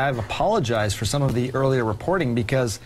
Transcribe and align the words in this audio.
I've 0.00 0.18
apologized 0.18 0.96
for 0.96 1.04
some 1.04 1.22
of 1.22 1.34
the 1.34 1.54
earlier 1.54 1.84
reporting 1.84 2.34
because 2.34 2.80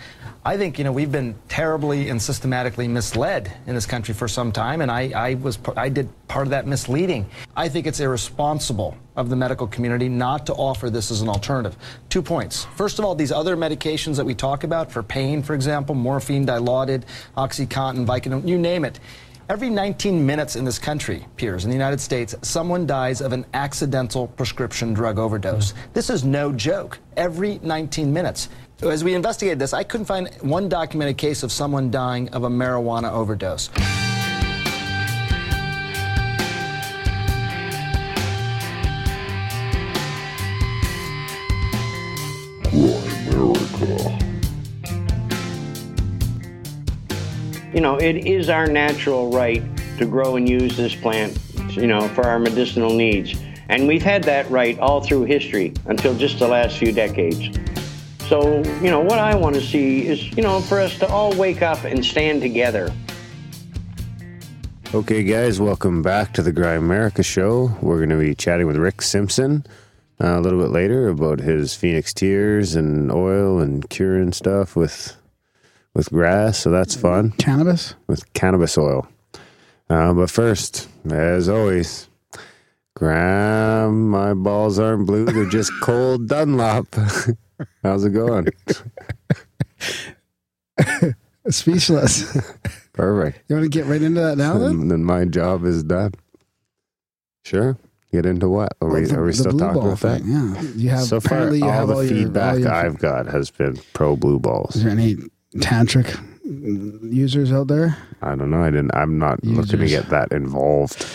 I 0.45 0.57
think 0.57 0.79
you 0.79 0.85
know 0.85 0.93
we've 0.93 1.13
been 1.13 1.35
terribly 1.49 2.11
and 2.11 2.21
systematically 2.21 2.87
misled 2.89 3.51
in 3.67 3.75
this 3.75 3.87
country 3.87 4.13
for 4.13 4.29
some 4.29 4.53
time, 4.53 4.83
and 4.83 4.91
I, 4.91 5.11
I 5.15 5.35
was 5.35 5.59
I 5.77 5.89
did 5.89 6.09
part 6.29 6.47
of 6.47 6.51
that 6.51 6.67
misleading. 6.67 7.27
I 7.57 7.69
think 7.69 7.87
it's 7.87 8.01
irresponsible 8.01 8.97
of 9.17 9.31
the 9.31 9.37
medical 9.37 9.67
community 9.67 10.09
not 10.09 10.45
to 10.47 10.55
offer 10.55 10.91
this 10.91 11.11
as 11.11 11.23
an 11.23 11.29
alternative. 11.29 11.77
Two 12.09 12.21
points. 12.21 12.65
First 12.77 12.99
of 12.99 13.05
all, 13.05 13.15
these 13.15 13.33
other 13.33 13.57
medications 13.57 14.17
that 14.17 14.25
we 14.25 14.35
talk 14.35 14.65
about 14.65 14.91
for 14.91 15.03
pain, 15.03 15.43
for 15.43 15.55
example, 15.55 15.95
morphine, 15.95 16.45
dilaudid, 16.47 17.05
OxyContin, 17.37 18.07
Vicodin, 18.07 18.47
you 18.47 18.59
name 18.59 18.85
it. 18.85 18.99
Every 19.51 19.69
19 19.69 20.25
minutes 20.25 20.57
in 20.57 20.65
this 20.65 20.79
country, 20.79 21.27
peers, 21.37 21.65
in 21.65 21.71
the 21.71 21.77
United 21.77 22.01
States, 22.01 22.35
someone 22.41 22.87
dies 22.87 23.21
of 23.21 23.35
an 23.35 23.45
accidental 23.53 24.29
prescription 24.29 24.95
drug 24.95 25.19
overdose. 25.19 25.73
Mm. 25.73 25.77
This 25.93 26.09
is 26.09 26.25
no 26.25 26.51
joke. 26.51 26.99
Every 27.19 27.61
19 27.63 28.11
minutes. 28.11 28.49
As 28.83 29.05
we 29.05 29.13
investigated 29.13 29.59
this, 29.59 29.75
I 29.75 29.83
couldn't 29.83 30.07
find 30.07 30.31
one 30.41 30.71
documented 30.71 31.19
case 31.19 31.43
of 31.43 31.53
someone 31.53 31.91
dying 31.91 32.31
of 32.31 32.45
a 32.45 32.49
marijuana 32.49 33.13
overdose. 33.13 33.69
You 47.75 47.81
know, 47.81 47.97
it 47.97 48.25
is 48.25 48.49
our 48.49 48.69
natural 48.69 49.33
right 49.33 49.61
to 49.99 50.07
grow 50.07 50.37
and 50.37 50.49
use 50.49 50.77
this 50.77 50.95
plant, 50.95 51.37
you 51.71 51.89
know, 51.89 52.07
for 52.11 52.25
our 52.25 52.39
medicinal 52.39 52.95
needs. 52.95 53.35
And 53.69 53.89
we've 53.89 54.01
had 54.01 54.23
that 54.25 54.49
right 54.49 54.79
all 54.79 55.01
through 55.01 55.25
history 55.25 55.75
until 55.87 56.15
just 56.15 56.39
the 56.39 56.47
last 56.47 56.79
few 56.79 56.93
decades. 56.93 57.59
So, 58.29 58.63
you 58.81 58.93
know, 58.93 59.01
what 59.01 59.19
I 59.19 59.35
want 59.35 59.57
to 59.57 59.61
see 59.61 60.07
is, 60.07 60.25
you 60.37 60.43
know, 60.45 60.61
for 60.61 60.79
us 60.79 60.97
to 61.01 61.09
all 61.09 61.35
wake 61.37 61.63
up 61.63 61.83
and 61.83 62.05
stand 62.05 62.43
together. 62.43 62.93
Okay, 64.95 65.25
guys, 65.25 65.61
welcome 65.61 66.01
back 66.01 66.33
to 66.35 66.43
the 66.43 66.53
Grimerica 66.53 67.25
Show. 67.25 67.77
We're 67.83 67.99
going 67.99 68.11
to 68.11 68.19
be 68.19 68.37
chatting 68.37 68.69
with 68.69 68.77
Rick 68.77 69.03
Simpson 69.03 69.67
uh, 70.23 70.39
a 70.39 70.41
little 70.41 70.61
bit 70.61 70.71
later 70.71 71.09
about 71.09 71.41
his 71.41 71.75
Phoenix 71.75 72.15
Tears 72.15 72.77
and 72.77 73.11
oil 73.11 73.59
and 73.59 73.91
curing 73.91 74.33
stuff 74.33 74.77
with 74.77 75.17
with 75.95 76.11
grass. 76.11 76.59
So 76.59 76.71
that's 76.71 76.95
fun 76.95 77.33
Cannabis? 77.33 77.95
with 78.07 78.33
cannabis 78.35 78.79
oil. 78.79 79.09
Uh, 79.91 80.13
but 80.15 80.31
first, 80.31 80.89
as 81.11 81.49
always, 81.49 82.09
Graham, 82.97 84.09
my 84.11 84.35
balls 84.35 84.79
aren't 84.79 85.07
blue; 85.07 85.25
they're 85.27 85.49
just 85.49 85.73
cold 85.83 86.29
Dunlop. 86.29 86.87
How's 87.83 88.05
it 88.05 88.11
going? 88.11 88.47
Speechless. 91.49 92.37
Perfect. 92.93 93.43
You 93.49 93.57
want 93.57 93.65
to 93.65 93.69
get 93.79 93.87
right 93.87 94.01
into 94.01 94.21
that 94.21 94.39
now 94.39 94.57
then? 94.59 94.71
And 94.73 94.91
then 94.91 95.05
my 95.05 95.25
job 95.27 95.65
is 95.65 95.83
done. 95.83 96.13
Sure. 97.45 97.77
Get 98.13 98.25
into 98.27 98.49
what? 98.49 98.77
Are 98.81 98.89
we, 98.89 99.05
The- 99.05 99.17
are 99.19 99.25
we 99.25 99.33
still 99.33 99.59
talking 99.59 99.83
about 99.83 100.01
that? 100.01 100.25
Yeah. 100.25 100.61
You 100.77 100.91
have 100.91 101.03
so 101.05 101.21
far, 101.21 101.49
all 101.49 101.53
have 101.71 101.89
the 101.89 101.95
all 101.95 102.05
your- 102.05 102.15
feedback 102.15 102.53
all 102.55 102.59
your- 102.61 102.73
I've 102.73 102.99
got 102.99 103.27
has 103.27 103.51
been 103.51 103.77
pro 103.93 104.17
blue 104.17 104.39
balls. 104.39 104.77
Is 104.77 104.85
there 104.85 104.93
any 104.93 105.17
tantric 105.57 106.19
users 106.45 107.53
out 107.53 107.69
there? 107.69 107.97
I 108.23 108.35
don't 108.35 108.51
know. 108.51 108.63
I 108.63 108.71
didn't. 108.71 108.95
I'm 108.95 109.19
not 109.19 109.43
looking 109.45 109.79
to 109.81 109.87
get 109.87 110.09
that 110.11 110.33
involved 110.33 111.07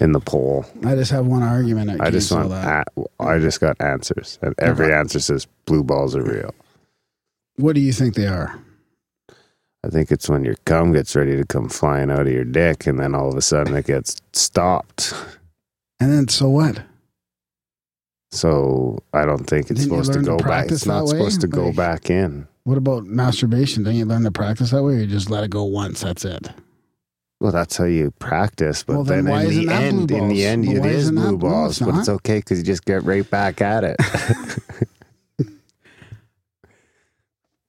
in 0.00 0.12
the 0.12 0.20
poll. 0.20 0.64
I 0.84 0.94
just 0.94 1.10
have 1.10 1.26
one 1.26 1.42
argument. 1.42 2.00
I 2.00 2.10
just 2.10 2.30
want. 2.32 2.52
I 2.52 3.38
just 3.38 3.60
got 3.60 3.80
answers, 3.80 4.38
and 4.42 4.54
every 4.58 4.92
answer 4.92 5.20
says 5.20 5.46
blue 5.66 5.82
balls 5.82 6.14
are 6.16 6.22
real. 6.22 6.54
What 7.56 7.74
do 7.74 7.80
you 7.80 7.92
think 7.92 8.14
they 8.14 8.26
are? 8.26 8.58
I 9.82 9.88
think 9.88 10.10
it's 10.12 10.28
when 10.28 10.44
your 10.44 10.56
cum 10.66 10.92
gets 10.92 11.16
ready 11.16 11.36
to 11.36 11.44
come 11.46 11.68
flying 11.70 12.10
out 12.10 12.26
of 12.26 12.32
your 12.32 12.44
dick, 12.44 12.86
and 12.86 12.98
then 13.00 13.14
all 13.14 13.28
of 13.30 13.36
a 13.36 13.42
sudden 13.42 13.74
it 13.74 13.86
gets 13.86 14.16
stopped. 14.32 15.14
And 16.00 16.12
then 16.12 16.28
so 16.28 16.48
what? 16.50 16.82
So 18.32 18.98
I 19.12 19.24
don't 19.24 19.44
think 19.44 19.70
it's 19.70 19.80
Didn't 19.80 20.04
supposed 20.04 20.12
to 20.12 20.18
learn 20.18 20.38
to 20.38 20.44
go 20.44 20.48
back. 20.48 20.70
It's 20.70 20.86
not 20.86 21.04
way? 21.04 21.10
supposed 21.10 21.40
to 21.40 21.46
go 21.48 21.66
Like- 21.66 21.76
back 21.76 22.10
in. 22.10 22.46
What 22.70 22.78
about 22.78 23.04
masturbation? 23.04 23.82
Don't 23.82 23.96
you 23.96 24.04
learn 24.04 24.22
to 24.22 24.30
practice 24.30 24.70
that 24.70 24.84
way, 24.84 24.92
or 24.92 24.98
you 24.98 25.06
just 25.08 25.28
let 25.28 25.42
it 25.42 25.50
go 25.50 25.64
once? 25.64 26.02
That's 26.02 26.24
it. 26.24 26.50
Well, 27.40 27.50
that's 27.50 27.76
how 27.76 27.86
you 27.86 28.12
practice, 28.12 28.84
but 28.84 28.94
Well, 28.94 29.02
then 29.02 29.24
then, 29.24 29.46
in 29.46 29.66
the 29.66 29.72
end, 29.72 30.10
in 30.12 30.28
the 30.28 30.46
end, 30.46 30.68
Well, 30.68 30.76
it 30.76 30.80
why 30.80 30.86
is 30.90 31.10
blue 31.10 31.36
balls, 31.36 31.80
It's 31.80 31.90
but 31.90 31.98
it's 31.98 32.08
okay 32.08 32.38
because 32.38 32.58
you 32.58 32.64
just 32.64 32.84
get 32.84 33.02
right 33.02 33.28
back 33.28 33.60
at 33.60 33.82
it. 33.82 33.96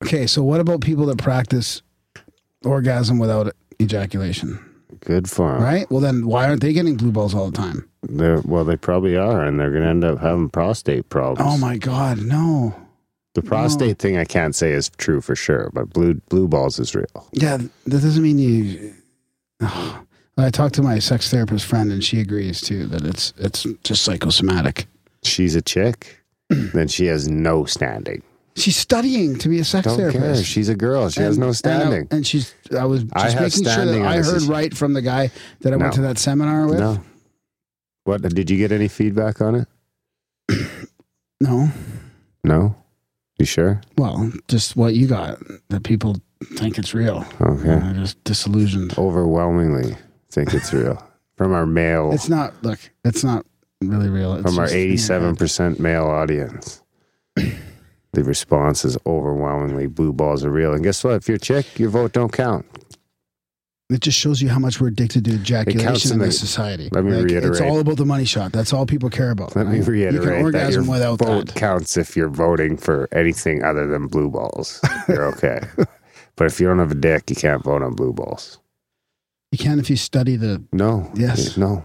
Okay, 0.04 0.28
so 0.28 0.44
what 0.44 0.60
about 0.60 0.82
people 0.82 1.08
that 1.08 1.18
practice 1.18 1.82
orgasm 2.64 3.18
without 3.18 3.54
ejaculation? 3.80 4.60
Good 5.00 5.28
for 5.30 5.54
them. 5.54 5.64
Right? 5.64 5.90
Well, 5.90 6.02
then 6.02 6.28
why 6.28 6.48
aren't 6.48 6.62
they 6.62 6.74
getting 6.74 6.96
blue 6.98 7.12
balls 7.12 7.34
all 7.34 7.50
the 7.50 7.58
time? 7.58 7.90
They're, 8.04 8.42
well, 8.42 8.66
they 8.66 8.78
probably 8.78 9.16
are, 9.16 9.44
and 9.44 9.60
they're 9.60 9.72
going 9.72 9.84
to 9.84 9.90
end 9.90 10.04
up 10.04 10.20
having 10.20 10.50
prostate 10.50 11.10
problems. 11.10 11.50
Oh 11.52 11.58
my 11.58 11.78
God, 11.78 12.20
no. 12.20 12.76
The 13.34 13.42
prostate 13.42 13.98
thing 14.00 14.18
I 14.18 14.26
can't 14.26 14.54
say 14.56 14.72
is 14.74 14.90
true 14.98 15.22
for 15.22 15.36
sure, 15.36 15.70
but 15.74 15.90
blue 15.92 16.16
blue 16.30 16.48
balls 16.48 16.80
is 16.80 16.94
real. 16.94 17.30
Yeah, 17.32 17.58
that 17.58 18.02
doesn't 18.02 18.22
mean 18.22 18.38
you. 18.40 18.94
I 20.38 20.50
talked 20.50 20.76
to 20.76 20.82
my 20.82 21.00
sex 21.00 21.30
therapist 21.30 21.66
friend, 21.66 21.92
and 21.92 22.04
she 22.04 22.20
agrees 22.20 22.62
too 22.62 22.88
that 22.88 23.04
it's 23.06 23.34
it's 23.38 23.66
just 23.84 24.04
psychosomatic. 24.04 24.88
She's 25.24 25.56
a 25.56 25.62
chick, 25.62 26.20
then 26.50 26.88
she 26.88 27.06
has 27.06 27.28
no 27.30 27.66
standing. 27.66 28.22
She's 28.58 28.76
studying 28.76 29.38
to 29.38 29.48
be 29.48 29.60
a 29.60 29.64
sex 29.64 29.86
Don't 29.88 29.98
care. 29.98 30.12
therapist. 30.12 30.46
She's 30.46 30.68
a 30.68 30.76
girl. 30.76 31.10
She 31.10 31.22
has 31.22 31.38
And- 31.38 31.40
no 31.40 31.46
and 31.48 31.52
I- 31.52 31.56
standing. 31.56 32.08
And, 32.12 32.28
she's. 32.28 32.54
I 32.78 32.84
was 32.86 33.04
just 33.04 33.16
I 33.16 33.28
making 33.42 33.64
sure 33.64 33.72
standing 33.72 34.02
that 34.04 34.10
I 34.12 34.18
heard 34.22 34.42
right 34.44 34.76
from 34.76 34.92
the 34.94 35.02
guy 35.02 35.32
that 35.62 35.72
I 35.72 35.78
went 35.78 35.94
to 35.94 36.02
that 36.02 36.18
seminar 36.18 36.68
with. 36.68 36.80
No. 36.80 37.02
What 38.04 38.22
did 38.24 38.50
you 38.50 38.58
get 38.58 38.72
any 38.74 38.90
feedback 38.90 39.40
on 39.42 39.56
it? 39.56 39.68
No. 41.40 41.70
No. 42.44 42.76
You 43.42 43.46
sure? 43.46 43.82
Well, 43.98 44.32
just 44.48 44.76
what 44.76 44.94
you 44.94 45.08
got 45.08 45.40
that 45.70 45.84
people 45.84 46.18
think 46.54 46.78
it's 46.78 46.94
real. 46.94 47.26
Okay. 47.42 47.64
They're 47.80 47.94
just 47.96 48.24
disillusioned. 48.24 48.96
Overwhelmingly 49.00 49.96
think 50.30 50.54
it's 50.54 50.72
real 50.72 51.04
from 51.38 51.52
our 51.52 51.66
male 51.66 52.12
It's 52.14 52.30
not. 52.30 52.54
Look, 52.62 52.78
it's 53.04 53.24
not 53.24 53.44
really 53.82 54.10
real. 54.10 54.36
It's 54.36 54.44
from 54.44 54.60
our 54.60 54.66
just 54.66 54.76
in 54.76 54.80
head. 54.80 54.86
eighty-seven 54.86 55.36
percent 55.38 55.80
male 55.80 56.06
audience. 56.06 56.84
The 57.36 58.24
response 58.24 58.86
is 58.86 58.96
overwhelmingly 59.08 59.88
blue 59.88 60.14
balls 60.14 60.46
are 60.46 60.52
real. 60.52 60.74
And 60.74 60.84
guess 60.84 61.04
what? 61.04 61.16
If 61.16 61.28
you're 61.28 61.38
a 61.38 61.40
chick, 61.40 61.80
your 61.80 61.90
vote 61.90 62.12
don't 62.12 62.32
count. 62.32 62.68
It 63.92 64.02
just 64.02 64.18
shows 64.18 64.42
you 64.42 64.50
how 64.50 64.60
much 64.60 64.80
we're 64.80 64.88
addicted 64.88 65.26
to 65.26 65.32
ejaculation 65.34 66.14
in 66.14 66.20
the- 66.20 66.26
this 66.26 66.40
society. 66.40 66.90
Let 66.92 67.04
me 67.04 67.12
It's 67.12 67.24
reiterate. 67.34 67.62
all 67.70 67.80
about 67.80 67.98
the 67.98 68.06
money 68.06 68.26
shot. 68.26 68.52
That's 68.52 68.72
all 68.74 68.86
people 68.86 69.10
care 69.10 69.32
about. 69.32 69.56
Let 69.56 69.68
me 69.68 69.82
reiterate 69.82 70.14
You 70.14 70.20
can 70.22 70.30
that 70.30 70.42
orgasm 70.44 70.88
without 70.88 71.20
vote 71.20 71.48
that. 71.48 71.56
counts 71.56 71.98
if 71.98 72.16
you're 72.16 72.30
voting 72.30 72.78
for 72.78 73.08
anything 73.12 73.64
other 73.64 73.88
than 73.88 74.08
blue 74.08 74.30
balls. 74.30 74.80
You're 75.10 75.26
okay. 75.34 75.60
but 76.36 76.48
if 76.48 76.60
you 76.60 76.68
don't 76.68 76.80
have 76.80 76.92
a 76.92 76.96
dick, 76.96 77.30
you 77.30 77.36
can't 77.36 77.64
vote 77.64 77.82
on 77.84 77.94
blue 77.94 78.14
balls. 78.14 78.60
You 79.52 79.58
can 79.58 79.80
if 79.80 79.90
you 79.90 79.98
study 79.98 80.38
the. 80.38 80.64
No. 80.72 81.12
Yes. 81.16 81.58
No. 81.58 81.84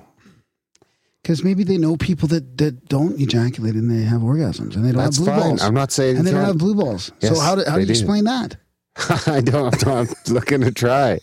Because 1.23 1.43
maybe 1.43 1.65
they 1.65 1.77
know 1.77 1.97
people 1.97 2.29
that, 2.29 2.57
that 2.59 2.89
don't 2.89 3.21
ejaculate 3.21 3.75
and 3.75 3.91
they 3.91 4.05
have 4.05 4.21
orgasms 4.21 4.77
and 4.77 4.85
they 4.85 4.93
don't 4.93 5.03
That's 5.03 5.17
have 5.17 5.27
blue 5.27 5.35
fine. 5.35 5.41
balls. 5.51 5.63
I'm 5.63 5.75
not 5.75 5.91
saying 5.91 6.19
and 6.19 6.27
they 6.27 6.31
don't 6.31 6.45
have 6.45 6.59
blue 6.59 6.77
balls. 6.77 7.11
Yes, 7.21 7.35
so 7.35 7.41
how 7.41 7.57
do, 7.57 7.65
how 7.67 7.75
do 7.75 7.81
you 7.81 7.87
do. 7.87 7.91
explain 7.93 8.23
that? 8.25 8.57
I 9.27 9.41
don't. 9.41 9.85
I'm 9.87 10.07
looking 10.29 10.61
to 10.61 10.71
try. 10.71 11.19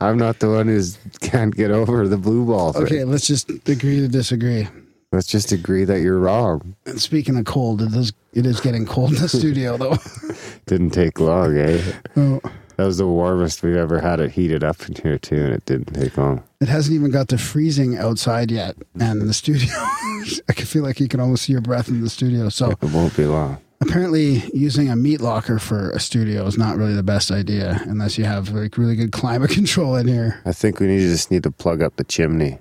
I'm 0.00 0.16
not 0.18 0.38
the 0.40 0.50
one 0.50 0.66
who's 0.68 0.98
can't 1.20 1.54
get 1.54 1.70
over 1.70 2.08
the 2.08 2.16
blue 2.16 2.46
ball 2.46 2.72
thing. 2.72 2.82
Okay, 2.84 3.04
let's 3.04 3.26
just 3.26 3.50
agree 3.50 4.00
to 4.00 4.08
disagree. 4.08 4.68
Let's 5.12 5.26
just 5.28 5.52
agree 5.52 5.84
that 5.84 6.00
you're 6.00 6.18
wrong. 6.18 6.74
And 6.86 7.00
speaking 7.00 7.36
of 7.38 7.44
cold, 7.44 7.80
it 7.82 7.94
is 7.94 8.12
it 8.32 8.46
is 8.46 8.60
getting 8.60 8.84
cold 8.86 9.12
in 9.12 9.20
the 9.20 9.28
studio 9.28 9.76
though. 9.76 9.96
Didn't 10.66 10.90
take 10.90 11.20
long, 11.20 11.56
eh? 11.56 11.80
Oh, 12.16 12.40
That 12.76 12.86
was 12.86 12.98
the 12.98 13.06
warmest 13.06 13.62
we've 13.62 13.76
ever 13.76 14.00
had 14.00 14.18
it 14.18 14.32
heated 14.32 14.64
up 14.64 14.88
in 14.88 14.94
here 14.96 15.18
too, 15.18 15.36
and 15.36 15.52
it 15.54 15.64
didn't 15.66 15.94
take 15.94 16.16
long. 16.18 16.42
it 16.60 16.68
hasn't 16.68 16.94
even 16.96 17.10
got 17.12 17.28
to 17.28 17.38
freezing 17.38 17.96
outside 17.96 18.50
yet, 18.50 18.74
and 18.98 19.22
the 19.22 19.34
studio, 19.34 19.68
I 20.48 20.52
can 20.52 20.66
feel 20.66 20.82
like 20.82 20.98
you 20.98 21.06
can 21.06 21.20
almost 21.20 21.44
see 21.44 21.52
your 21.52 21.60
breath 21.60 21.88
in 21.88 22.00
the 22.00 22.10
studio. 22.10 22.48
So 22.48 22.70
It 22.72 22.82
won't 22.82 23.16
be 23.16 23.26
long. 23.26 23.58
Apparently, 23.86 24.42
using 24.52 24.88
a 24.90 24.96
meat 24.96 25.20
locker 25.20 25.58
for 25.58 25.90
a 25.90 26.00
studio 26.00 26.46
is 26.46 26.56
not 26.58 26.76
really 26.76 26.94
the 26.94 27.02
best 27.02 27.30
idea 27.30 27.80
unless 27.86 28.16
you 28.18 28.24
have 28.24 28.50
like 28.50 28.76
really 28.78 28.96
good 28.96 29.12
climate 29.20 29.50
control 29.50 29.96
in 29.96 30.06
here. 30.08 30.40
I 30.44 30.52
think 30.52 30.80
we 30.80 30.86
need 30.86 31.00
to 31.00 31.08
just 31.08 31.30
need 31.30 31.42
to 31.44 31.50
plug 31.50 31.82
up 31.82 31.96
the 31.96 32.04
chimney. 32.04 32.58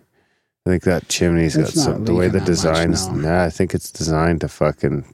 I 0.65 0.69
think 0.69 0.83
that 0.83 1.09
chimney's 1.09 1.57
got 1.57 1.67
some 1.69 2.05
the 2.05 2.13
way 2.15 2.27
the 2.27 2.33
that 2.33 2.39
much, 2.39 2.47
designs. 2.47 3.07
no. 3.09 3.15
Nah, 3.29 3.43
I 3.43 3.49
think 3.49 3.73
it's 3.73 3.91
designed 3.91 4.41
to 4.41 4.47
fucking 4.47 5.05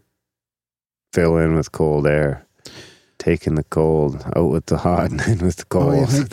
fill 1.14 1.38
in 1.38 1.56
with 1.56 1.72
cold 1.72 2.06
air, 2.06 2.46
taking 3.18 3.56
the 3.56 3.64
cold 3.64 4.24
out 4.36 4.52
with 4.52 4.68
the 4.68 4.78
hot 4.78 5.10
and 5.12 5.22
in 5.22 5.40
with 5.46 5.56
the 5.58 5.66
Oh, 5.72 6.06
cold. 6.06 6.30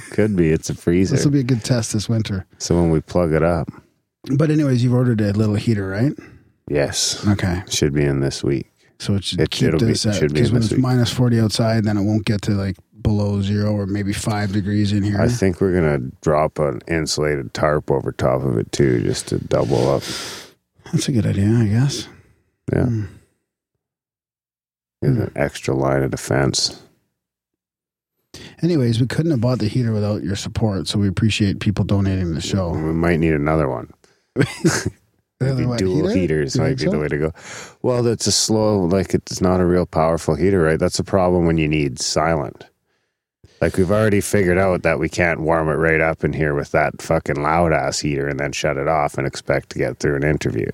Could 0.10 0.36
be. 0.36 0.50
It's 0.50 0.68
a 0.68 0.74
freezer. 0.74 1.16
this 1.16 1.24
will 1.24 1.32
be 1.32 1.40
a 1.40 1.44
good 1.44 1.64
test 1.64 1.92
this 1.94 2.08
winter? 2.08 2.46
So 2.58 2.74
when 2.74 2.90
we 2.90 3.00
plug 3.00 3.32
it 3.32 3.42
up, 3.42 3.68
But 4.36 4.50
anyways, 4.50 4.84
you've 4.84 4.92
ordered 4.94 5.20
a 5.22 5.32
little 5.32 5.54
heater, 5.54 5.88
right? 5.88 6.12
Yes, 6.68 7.26
Okay, 7.26 7.62
should 7.68 7.92
be 7.94 8.04
in 8.04 8.20
this 8.20 8.44
week. 8.44 8.69
So 9.00 9.14
it 9.14 9.24
should 9.24 9.40
It- 9.40 9.50
keep 9.50 9.68
it'll 9.68 9.80
be- 9.80 9.86
this 9.86 10.06
at 10.06 10.14
should 10.14 10.28
be 10.32 10.34
because 10.34 10.52
when 10.52 10.62
it's 10.62 10.76
minus 10.76 11.10
forty 11.10 11.40
outside, 11.40 11.84
then 11.84 11.96
it 11.96 12.02
won't 12.02 12.24
get 12.24 12.42
to 12.42 12.52
like 12.52 12.76
below 13.02 13.40
zero 13.40 13.72
or 13.72 13.86
maybe 13.86 14.12
five 14.12 14.52
degrees 14.52 14.92
in 14.92 15.02
here. 15.02 15.20
I 15.20 15.26
think 15.28 15.60
we're 15.60 15.72
gonna 15.72 16.10
drop 16.22 16.58
an 16.58 16.80
insulated 16.86 17.54
tarp 17.54 17.90
over 17.90 18.12
top 18.12 18.42
of 18.44 18.58
it 18.58 18.70
too, 18.72 19.02
just 19.02 19.28
to 19.28 19.38
double 19.38 19.88
up. 19.88 20.02
That's 20.92 21.08
a 21.08 21.12
good 21.12 21.26
idea, 21.26 21.48
I 21.50 21.66
guess. 21.66 22.06
Yeah, 22.72 22.84
Hmm. 22.86 23.04
Get 25.02 25.10
an 25.12 25.32
extra 25.34 25.74
line 25.74 26.02
of 26.02 26.10
defense. 26.10 26.82
Anyways, 28.62 29.00
we 29.00 29.06
couldn't 29.06 29.30
have 29.30 29.40
bought 29.40 29.58
the 29.60 29.66
heater 29.68 29.92
without 29.92 30.22
your 30.22 30.36
support, 30.36 30.86
so 30.86 30.98
we 30.98 31.08
appreciate 31.08 31.58
people 31.60 31.84
donating 31.86 32.34
the 32.34 32.40
show. 32.42 32.70
We 32.70 32.92
might 32.92 33.18
need 33.18 33.32
another 33.32 33.68
one. 33.68 33.90
Maybe 35.40 35.64
what, 35.64 35.78
dual 35.78 36.08
heater? 36.08 36.20
heaters 36.20 36.56
You 36.56 36.62
might 36.62 36.76
be 36.78 36.84
so? 36.84 36.90
the 36.90 36.98
way 36.98 37.08
to 37.08 37.18
go. 37.18 37.32
Well, 37.82 38.02
that's 38.02 38.26
a 38.26 38.32
slow, 38.32 38.78
like 38.80 39.14
it's 39.14 39.40
not 39.40 39.60
a 39.60 39.66
real 39.66 39.86
powerful 39.86 40.34
heater, 40.34 40.60
right? 40.62 40.78
That's 40.78 40.98
a 40.98 41.04
problem 41.04 41.46
when 41.46 41.56
you 41.56 41.66
need 41.66 41.98
silent. 41.98 42.66
Like 43.60 43.76
we've 43.76 43.90
already 43.90 44.20
figured 44.20 44.58
out 44.58 44.82
that 44.82 44.98
we 44.98 45.08
can't 45.08 45.40
warm 45.40 45.68
it 45.68 45.74
right 45.74 46.00
up 46.00 46.24
in 46.24 46.32
here 46.32 46.54
with 46.54 46.72
that 46.72 47.00
fucking 47.02 47.42
loud 47.42 47.72
ass 47.72 48.00
heater 48.00 48.26
and 48.28 48.38
then 48.40 48.52
shut 48.52 48.76
it 48.76 48.88
off 48.88 49.16
and 49.18 49.26
expect 49.26 49.70
to 49.70 49.78
get 49.78 49.98
through 49.98 50.16
an 50.16 50.24
interview. 50.24 50.68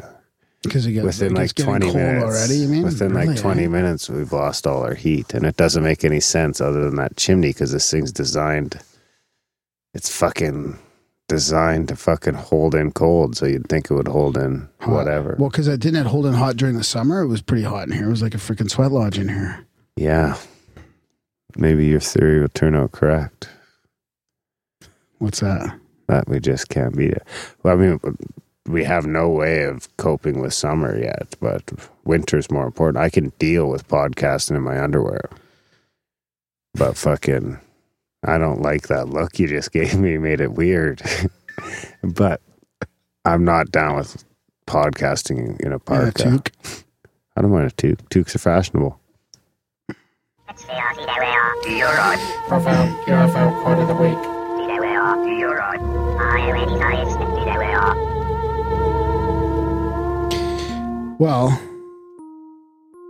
Because 0.63 0.87
Within 0.87 1.33
it 1.33 1.35
like 1.39 1.55
gets 1.55 1.65
20 1.65 1.87
cold 1.87 1.97
minutes. 1.97 2.25
already. 2.25 2.55
You 2.57 2.69
mean 2.69 2.83
Within 2.83 3.13
Really, 3.13 3.29
like 3.29 3.37
20 3.39 3.65
eh? 3.65 3.69
minutes, 3.69 4.09
we've 4.11 4.33
lost 4.33 4.67
all 4.67 4.83
our 4.83 4.95
heat. 4.95 5.33
And 5.33 5.47
it 5.47 5.57
doesn't 5.57 5.83
make 5.85 6.05
any 6.05 6.19
sense 6.19 6.61
other 6.61 6.85
than 6.85 6.97
that 6.97 7.17
chimney 7.17 7.51
because 7.51 7.71
this 7.71 7.89
thing's 7.89 8.11
designed, 8.11 8.81
it's 9.95 10.11
fucking 10.17 10.77
designed 11.29 11.89
to 11.89 11.97
fucking 11.97 12.35
hold 12.35 12.75
in 12.75 12.93
cold. 12.93 13.37
So 13.37 13.47
you'd 13.47 13.69
think 13.69 13.91
it 13.91 13.95
would 13.95 14.09
hold 14.09 14.37
in 14.37 14.69
Hot. 14.81 14.91
whatever. 14.93 15.37
Well, 15.39 15.51
because 15.51 15.69
it 15.69 15.81
didn't 15.81 16.07
it 16.07 16.09
hold 16.09 16.27
in 16.27 16.35
hot 16.35 16.57
during 16.57 16.77
the 16.77 16.85
summer. 16.85 17.21
It 17.21 17.29
was 17.29 17.43
pretty 17.43 17.65
hot 17.65 17.89
in 17.89 17.93
here. 17.95 18.07
It 18.07 18.11
was 18.11 18.23
like 18.23 18.35
a 18.35 18.39
freaking 18.39 18.71
sweat 18.71 18.93
lodge 18.93 19.19
in 19.19 19.29
here. 19.29 19.67
Yeah. 19.97 20.37
Maybe 21.57 21.87
your 21.87 22.01
theory 22.01 22.41
will 22.41 22.49
turn 22.49 22.75
out 22.77 22.93
correct. 22.93 23.49
What's 25.19 25.41
that? 25.41 25.79
That 26.09 26.29
we 26.29 26.39
just 26.39 26.69
can't 26.69 26.97
beat 26.97 27.13
it. 27.13 27.23
Well, 27.63 27.75
I 27.75 27.77
mean, 27.77 28.01
we 28.67 28.85
have 28.85 29.07
no 29.07 29.29
way 29.29 29.63
of 29.65 29.95
coping 29.97 30.41
with 30.41 30.53
summer 30.53 30.99
yet, 30.99 31.35
but 31.41 31.63
winter's 32.05 32.51
more 32.51 32.67
important. 32.67 33.03
I 33.03 33.11
can 33.11 33.31
deal 33.39 33.69
with 33.69 33.89
podcasting 33.89 34.57
in 34.57 34.63
my 34.63 34.79
underwear. 34.83 35.31
But 36.75 36.97
fucking, 36.97 37.59
I 38.27 38.39
don't 38.39 38.61
like 38.63 38.89
that 38.89 39.09
look 39.09 39.39
you 39.39 39.47
just 39.49 39.73
gave 39.79 39.99
me, 39.99 40.19
made 40.19 40.41
it 40.41 40.53
weird. 40.53 41.03
but 42.03 42.41
I'm 43.25 43.45
not 43.45 43.71
down 43.71 43.97
with 43.97 44.25
podcasting 44.67 45.61
in 45.61 45.69
a 45.73 45.77
Yeah, 45.77 45.79
parka. 45.79 46.23
toque. 46.23 46.53
I 47.37 47.43
don't 47.43 47.51
mind 47.53 47.67
a 47.67 47.75
toque. 47.75 48.09
Toques 48.09 48.35
are 48.35 48.39
fashionable. 48.39 48.99
UFO 53.07 53.63
quote 53.63 53.79
of 53.79 53.89
the 53.89 53.95
week. 53.95 54.33
Well, 61.19 61.59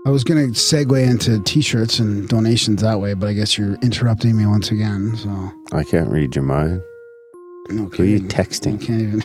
I 0.06 0.10
was 0.10 0.22
going 0.22 0.40
to 0.46 0.52
segue 0.52 1.04
into 1.04 1.40
t-shirts 1.42 1.98
and 1.98 2.28
donations 2.28 2.80
that 2.82 3.00
way, 3.00 3.14
but 3.14 3.26
I 3.28 3.32
guess 3.32 3.58
you're 3.58 3.74
interrupting 3.82 4.36
me 4.36 4.46
once 4.46 4.70
again. 4.70 5.16
So 5.16 5.52
I 5.72 5.82
can't 5.82 6.08
read 6.08 6.36
your 6.36 6.44
mind. 6.44 6.80
no 7.70 7.86
Who 7.86 8.04
are 8.04 8.06
you 8.06 8.20
texting? 8.20 8.80
You 8.80 8.86
can't 8.86 9.00
even. 9.02 9.24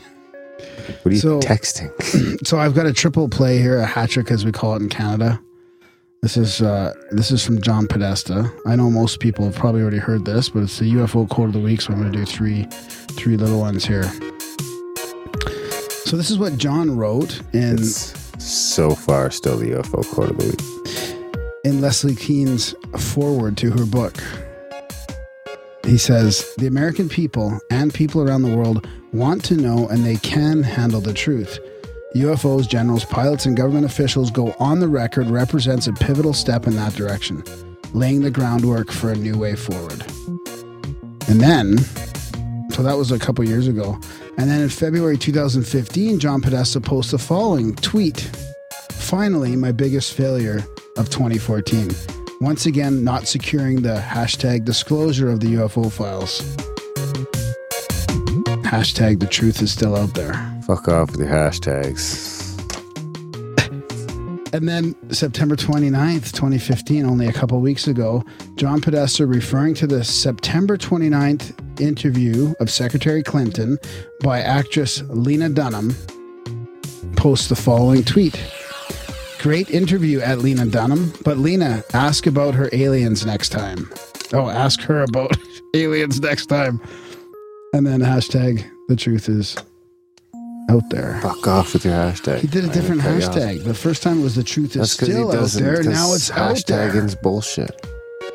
What 1.03 1.05
are 1.05 1.13
you 1.13 1.19
So- 1.19 1.39
texting? 1.39 1.91
So 2.47 2.57
I've 2.57 2.73
got 2.73 2.87
a 2.87 2.93
triple 2.93 3.29
play 3.29 3.59
here, 3.59 3.77
a 3.77 3.85
hat 3.85 4.09
trick 4.09 4.31
as 4.31 4.43
we 4.43 4.51
call 4.51 4.75
it 4.75 4.81
in 4.81 4.89
Canada. 4.89 5.39
This 6.23 6.35
is 6.35 6.63
uh, 6.63 6.93
this 7.11 7.29
is 7.29 7.45
from 7.45 7.61
John 7.61 7.85
Podesta. 7.87 8.51
I 8.65 8.75
know 8.75 8.89
most 8.89 9.19
people 9.19 9.45
have 9.45 9.55
probably 9.55 9.81
already 9.83 9.99
heard 9.99 10.25
this, 10.25 10.49
but 10.49 10.63
it's 10.63 10.79
the 10.79 10.91
UFO 10.93 11.29
quote 11.29 11.47
of 11.49 11.53
the 11.53 11.59
week, 11.59 11.81
so 11.81 11.93
I'm 11.93 11.99
going 11.99 12.11
to 12.11 12.17
do 12.17 12.25
three 12.25 12.63
three 13.11 13.37
little 13.37 13.59
ones 13.59 13.85
here. 13.85 14.05
So 16.05 16.17
this 16.17 16.31
is 16.31 16.39
what 16.39 16.57
John 16.57 16.97
wrote 16.97 17.39
in 17.53 17.73
It's 17.75 18.20
so 18.41 18.95
far 18.95 19.29
still 19.31 19.57
the 19.57 19.71
UFO 19.71 20.37
week. 20.37 20.61
in 21.63 21.79
Leslie 21.79 22.15
Kean's 22.15 22.73
foreword 22.97 23.55
to 23.57 23.71
her 23.71 23.85
book. 23.85 24.15
He 25.85 25.97
says, 25.97 26.53
The 26.57 26.67
American 26.67 27.07
people 27.09 27.59
and 27.69 27.93
people 27.93 28.21
around 28.21 28.41
the 28.43 28.55
world 28.55 28.87
want 29.13 29.43
to 29.45 29.55
know 29.55 29.87
and 29.87 30.05
they 30.05 30.15
can 30.17 30.63
handle 30.63 31.01
the 31.01 31.13
truth. 31.13 31.59
UFOs, 32.15 32.67
generals, 32.67 33.05
pilots, 33.05 33.45
and 33.45 33.55
government 33.55 33.85
officials 33.85 34.31
go 34.31 34.53
on 34.59 34.79
the 34.79 34.87
record 34.87 35.27
represents 35.27 35.87
a 35.87 35.93
pivotal 35.93 36.33
step 36.33 36.67
in 36.67 36.75
that 36.75 36.93
direction, 36.93 37.43
laying 37.93 38.21
the 38.21 38.31
groundwork 38.31 38.91
for 38.91 39.11
a 39.11 39.15
new 39.15 39.37
way 39.37 39.55
forward. 39.55 40.03
And 41.27 41.39
then, 41.39 41.77
so 42.71 42.83
that 42.83 42.95
was 42.97 43.11
a 43.11 43.19
couple 43.19 43.45
years 43.47 43.67
ago. 43.67 43.99
And 44.41 44.49
then 44.49 44.61
in 44.61 44.69
February 44.69 45.19
2015, 45.19 46.17
John 46.17 46.41
Podesta 46.41 46.81
posts 46.81 47.11
the 47.11 47.19
following 47.19 47.75
tweet 47.75 48.21
Finally, 48.89 49.55
my 49.55 49.71
biggest 49.71 50.15
failure 50.15 50.65
of 50.97 51.11
2014. 51.11 51.91
Once 52.39 52.65
again, 52.65 53.03
not 53.03 53.27
securing 53.27 53.83
the 53.83 53.97
hashtag 53.97 54.65
disclosure 54.65 55.29
of 55.29 55.41
the 55.41 55.53
UFO 55.53 55.91
files. 55.91 56.41
Hashtag 58.65 59.19
the 59.19 59.27
truth 59.27 59.61
is 59.61 59.71
still 59.71 59.95
out 59.95 60.15
there. 60.15 60.33
Fuck 60.65 60.87
off 60.87 61.11
with 61.11 61.19
your 61.19 61.29
hashtags. 61.29 62.41
And 64.53 64.67
then 64.67 64.95
September 65.13 65.55
29th, 65.55 66.31
2015, 66.31 67.05
only 67.05 67.27
a 67.27 67.31
couple 67.31 67.61
weeks 67.61 67.87
ago, 67.87 68.25
John 68.55 68.81
Podesta, 68.81 69.27
referring 69.27 69.75
to 69.75 69.85
the 69.85 70.03
September 70.03 70.77
29th 70.77 71.55
interview 71.81 72.53
of 72.59 72.69
Secretary 72.69 73.23
Clinton 73.23 73.77
by 74.21 74.39
actress 74.41 75.01
Lena 75.09 75.49
Dunham, 75.49 75.95
posts 77.15 77.47
the 77.49 77.55
following 77.55 78.03
tweet. 78.03 78.39
Great 79.39 79.69
interview 79.71 80.19
at 80.21 80.39
Lena 80.39 80.65
Dunham, 80.67 81.13
but 81.23 81.37
Lena, 81.37 81.83
ask 81.93 82.27
about 82.27 82.53
her 82.53 82.69
aliens 82.73 83.25
next 83.25 83.49
time. 83.49 83.91
Oh, 84.33 84.49
ask 84.49 84.81
her 84.81 85.01
about 85.03 85.35
aliens 85.75 86.21
next 86.21 86.45
time. 86.45 86.79
And 87.73 87.85
then 87.87 88.01
hashtag 88.01 88.69
the 88.87 88.95
truth 88.95 89.29
is 89.29 89.57
out 90.69 90.83
there. 90.89 91.19
Fuck 91.21 91.47
off 91.47 91.73
with 91.73 91.85
your 91.85 91.93
hashtag. 91.93 92.39
He 92.39 92.47
did 92.47 92.65
a 92.65 92.69
different 92.69 93.01
you 93.01 93.09
off. 93.09 93.15
hashtag. 93.15 93.63
The 93.63 93.73
first 93.73 94.03
time 94.03 94.19
it 94.19 94.23
was 94.23 94.35
the 94.35 94.43
truth 94.43 94.75
is 94.75 94.81
That's 94.81 94.91
still 94.91 95.31
out 95.31 95.47
there. 95.49 95.83
Now 95.83 96.13
it's 96.13 96.29
out 96.31 96.63
there. 96.67 96.91
hashtagging's 96.91 97.15
bullshit. 97.15 97.71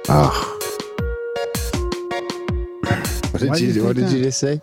Oh. 0.08 0.55
What 3.36 3.40
did 3.40 3.50
Why 3.50 3.56
you, 3.58 3.66
you 3.72 3.84
What 3.84 3.96
did 3.96 4.10
you 4.12 4.22
just 4.22 4.38
say? 4.38 4.62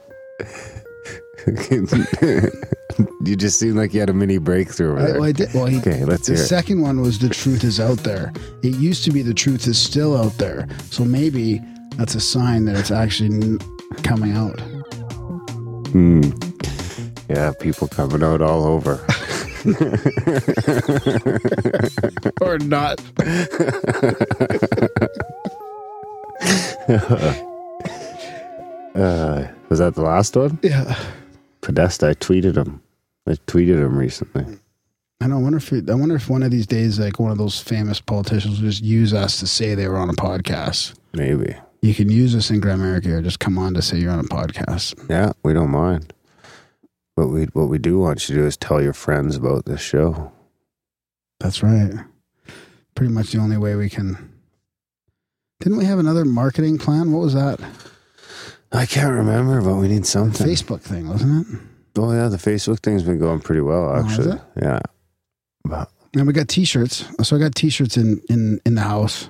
you 3.25 3.35
just 3.35 3.59
seemed 3.59 3.75
like 3.75 3.93
you 3.93 3.99
had 3.99 4.09
a 4.09 4.13
mini 4.13 4.37
breakthrough 4.39 4.91
over 4.93 4.99
I, 4.99 5.03
there. 5.05 5.13
well, 5.19 5.23
I 5.25 5.31
did. 5.31 5.53
Well, 5.53 5.65
he, 5.67 5.77
Okay, 5.79 6.05
let's 6.05 6.25
the 6.27 6.33
hear 6.33 6.43
it. 6.43 6.47
second 6.47 6.81
one 6.81 7.01
was 7.01 7.19
the 7.19 7.29
truth 7.29 7.63
is 7.63 7.79
out 7.79 7.99
there. 7.99 8.31
It 8.63 8.73
used 8.75 9.03
to 9.05 9.11
be 9.11 9.21
the 9.21 9.33
truth 9.33 9.67
is 9.67 9.77
still 9.77 10.17
out 10.17 10.35
there. 10.39 10.67
So 10.89 11.05
maybe 11.05 11.61
that's 11.97 12.15
a 12.15 12.19
sign 12.19 12.65
that 12.65 12.75
it's 12.77 12.89
actually 12.91 13.35
n- 13.35 13.59
coming 14.03 14.31
out. 14.35 14.59
Hmm. 15.91 16.21
Yeah, 17.29 17.53
people 17.59 17.87
coming 17.87 18.23
out 18.23 18.41
all 18.41 18.65
over. 18.65 18.99
Or 22.41 22.57
not. 22.59 22.99
Uh, 28.95 29.47
was 29.69 29.79
that 29.79 29.95
the 29.95 30.01
last 30.01 30.35
one? 30.35 30.59
Yeah. 30.61 30.97
Podesta, 31.61 32.09
I 32.09 32.13
tweeted 32.13 32.55
him. 32.55 32.81
I 33.27 33.31
tweeted 33.47 33.79
him 33.83 33.97
recently. 33.97 34.45
I 35.21 35.27
don't 35.27 35.41
wonder 35.41 35.57
if 35.57 35.71
it, 35.71 35.89
I 35.89 35.95
wonder 35.95 36.15
if 36.15 36.29
one 36.29 36.43
of 36.43 36.51
these 36.51 36.67
days, 36.67 36.99
like 36.99 37.19
one 37.19 37.31
of 37.31 37.37
those 37.37 37.59
famous 37.59 38.01
politicians, 38.01 38.59
will 38.59 38.69
just 38.69 38.83
use 38.83 39.13
us 39.13 39.39
to 39.39 39.47
say 39.47 39.73
they 39.73 39.87
were 39.87 39.97
on 39.97 40.09
a 40.09 40.13
podcast. 40.13 40.95
Maybe. 41.13 41.55
You 41.81 41.93
can 41.93 42.11
use 42.11 42.35
us 42.35 42.49
in 42.49 42.59
Grimerica 42.61 43.07
or 43.07 43.21
just 43.21 43.39
come 43.39 43.57
on 43.57 43.73
to 43.73 43.81
say 43.81 43.97
you're 43.97 44.11
on 44.11 44.19
a 44.19 44.23
podcast. 44.23 45.09
Yeah, 45.09 45.31
we 45.43 45.53
don't 45.53 45.71
mind. 45.71 46.13
What 47.15 47.29
we 47.29 47.43
what 47.53 47.69
we 47.69 47.77
do 47.77 47.99
want 47.99 48.27
you 48.27 48.35
to 48.35 48.41
do 48.41 48.47
is 48.47 48.57
tell 48.57 48.81
your 48.81 48.93
friends 48.93 49.35
about 49.35 49.65
this 49.65 49.81
show. 49.81 50.31
That's 51.39 51.61
right. 51.63 51.93
Pretty 52.95 53.13
much 53.13 53.31
the 53.31 53.39
only 53.39 53.57
way 53.57 53.75
we 53.75 53.89
can. 53.89 54.33
Didn't 55.59 55.77
we 55.77 55.85
have 55.85 55.99
another 55.99 56.25
marketing 56.25 56.77
plan? 56.77 57.11
What 57.11 57.21
was 57.21 57.33
that? 57.33 57.59
I 58.73 58.85
can't 58.87 59.13
remember, 59.13 59.61
but 59.61 59.75
we 59.75 59.87
need 59.87 60.05
something. 60.05 60.45
Facebook 60.47 60.81
thing, 60.81 61.07
wasn't 61.07 61.47
it? 61.47 61.59
Oh 61.97 62.11
yeah, 62.11 62.27
the 62.27 62.37
Facebook 62.37 62.79
thing's 62.79 63.03
been 63.03 63.19
going 63.19 63.39
pretty 63.39 63.61
well 63.61 63.89
Oh, 63.89 63.95
actually. 64.03 64.33
it? 64.35 64.41
Yeah. 64.61 64.79
But 65.63 65.91
And 66.15 66.25
we 66.25 66.33
got 66.33 66.47
T-shirts. 66.47 67.05
So 67.21 67.35
I 67.35 67.39
got 67.39 67.53
T-shirts 67.55 67.97
in 67.97 68.21
in 68.29 68.59
in 68.65 68.73
the 68.75 68.81
house. 68.81 69.29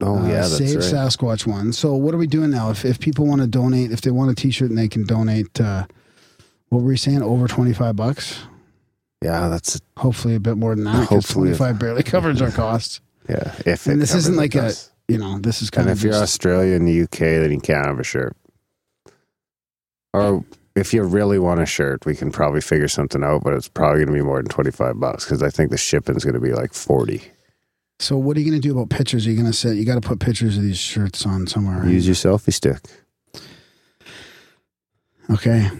oh 0.00 0.18
Uh, 0.18 0.22
yeah, 0.28 0.32
that's 0.42 0.56
Save 0.58 0.76
right. 0.76 0.84
Sasquatch 0.84 1.44
one. 1.46 1.72
So 1.72 1.94
what 1.96 2.14
are 2.14 2.18
we 2.18 2.28
doing 2.28 2.50
now? 2.50 2.70
If 2.70 2.84
if 2.84 3.00
people 3.00 3.26
want 3.26 3.40
to 3.40 3.48
donate, 3.48 3.90
if 3.90 4.00
they 4.00 4.10
want 4.12 4.30
a 4.30 4.34
T-shirt 4.34 4.68
and 4.70 4.78
they 4.78 4.88
can 4.88 5.04
donate, 5.04 5.60
uh, 5.60 5.86
what 6.68 6.82
were 6.82 6.88
we 6.88 6.96
saying? 6.96 7.22
Over 7.22 7.48
twenty 7.48 7.72
five 7.72 7.96
bucks. 7.96 8.38
Yeah, 9.22 9.48
that's 9.48 9.80
Hopefully, 9.96 10.34
a 10.34 10.40
bit 10.40 10.56
more 10.58 10.74
than 10.74 10.84
that. 10.84 11.00
Because 11.00 11.24
Hopefully. 11.26 11.48
25 11.56 11.78
barely 11.78 12.02
covers 12.14 12.42
our 12.42 12.50
costs. 12.50 13.00
yeah. 13.28 13.54
If 13.64 13.86
And 13.86 14.00
this 14.00 14.14
isn't 14.14 14.36
like 14.36 14.54
a. 14.54 14.72
you 15.08 15.18
know, 15.18 15.38
this 15.38 15.62
is 15.62 15.70
kind 15.70 15.88
And 15.88 15.92
of 15.92 15.98
if 15.98 16.04
you're 16.04 16.12
just, 16.12 16.22
Australia 16.22 16.76
and 16.76 16.86
the 16.88 17.02
UK, 17.02 17.18
then 17.18 17.52
you 17.52 17.60
can't 17.60 17.86
have 17.86 18.00
a 18.00 18.04
shirt. 18.04 18.36
Or 20.12 20.44
if 20.76 20.92
you 20.94 21.02
really 21.02 21.38
want 21.38 21.60
a 21.60 21.66
shirt, 21.66 22.06
we 22.06 22.14
can 22.14 22.30
probably 22.30 22.60
figure 22.60 22.88
something 22.88 23.22
out, 23.22 23.42
but 23.44 23.52
it's 23.52 23.68
probably 23.68 23.98
going 24.04 24.16
to 24.16 24.22
be 24.22 24.26
more 24.26 24.38
than 24.42 24.48
25 24.48 24.98
bucks 24.98 25.24
because 25.24 25.42
I 25.42 25.50
think 25.50 25.70
the 25.70 25.76
shipping's 25.76 26.24
going 26.24 26.34
to 26.34 26.40
be 26.40 26.52
like 26.52 26.72
40. 26.72 27.22
So, 28.00 28.16
what 28.16 28.36
are 28.36 28.40
you 28.40 28.50
going 28.50 28.60
to 28.60 28.68
do 28.68 28.76
about 28.76 28.90
pictures? 28.90 29.26
Are 29.26 29.30
you 29.30 29.36
going 29.36 29.50
to 29.50 29.56
set? 29.56 29.76
You 29.76 29.84
got 29.84 29.94
to 29.94 30.00
put 30.00 30.18
pictures 30.20 30.56
of 30.56 30.62
these 30.64 30.78
shirts 30.78 31.24
on 31.26 31.46
somewhere. 31.46 31.78
right? 31.78 31.88
Use 31.90 32.06
your 32.06 32.16
selfie 32.16 32.52
stick. 32.52 32.78
Okay. 35.30 35.70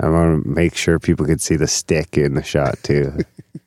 I 0.00 0.08
want 0.08 0.42
to 0.42 0.48
make 0.48 0.74
sure 0.76 0.98
people 0.98 1.26
can 1.26 1.38
see 1.38 1.56
the 1.56 1.68
stick 1.68 2.18
in 2.18 2.34
the 2.34 2.42
shot 2.42 2.78
too. 2.82 3.18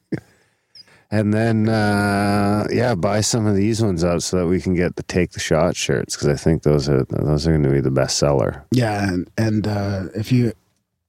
and 1.12 1.34
then, 1.34 1.70
uh, 1.70 2.68
yeah, 2.70 2.96
buy 2.96 3.22
some 3.22 3.46
of 3.46 3.56
these 3.56 3.82
ones 3.82 4.04
out 4.04 4.24
so 4.24 4.38
that 4.40 4.48
we 4.48 4.60
can 4.62 4.74
get 4.76 4.96
the 4.98 5.04
take 5.04 5.32
the 5.32 5.40
shot 5.40 5.76
shirts 5.76 6.16
because 6.16 6.28
I 6.28 6.36
think 6.36 6.64
those 6.64 6.90
are 6.90 7.04
those 7.06 7.48
are 7.48 7.52
going 7.52 7.64
to 7.64 7.70
be 7.70 7.80
the 7.82 7.92
best 7.92 8.18
seller. 8.18 8.66
Yeah, 8.72 9.08
and, 9.08 9.30
and 9.38 9.68
uh, 9.68 10.04
if 10.16 10.32
you 10.32 10.54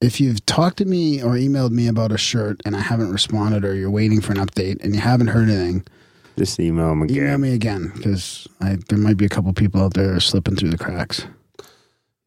if 0.01 0.21
you've 0.21 0.45
talked 0.47 0.77
to 0.79 0.85
me 0.85 1.21
or 1.23 1.33
emailed 1.33 1.73
me 1.73 1.89
about 1.89 2.13
a 2.13 2.19
shirt 2.19 2.61
and 2.65 2.77
I 2.77 2.81
haven't 2.81 3.11
responded, 3.13 3.65
or 3.65 3.75
you're 3.75 3.91
waiting 3.91 4.21
for 4.21 4.33
an 4.33 4.39
update 4.39 4.83
and 4.85 4.95
you 4.95 5.01
haven't 5.01 5.27
heard 5.29 5.49
anything, 5.49 5.85
Just 6.37 6.61
email 6.61 6.91
them 6.91 7.03
again. 7.03 7.17
email 7.17 7.39
me 7.39 7.55
again 7.55 7.91
because 7.97 8.47
there 8.61 8.99
might 8.99 9.17
be 9.17 9.25
a 9.27 9.29
couple 9.29 9.53
people 9.53 9.83
out 9.83 9.95
there 9.95 10.21
slipping 10.21 10.55
through 10.55 10.71
the 10.71 10.79
cracks. 10.79 11.27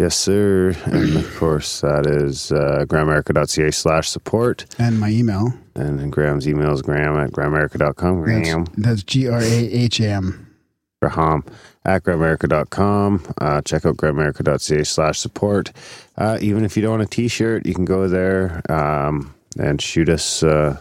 Yes, 0.01 0.17
sir. 0.17 0.75
And 0.85 1.15
of 1.15 1.35
course, 1.37 1.81
that 1.81 2.07
is 2.07 2.51
uh, 2.51 2.85
grimerica.ca 2.87 3.69
slash 3.69 4.09
support. 4.09 4.65
And 4.79 4.99
my 4.99 5.11
email 5.11 5.53
And 5.75 5.99
then 5.99 6.09
Graham's 6.09 6.47
email 6.47 6.71
is 6.71 6.81
graham 6.81 7.17
at 7.17 7.29
grimerica.com. 7.29 8.25
that's, 8.25 8.49
Graham, 8.49 8.65
that's 8.77 9.03
G 9.03 9.29
R 9.29 9.39
A 9.39 9.43
H 9.43 10.01
M. 10.01 10.57
Graham 11.03 11.43
at 11.85 12.01
grimerica.com. 12.01 13.23
Uh, 13.39 13.61
check 13.61 13.85
out 13.85 13.97
grimerica.ca 13.97 14.83
slash 14.83 15.19
support. 15.19 15.71
Uh, 16.17 16.39
even 16.41 16.65
if 16.65 16.75
you 16.75 16.81
don't 16.81 16.97
want 16.97 17.03
a 17.03 17.05
t-shirt, 17.05 17.67
you 17.67 17.75
can 17.75 17.85
go 17.85 18.07
there 18.07 18.63
um, 18.71 19.35
and 19.59 19.83
shoot 19.83 20.09
us 20.09 20.41
uh, 20.41 20.79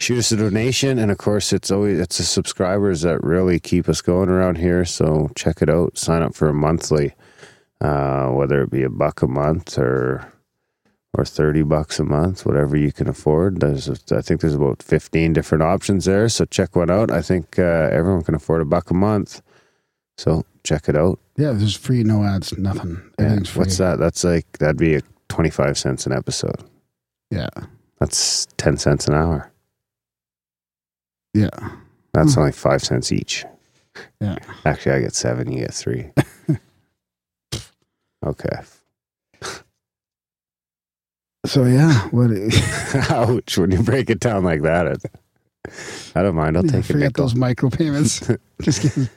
shoot 0.00 0.18
us 0.18 0.32
a 0.32 0.36
donation. 0.36 0.98
And 0.98 1.12
of 1.12 1.18
course, 1.18 1.52
it's 1.52 1.70
always 1.70 2.00
it's 2.00 2.18
the 2.18 2.24
subscribers 2.24 3.02
that 3.02 3.22
really 3.22 3.60
keep 3.60 3.88
us 3.88 4.00
going 4.00 4.28
around 4.28 4.58
here. 4.58 4.84
So 4.84 5.30
check 5.36 5.62
it 5.62 5.70
out. 5.70 5.96
Sign 5.96 6.22
up 6.22 6.34
for 6.34 6.48
a 6.48 6.54
monthly, 6.54 7.14
uh, 7.80 8.28
whether 8.28 8.62
it 8.62 8.70
be 8.70 8.82
a 8.82 8.90
buck 8.90 9.22
a 9.22 9.26
month 9.28 9.78
or 9.78 10.32
or 11.14 11.24
30 11.24 11.62
bucks 11.62 11.98
a 11.98 12.04
month, 12.04 12.44
whatever 12.44 12.76
you 12.76 12.92
can 12.92 13.08
afford. 13.08 13.60
There's, 13.60 13.88
I 14.12 14.20
think 14.20 14.42
there's 14.42 14.54
about 14.54 14.82
15 14.82 15.32
different 15.32 15.62
options 15.64 16.04
there. 16.04 16.28
So 16.28 16.44
check 16.44 16.76
one 16.76 16.90
out. 16.90 17.10
I 17.10 17.22
think 17.22 17.58
uh, 17.58 17.62
everyone 17.90 18.22
can 18.22 18.34
afford 18.34 18.60
a 18.60 18.66
buck 18.66 18.90
a 18.90 18.94
month. 18.94 19.40
So 20.18 20.44
check 20.64 20.86
it 20.88 20.96
out. 20.96 21.18
Yeah, 21.36 21.52
there's 21.52 21.74
free, 21.74 22.04
no 22.04 22.22
ads, 22.24 22.56
nothing. 22.58 22.96
Free. 23.18 23.38
What's 23.54 23.78
that? 23.78 23.98
That's 23.98 24.22
like, 24.22 24.58
that'd 24.58 24.76
be 24.76 24.96
a 24.96 25.00
25 25.30 25.78
cents 25.78 26.04
an 26.06 26.12
episode. 26.12 26.62
Yeah, 27.30 27.48
That's 28.00 28.46
10 28.58 28.76
cents 28.76 29.08
an 29.08 29.14
hour. 29.14 29.50
yeah. 31.34 31.48
That's 32.12 32.34
Hmm. 32.34 32.40
only 32.40 32.52
five 32.52 32.82
cents 32.82 33.12
each. 33.12 33.44
Yeah. 34.20 34.36
Actually, 34.66 34.92
I 34.92 35.00
get 35.00 35.14
seven, 35.14 35.50
you 35.52 35.60
get 35.60 35.74
three. 35.74 36.10
okay. 38.24 38.60
So 41.46 41.64
yeah, 41.64 42.08
what? 42.08 42.30
Ouch. 43.10 43.56
When 43.58 43.70
you 43.70 43.82
break 43.82 44.10
it 44.10 44.20
down 44.20 44.44
like 44.44 44.62
that, 44.62 44.86
it, 44.86 45.02
I 46.14 46.22
don't 46.22 46.34
mind. 46.34 46.56
I'll 46.56 46.62
take 46.62 46.80
a 46.80 46.82
forget 46.82 47.00
nickel. 47.08 47.24
those 47.24 47.34
micro 47.34 47.70
payments. 47.70 48.20
just 48.62 48.82
give, 48.82 49.10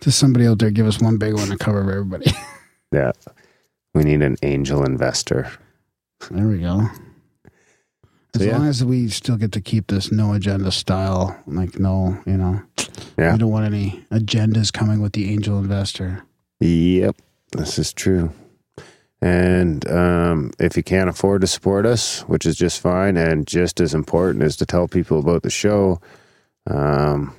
just 0.00 0.18
somebody 0.18 0.46
out 0.46 0.58
there 0.58 0.70
give 0.70 0.86
us 0.86 1.00
one 1.00 1.16
big 1.16 1.34
one 1.34 1.48
to 1.48 1.56
cover 1.56 1.80
everybody. 1.90 2.30
Yeah. 2.92 3.10
We 3.92 4.04
need 4.04 4.22
an 4.22 4.36
angel 4.44 4.84
investor. 4.84 5.50
There 6.30 6.46
we 6.46 6.58
go. 6.60 6.82
As 8.36 8.40
So, 8.40 8.44
yeah. 8.44 8.56
long 8.56 8.68
as 8.68 8.84
we 8.84 9.08
still 9.08 9.36
get 9.36 9.50
to 9.50 9.60
keep 9.60 9.88
this 9.88 10.12
no 10.12 10.32
agenda 10.32 10.70
style, 10.70 11.36
like 11.48 11.80
no, 11.80 12.16
you 12.24 12.36
know, 12.36 12.62
Yeah. 13.18 13.32
we 13.32 13.38
don't 13.38 13.50
want 13.50 13.66
any 13.66 14.04
agendas 14.12 14.72
coming 14.72 15.00
with 15.00 15.12
the 15.14 15.28
angel 15.32 15.58
investor. 15.58 16.22
Yep, 16.60 17.16
this 17.54 17.78
is 17.78 17.92
true. 17.92 18.32
And 19.20 19.88
um, 19.90 20.50
if 20.58 20.76
you 20.76 20.82
can't 20.82 21.08
afford 21.08 21.40
to 21.40 21.46
support 21.46 21.86
us, 21.86 22.20
which 22.22 22.44
is 22.44 22.56
just 22.56 22.80
fine, 22.80 23.16
and 23.16 23.46
just 23.46 23.80
as 23.80 23.94
important 23.94 24.44
is 24.44 24.56
to 24.56 24.66
tell 24.66 24.86
people 24.86 25.18
about 25.18 25.42
the 25.42 25.50
show, 25.50 26.00
um, 26.66 27.34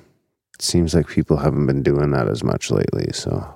it 0.54 0.62
seems 0.62 0.94
like 0.94 1.06
people 1.06 1.36
haven't 1.36 1.66
been 1.66 1.82
doing 1.82 2.10
that 2.10 2.28
as 2.28 2.42
much 2.42 2.70
lately. 2.70 3.12
So 3.12 3.54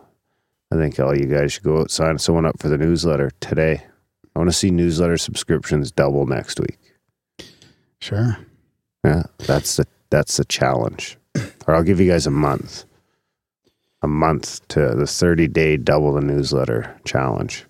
I 0.70 0.76
think 0.76 1.00
all 1.00 1.16
you 1.16 1.26
guys 1.26 1.52
should 1.52 1.64
go 1.64 1.80
out 1.80 1.90
sign 1.90 2.18
someone 2.18 2.46
up 2.46 2.60
for 2.60 2.68
the 2.68 2.78
newsletter 2.78 3.32
today. 3.40 3.82
I 4.34 4.38
want 4.38 4.50
to 4.50 4.56
see 4.56 4.70
newsletter 4.70 5.18
subscriptions 5.18 5.90
double 5.90 6.26
next 6.26 6.60
week. 6.60 6.78
Sure. 8.00 8.38
Yeah, 9.04 9.24
that's 9.38 9.76
the 9.76 9.86
that's 10.10 10.36
the 10.36 10.44
challenge. 10.44 11.16
Or 11.66 11.74
I'll 11.74 11.82
give 11.82 12.00
you 12.00 12.10
guys 12.10 12.26
a 12.26 12.30
month. 12.30 12.84
A 14.02 14.08
month 14.08 14.66
to 14.68 14.94
the 14.94 15.06
30 15.06 15.48
day 15.48 15.76
double 15.76 16.12
the 16.14 16.20
newsletter 16.22 16.98
challenge. 17.04 17.66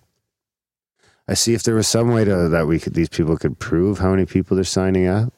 I 1.26 1.34
see 1.34 1.54
if 1.54 1.62
there 1.62 1.74
was 1.74 1.88
some 1.88 2.12
way 2.12 2.24
to 2.24 2.48
that 2.48 2.66
we 2.66 2.78
could 2.78 2.94
these 2.94 3.08
people 3.08 3.36
could 3.36 3.58
prove 3.58 3.98
how 3.98 4.10
many 4.10 4.26
people 4.26 4.54
they're 4.56 4.64
signing 4.64 5.06
up, 5.06 5.32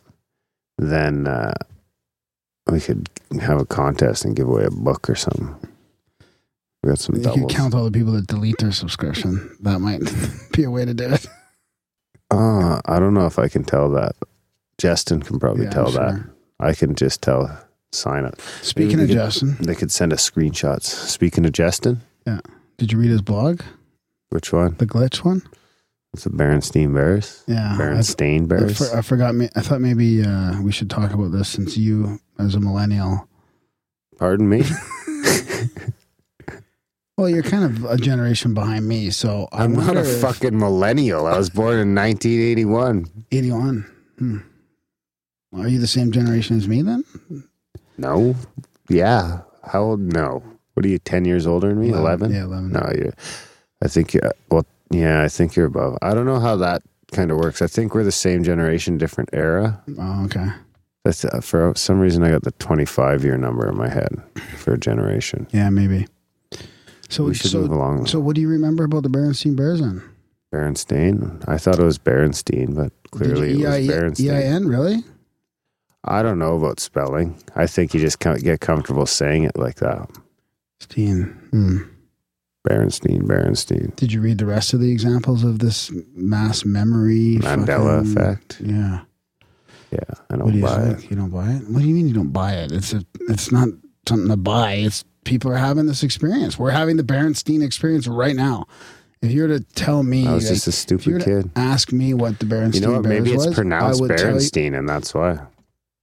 then 0.79 1.27
uh, 1.27 1.55
we 2.71 2.81
could 2.81 3.09
have 3.41 3.61
a 3.61 3.67
contest 3.67 4.25
and 4.25 4.37
give 4.37 4.49
away 4.49 4.65
a 4.65 4.71
book 4.71 5.09
or 5.11 5.15
something. 5.15 5.55
We 6.83 6.89
got 6.89 6.99
some 6.99 7.17
You 7.17 7.23
could 7.23 7.49
count 7.49 7.75
all 7.75 7.85
the 7.85 7.91
people 7.91 8.13
that 8.15 8.27
delete 8.27 8.59
their 8.59 8.73
subscription. 8.73 9.55
That 9.61 9.81
might 9.81 10.01
be 10.53 10.65
a 10.65 10.71
way 10.71 10.85
to 10.85 10.95
do 10.95 11.09
it. 11.13 11.27
Uh, 12.31 12.81
I 12.87 12.99
don't 12.99 13.15
know 13.15 13.27
if 13.27 13.39
I 13.39 13.49
can 13.49 13.63
tell 13.65 13.91
that. 13.91 14.17
Justin 14.79 15.23
can 15.23 15.39
probably 15.39 15.65
Yeah, 15.65 15.71
tell 15.71 15.89
I'm 15.89 15.95
that. 15.95 16.31
I 16.59 16.73
can 16.73 16.95
just 16.95 17.23
tell 17.23 17.47
sign 17.93 18.25
up. 18.25 18.41
Speaking 18.63 19.01
of 19.01 19.09
could- 19.09 19.15
Justin, 19.15 19.57
They 19.61 19.75
could 19.75 19.91
send 19.93 20.13
us 20.13 20.29
screenshots. 20.29 20.85
Speaking 20.85 21.45
of 21.47 21.53
Justin, 21.53 22.01
yeah. 22.27 22.41
did 22.79 22.93
you 22.93 22.99
read 22.99 23.11
his 23.11 23.23
blog, 23.23 23.61
which 24.31 24.53
one? 24.53 24.75
the 24.79 24.87
glitch 24.87 25.25
one? 25.25 25.43
It's 26.15 26.27
a 26.27 26.31
Berenstein 26.31 26.93
Bears. 26.95 27.43
Yeah, 27.47 27.75
Berenstain 27.79 28.51
I, 28.53 28.73
for, 28.75 28.97
I 28.99 29.01
forgot. 29.01 29.35
Me, 29.35 29.49
I 29.57 29.61
thought 29.63 29.81
maybe 29.81 30.23
uh, 30.23 30.61
we 30.61 30.71
should 30.71 30.91
talk 30.91 31.13
about 31.13 31.33
this 31.33 31.49
since 31.49 31.77
you, 31.79 32.19
as 32.39 32.55
a 32.55 32.61
millennial, 32.61 33.29
Pardon 34.19 34.49
me. 34.49 34.63
well, 37.17 37.29
you're 37.29 37.43
kind 37.43 37.65
of 37.65 37.85
a 37.85 37.97
generation 37.97 38.55
behind 38.55 38.87
me. 38.87 39.11
So 39.11 39.49
I 39.53 39.65
I'm 39.65 39.73
not 39.75 39.97
a 39.97 40.01
if- 40.01 40.21
fucking 40.21 40.57
millennial. 40.59 41.27
I 41.27 41.37
was 41.37 41.51
born 41.51 41.79
in 41.79 41.95
1981. 41.95 43.07
81. 43.33 43.91
Hmm. 44.19 44.39
Are 45.55 45.67
you 45.69 45.79
the 45.79 45.87
same 45.87 46.13
generation 46.13 46.57
as 46.57 46.69
me 46.69 46.83
then? 46.83 47.05
No. 47.99 48.35
Yeah. 48.89 49.41
How 49.65 49.83
old? 49.83 50.01
No. 50.01 50.43
What 50.75 50.87
are 50.87 50.89
you? 50.89 50.99
10 50.99 51.25
years 51.25 51.47
older 51.47 51.69
than 51.69 51.81
me? 51.81 51.91
11? 51.91 52.33
Yeah, 52.33 52.45
11. 52.45 52.73
No. 52.73 52.91
You. 52.95 53.13
I 53.83 53.89
think. 53.89 54.15
You, 54.15 54.21
well, 54.51 54.67
yeah. 54.91 55.23
I 55.23 55.29
think 55.29 55.55
you're 55.57 55.67
above. 55.67 55.99
I 56.03 56.15
don't 56.15 56.27
know 56.27 56.41
how 56.41 56.57
that 56.57 56.83
kind 57.13 57.31
of 57.31 57.37
works. 57.37 57.61
I 57.63 57.67
think 57.67 57.95
we're 57.95 58.05
the 58.05 58.13
same 58.13 58.43
generation, 58.43 58.99
different 58.99 59.31
era. 59.33 59.83
Oh, 59.99 60.25
okay. 60.25 60.49
That's 61.05 61.25
uh, 61.25 61.41
for 61.41 61.73
some 61.77 62.01
reason 62.01 62.23
I 62.23 62.31
got 62.31 62.43
the 62.43 62.53
25 62.53 63.25
year 63.25 63.37
number 63.37 63.69
in 63.69 63.77
my 63.77 63.89
head 63.89 64.23
for 64.57 64.75
a 64.75 64.79
generation. 64.79 65.47
Yeah, 65.53 65.69
maybe. 65.71 66.07
So, 67.09 67.25
we 67.25 67.35
should 67.35 67.51
so, 67.51 67.59
move 67.61 67.71
along. 67.73 68.07
so 68.07 68.19
what 68.21 68.35
do 68.37 68.41
you 68.41 68.49
remember 68.49 68.85
about 68.85 69.03
the 69.03 69.11
Berenstein 69.11 69.55
Bears 69.55 69.81
then? 69.81 70.03
Berenstain. 70.55 71.45
I 71.47 71.59
thought 71.59 71.79
it 71.79 71.85
was 71.85 71.99
Berenstein, 71.99 72.75
but 72.75 72.93
clearly 73.11 73.53
you, 73.59 73.67
it 73.67 73.69
was 73.69 73.81
E-I- 73.91 73.93
Berenstain. 73.93 74.33
EIN, 74.55 74.69
really? 74.69 75.05
I 76.05 76.23
don't 76.23 76.39
know 76.39 76.57
about 76.57 76.81
spelling. 76.81 77.37
I 77.55 77.67
think 77.67 77.95
you 77.95 78.01
just 78.01 78.19
can't 78.19 78.43
get 78.43 78.61
comfortable 78.61 79.07
saying 79.07 79.45
it 79.45 79.57
like 79.57 79.77
that. 79.77 80.09
Steen. 80.81 81.25
Hmm. 81.51 81.79
Berenstein, 82.69 83.23
Berenstein. 83.23 83.95
Did 83.97 84.13
you 84.13 84.21
read 84.21 84.39
the 84.39 84.47
rest 84.47 84.73
of 84.73 84.81
the 84.81 84.91
examples 84.91 85.43
of 85.45 85.59
this 85.59 85.91
mass 86.15 86.65
memory? 86.65 87.39
Mandela 87.41 87.99
fucking- 88.07 88.13
effect. 88.13 88.61
Yeah. 88.61 89.01
Yeah, 89.91 89.99
I 90.31 90.37
What 90.37 90.47
do 90.47 90.53
don't 90.53 90.55
you 90.55 90.63
buy 90.63 90.83
it. 90.89 91.11
You 91.11 91.17
don't 91.17 91.31
buy 91.31 91.51
it? 91.53 91.69
What 91.69 91.83
do 91.83 91.89
you 91.89 91.95
mean 91.95 92.09
you 92.09 92.15
don't 92.15 92.33
buy 92.33 92.55
it? 92.55 92.73
It's 92.73 92.95
a. 92.95 93.05
It's 93.29 93.53
not 93.53 93.69
something 94.09 94.29
to 94.29 94.37
buy. 94.39 94.75
It's 94.75 95.05
people 95.25 95.53
are 95.53 95.57
having 95.59 95.85
this 95.87 96.03
experience. 96.03 96.59
We're 96.59 96.71
having 96.71 96.97
the 96.97 97.03
Berenstein 97.03 97.63
experience 97.63 98.07
right 98.09 98.35
now. 98.35 98.67
If 99.21 99.33
you 99.33 99.43
were 99.43 99.49
to 99.49 99.61
tell 99.61 100.03
me, 100.03 100.27
I 100.27 100.33
was 100.35 100.45
like, 100.45 100.55
just 100.63 100.89
a 100.91 100.95
if 100.95 101.07
you 101.07 101.15
were 101.15 101.21
stupid 101.21 101.43
to 101.43 101.49
kid. 101.49 101.51
ask 101.57 101.93
me 101.93 102.15
what 102.15 102.39
the 102.39 102.47
Berenstein 102.47 102.75
You 102.77 102.81
know 102.81 102.93
what? 102.93 103.03
Maybe 103.05 103.25
Bears 103.31 103.35
it's 103.35 103.47
was, 103.49 103.55
pronounced 103.55 104.01
I 104.01 104.03
would 104.03 104.17
tell 104.17 104.31
you- 104.31 104.37
Berenstein, 104.39 104.79
and 104.79 104.89
that's 104.89 105.13
why. 105.13 105.41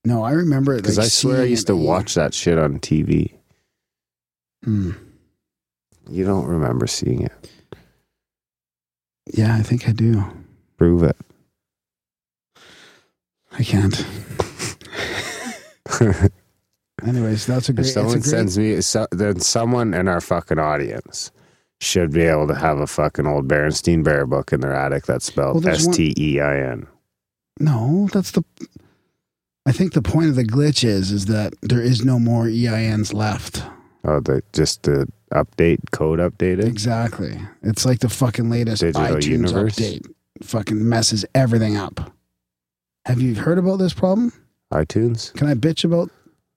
No, 0.05 0.23
I 0.23 0.31
remember 0.31 0.73
it 0.73 0.81
Because 0.81 0.97
like 0.97 1.05
I 1.05 1.09
swear 1.09 1.41
I 1.41 1.45
used 1.45 1.67
to 1.67 1.75
watch 1.75 2.15
that 2.15 2.33
shit 2.33 2.57
on 2.57 2.79
TV. 2.79 3.33
Hmm. 4.63 4.91
You 6.09 6.25
don't 6.25 6.45
remember 6.45 6.87
seeing 6.87 7.23
it. 7.23 7.51
Yeah, 9.33 9.55
I 9.55 9.61
think 9.61 9.87
I 9.87 9.91
do. 9.91 10.23
Prove 10.77 11.03
it. 11.03 11.17
I 13.51 13.63
can't. 13.63 14.05
Anyways, 17.05 17.45
that's 17.45 17.69
a 17.69 17.73
great. 17.73 17.87
If 17.87 17.93
someone 17.93 18.13
great 18.13 18.25
sends 18.25 18.57
me, 18.57 18.81
so, 18.81 19.07
then 19.11 19.39
someone 19.39 19.93
in 19.93 20.07
our 20.07 20.21
fucking 20.21 20.59
audience 20.59 21.31
should 21.81 22.11
be 22.11 22.23
able 22.23 22.47
to 22.47 22.55
have 22.55 22.79
a 22.79 22.87
fucking 22.87 23.25
old 23.25 23.47
Berenstein 23.47 24.03
Bear 24.03 24.25
book 24.25 24.51
in 24.51 24.61
their 24.61 24.73
attic 24.73 25.05
that's 25.05 25.25
spelled 25.25 25.65
S 25.65 25.87
T 25.87 26.13
E 26.17 26.39
I 26.39 26.59
N. 26.71 26.87
No, 27.59 28.09
that's 28.11 28.31
the. 28.31 28.43
I 29.69 29.71
think 29.71 29.93
the 29.93 30.01
point 30.01 30.29
of 30.29 30.35
the 30.35 30.43
glitch 30.43 30.83
is 30.83 31.11
is 31.11 31.27
that 31.27 31.53
there 31.61 31.79
is 31.81 32.03
no 32.03 32.17
more 32.17 32.45
EINs 32.45 33.13
left. 33.13 33.61
Oh, 34.03 34.19
the 34.19 34.41
just 34.51 34.81
the 34.81 35.07
update 35.31 35.91
code 35.91 36.17
updated. 36.17 36.65
Exactly. 36.65 37.39
It's 37.61 37.85
like 37.85 37.99
the 37.99 38.09
fucking 38.09 38.49
latest 38.49 38.81
Digital 38.81 39.03
iTunes 39.03 39.25
universe? 39.25 39.75
update. 39.75 40.11
Fucking 40.41 40.89
messes 40.89 41.23
everything 41.35 41.77
up. 41.77 42.11
Have 43.05 43.21
you 43.21 43.35
heard 43.35 43.59
about 43.59 43.77
this 43.77 43.93
problem? 43.93 44.33
iTunes. 44.73 45.31
Can 45.35 45.45
I 45.45 45.53
bitch 45.53 45.83
about 45.83 46.09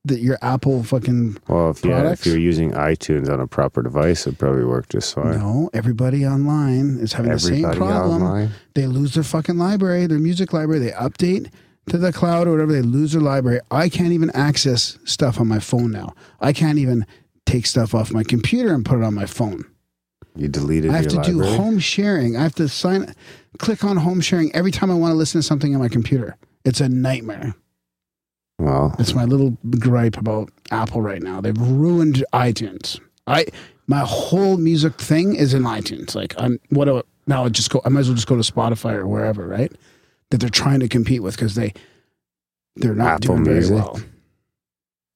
that 0.07 0.21
your 0.21 0.39
Apple 0.41 0.83
fucking 0.83 1.37
Well, 1.49 1.69
if, 1.73 1.85
yeah, 1.85 2.13
if 2.13 2.25
you're 2.25 2.39
using 2.39 2.73
iTunes 2.73 3.29
on 3.31 3.41
a 3.41 3.47
proper 3.47 3.83
device, 3.83 4.27
it'd 4.27 4.39
probably 4.39 4.65
work 4.65 4.89
just 4.89 5.15
fine. 5.15 5.39
No, 5.39 5.69
everybody 5.75 6.27
online 6.27 6.97
is 6.99 7.13
having 7.13 7.33
the 7.33 7.39
same 7.39 7.65
problem. 7.73 8.23
online. 8.23 8.53
They 8.75 8.87
lose 8.87 9.13
their 9.13 9.23
fucking 9.23 9.59
library, 9.59 10.07
their 10.07 10.19
music 10.19 10.55
library. 10.55 10.81
They 10.81 10.93
update 10.93 11.51
to 11.89 11.99
the 11.99 12.13
cloud 12.13 12.47
or 12.47 12.53
whatever. 12.53 12.73
They 12.73 12.83
lose 12.83 13.13
their 13.13 13.21
library. 13.21 13.61
I 13.71 13.89
can't 13.89 14.13
even 14.13 14.31
access 14.31 14.99
stuff 15.05 15.41
on 15.41 15.49
my 15.49 15.59
phone 15.59 15.91
now. 15.91 16.15
I 16.41 16.53
can't 16.53 16.79
even 16.79 17.07
take 17.47 17.67
stuff 17.67 17.95
off 17.95 18.13
my 18.13 18.23
computer 18.23 18.73
and 18.73 18.85
put 18.85 18.99
it 18.99 19.05
on 19.05 19.15
my 19.15 19.27
phone. 19.27 19.65
You 20.35 20.49
deleted 20.49 20.91
I 20.91 20.97
have 20.97 21.09
to 21.09 21.23
do 21.23 21.43
home 21.43 21.79
sharing. 21.79 22.37
I 22.37 22.43
have 22.43 22.55
to 22.55 22.69
sign, 22.69 23.15
click 23.59 23.85
on 23.85 23.99
home 23.99 24.21
sharing 24.21 24.55
every 24.55 24.71
time 24.71 24.91
I 24.91 24.95
want 24.95 25.13
to 25.13 25.17
listen 25.17 25.41
to 25.41 25.47
something 25.47 25.75
on 25.75 25.81
my 25.81 25.89
computer. 25.89 26.37
It's 26.65 26.81
a 26.81 26.89
nightmare. 26.89 27.55
Well, 28.59 28.95
It's 28.99 29.15
my 29.15 29.25
little 29.25 29.57
gripe 29.79 30.17
about 30.17 30.51
Apple 30.71 31.03
right 31.03 31.23
now. 31.23 31.41
They've 31.41 31.59
ruined 31.59 32.25
iTunes. 32.33 33.01
I 33.27 33.47
my 33.89 34.01
whole 34.01 34.57
music 34.57 34.95
thing 35.01 35.35
is 35.35 35.53
in 35.53 35.63
iTunes. 35.63 36.15
Like 36.15 36.35
I'm 36.39 36.61
what 36.71 36.85
do 36.85 36.99
I, 36.99 37.03
now? 37.27 37.45
I 37.45 37.49
just 37.49 37.71
go. 37.71 37.83
I 37.85 37.89
might 37.89 38.01
as 38.01 38.09
well 38.09 38.15
just 38.15 38.29
go 38.29 38.41
to 38.41 38.53
Spotify 38.53 38.95
or 38.95 39.07
wherever, 39.07 39.47
right? 39.47 39.73
That 40.33 40.39
they're 40.41 40.49
trying 40.51 40.81
to 40.81 40.89
compete 40.89 41.23
with 41.23 41.37
because 41.37 41.55
they 41.55 41.73
they're 42.77 42.95
not 42.95 43.23
Apple 43.23 43.37
doing 43.37 43.45
very 43.45 43.69
well. 43.71 44.01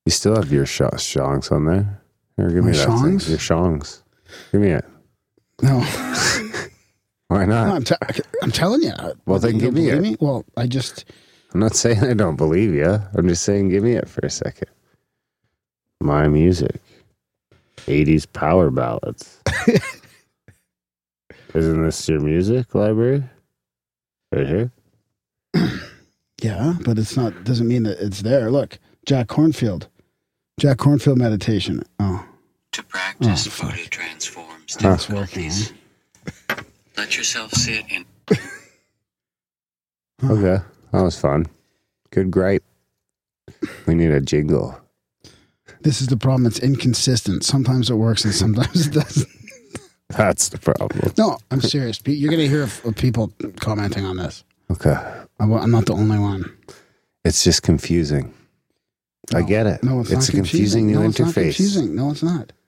you 0.04 0.12
still 0.12 0.36
have 0.36 0.52
your 0.52 0.66
sh- 0.66 0.82
songs 0.98 1.50
on 1.50 1.64
there. 1.64 2.02
Here, 2.36 2.50
give 2.50 2.64
My 2.64 2.70
me 2.72 2.76
that 2.76 2.86
thing. 2.86 2.96
songs? 2.98 3.30
Your 3.30 3.38
songs. 3.38 4.02
Give 4.52 4.60
me 4.60 4.68
it. 4.72 4.84
No, 5.62 5.78
Why 7.28 7.46
no 7.46 7.48
not? 7.66 7.68
I'm, 7.76 7.84
te- 7.84 8.20
I'm 8.42 8.50
telling 8.52 8.82
you. 8.82 8.92
Well, 9.24 9.38
then 9.38 9.56
give 9.56 9.72
me 9.72 9.88
it. 9.88 10.20
Well, 10.20 10.44
I 10.56 10.66
just 10.66 11.06
I'm 11.54 11.60
not 11.60 11.74
saying 11.74 12.04
I 12.04 12.12
don't 12.12 12.36
believe 12.36 12.74
you. 12.74 13.00
I'm 13.14 13.26
just 13.26 13.42
saying 13.42 13.70
give 13.70 13.82
me 13.82 13.92
it 13.94 14.08
for 14.10 14.20
a 14.26 14.30
second. 14.30 14.68
My 16.00 16.28
music. 16.28 16.78
80s 17.86 18.26
power 18.32 18.70
ballads. 18.70 19.40
Isn't 21.54 21.82
this 21.84 22.06
your 22.08 22.20
music 22.20 22.74
library? 22.74 23.24
Right 24.30 24.46
here? 24.46 24.70
yeah, 26.42 26.74
but 26.84 26.98
it's 26.98 27.16
not. 27.16 27.44
Doesn't 27.44 27.68
mean 27.68 27.84
that 27.84 27.98
it's 28.00 28.22
there. 28.22 28.50
Look, 28.50 28.78
Jack 29.06 29.28
Kornfield, 29.28 29.86
Jack 30.60 30.78
Kornfield 30.78 31.16
meditation. 31.16 31.82
Oh, 31.98 32.24
To 32.72 32.82
practice 32.82 33.46
Oh, 33.46 33.50
fuck. 33.50 33.70
Buddha 33.70 33.88
transforms 33.88 34.76
That's 34.76 35.08
working, 35.08 35.46
eh? 35.46 35.48
difficulties. 35.48 35.72
Let 36.96 37.16
yourself 37.16 37.52
sit 37.52 37.84
in 37.90 38.04
Okay. 40.24 40.62
That 40.92 41.02
was 41.02 41.18
fun. 41.20 41.46
Good 42.10 42.30
gripe. 42.30 42.64
We 43.86 43.94
need 43.94 44.10
a 44.10 44.20
jingle. 44.20 44.80
this 45.82 46.00
is 46.00 46.06
the 46.08 46.16
problem. 46.16 46.46
It's 46.46 46.58
inconsistent. 46.58 47.44
Sometimes 47.44 47.90
it 47.90 47.94
works 47.96 48.24
and 48.24 48.34
sometimes 48.34 48.86
it 48.86 48.94
doesn't. 48.94 49.28
That's 50.08 50.48
the 50.48 50.58
problem. 50.58 51.12
No, 51.18 51.36
I'm 51.50 51.60
serious. 51.60 52.00
You're 52.06 52.30
going 52.30 52.40
to 52.42 52.48
hear 52.48 52.62
of, 52.62 52.80
of 52.86 52.96
people 52.96 53.32
commenting 53.60 54.04
on 54.06 54.16
this. 54.16 54.42
Okay. 54.70 54.96
I'm 55.38 55.52
I'm 55.52 55.70
not 55.70 55.86
the 55.86 55.94
only 55.94 56.18
one. 56.18 56.56
It's 57.24 57.44
just 57.44 57.62
confusing. 57.62 58.32
I 59.34 59.42
get 59.42 59.66
it. 59.66 59.82
No, 59.82 60.00
it's, 60.00 60.10
it's 60.10 60.28
not 60.28 60.28
a 60.28 60.32
confusing 60.36 60.86
new 60.86 60.94
no, 61.00 61.02
it's 61.02 61.18
not 61.18 61.28
interface. 61.28 61.56
confusing. 61.56 61.94
No, 61.96 62.10
it's 62.10 62.22
not. 62.22 62.52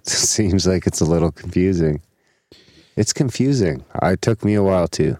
It 0.00 0.08
seems 0.10 0.66
like 0.66 0.86
it's 0.86 1.00
a 1.00 1.04
little 1.04 1.32
confusing. 1.32 2.00
It's 2.96 3.12
confusing. 3.12 3.84
It 4.02 4.22
took 4.22 4.44
me 4.44 4.54
a 4.54 4.62
while 4.62 4.88
too. 4.88 5.18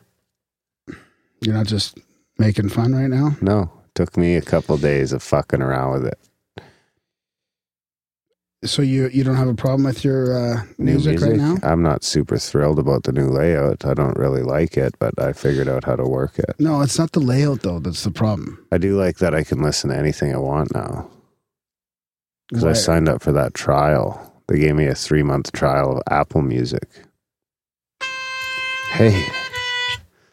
You're 1.42 1.54
not 1.54 1.66
just 1.66 1.98
making 2.38 2.70
fun 2.70 2.94
right 2.94 3.10
now. 3.10 3.36
No, 3.42 3.62
it 3.84 3.94
took 3.94 4.16
me 4.16 4.36
a 4.36 4.40
couple 4.40 4.76
days 4.78 5.12
of 5.12 5.22
fucking 5.22 5.60
around 5.60 5.92
with 5.92 6.06
it. 6.06 6.18
So 8.64 8.82
you 8.82 9.08
you 9.08 9.22
don't 9.22 9.36
have 9.36 9.46
a 9.46 9.54
problem 9.54 9.84
with 9.84 10.04
your 10.04 10.36
uh, 10.36 10.62
New 10.78 10.92
music, 10.92 11.20
right 11.20 11.36
now? 11.36 11.56
I'm 11.62 11.80
not 11.82 12.02
super 12.02 12.38
thrilled 12.38 12.80
about 12.80 13.04
the 13.04 13.12
new 13.12 13.28
layout. 13.28 13.84
I 13.84 13.94
don't 13.94 14.16
really 14.18 14.42
like 14.42 14.76
it, 14.76 14.96
but 14.98 15.14
I 15.20 15.32
figured 15.32 15.68
out 15.68 15.84
how 15.84 15.94
to 15.94 16.02
work 16.02 16.40
it. 16.40 16.56
No, 16.58 16.80
it's 16.82 16.98
not 16.98 17.12
the 17.12 17.20
layout 17.20 17.60
though. 17.62 17.78
That's 17.78 18.02
the 18.02 18.10
problem. 18.10 18.66
I 18.72 18.78
do 18.78 18.98
like 18.98 19.18
that 19.18 19.32
I 19.32 19.44
can 19.44 19.62
listen 19.62 19.90
to 19.90 19.96
anything 19.96 20.34
I 20.34 20.38
want 20.38 20.74
now 20.74 21.08
because 22.48 22.64
I 22.64 22.72
signed 22.72 23.08
up 23.08 23.22
for 23.22 23.30
that 23.32 23.54
trial. 23.54 24.24
They 24.48 24.58
gave 24.58 24.74
me 24.74 24.86
a 24.86 24.94
three 24.94 25.22
month 25.22 25.52
trial 25.52 25.92
of 25.98 26.02
Apple 26.10 26.42
Music. 26.42 26.88
Hey, 28.92 29.24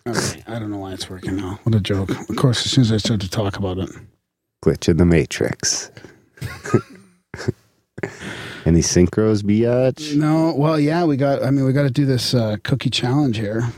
Okay, 0.08 0.44
I 0.48 0.60
don't 0.60 0.70
know 0.72 0.78
why 0.78 0.94
it's 0.94 1.10
working 1.10 1.36
now. 1.36 1.60
What 1.64 1.74
a 1.76 1.80
joke. 1.80 2.10
Of 2.30 2.36
course, 2.36 2.64
as 2.66 2.72
soon 2.72 2.84
as 2.84 2.92
I 2.92 2.98
start 2.98 3.22
to 3.22 3.30
talk 3.30 3.58
about 3.58 3.78
it, 3.80 3.90
glitch 4.64 4.88
in 4.88 4.98
the 4.98 5.06
matrix. 5.06 5.92
Any 8.66 8.82
synchros, 8.82 9.42
biatch? 9.42 10.16
no. 10.16 10.54
Well, 10.56 10.80
yeah, 10.80 11.06
we 11.06 11.18
got. 11.18 11.44
I 11.44 11.52
mean, 11.52 11.66
we 11.66 11.74
got 11.74 11.84
to 11.84 11.92
do 11.92 12.06
this 12.06 12.34
uh, 12.34 12.58
cookie 12.64 12.90
challenge 12.90 13.38
here. 13.38 13.72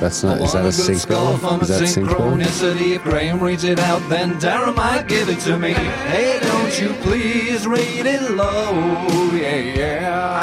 That's 0.00 0.22
not. 0.24 0.40
Is 0.40 0.52
that 0.54 0.64
a 0.64 0.68
synchro? 0.68 1.62
Is 1.62 1.68
that 1.68 1.82
synchro? 1.82 2.08
Synchronicity, 2.08 2.96
if 2.96 3.02
Graham 3.02 3.38
reads 3.42 3.64
it 3.64 3.78
out, 3.78 4.00
then 4.08 4.38
Dara 4.38 4.72
might 4.72 5.06
give 5.06 5.28
it 5.28 5.40
to 5.40 5.58
me. 5.58 5.72
Hey, 5.72 6.38
don't 6.40 6.80
you 6.80 6.94
please 7.02 7.66
read 7.66 8.06
it 8.06 8.30
low, 8.30 8.72
yeah, 9.34 9.56
yeah. 9.56 10.40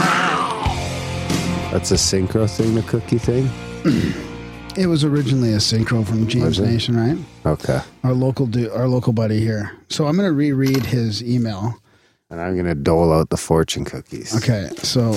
That's 1.71 1.89
a 1.91 1.95
synchro 1.95 2.47
thing, 2.49 2.75
the 2.75 2.83
cookie 2.83 3.17
thing. 3.17 3.49
It 4.77 4.87
was 4.87 5.03
originally 5.03 5.53
a 5.53 5.57
synchro 5.57 6.05
from 6.05 6.27
James? 6.27 6.59
Nation, 6.59 6.95
right? 6.95 7.17
Okay, 7.51 7.79
Our 8.03 8.13
local, 8.13 8.45
du- 8.45 8.71
our 8.73 8.87
local 8.87 9.11
buddy 9.11 9.39
here. 9.39 9.71
So 9.89 10.05
I'm 10.05 10.15
going 10.15 10.29
to 10.29 10.33
reread 10.35 10.85
his 10.85 11.23
email. 11.23 11.75
and 12.29 12.39
I'm 12.41 12.55
gonna 12.57 12.75
dole 12.75 13.11
out 13.13 13.29
the 13.29 13.37
fortune 13.37 13.85
cookies. 13.85 14.35
Okay, 14.35 14.69
so 14.83 15.13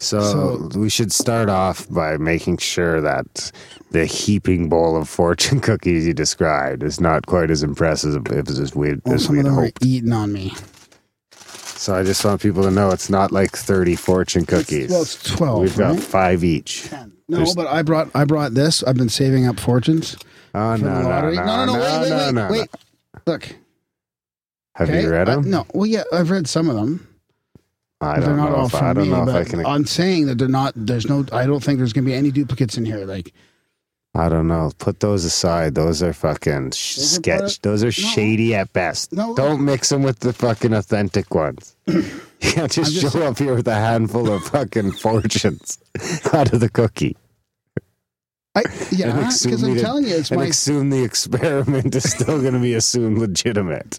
So, 0.00 0.20
So- 0.20 0.78
we 0.78 0.88
should 0.90 1.12
start 1.12 1.48
off 1.48 1.88
by 1.88 2.16
making 2.16 2.58
sure 2.58 3.00
that 3.00 3.52
the 3.90 4.06
heaping 4.06 4.68
bowl 4.68 4.96
of 5.00 5.08
fortune 5.08 5.60
cookies 5.68 6.06
you 6.06 6.12
described 6.14 6.82
is 6.82 7.00
not 7.00 7.26
quite 7.26 7.50
as 7.50 7.62
impressive 7.62 8.26
as, 8.28 8.58
as 8.58 8.74
we 8.74 8.94
well, 9.04 9.14
as 9.14 9.24
some 9.26 9.34
we 9.36 9.40
of 9.40 9.46
are 9.46 9.50
hoped. 9.64 9.84
eating 9.84 10.12
on 10.12 10.32
me. 10.32 10.52
So 11.76 11.94
I 11.94 12.02
just 12.02 12.24
want 12.24 12.40
people 12.42 12.62
to 12.64 12.70
know 12.70 12.90
it's 12.90 13.10
not 13.10 13.30
like 13.30 13.52
thirty 13.56 13.94
fortune 13.96 14.46
cookies. 14.46 14.90
Well, 14.90 15.02
it's 15.02 15.22
twelve. 15.22 15.60
We've 15.62 15.76
got 15.76 15.98
five 16.00 16.42
each. 16.42 16.88
No, 17.28 17.38
There's- 17.38 17.54
but 17.54 17.66
I 17.66 17.82
brought 17.82 18.10
I 18.14 18.24
brought 18.24 18.54
this. 18.54 18.82
I've 18.82 18.96
been 18.96 19.08
saving 19.08 19.46
up 19.46 19.58
fortunes 19.58 20.16
Oh 20.54 20.76
for 20.76 20.84
no, 20.84 20.94
the 20.94 21.02
no, 21.02 21.08
lottery. 21.08 21.36
no, 21.36 21.44
no, 21.44 21.64
no, 21.66 21.72
no, 21.72 21.72
wait, 21.80 22.00
wait, 22.00 22.08
no, 22.10 22.16
wait, 22.26 22.34
no, 22.34 22.48
wait. 22.50 22.68
Look, 23.26 23.56
Have 24.76 24.90
you 24.90 25.10
read 25.10 25.28
Uh, 25.28 25.36
them? 25.36 25.50
no. 25.50 25.66
Well, 25.72 25.86
yeah, 25.86 26.02
I've 26.12 26.30
read 26.30 26.46
some 26.46 26.68
of 26.68 26.76
them. 26.76 27.06
I 28.00 28.18
They're 28.20 28.28
don't 28.28 28.36
not 28.36 28.50
know. 28.50 28.56
all 28.56 28.66
If, 28.66 28.72
from 28.72 28.84
I 28.84 28.92
don't 28.92 29.04
me, 29.04 29.08
know 29.10 29.20
if 29.20 29.26
but 29.26 29.34
I 29.36 29.44
can. 29.44 29.64
I'm 29.66 29.86
saying 29.86 30.26
that 30.26 30.36
they're 30.36 30.48
not. 30.48 30.74
There's 30.76 31.08
no. 31.08 31.24
I 31.32 31.46
don't 31.46 31.62
think 31.62 31.78
there's 31.78 31.92
going 31.94 32.04
to 32.04 32.10
be 32.10 32.14
any 32.14 32.30
duplicates 32.30 32.76
in 32.76 32.84
here. 32.84 33.04
Like, 33.06 33.32
I 34.16 34.28
don't 34.28 34.46
know. 34.46 34.70
Put 34.78 35.00
those 35.00 35.24
aside. 35.24 35.74
Those 35.74 36.02
are 36.02 36.12
fucking 36.12 36.70
sh- 36.70 36.96
Those 36.96 37.10
sketch. 37.10 37.60
Those 37.62 37.82
are 37.82 37.90
shady 37.90 38.54
at 38.54 38.72
best. 38.72 39.12
No. 39.12 39.34
Don't 39.34 39.64
mix 39.64 39.88
them 39.88 40.02
with 40.04 40.20
the 40.20 40.32
fucking 40.32 40.72
authentic 40.72 41.34
ones. 41.34 41.74
you 41.86 42.04
can't 42.40 42.70
just, 42.70 42.92
just- 42.92 43.12
show 43.12 43.22
up 43.26 43.38
here 43.38 43.54
with 43.54 43.66
a 43.66 43.74
handful 43.74 44.30
of 44.30 44.44
fucking 44.44 44.92
fortunes 45.02 45.78
out 46.32 46.52
of 46.52 46.60
the 46.60 46.68
cookie 46.68 47.16
I 48.56 48.62
yeah, 48.92 49.16
because 49.16 49.64
I'm 49.64 49.76
telling 49.78 50.04
you, 50.04 50.14
it's 50.14 50.30
and 50.30 50.38
my 50.38 50.46
assume 50.46 50.90
the 50.90 51.02
experiment 51.02 51.92
is 51.94 52.08
still 52.08 52.40
going 52.40 52.54
to 52.54 52.60
be 52.60 52.74
assumed 52.74 53.18
legitimate. 53.18 53.98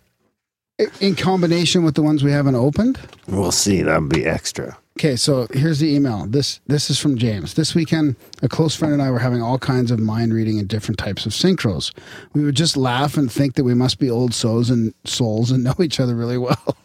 in 1.02 1.16
combination 1.16 1.84
with 1.84 1.96
the 1.96 2.02
ones 2.02 2.24
we 2.24 2.32
haven't 2.32 2.56
opened. 2.56 2.98
We'll 3.28 3.52
see. 3.52 3.82
That'll 3.82 4.08
be 4.08 4.26
extra. 4.26 4.78
Okay, 4.98 5.18
so 5.18 5.48
here's 5.52 5.80
the 5.80 5.94
email. 5.94 6.26
This 6.26 6.62
this 6.68 6.90
is 6.90 6.98
from 6.98 7.18
James. 7.18 7.56
This 7.56 7.76
weekend, 7.76 8.16
a 8.42 8.48
close 8.48 8.74
friend 8.76 8.94
and 8.94 9.02
I 9.02 9.12
were 9.12 9.20
having 9.20 9.42
all 9.42 9.60
kinds 9.60 9.92
of 9.92 10.00
mind 10.00 10.34
reading 10.34 10.58
and 10.58 10.70
different 10.70 10.98
types 10.98 11.26
of 11.26 11.34
synchros. 11.34 11.92
We 12.34 12.46
would 12.46 12.56
just 12.56 12.78
laugh 12.78 13.18
and 13.18 13.30
think 13.30 13.56
that 13.56 13.66
we 13.66 13.74
must 13.74 14.00
be 14.00 14.10
old 14.10 14.34
souls 14.34 14.70
and 14.70 14.94
souls 15.04 15.52
and 15.52 15.64
know 15.66 15.76
each 15.82 16.00
other 16.00 16.16
really 16.16 16.38
well. 16.38 16.78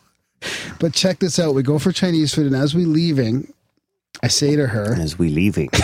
but 0.81 0.93
check 0.93 1.21
this 1.21 1.39
out. 1.39 1.55
We 1.55 1.63
go 1.63 1.79
for 1.79 1.93
Chinese 1.93 2.35
food, 2.35 2.47
and 2.47 2.57
as 2.57 2.75
we 2.75 2.85
leaving, 2.85 3.53
I 4.25 4.29
say 4.29 4.57
to 4.57 4.67
her, 4.67 4.95
As 4.95 5.17
we 5.17 5.29
leaving, 5.29 5.71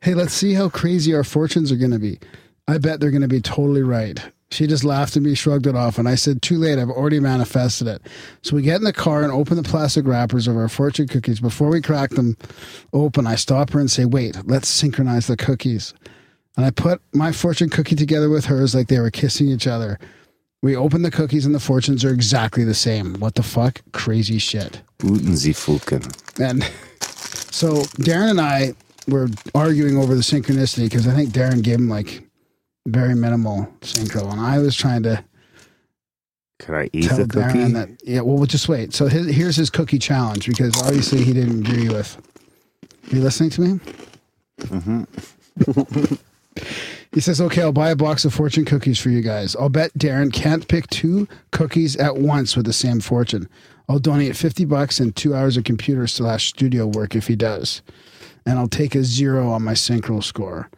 hey, 0.00 0.14
let's 0.14 0.32
see 0.32 0.54
how 0.54 0.70
crazy 0.70 1.14
our 1.14 1.24
fortunes 1.24 1.70
are 1.70 1.76
going 1.76 1.90
to 1.90 1.98
be. 1.98 2.18
I 2.66 2.78
bet 2.78 3.00
they're 3.00 3.10
going 3.10 3.20
to 3.20 3.28
be 3.28 3.42
totally 3.42 3.82
right. 3.82 4.18
She 4.52 4.66
just 4.66 4.84
laughed 4.84 5.16
at 5.16 5.22
me, 5.22 5.34
shrugged 5.34 5.66
it 5.66 5.74
off, 5.74 5.98
and 5.98 6.06
I 6.06 6.14
said, 6.14 6.42
Too 6.42 6.58
late, 6.58 6.78
I've 6.78 6.90
already 6.90 7.20
manifested 7.20 7.88
it. 7.88 8.02
So 8.42 8.54
we 8.54 8.62
get 8.62 8.76
in 8.76 8.84
the 8.84 8.92
car 8.92 9.22
and 9.22 9.32
open 9.32 9.56
the 9.56 9.62
plastic 9.62 10.06
wrappers 10.06 10.46
of 10.46 10.56
our 10.56 10.68
fortune 10.68 11.08
cookies. 11.08 11.40
Before 11.40 11.68
we 11.68 11.80
crack 11.80 12.10
them 12.10 12.36
open, 12.92 13.26
I 13.26 13.36
stop 13.36 13.70
her 13.70 13.80
and 13.80 13.90
say, 13.90 14.04
Wait, 14.04 14.36
let's 14.44 14.68
synchronize 14.68 15.26
the 15.26 15.38
cookies. 15.38 15.94
And 16.56 16.66
I 16.66 16.70
put 16.70 17.00
my 17.14 17.32
fortune 17.32 17.70
cookie 17.70 17.96
together 17.96 18.28
with 18.28 18.44
hers 18.44 18.74
like 18.74 18.88
they 18.88 19.00
were 19.00 19.10
kissing 19.10 19.48
each 19.48 19.66
other. 19.66 19.98
We 20.60 20.76
open 20.76 21.02
the 21.02 21.10
cookies 21.10 21.46
and 21.46 21.54
the 21.54 21.60
fortunes 21.60 22.04
are 22.04 22.12
exactly 22.12 22.62
the 22.62 22.74
same. 22.74 23.14
What 23.14 23.34
the 23.36 23.42
fuck? 23.42 23.80
Crazy 23.92 24.38
shit. 24.38 24.82
Guten 24.98 25.34
Sie 25.34 25.52
Fuken. 25.52 26.04
And 26.38 26.62
so 27.00 27.82
Darren 28.02 28.30
and 28.30 28.40
I 28.40 28.74
were 29.08 29.28
arguing 29.54 29.96
over 29.96 30.14
the 30.14 30.20
synchronicity 30.20 30.84
because 30.84 31.08
I 31.08 31.14
think 31.14 31.30
Darren 31.30 31.62
gave 31.62 31.76
him 31.76 31.88
like 31.88 32.22
very 32.86 33.14
minimal 33.14 33.68
synchro, 33.80 34.30
and 34.30 34.40
I 34.40 34.58
was 34.58 34.76
trying 34.76 35.02
to 35.04 35.24
Can 36.58 36.74
I 36.74 36.90
eat 36.92 37.10
the 37.10 37.26
cookie? 37.28 37.72
That 37.72 37.88
yeah. 38.04 38.20
Well, 38.20 38.36
we'll 38.36 38.46
just 38.46 38.68
wait. 38.68 38.92
So 38.94 39.06
his, 39.06 39.26
here's 39.34 39.56
his 39.56 39.70
cookie 39.70 39.98
challenge 39.98 40.46
because 40.46 40.80
obviously 40.82 41.22
he 41.24 41.32
didn't 41.32 41.66
agree 41.66 41.88
with. 41.88 42.16
Are 43.10 43.16
you 43.16 43.22
listening 43.22 43.50
to 43.50 43.60
me? 43.60 43.80
Mm-hmm. 44.60 46.14
He 47.12 47.20
says, 47.20 47.40
"Okay, 47.40 47.62
I'll 47.62 47.72
buy 47.72 47.90
a 47.90 47.96
box 47.96 48.24
of 48.24 48.32
fortune 48.32 48.64
cookies 48.64 48.98
for 48.98 49.10
you 49.10 49.20
guys. 49.20 49.54
I'll 49.56 49.68
bet 49.68 49.92
Darren 49.98 50.32
can't 50.32 50.66
pick 50.66 50.88
two 50.88 51.28
cookies 51.50 51.96
at 51.96 52.16
once 52.16 52.56
with 52.56 52.64
the 52.66 52.72
same 52.72 53.00
fortune. 53.00 53.48
I'll 53.88 53.98
donate 53.98 54.36
fifty 54.36 54.64
bucks 54.64 54.98
and 54.98 55.14
two 55.14 55.34
hours 55.34 55.56
of 55.56 55.64
computer 55.64 56.06
slash 56.06 56.48
studio 56.48 56.86
work 56.86 57.14
if 57.14 57.26
he 57.26 57.36
does, 57.36 57.82
and 58.46 58.58
I'll 58.58 58.68
take 58.68 58.94
a 58.94 59.02
zero 59.04 59.50
on 59.50 59.62
my 59.62 59.74
synchro 59.74 60.22
score. 60.22 60.70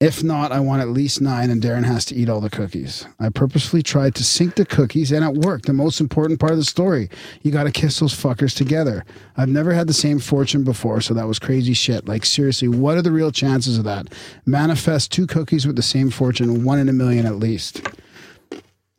If 0.00 0.22
not, 0.22 0.52
I 0.52 0.60
want 0.60 0.80
at 0.80 0.90
least 0.90 1.20
nine, 1.20 1.50
and 1.50 1.60
Darren 1.60 1.84
has 1.84 2.04
to 2.04 2.14
eat 2.14 2.28
all 2.28 2.40
the 2.40 2.48
cookies. 2.48 3.04
I 3.18 3.30
purposefully 3.30 3.82
tried 3.82 4.14
to 4.14 4.22
sink 4.22 4.54
the 4.54 4.64
cookies, 4.64 5.10
and 5.10 5.24
it 5.24 5.44
worked. 5.44 5.66
The 5.66 5.72
most 5.72 6.00
important 6.00 6.38
part 6.38 6.52
of 6.52 6.58
the 6.58 6.64
story: 6.64 7.10
you 7.42 7.50
got 7.50 7.64
to 7.64 7.72
kiss 7.72 7.98
those 7.98 8.14
fuckers 8.14 8.56
together. 8.56 9.04
I've 9.36 9.48
never 9.48 9.72
had 9.72 9.88
the 9.88 9.92
same 9.92 10.20
fortune 10.20 10.62
before, 10.62 11.00
so 11.00 11.14
that 11.14 11.26
was 11.26 11.40
crazy 11.40 11.74
shit. 11.74 12.06
Like 12.06 12.24
seriously, 12.24 12.68
what 12.68 12.96
are 12.96 13.02
the 13.02 13.10
real 13.10 13.32
chances 13.32 13.76
of 13.76 13.82
that? 13.84 14.06
Manifest 14.46 15.10
two 15.10 15.26
cookies 15.26 15.66
with 15.66 15.74
the 15.74 15.82
same 15.82 16.10
fortune, 16.10 16.62
one 16.62 16.78
in 16.78 16.88
a 16.88 16.92
million 16.92 17.26
at 17.26 17.40
least. 17.40 17.82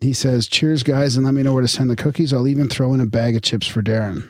He 0.02 0.12
says, 0.12 0.48
"Cheers, 0.48 0.84
guys, 0.84 1.16
and 1.16 1.26
let 1.26 1.34
me 1.34 1.44
know 1.44 1.54
where 1.54 1.62
to 1.62 1.70
send 1.70 1.90
the 1.90 1.96
cookies. 1.96 2.34
I'll 2.34 2.46
even 2.46 2.68
throw 2.68 2.94
in 2.94 3.00
a 3.00 3.06
bag 3.06 3.38
of 3.38 3.42
chips 3.42 3.68
for 3.68 3.82
Darren, 3.82 4.28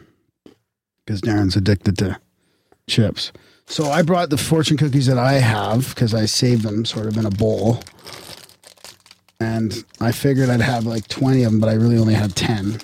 because 1.03 1.21
Darren's 1.21 1.55
addicted 1.55 1.97
to 1.97 2.19
chips." 2.85 3.31
So 3.69 3.91
I 3.91 4.01
brought 4.01 4.31
the 4.31 4.37
fortune 4.37 4.77
cookies 4.77 5.05
that 5.05 5.19
I 5.19 5.33
have 5.33 5.89
because 5.89 6.15
I 6.15 6.25
saved 6.25 6.63
them 6.63 6.85
sort 6.85 7.05
of 7.05 7.17
in 7.17 7.25
a 7.25 7.29
bowl. 7.29 7.83
And 9.39 9.85
I 10.01 10.11
figured 10.11 10.49
I'd 10.49 10.59
have 10.59 10.85
like 10.85 11.07
20 11.07 11.43
of 11.43 11.51
them, 11.51 11.59
but 11.59 11.69
I 11.69 11.73
really 11.73 11.97
only 11.97 12.15
had 12.15 12.35
10. 12.35 12.79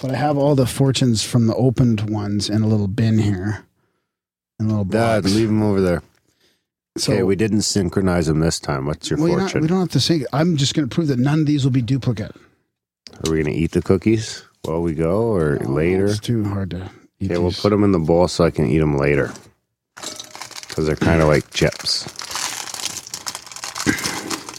But 0.00 0.12
I 0.12 0.16
have 0.16 0.38
all 0.38 0.54
the 0.54 0.66
fortunes 0.66 1.24
from 1.24 1.48
the 1.48 1.54
opened 1.56 2.08
ones 2.08 2.48
in 2.48 2.62
a 2.62 2.68
little 2.68 2.86
bin 2.86 3.18
here. 3.18 3.64
In 4.60 4.66
a 4.66 4.68
little 4.68 4.84
box. 4.84 4.92
Dad, 4.92 5.24
leave 5.24 5.48
them 5.48 5.62
over 5.62 5.80
there. 5.80 6.02
So 6.96 7.12
okay, 7.12 7.22
we 7.24 7.34
didn't 7.34 7.62
synchronize 7.62 8.26
them 8.28 8.40
this 8.40 8.60
time. 8.60 8.86
What's 8.86 9.10
your 9.10 9.18
well, 9.18 9.28
you're 9.28 9.38
not- 9.38 9.50
fortune? 9.50 9.62
we 9.62 9.68
don't 9.68 9.80
have 9.80 9.90
to 9.90 10.00
say. 10.00 10.24
I'm 10.32 10.56
just 10.56 10.74
going 10.74 10.88
to 10.88 10.94
prove 10.94 11.08
that 11.08 11.18
none 11.18 11.40
of 11.40 11.46
these 11.46 11.64
will 11.64 11.72
be 11.72 11.82
duplicate. 11.82 12.34
Are 13.12 13.30
we 13.30 13.42
going 13.42 13.52
to 13.52 13.60
eat 13.60 13.72
the 13.72 13.82
cookies 13.82 14.44
while 14.62 14.80
we 14.80 14.94
go 14.94 15.22
or 15.34 15.58
later? 15.58 16.06
It's 16.06 16.20
too 16.20 16.44
hard 16.44 16.70
to 16.70 16.88
eat 17.18 17.30
Okay, 17.32 17.38
we'll 17.38 17.52
put 17.52 17.70
them 17.70 17.82
in 17.84 17.92
the 17.92 17.98
bowl 17.98 18.28
so 18.28 18.44
I 18.44 18.50
can 18.50 18.66
eat 18.66 18.78
them 18.78 18.96
later. 18.96 19.32
Because 20.80 20.98
they're 20.98 21.08
kind 21.08 21.20
of 21.20 21.28
like 21.28 21.50
chips. 21.50 22.06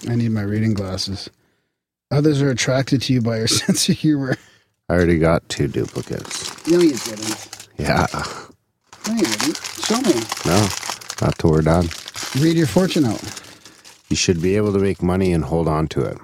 I 0.07 0.13
need 0.13 0.29
my 0.29 0.43
reading 0.43 0.75
glasses. 0.75 1.31
Others 2.11 2.43
are 2.43 2.51
attracted 2.51 3.01
to 3.03 3.13
you 3.13 3.23
by 3.23 3.37
your 3.37 3.47
sense 3.47 3.89
of 3.89 3.97
humor. 3.97 4.37
I 4.87 4.93
already 4.93 5.17
got 5.17 5.49
two 5.49 5.67
duplicates. 5.67 6.67
No, 6.67 6.77
you 6.79 6.93
didn't. 6.93 7.67
Yeah. 7.79 8.05
No, 9.07 9.15
you 9.15 9.23
didn't. 9.23 9.57
Show 9.57 9.99
me. 10.01 10.13
No, 10.45 10.67
not 11.23 11.39
till 11.39 11.49
we're 11.49 11.63
done. 11.63 11.89
Read 12.37 12.55
your 12.55 12.67
fortune 12.67 13.05
out. 13.05 13.41
You 14.09 14.15
should 14.15 14.43
be 14.43 14.57
able 14.57 14.73
to 14.73 14.79
make 14.79 15.01
money 15.01 15.33
and 15.33 15.45
hold 15.45 15.67
on 15.67 15.87
to 15.87 16.05
it. 16.05 16.19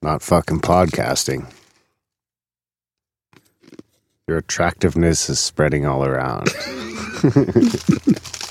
Not 0.00 0.22
fucking 0.22 0.62
podcasting. 0.62 1.52
Your 4.26 4.38
attractiveness 4.38 5.28
is 5.28 5.38
spreading 5.38 5.84
all 5.84 6.06
around. 6.06 6.48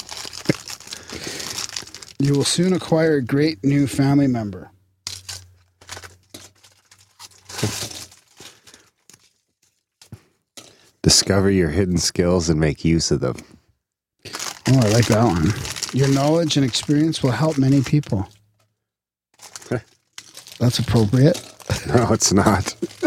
You 2.20 2.34
will 2.34 2.44
soon 2.44 2.74
acquire 2.74 3.16
a 3.16 3.22
great 3.22 3.64
new 3.64 3.88
family 3.88 4.28
member. 4.28 4.72
Discover 11.04 11.52
your 11.52 11.70
hidden 11.70 11.98
skills 11.98 12.50
and 12.50 12.60
make 12.60 12.84
use 12.84 13.12
of 13.12 13.22
them. 13.22 13.38
Oh, 14.70 14.80
I 14.80 14.90
like 14.90 15.06
that 15.06 15.24
one. 15.24 15.54
Your 15.94 16.14
knowledge 16.14 16.58
and 16.58 16.66
experience 16.66 17.24
will 17.24 17.32
help 17.32 17.58
many 17.58 17.82
people. 17.82 18.28
That's 20.60 20.80
appropriate. 20.80 21.42
No, 21.88 22.12
it's 22.12 22.34
not. 22.34 22.76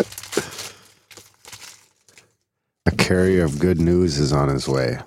A 2.86 2.90
carrier 2.92 3.44
of 3.44 3.58
good 3.58 3.80
news 3.80 4.18
is 4.18 4.32
on 4.32 4.48
his 4.48 4.68
way. 4.68 4.98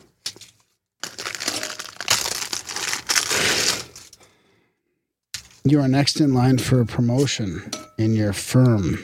You 5.65 5.79
are 5.79 5.87
next 5.87 6.19
in 6.19 6.33
line 6.33 6.57
for 6.57 6.81
a 6.81 6.85
promotion 6.85 7.69
in 7.97 8.13
your 8.13 8.33
firm. 8.33 8.99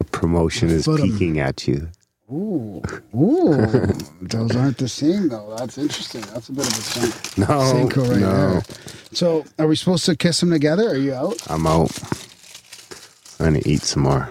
A 0.00 0.04
promotion 0.04 0.68
is 0.68 0.86
'em. 0.86 0.96
peeking 0.96 1.38
at 1.40 1.66
you. 1.66 1.88
Ooh, 2.30 2.82
ooh, 3.14 3.92
those 4.20 4.56
aren't 4.56 4.78
the 4.78 4.88
same 4.88 5.28
though. 5.28 5.54
That's 5.58 5.78
interesting. 5.78 6.22
That's 6.32 6.48
a 6.48 6.52
bit 6.52 6.66
of 6.66 6.72
a 6.72 6.82
syn- 6.82 7.46
No, 7.48 7.86
right 7.86 8.20
no. 8.20 8.50
there. 8.52 8.62
So, 9.12 9.44
are 9.58 9.66
we 9.66 9.76
supposed 9.76 10.04
to 10.06 10.16
kiss 10.16 10.40
them 10.40 10.50
together? 10.50 10.88
Are 10.90 10.96
you 10.96 11.14
out? 11.14 11.36
I'm 11.48 11.66
out. 11.66 11.90
I'm 13.38 13.46
gonna 13.46 13.60
eat 13.64 13.82
some 13.82 14.02
more. 14.04 14.28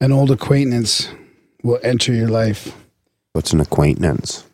An 0.00 0.12
old 0.12 0.30
acquaintance 0.30 1.08
will 1.62 1.80
enter 1.82 2.12
your 2.12 2.28
life. 2.28 2.74
What's 3.32 3.52
an 3.52 3.60
acquaintance? 3.60 4.44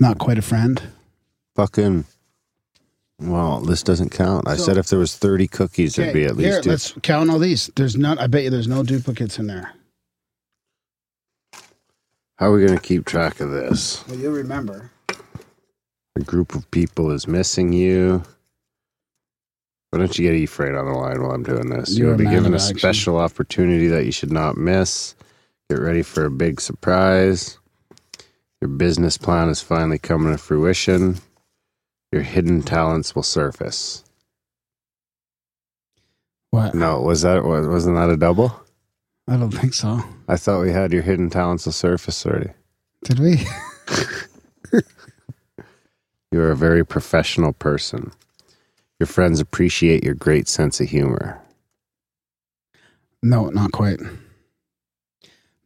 Not 0.00 0.18
quite 0.18 0.38
a 0.38 0.42
friend. 0.42 0.82
Fucking. 1.56 2.04
Well, 3.20 3.60
this 3.60 3.82
doesn't 3.82 4.10
count. 4.10 4.48
I 4.48 4.56
So- 4.56 4.64
said 4.64 4.76
if 4.76 4.88
there 4.88 4.98
was 4.98 5.16
30 5.16 5.46
cookies, 5.46 5.94
there'd 5.94 6.12
be 6.12 6.24
at 6.24 6.36
here, 6.36 6.54
least 6.54 6.64
two. 6.64 6.70
let's 6.70 6.92
count 7.02 7.30
all 7.30 7.38
these. 7.38 7.70
There's 7.76 7.96
none. 7.96 8.18
I 8.18 8.26
bet 8.26 8.42
you 8.42 8.50
there's 8.50 8.66
no 8.68 8.82
duplicates 8.82 9.38
in 9.38 9.46
there. 9.46 9.72
How 12.36 12.50
are 12.50 12.52
we 12.56 12.66
gonna 12.66 12.80
keep 12.80 13.04
track 13.04 13.38
of 13.40 13.50
this? 13.52 14.04
Well, 14.08 14.18
you'll 14.18 14.32
remember. 14.32 14.90
A 16.16 16.20
group 16.20 16.54
of 16.56 16.68
people 16.72 17.12
is 17.12 17.28
missing 17.28 17.72
you. 17.72 18.24
Why 19.90 20.00
don't 20.00 20.18
you 20.18 20.28
get 20.28 20.34
Efrain 20.50 20.76
on 20.78 20.86
the 20.92 20.98
line 20.98 21.22
while 21.22 21.30
I'm 21.30 21.44
doing 21.44 21.70
this? 21.70 21.96
You're 21.96 22.08
You'll 22.08 22.14
a 22.16 22.18
be 22.18 22.24
man 22.24 22.32
given 22.34 22.52
a 22.54 22.56
action. 22.56 22.76
special 22.78 23.16
opportunity 23.16 23.86
that 23.86 24.04
you 24.04 24.10
should 24.12 24.32
not 24.32 24.56
miss. 24.56 25.14
Get 25.70 25.78
ready 25.80 26.02
for 26.02 26.24
a 26.26 26.30
big 26.30 26.60
surprise. 26.60 27.58
Your 28.60 28.68
business 28.68 29.16
plan 29.16 29.48
is 29.48 29.60
finally 29.62 29.98
coming 29.98 30.32
to 30.32 30.38
fruition. 30.38 31.18
Your 32.12 32.22
hidden 32.22 32.62
talents 32.62 33.14
will 33.14 33.22
surface. 33.22 34.04
What? 36.50 36.74
No, 36.74 37.00
was 37.00 37.22
that 37.22 37.44
wa- 37.44 37.66
wasn't 37.66 37.96
that 37.96 38.10
a 38.10 38.16
double? 38.16 38.60
I 39.26 39.36
don't 39.36 39.50
think 39.50 39.74
so. 39.74 40.00
I 40.28 40.36
thought 40.36 40.60
we 40.62 40.70
had 40.70 40.92
your 40.92 41.02
hidden 41.02 41.30
talents 41.30 41.64
will 41.64 41.72
surface 41.72 42.24
already. 42.26 42.50
Did 43.04 43.18
we? 43.18 43.38
You're 46.30 46.50
a 46.50 46.56
very 46.56 46.84
professional 46.84 47.52
person. 47.52 48.12
Your 49.00 49.06
friends 49.06 49.40
appreciate 49.40 50.04
your 50.04 50.14
great 50.14 50.46
sense 50.48 50.80
of 50.80 50.88
humor. 50.88 51.40
No, 53.22 53.48
not 53.50 53.72
quite. 53.72 54.00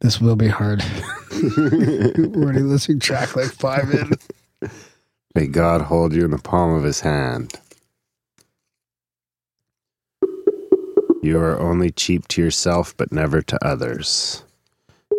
This 0.01 0.21
will 0.21 0.35
be 0.35 0.47
hard. 0.47 0.81
We're 1.57 2.13
already 2.35 2.61
listening 2.61 2.99
track 2.99 3.35
like 3.35 3.47
five 3.51 3.91
in. 3.91 4.69
May 5.35 5.47
God 5.47 5.81
hold 5.81 6.13
you 6.13 6.25
in 6.25 6.31
the 6.31 6.37
palm 6.37 6.73
of 6.73 6.83
his 6.83 7.01
hand. 7.01 7.53
You 11.21 11.37
are 11.39 11.59
only 11.59 11.91
cheap 11.91 12.27
to 12.29 12.41
yourself, 12.41 12.95
but 12.95 13.11
never 13.11 13.41
to 13.41 13.65
others. 13.65 14.43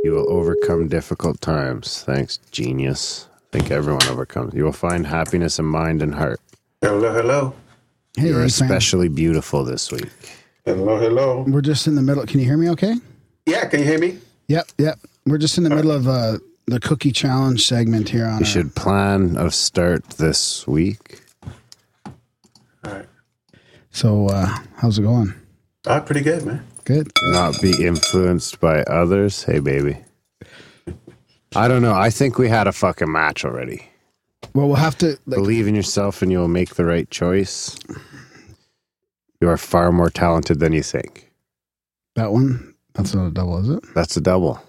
You 0.02 0.12
will 0.12 0.32
overcome 0.32 0.88
difficult 0.88 1.40
times. 1.42 2.02
Thanks, 2.04 2.38
genius. 2.50 3.28
I 3.52 3.58
think 3.58 3.70
everyone 3.70 4.06
overcomes. 4.08 4.54
You 4.54 4.64
will 4.64 4.72
find 4.72 5.06
happiness 5.06 5.58
in 5.58 5.66
mind 5.66 6.00
and 6.02 6.14
heart. 6.14 6.40
Hello, 6.80 7.12
hello. 7.12 7.54
Hey, 8.16 8.28
You're 8.28 8.46
Ethan. 8.46 8.64
especially 8.66 9.08
beautiful 9.08 9.62
this 9.62 9.92
week. 9.92 10.08
Hello, 10.64 10.98
hello. 10.98 11.44
We're 11.46 11.60
just 11.60 11.86
in 11.86 11.96
the 11.96 12.02
middle. 12.02 12.24
Can 12.26 12.40
you 12.40 12.46
hear 12.46 12.56
me 12.56 12.70
okay? 12.70 12.94
Yeah, 13.44 13.66
can 13.68 13.80
you 13.80 13.86
hear 13.86 13.98
me? 13.98 14.18
Yep, 14.50 14.66
yep. 14.78 14.98
We're 15.26 15.38
just 15.38 15.58
in 15.58 15.62
the 15.64 15.70
middle 15.70 15.92
of 15.92 16.08
uh, 16.08 16.38
the 16.66 16.80
cookie 16.80 17.12
challenge 17.12 17.64
segment 17.68 18.08
here 18.08 18.24
on 18.26 18.32
You 18.32 18.38
our- 18.40 18.44
should 18.44 18.74
plan 18.74 19.36
a 19.36 19.48
start 19.52 20.04
this 20.18 20.66
week. 20.66 21.20
All 22.04 22.92
right. 22.92 23.06
So, 23.92 24.26
uh, 24.26 24.46
how's 24.76 24.98
it 24.98 25.02
going? 25.02 25.34
Ah, 25.86 26.00
pretty 26.00 26.22
good, 26.22 26.44
man. 26.44 26.66
Good. 26.84 27.12
Not 27.26 27.60
be 27.62 27.86
influenced 27.86 28.58
by 28.58 28.82
others. 28.82 29.44
Hey, 29.44 29.60
baby. 29.60 29.98
I 31.54 31.68
don't 31.68 31.82
know. 31.82 31.94
I 31.94 32.10
think 32.10 32.36
we 32.36 32.48
had 32.48 32.66
a 32.66 32.72
fucking 32.72 33.10
match 33.10 33.44
already. 33.44 33.88
Well, 34.52 34.66
we'll 34.66 34.76
have 34.76 34.98
to. 34.98 35.10
Like, 35.26 35.38
Believe 35.38 35.68
in 35.68 35.76
yourself 35.76 36.22
and 36.22 36.32
you'll 36.32 36.48
make 36.48 36.74
the 36.74 36.84
right 36.84 37.08
choice. 37.08 37.76
You 39.40 39.48
are 39.48 39.56
far 39.56 39.92
more 39.92 40.10
talented 40.10 40.58
than 40.58 40.72
you 40.72 40.82
think. 40.82 41.30
that 42.16 42.32
one. 42.32 42.69
That's 42.94 43.14
not 43.14 43.26
a 43.26 43.30
double, 43.30 43.58
is 43.58 43.68
it? 43.68 43.84
That's 43.94 44.16
a 44.16 44.20
double. 44.20 44.62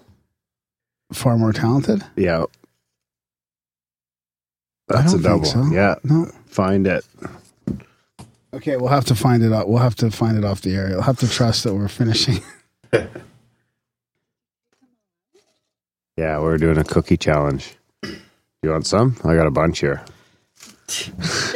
Far 1.12 1.36
more 1.36 1.52
talented. 1.52 2.02
Yeah. 2.16 2.44
I 4.90 4.96
That's 4.96 5.12
don't 5.12 5.20
a 5.20 5.22
double. 5.22 5.44
think 5.44 5.68
so. 5.68 5.74
Yeah. 5.74 5.94
No. 6.04 6.26
Find 6.46 6.86
it. 6.86 7.04
Okay, 8.54 8.76
we'll 8.76 8.88
have 8.88 9.06
to 9.06 9.14
find 9.14 9.42
it 9.42 9.52
out. 9.52 9.68
We'll 9.68 9.78
have 9.78 9.94
to 9.96 10.10
find 10.10 10.36
it 10.36 10.44
off 10.44 10.60
the 10.60 10.74
air. 10.74 10.88
We'll 10.90 11.02
have 11.02 11.18
to 11.20 11.28
trust 11.28 11.64
that 11.64 11.74
we're 11.74 11.88
finishing. 11.88 12.40
Yeah, 16.18 16.40
we're 16.40 16.58
doing 16.58 16.76
a 16.76 16.84
cookie 16.84 17.16
challenge. 17.16 17.74
You 18.02 18.70
want 18.70 18.86
some? 18.86 19.16
I 19.24 19.34
got 19.34 19.46
a 19.46 19.50
bunch 19.50 19.78
here. 19.80 20.04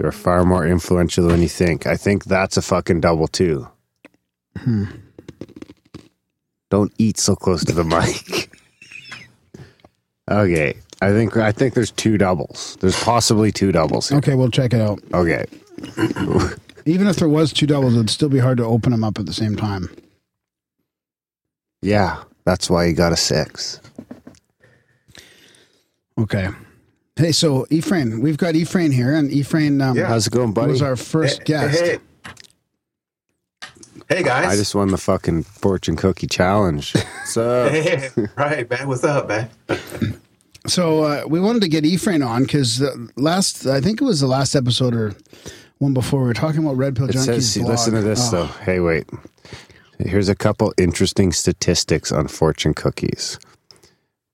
You're 0.00 0.10
far 0.12 0.44
more 0.44 0.66
influential 0.66 1.28
than 1.28 1.42
you 1.42 1.48
think. 1.48 1.86
I 1.86 1.96
think 1.98 2.24
that's 2.24 2.56
a 2.56 2.62
fucking 2.62 3.00
double 3.02 3.28
too. 3.28 3.68
Hmm. 4.62 4.84
Don't 6.70 6.92
eat 6.98 7.18
so 7.18 7.34
close 7.34 7.64
to 7.64 7.72
the 7.72 7.84
mic. 7.84 8.50
okay. 10.30 10.74
I 11.02 11.10
think 11.10 11.36
I 11.36 11.50
think 11.50 11.74
there's 11.74 11.90
two 11.90 12.18
doubles. 12.18 12.76
There's 12.80 13.02
possibly 13.02 13.50
two 13.50 13.72
doubles 13.72 14.08
here. 14.10 14.18
Okay, 14.18 14.34
we'll 14.34 14.50
check 14.50 14.74
it 14.74 14.80
out. 14.80 15.00
Okay. 15.14 15.46
Even 16.86 17.06
if 17.06 17.16
there 17.16 17.28
was 17.28 17.52
two 17.52 17.66
doubles, 17.66 17.94
it'd 17.94 18.10
still 18.10 18.28
be 18.28 18.38
hard 18.38 18.58
to 18.58 18.64
open 18.64 18.92
them 18.92 19.02
up 19.02 19.18
at 19.18 19.26
the 19.26 19.32
same 19.32 19.56
time. 19.56 19.88
Yeah, 21.82 22.22
that's 22.44 22.68
why 22.68 22.84
you 22.86 22.92
got 22.94 23.12
a 23.12 23.16
six. 23.16 23.80
Okay. 26.18 26.48
Hey, 27.16 27.32
so 27.32 27.64
Efrain, 27.70 28.20
we've 28.20 28.36
got 28.36 28.54
Efrain 28.54 28.92
here, 28.92 29.14
and 29.14 29.30
Efrain 29.30 29.82
um, 29.82 29.96
Yeah. 29.96 30.06
How's 30.06 30.26
it 30.26 30.32
going, 30.32 30.52
buddy? 30.52 30.70
was 30.72 30.82
our 30.82 30.96
first 30.96 31.38
Hey, 31.38 31.44
guest. 31.44 31.80
Hey, 31.80 31.98
hey 34.10 34.22
guys. 34.22 34.46
I 34.46 34.56
just 34.56 34.74
won 34.74 34.88
the 34.88 34.98
fucking 34.98 35.44
fortune 35.44 35.96
cookie 35.96 36.26
challenge. 36.26 36.94
So 37.24 37.68
Hey, 37.70 38.10
right, 38.36 38.68
man. 38.68 38.88
What's 38.88 39.04
up, 39.04 39.28
man? 39.28 39.48
So 40.66 41.04
uh, 41.04 41.22
we 41.26 41.40
wanted 41.40 41.62
to 41.62 41.68
get 41.68 41.84
Efrain 41.84 42.24
on 42.24 42.42
because 42.42 42.82
last, 43.16 43.66
I 43.66 43.80
think 43.80 44.00
it 44.02 44.04
was 44.04 44.20
the 44.20 44.26
last 44.26 44.54
episode 44.54 44.94
or 44.94 45.14
one 45.78 45.94
before, 45.94 46.20
we 46.20 46.26
were 46.26 46.34
talking 46.34 46.62
about 46.62 46.76
Red 46.76 46.96
Pill 46.96 47.08
It 47.08 47.16
Junkies. 47.16 47.24
says, 47.24 47.56
blog. 47.56 47.68
listen 47.70 47.94
to 47.94 48.02
this 48.02 48.28
Oh, 48.28 48.30
though. 48.36 48.46
Hey, 48.64 48.78
wait. 48.80 49.08
Here's 49.98 50.28
a 50.28 50.34
couple 50.34 50.74
interesting 50.76 51.32
statistics 51.32 52.12
on 52.12 52.28
fortune 52.28 52.74
cookies. 52.74 53.38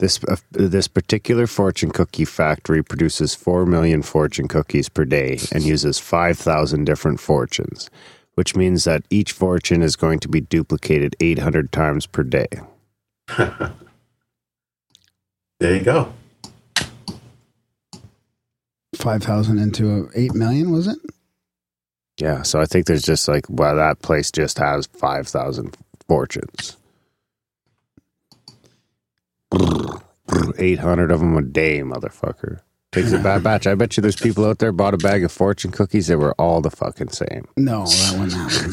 This 0.01 0.19
uh, 0.25 0.37
this 0.51 0.89
particular 0.89 1.47
fortune 1.47 1.93
cookie 1.93 2.25
factory 2.25 2.83
produces 2.83 3.35
four 3.37 3.65
million 3.65 4.03
fortune 4.03 4.49
cookies 4.49 4.89
per 4.89 5.05
day 5.05 5.39
and 5.53 5.63
uses 5.63 6.01
five 6.01 6.37
thousand 6.39 6.87
different 6.87 7.21
fortunes, 7.21 7.89
which 8.37 8.57
means 8.57 8.85
that 8.85 9.05
each 9.11 9.33
fortune 9.33 9.83
is 9.83 9.97
going 9.97 10.21
to 10.21 10.29
be 10.29 10.41
duplicated 10.41 11.17
eight 11.21 11.41
hundred 11.41 11.73
times 11.73 12.07
per 12.07 12.23
day. 12.23 12.49
There 15.59 15.75
you 15.75 15.83
go. 15.83 16.13
5,000 18.95 19.59
into 19.59 20.11
8 20.15 20.35
million, 20.35 20.71
was 20.71 20.87
it? 20.87 20.99
Yeah, 22.21 22.43
so 22.43 22.61
I 22.61 22.67
think 22.67 22.87
there's 22.87 23.03
just 23.03 23.29
like 23.29 23.45
well, 23.49 23.77
that 23.77 24.01
place 24.01 24.31
just 24.31 24.59
has 24.59 24.87
five 24.87 25.29
thousand 25.29 25.77
fortunes. 26.09 26.79
Eight 30.59 30.79
hundred 30.79 31.11
of 31.11 31.21
them 31.21 31.37
a 31.37 31.43
day, 31.43 31.81
motherfucker. 31.81 32.61
Takes 32.93 33.13
a 33.13 33.19
bad 33.19 33.43
batch. 33.43 33.67
I 33.67 33.75
bet 33.75 33.97
you 33.97 34.01
there's 34.01 34.17
people 34.17 34.45
out 34.45 34.59
there 34.59 34.73
bought 34.73 34.95
a 34.95 34.99
bag 34.99 35.25
of 35.25 35.33
fortune 35.33 35.71
cookies 35.71 36.07
that 36.09 36.19
were 36.19 36.35
all 36.35 36.61
the 36.61 36.71
fucking 36.71 37.11
same. 37.11 37.47
No, 37.57 37.87
that 37.87 38.19
wouldn't 38.19 38.33
happen. 38.33 38.73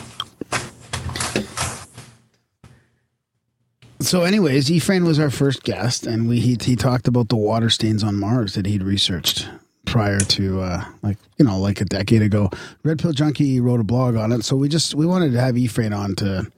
so, 4.00 4.22
anyways, 4.22 4.68
Efrain 4.68 5.06
was 5.06 5.18
our 5.18 5.30
first 5.30 5.62
guest, 5.62 6.06
and 6.06 6.28
we 6.28 6.40
he, 6.40 6.56
he 6.60 6.76
talked 6.76 7.08
about 7.08 7.28
the 7.28 7.36
water 7.36 7.70
stains 7.70 8.02
on 8.02 8.18
Mars 8.18 8.54
that 8.54 8.66
he'd 8.66 8.82
researched 8.82 9.48
prior 9.86 10.18
to 10.18 10.60
uh, 10.60 10.84
like 11.02 11.16
you 11.38 11.44
know 11.44 11.58
like 11.58 11.80
a 11.80 11.84
decade 11.84 12.22
ago. 12.22 12.50
Red 12.82 12.98
Pill 12.98 13.12
Junkie 13.12 13.60
wrote 13.60 13.80
a 13.80 13.84
blog 13.84 14.16
on 14.16 14.32
it, 14.32 14.44
so 14.44 14.56
we 14.56 14.68
just 14.68 14.94
we 14.94 15.06
wanted 15.06 15.32
to 15.32 15.40
have 15.40 15.54
Efrain 15.54 15.96
on 15.96 16.14
to 16.16 16.50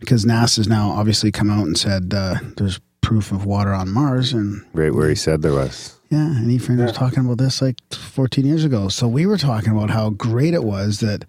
because 0.00 0.24
NASA's 0.24 0.66
now 0.66 0.90
obviously 0.90 1.30
come 1.30 1.50
out 1.50 1.66
and 1.66 1.78
said 1.78 2.12
uh, 2.14 2.36
there's 2.56 2.80
proof 3.02 3.30
of 3.32 3.44
water 3.44 3.72
on 3.74 3.90
Mars, 3.90 4.32
and 4.32 4.64
Right 4.72 4.94
where 4.94 5.08
he 5.08 5.14
said 5.14 5.42
there 5.42 5.52
was. 5.52 5.98
yeah, 6.10 6.24
and 6.36 6.50
Efrain 6.50 6.82
was 6.82 6.92
talking 6.92 7.24
about 7.24 7.38
this 7.38 7.60
like 7.60 7.76
14 7.92 8.46
years 8.46 8.64
ago. 8.64 8.88
So 8.88 9.06
we 9.08 9.26
were 9.26 9.36
talking 9.38 9.72
about 9.76 9.90
how 9.90 10.10
great 10.10 10.54
it 10.54 10.64
was 10.64 11.00
that, 11.00 11.24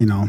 you 0.00 0.06
know, 0.06 0.28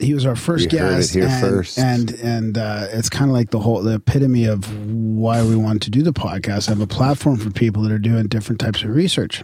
he 0.00 0.14
was 0.14 0.26
our 0.26 0.34
first 0.36 0.72
You 0.72 0.78
heard 0.80 0.94
it 0.94 0.96
guest, 0.96 1.14
here 1.14 1.26
and, 1.28 1.40
first. 1.40 1.78
and 1.78 2.10
and 2.22 2.58
uh, 2.58 2.88
it's 2.92 3.08
kind 3.08 3.30
of 3.30 3.34
like 3.36 3.50
the 3.50 3.60
whole 3.60 3.80
the 3.82 3.94
epitome 3.94 4.46
of 4.46 4.64
why 4.90 5.42
we 5.44 5.54
wanted 5.54 5.82
to 5.82 5.90
do 5.90 6.02
the 6.02 6.12
podcast. 6.12 6.66
Have 6.68 6.80
a 6.80 6.86
platform 6.86 7.36
for 7.38 7.50
people 7.50 7.82
that 7.82 7.92
are 7.92 7.98
doing 7.98 8.26
different 8.26 8.60
types 8.60 8.82
of 8.82 8.90
research, 8.90 9.42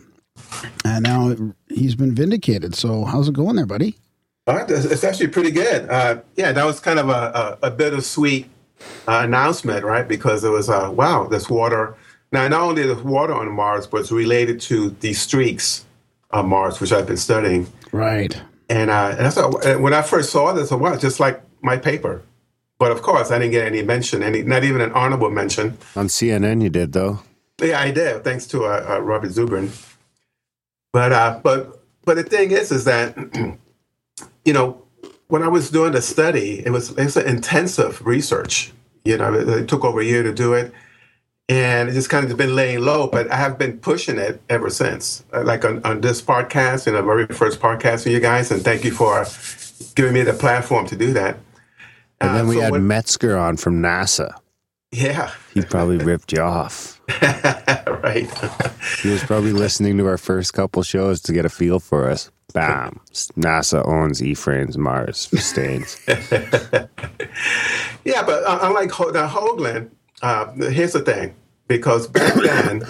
and 0.85 1.05
now 1.05 1.37
he's 1.69 1.95
been 1.95 2.15
vindicated. 2.15 2.75
So 2.75 3.05
how's 3.05 3.29
it 3.29 3.35
going 3.35 3.55
there, 3.57 3.67
buddy? 3.67 3.97
All 4.49 4.57
right, 4.57 4.69
it's 4.69 4.87
it's 4.87 5.05
actually 5.05 5.29
pretty 5.29 5.51
good. 5.53 5.89
Uh, 5.89 6.23
yeah, 6.35 6.51
that 6.53 6.65
was 6.65 6.81
kind 6.81 6.99
of 6.99 7.09
a, 7.11 7.59
a, 7.63 7.67
a 7.69 7.71
bittersweet 7.71 8.49
uh, 9.07 9.21
announcement, 9.25 9.85
right? 9.85 10.07
Because 10.07 10.45
it 10.45 10.51
was, 10.51 10.69
uh, 10.69 10.91
wow, 10.93 11.27
there's 11.27 11.49
water. 11.49 11.97
Now, 12.33 12.47
not 12.49 12.61
only 12.61 12.83
there's 12.83 13.03
water 13.03 13.35
on 13.35 13.51
Mars, 13.53 13.87
but 13.87 14.03
it's 14.03 14.13
related 14.13 14.61
to 14.63 14.91
these 15.01 15.21
streaks 15.21 15.85
on 16.31 16.49
Mars, 16.49 16.81
which 16.81 16.93
I've 16.93 17.07
been 17.07 17.17
studying. 17.17 17.67
Right. 17.93 18.41
And, 18.69 18.91
uh, 18.91 19.15
and 19.17 19.27
I 19.27 19.31
thought, 19.31 19.81
when 19.81 19.95
I 19.95 20.03
first 20.03 20.31
saw 20.31 20.53
this, 20.53 20.71
I 20.73 20.75
wow, 20.75 20.97
just 20.97 21.21
like 21.21 21.43
my 21.63 21.77
paper. 21.77 22.23
But 22.79 22.93
of 22.93 23.03
course, 23.03 23.31
I 23.31 23.39
didn't 23.39 23.53
get 23.53 23.67
any 23.67 23.83
mention, 23.83 24.23
any, 24.23 24.43
not 24.43 24.63
even 24.63 24.81
an 24.81 24.93
honorable 24.93 25.31
mention. 25.31 25.77
On 25.97 26.07
CNN, 26.07 26.63
you 26.63 26.71
did 26.71 26.93
though. 26.93 27.21
Yeah, 27.61 27.81
I 27.81 27.91
did, 27.91 28.23
thanks 28.23 28.47
to 28.49 28.67
uh, 28.67 28.87
uh, 28.89 29.01
Robert 29.01 29.31
Zubrin. 29.31 29.71
But 30.93 31.13
uh, 31.13 31.41
but 31.43 31.83
but 32.05 32.17
the 32.17 32.23
thing 32.23 32.53
is, 32.53 32.71
is 32.71 32.85
that 32.85 33.17
you 34.45 34.53
know 34.53 34.83
when 35.29 35.43
I 35.43 35.49
was 35.49 35.71
doing 35.71 35.93
the 35.93 36.03
study, 36.03 36.63
it 36.67 36.71
was 36.71 36.91
it's 36.99 37.17
an 37.17 37.27
intensive 37.27 38.05
research. 38.07 38.73
You 39.05 39.17
know, 39.17 39.33
it, 39.35 39.49
it 39.49 39.69
took 39.69 39.85
over 39.85 40.01
a 40.01 40.05
year 40.05 40.23
to 40.23 40.33
do 40.35 40.53
it, 40.55 40.73
and 41.49 41.89
it 41.89 41.93
just 41.93 42.11
kind 42.11 42.31
of 42.31 42.37
been 42.37 42.55
laying 42.57 42.81
low. 42.81 43.07
But 43.07 43.31
I 43.31 43.37
have 43.37 43.57
been 43.59 43.79
pushing 43.79 44.19
it 44.19 44.41
ever 44.49 44.69
since. 44.71 45.25
Uh, 45.33 45.43
Like 45.45 45.65
on, 45.65 45.81
on 45.85 46.01
this 46.01 46.21
podcast, 46.21 46.87
you 46.87 46.93
know, 46.93 47.03
very 47.03 47.27
first 47.27 47.61
podcast 47.61 48.05
with 48.05 48.13
you 48.15 48.21
guys, 48.21 48.51
and 48.51 48.63
thank 48.63 48.85
you 48.85 48.91
for 48.91 49.25
giving 49.95 50.13
me 50.15 50.23
the 50.23 50.33
platform 50.35 50.87
to 50.87 50.97
do 50.97 51.13
that. 51.15 51.39
And 52.21 52.35
then 52.35 52.45
Uh, 52.47 52.49
we 52.49 52.55
so 52.57 52.61
had 52.63 52.73
when- 52.73 52.87
Metzger 52.87 53.37
on 53.39 53.57
from 53.57 53.81
NASA. 53.81 54.33
yeah, 54.91 55.31
He 55.55 55.63
probably 55.63 55.99
ripped 55.99 56.33
you 56.33 56.41
off. 56.43 57.01
right. 57.23 58.29
He 59.03 59.09
was 59.11 59.23
probably 59.25 59.53
listening 59.53 59.97
to 59.99 60.07
our 60.07 60.19
first 60.19 60.53
couple 60.53 60.83
shows 60.83 61.21
to 61.23 61.33
get 61.33 61.45
a 61.45 61.49
feel 61.49 61.79
for 61.81 62.11
us. 62.11 62.31
Bam. 62.55 63.01
NASA 63.13 63.87
owns 63.87 64.21
Efrain's 64.21 64.79
Mars 64.79 65.29
stains. 65.41 66.01
Yeah, 68.05 68.23
but 68.23 68.43
uh, 68.45 68.61
unlike 68.63 68.91
Ho- 68.93 69.11
the 69.11 69.27
Hoagland, 69.27 69.91
uh, 70.23 70.51
here's 70.71 70.93
the 70.93 71.01
thing. 71.01 71.35
Because 71.67 72.07
back 72.09 72.33
then, 72.35 72.83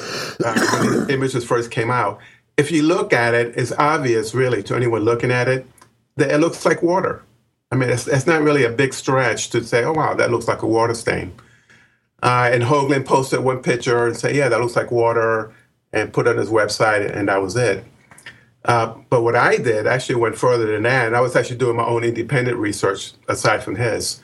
uh, 0.44 0.68
when 0.81 1.07
the 1.07 1.07
images 1.12 1.44
first 1.44 1.73
came 1.73 1.90
out, 1.90 2.21
if 2.57 2.71
you 2.71 2.83
look 2.85 3.12
at 3.12 3.35
it, 3.35 3.57
it's 3.57 3.73
obvious, 3.73 4.33
really, 4.35 4.62
to 4.62 4.77
anyone 4.77 5.03
looking 5.03 5.33
at 5.33 5.49
it, 5.49 5.66
that 6.16 6.31
it 6.31 6.38
looks 6.38 6.64
like 6.64 6.81
water. 6.81 7.23
I 7.73 7.75
mean, 7.77 7.90
it's, 7.90 8.07
it's 8.07 8.27
not 8.29 8.42
really 8.42 8.62
a 8.64 8.71
big 8.71 8.94
stretch 8.94 9.51
to 9.51 9.64
say, 9.64 9.83
oh, 9.83 9.92
wow, 9.92 10.14
that 10.14 10.31
looks 10.31 10.47
like 10.47 10.62
a 10.62 10.66
water 10.68 10.94
stain. 10.94 11.33
Uh, 12.23 12.51
and 12.53 12.62
Hoagland 12.62 13.05
posted 13.05 13.40
one 13.40 13.62
picture 13.62 14.07
and 14.07 14.16
said, 14.16 14.37
yeah, 14.37 14.49
that 14.49 14.61
looks 14.61 14.77
like 14.77 14.92
water, 14.92 15.53
and 15.92 16.12
put 16.12 16.29
it 16.29 16.31
on 16.31 16.37
his 16.37 16.51
website, 16.51 17.12
and 17.12 17.29
that 17.29 17.42
was 17.42 17.57
it. 17.57 17.85
Uh, 18.68 18.94
but 19.11 19.22
what 19.22 19.35
I 19.35 19.57
did 19.57 19.87
actually 19.87 20.16
went 20.16 20.37
further 20.37 20.66
than 20.66 20.85
that, 20.85 21.07
and 21.09 21.16
I 21.16 21.22
was 21.22 21.35
actually 21.35 21.57
doing 21.57 21.76
my 21.76 21.87
own 21.87 22.04
independent 22.04 22.59
research 22.59 23.14
aside 23.28 23.62
from 23.64 23.76
his, 23.76 24.20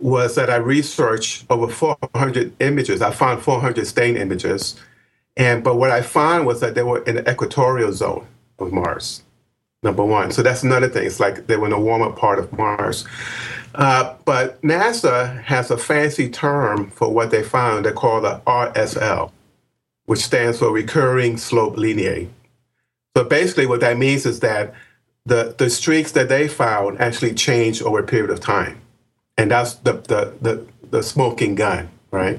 was 0.00 0.34
that 0.34 0.50
I 0.50 0.56
researched 0.56 1.46
over 1.50 1.68
400 1.68 2.54
images. 2.60 3.02
I 3.02 3.12
found 3.12 3.42
400 3.42 3.86
stain 3.86 4.16
images, 4.16 4.76
And 5.36 5.64
but 5.64 5.76
what 5.76 5.90
I 5.92 6.02
found 6.02 6.46
was 6.46 6.60
that 6.60 6.74
they 6.74 6.82
were 6.82 7.02
in 7.04 7.16
the 7.16 7.30
equatorial 7.30 7.92
zone 7.92 8.26
of 8.58 8.72
Mars. 8.72 9.22
Number 9.82 10.04
one. 10.04 10.32
So 10.32 10.42
that's 10.42 10.64
another 10.64 10.88
thing. 10.88 11.06
It's 11.06 11.20
like 11.20 11.46
they 11.46 11.56
were 11.56 11.66
in 11.66 11.72
the 11.72 11.80
warmer 11.80 12.10
part 12.12 12.40
of 12.40 12.52
Mars. 12.52 13.06
Uh, 13.74 14.14
but 14.24 14.60
NASA 14.62 15.42
has 15.44 15.70
a 15.70 15.78
fancy 15.78 16.28
term 16.30 16.90
for 16.90 17.12
what 17.12 17.30
they 17.30 17.42
found. 17.44 17.86
They 17.86 17.92
call 17.92 18.22
the 18.22 18.40
RSL, 18.46 19.30
which 20.06 20.20
stands 20.20 20.58
for 20.58 20.72
recurring 20.72 21.36
slope 21.38 21.76
lineae. 21.76 22.28
So 23.16 23.24
basically, 23.24 23.64
what 23.64 23.80
that 23.80 23.96
means 23.96 24.26
is 24.26 24.40
that 24.40 24.74
the, 25.24 25.54
the 25.56 25.70
streaks 25.70 26.12
that 26.12 26.28
they 26.28 26.48
found 26.48 27.00
actually 27.00 27.32
change 27.32 27.80
over 27.80 28.00
a 28.00 28.02
period 28.02 28.28
of 28.28 28.40
time. 28.40 28.78
And 29.38 29.50
that's 29.50 29.76
the, 29.76 29.94
the, 29.94 30.34
the, 30.42 30.66
the 30.90 31.02
smoking 31.02 31.54
gun, 31.54 31.88
right? 32.10 32.38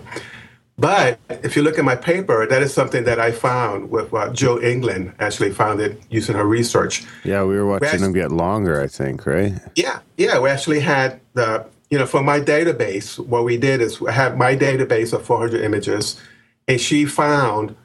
But 0.77 1.19
if 1.29 1.55
you 1.55 1.63
look 1.63 1.79
at 1.79 1.83
my 1.83 1.95
paper, 1.95 2.45
that 2.45 2.61
is 2.61 2.75
something 2.75 3.05
that 3.05 3.19
I 3.19 3.31
found 3.31 3.89
with 3.89 4.13
uh, 4.13 4.31
Jill 4.31 4.59
England 4.59 5.15
actually 5.17 5.49
found 5.49 5.81
it 5.81 5.99
using 6.11 6.35
her 6.35 6.45
research. 6.45 7.03
Yeah, 7.23 7.43
we 7.43 7.55
were 7.55 7.65
watching 7.65 7.87
actually- 7.87 8.03
them 8.03 8.13
get 8.13 8.31
longer, 8.31 8.79
I 8.79 8.85
think, 8.85 9.25
right? 9.25 9.53
Yeah, 9.73 10.01
yeah. 10.15 10.37
We 10.37 10.51
actually 10.51 10.81
had 10.81 11.19
the, 11.33 11.65
you 11.89 11.97
know, 11.97 12.05
for 12.05 12.21
my 12.21 12.39
database, 12.39 13.17
what 13.17 13.45
we 13.45 13.57
did 13.57 13.81
is 13.81 13.99
I 14.07 14.11
had 14.11 14.37
my 14.37 14.55
database 14.55 15.11
of 15.11 15.25
400 15.25 15.59
images, 15.59 16.21
and 16.67 16.79
she 16.79 17.07
found 17.07 17.75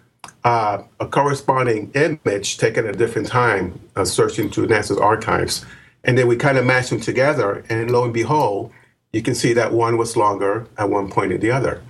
uh, 0.45 0.83
a 1.01 1.07
corresponding 1.07 1.91
image 1.95 2.59
taken 2.59 2.87
at 2.87 2.95
a 2.95 2.99
different 2.99 3.29
time, 3.29 3.79
uh, 3.97 4.05
searching 4.05 4.51
through 4.51 4.67
NASA's 4.67 4.99
archives. 4.99 5.65
And 6.05 6.19
then 6.19 6.27
we 6.27 6.37
kind 6.37 6.59
of 6.59 6.67
matched 6.67 6.91
them 6.91 7.01
together, 7.01 7.65
and 7.69 7.91
lo 7.91 8.05
and 8.05 8.13
behold, 8.13 8.73
you 9.13 9.23
can 9.23 9.35
see 9.35 9.53
that 9.53 9.73
one 9.73 9.97
was 9.97 10.17
longer 10.17 10.67
at 10.79 10.91
one 10.91 11.11
point 11.11 11.31
than 11.31 11.41
the 11.41 11.51
other. 11.51 11.83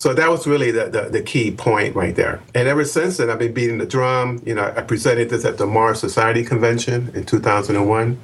So 0.00 0.14
that 0.14 0.30
was 0.30 0.46
really 0.46 0.70
the, 0.70 0.88
the, 0.88 1.08
the 1.10 1.22
key 1.22 1.50
point 1.50 1.96
right 1.96 2.14
there. 2.14 2.40
And 2.54 2.68
ever 2.68 2.84
since 2.84 3.16
then, 3.16 3.30
I've 3.30 3.40
been 3.40 3.52
beating 3.52 3.78
the 3.78 3.86
drum. 3.86 4.40
You 4.46 4.54
know, 4.54 4.72
I 4.76 4.82
presented 4.82 5.30
this 5.30 5.44
at 5.44 5.58
the 5.58 5.66
Mars 5.66 5.98
Society 5.98 6.44
Convention 6.44 7.10
in 7.14 7.24
2001. 7.24 8.20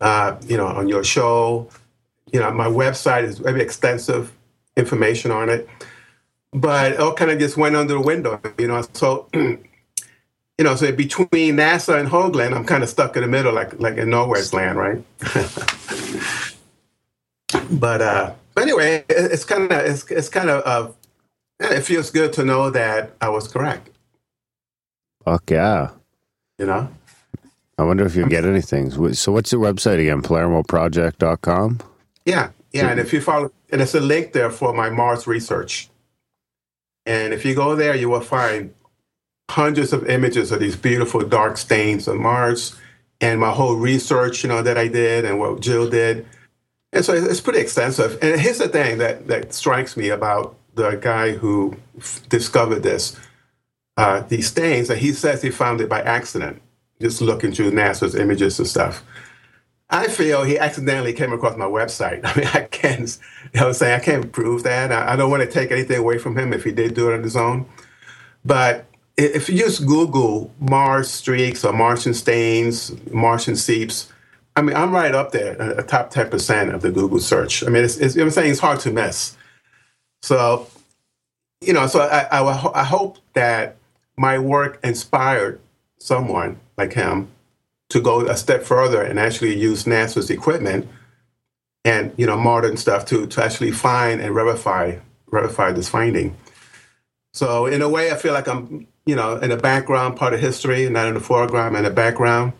Uh, 0.00 0.36
you 0.46 0.56
know, 0.56 0.66
on 0.66 0.88
your 0.88 1.04
show. 1.04 1.70
You 2.32 2.40
know, 2.40 2.50
my 2.50 2.66
website 2.66 3.22
is 3.22 3.38
very 3.38 3.62
extensive 3.62 4.32
information 4.76 5.30
on 5.30 5.48
it. 5.48 5.68
But 6.56 6.92
it 6.92 7.00
all 7.00 7.12
kind 7.12 7.30
of 7.30 7.38
just 7.38 7.58
went 7.58 7.76
under 7.76 7.94
the 7.94 8.00
window, 8.00 8.40
you 8.58 8.68
know. 8.68 8.82
So, 8.94 9.28
you 9.34 9.58
know, 10.60 10.74
so 10.74 10.90
between 10.90 11.56
NASA 11.56 12.00
and 12.00 12.08
Hoagland, 12.08 12.54
I'm 12.54 12.64
kind 12.64 12.82
of 12.82 12.88
stuck 12.88 13.16
in 13.16 13.22
the 13.22 13.28
middle, 13.28 13.52
like 13.52 13.78
like 13.78 13.98
in 13.98 14.10
nowhere's 14.10 14.54
land, 14.54 14.78
right? 14.78 15.02
but 17.70 18.00
uh, 18.00 18.32
but 18.54 18.62
anyway, 18.62 19.04
it, 19.08 19.32
it's 19.32 19.44
kind 19.44 19.70
of 19.70 19.84
it's 19.84 20.10
it's 20.10 20.30
kind 20.30 20.48
of 20.48 20.62
uh, 20.64 20.90
it 21.60 21.82
feels 21.82 22.10
good 22.10 22.32
to 22.32 22.44
know 22.44 22.70
that 22.70 23.12
I 23.20 23.28
was 23.28 23.48
correct. 23.48 23.90
Fuck 25.24 25.50
yeah. 25.50 25.90
You 26.58 26.66
know. 26.66 26.88
I 27.78 27.82
wonder 27.82 28.06
if 28.06 28.16
you 28.16 28.26
get 28.26 28.46
anything. 28.46 28.90
So 29.12 29.32
what's 29.32 29.52
your 29.52 29.60
website 29.60 30.00
again? 30.00 30.22
PalermoProject.com? 30.22 31.80
Yeah, 32.24 32.48
yeah, 32.72 32.88
and 32.88 32.98
if 32.98 33.12
you 33.12 33.20
follow, 33.20 33.52
and 33.70 33.82
it's 33.82 33.94
a 33.94 34.00
link 34.00 34.32
there 34.32 34.50
for 34.50 34.72
my 34.72 34.88
Mars 34.88 35.26
research. 35.26 35.90
And 37.06 37.32
if 37.32 37.44
you 37.44 37.54
go 37.54 37.76
there, 37.76 37.94
you 37.94 38.08
will 38.08 38.20
find 38.20 38.74
hundreds 39.48 39.92
of 39.92 40.08
images 40.08 40.50
of 40.50 40.60
these 40.60 40.76
beautiful 40.76 41.20
dark 41.22 41.56
stains 41.56 42.08
on 42.08 42.20
Mars, 42.20 42.76
and 43.20 43.40
my 43.40 43.50
whole 43.50 43.76
research, 43.76 44.42
you 44.42 44.48
know, 44.48 44.62
that 44.62 44.76
I 44.76 44.88
did 44.88 45.24
and 45.24 45.38
what 45.38 45.60
Jill 45.60 45.88
did. 45.88 46.26
And 46.92 47.04
so 47.04 47.14
it's 47.14 47.40
pretty 47.40 47.60
extensive. 47.60 48.18
And 48.22 48.40
here's 48.40 48.58
the 48.58 48.68
thing 48.68 48.98
that 48.98 49.26
that 49.28 49.54
strikes 49.54 49.96
me 49.96 50.08
about 50.08 50.56
the 50.74 50.96
guy 50.96 51.32
who 51.32 51.76
f- 51.98 52.20
discovered 52.28 52.82
this, 52.82 53.16
uh, 53.96 54.20
these 54.28 54.48
stains, 54.48 54.88
that 54.88 54.98
he 54.98 55.12
says 55.12 55.40
he 55.40 55.50
found 55.50 55.80
it 55.80 55.88
by 55.88 56.02
accident, 56.02 56.60
just 57.00 57.20
looking 57.20 57.52
through 57.52 57.70
NASA's 57.70 58.14
images 58.14 58.58
and 58.58 58.68
stuff. 58.68 59.02
I 59.88 60.08
feel 60.08 60.42
he 60.42 60.58
accidentally 60.58 61.12
came 61.12 61.32
across 61.32 61.56
my 61.56 61.66
website. 61.66 62.20
I 62.24 62.38
mean, 62.38 62.48
I 62.52 62.64
can't, 62.64 63.18
you 63.52 63.60
know 63.60 63.72
saying? 63.72 64.00
I 64.00 64.02
can't 64.02 64.32
prove 64.32 64.62
that. 64.64 64.92
I, 64.92 65.12
I 65.12 65.16
don't 65.16 65.30
want 65.30 65.42
to 65.42 65.50
take 65.50 65.70
anything 65.70 65.98
away 65.98 66.18
from 66.18 66.36
him 66.36 66.52
if 66.52 66.64
he 66.64 66.72
did 66.72 66.94
do 66.94 67.10
it 67.10 67.14
on 67.14 67.22
his 67.22 67.36
own. 67.36 67.66
But 68.44 68.86
if 69.16 69.48
you 69.48 69.58
just 69.58 69.86
Google 69.86 70.52
Mars 70.60 71.10
streaks 71.10 71.64
or 71.64 71.72
Martian 71.72 72.14
stains, 72.14 72.92
Martian 73.12 73.56
seeps, 73.56 74.12
I 74.56 74.62
mean, 74.62 74.76
I'm 74.76 74.92
right 74.92 75.14
up 75.14 75.32
there, 75.32 75.52
a 75.78 75.82
top 75.82 76.12
10% 76.12 76.72
of 76.72 76.82
the 76.82 76.90
Google 76.90 77.18
search. 77.18 77.62
I 77.62 77.68
mean, 77.68 77.84
it's, 77.84 77.98
it's, 77.98 78.16
I'm 78.16 78.30
saying? 78.30 78.50
It's 78.50 78.60
hard 78.60 78.80
to 78.80 78.90
miss. 78.90 79.36
So, 80.22 80.66
you 81.60 81.72
know, 81.72 81.86
so 81.86 82.00
I, 82.00 82.22
I, 82.38 82.80
I 82.80 82.84
hope 82.84 83.18
that 83.34 83.76
my 84.16 84.38
work 84.38 84.80
inspired 84.82 85.60
someone 85.98 86.58
like 86.78 86.94
him 86.94 87.28
to 87.90 88.00
go 88.00 88.26
a 88.26 88.36
step 88.36 88.62
further 88.62 89.02
and 89.02 89.18
actually 89.18 89.56
use 89.56 89.84
NASA's 89.84 90.30
equipment 90.30 90.88
and 91.84 92.12
you 92.16 92.26
know 92.26 92.36
modern 92.36 92.76
stuff 92.76 93.06
to 93.06 93.26
to 93.28 93.44
actually 93.44 93.70
find 93.70 94.20
and 94.20 94.34
verify 94.34 94.96
verify 95.30 95.72
this 95.72 95.88
finding. 95.88 96.36
So 97.32 97.66
in 97.66 97.82
a 97.82 97.88
way, 97.88 98.10
I 98.10 98.16
feel 98.16 98.32
like 98.32 98.48
I'm 98.48 98.86
you 99.04 99.14
know 99.14 99.36
in 99.36 99.50
the 99.50 99.56
background, 99.56 100.16
part 100.16 100.34
of 100.34 100.40
history, 100.40 100.88
not 100.90 101.08
in 101.08 101.14
the 101.14 101.20
foreground, 101.20 101.76
in 101.76 101.84
the 101.84 101.90
background. 101.90 102.52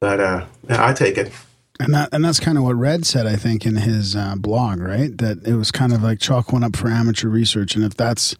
But 0.00 0.20
uh, 0.20 0.46
I 0.68 0.92
take 0.92 1.16
it. 1.16 1.32
And 1.80 1.94
that 1.94 2.10
and 2.12 2.24
that's 2.24 2.40
kind 2.40 2.58
of 2.58 2.64
what 2.64 2.74
Red 2.74 3.06
said, 3.06 3.26
I 3.26 3.36
think, 3.36 3.64
in 3.64 3.76
his 3.76 4.14
uh, 4.14 4.34
blog, 4.36 4.80
right? 4.80 5.16
That 5.18 5.46
it 5.46 5.54
was 5.54 5.70
kind 5.70 5.92
of 5.92 6.02
like 6.02 6.20
chalk 6.20 6.52
one 6.52 6.62
up 6.62 6.76
for 6.76 6.88
amateur 6.88 7.28
research, 7.28 7.74
and 7.74 7.84
if 7.84 7.94
that's 7.94 8.36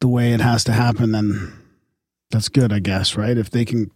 the 0.00 0.08
way 0.08 0.32
it 0.32 0.40
has 0.40 0.64
to 0.64 0.72
happen, 0.72 1.12
then 1.12 1.52
that's 2.30 2.48
good, 2.48 2.72
I 2.72 2.78
guess, 2.78 3.16
right? 3.16 3.36
If 3.38 3.50
they 3.50 3.64
can, 3.64 3.90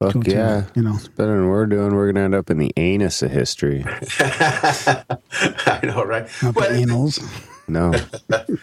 Fuck 0.00 0.24
to, 0.24 0.30
yeah. 0.30 0.66
you 0.76 0.82
know, 0.82 0.94
It's 0.94 1.08
better 1.08 1.36
than 1.36 1.48
we're 1.48 1.66
doing. 1.66 1.94
We're 1.94 2.06
going 2.06 2.14
to 2.16 2.20
end 2.20 2.34
up 2.34 2.50
in 2.50 2.58
the 2.58 2.72
anus 2.76 3.20
of 3.22 3.32
history. 3.32 3.84
I 4.20 5.80
know, 5.82 6.04
right? 6.04 6.28
not 6.42 6.54
the 6.54 6.60
anals. 6.60 7.20
No. 7.66 7.92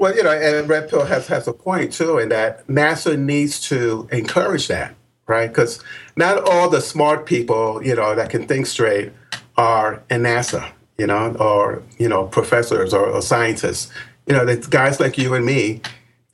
Well, 0.00 0.14
you 0.16 0.24
know, 0.24 0.32
and 0.32 0.68
Red 0.68 0.90
Pill 0.90 1.04
has, 1.04 1.28
has 1.28 1.46
a 1.46 1.52
point 1.52 1.92
too 1.92 2.18
in 2.18 2.28
that 2.30 2.66
NASA 2.66 3.16
needs 3.16 3.60
to 3.68 4.08
encourage 4.10 4.66
that, 4.66 4.96
right? 5.28 5.46
Because 5.46 5.82
not 6.16 6.48
all 6.48 6.68
the 6.68 6.80
smart 6.80 7.26
people, 7.26 7.80
you 7.82 7.94
know, 7.94 8.14
that 8.14 8.28
can 8.28 8.46
think 8.46 8.66
straight 8.66 9.12
are 9.56 10.02
in 10.10 10.22
NASA, 10.22 10.68
you 10.98 11.06
know, 11.06 11.34
or, 11.38 11.82
you 11.96 12.08
know, 12.08 12.26
professors 12.26 12.92
or, 12.92 13.06
or 13.06 13.22
scientists. 13.22 13.90
You 14.26 14.34
know, 14.34 14.46
it's 14.46 14.66
guys 14.66 14.98
like 14.98 15.16
you 15.16 15.32
and 15.32 15.46
me, 15.46 15.80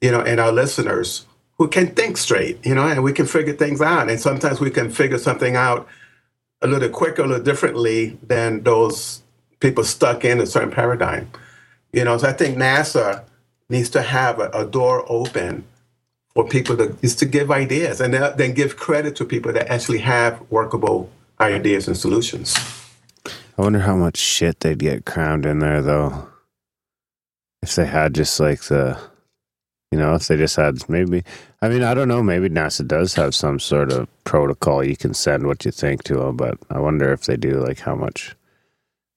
you 0.01 0.11
know, 0.11 0.23
and 0.23 0.41
our 0.41 0.53
listeners 0.53 1.27
who 1.61 1.69
can 1.69 1.89
think 1.89 2.17
straight, 2.17 2.65
you 2.65 2.75
know, 2.75 2.89
and 2.89 3.03
we 3.05 3.13
can 3.13 3.27
figure 3.27 3.53
things 3.53 3.83
out. 3.83 4.09
And 4.09 4.19
sometimes 4.19 4.61
we 4.61 4.71
can 4.71 4.91
figure 4.91 5.19
something 5.19 5.57
out 5.57 5.87
a 6.63 6.67
little 6.67 6.89
quicker, 6.89 7.21
a 7.21 7.27
little 7.27 7.45
differently 7.45 8.19
than 8.23 8.63
those 8.63 9.23
people 9.61 9.85
stuck 9.85 10.25
in 10.25 10.41
a 10.41 10.47
certain 10.47 10.71
paradigm. 10.71 11.31
You 11.93 12.05
know, 12.05 12.17
so 12.17 12.29
I 12.29 12.33
think 12.33 12.57
NASA 12.57 13.25
needs 13.69 13.91
to 13.91 14.01
have 14.01 14.39
a, 14.39 14.49
a 14.55 14.65
door 14.65 15.05
open 15.07 15.65
for 16.33 16.49
people 16.49 16.79
to 16.79 16.97
just 17.03 17.19
to 17.19 17.27
give 17.27 17.51
ideas 17.51 18.01
and 18.01 18.15
then 18.15 18.55
give 18.55 18.79
credit 18.79 19.15
to 19.17 19.27
people 19.27 19.53
that 19.53 19.71
actually 19.71 19.99
have 19.99 20.41
workable 20.49 21.11
ideas 21.41 21.87
and 21.89 21.97
solutions. 21.97 22.57
I 23.27 23.63
wonder 23.63 23.81
how 23.81 23.97
much 23.97 24.17
shit 24.17 24.61
they'd 24.61 24.79
get 24.79 25.05
crammed 25.05 25.45
in 25.45 25.59
there, 25.59 25.83
though. 25.83 26.27
If 27.61 27.75
they 27.75 27.85
had 27.85 28.15
just 28.15 28.41
like 28.41 28.63
the, 28.63 28.99
you 29.91 29.99
know, 29.99 30.15
if 30.15 30.29
they 30.29 30.37
just 30.37 30.57
had 30.57 30.89
maybe, 30.89 31.25
I 31.63 31.69
mean, 31.69 31.83
I 31.83 31.95
don't 31.95 32.09
know, 32.09 32.23
maybe 32.23 32.49
NASA 32.49 32.87
does 32.87 33.15
have 33.15 33.35
some 33.35 33.59
sort 33.59 33.93
of 33.93 34.09
protocol 34.25 34.85
you 34.85 34.97
can 34.97 35.15
send 35.15 35.47
what 35.47 35.65
you 35.65 35.71
think 35.71 36.05
to 36.05 36.15
them, 36.15 36.37
but 36.37 36.59
I 36.71 36.79
wonder 36.79 37.13
if 37.13 37.25
they 37.25 37.37
do, 37.37 37.61
like 37.61 37.81
how 37.81 37.97
much 37.97 38.37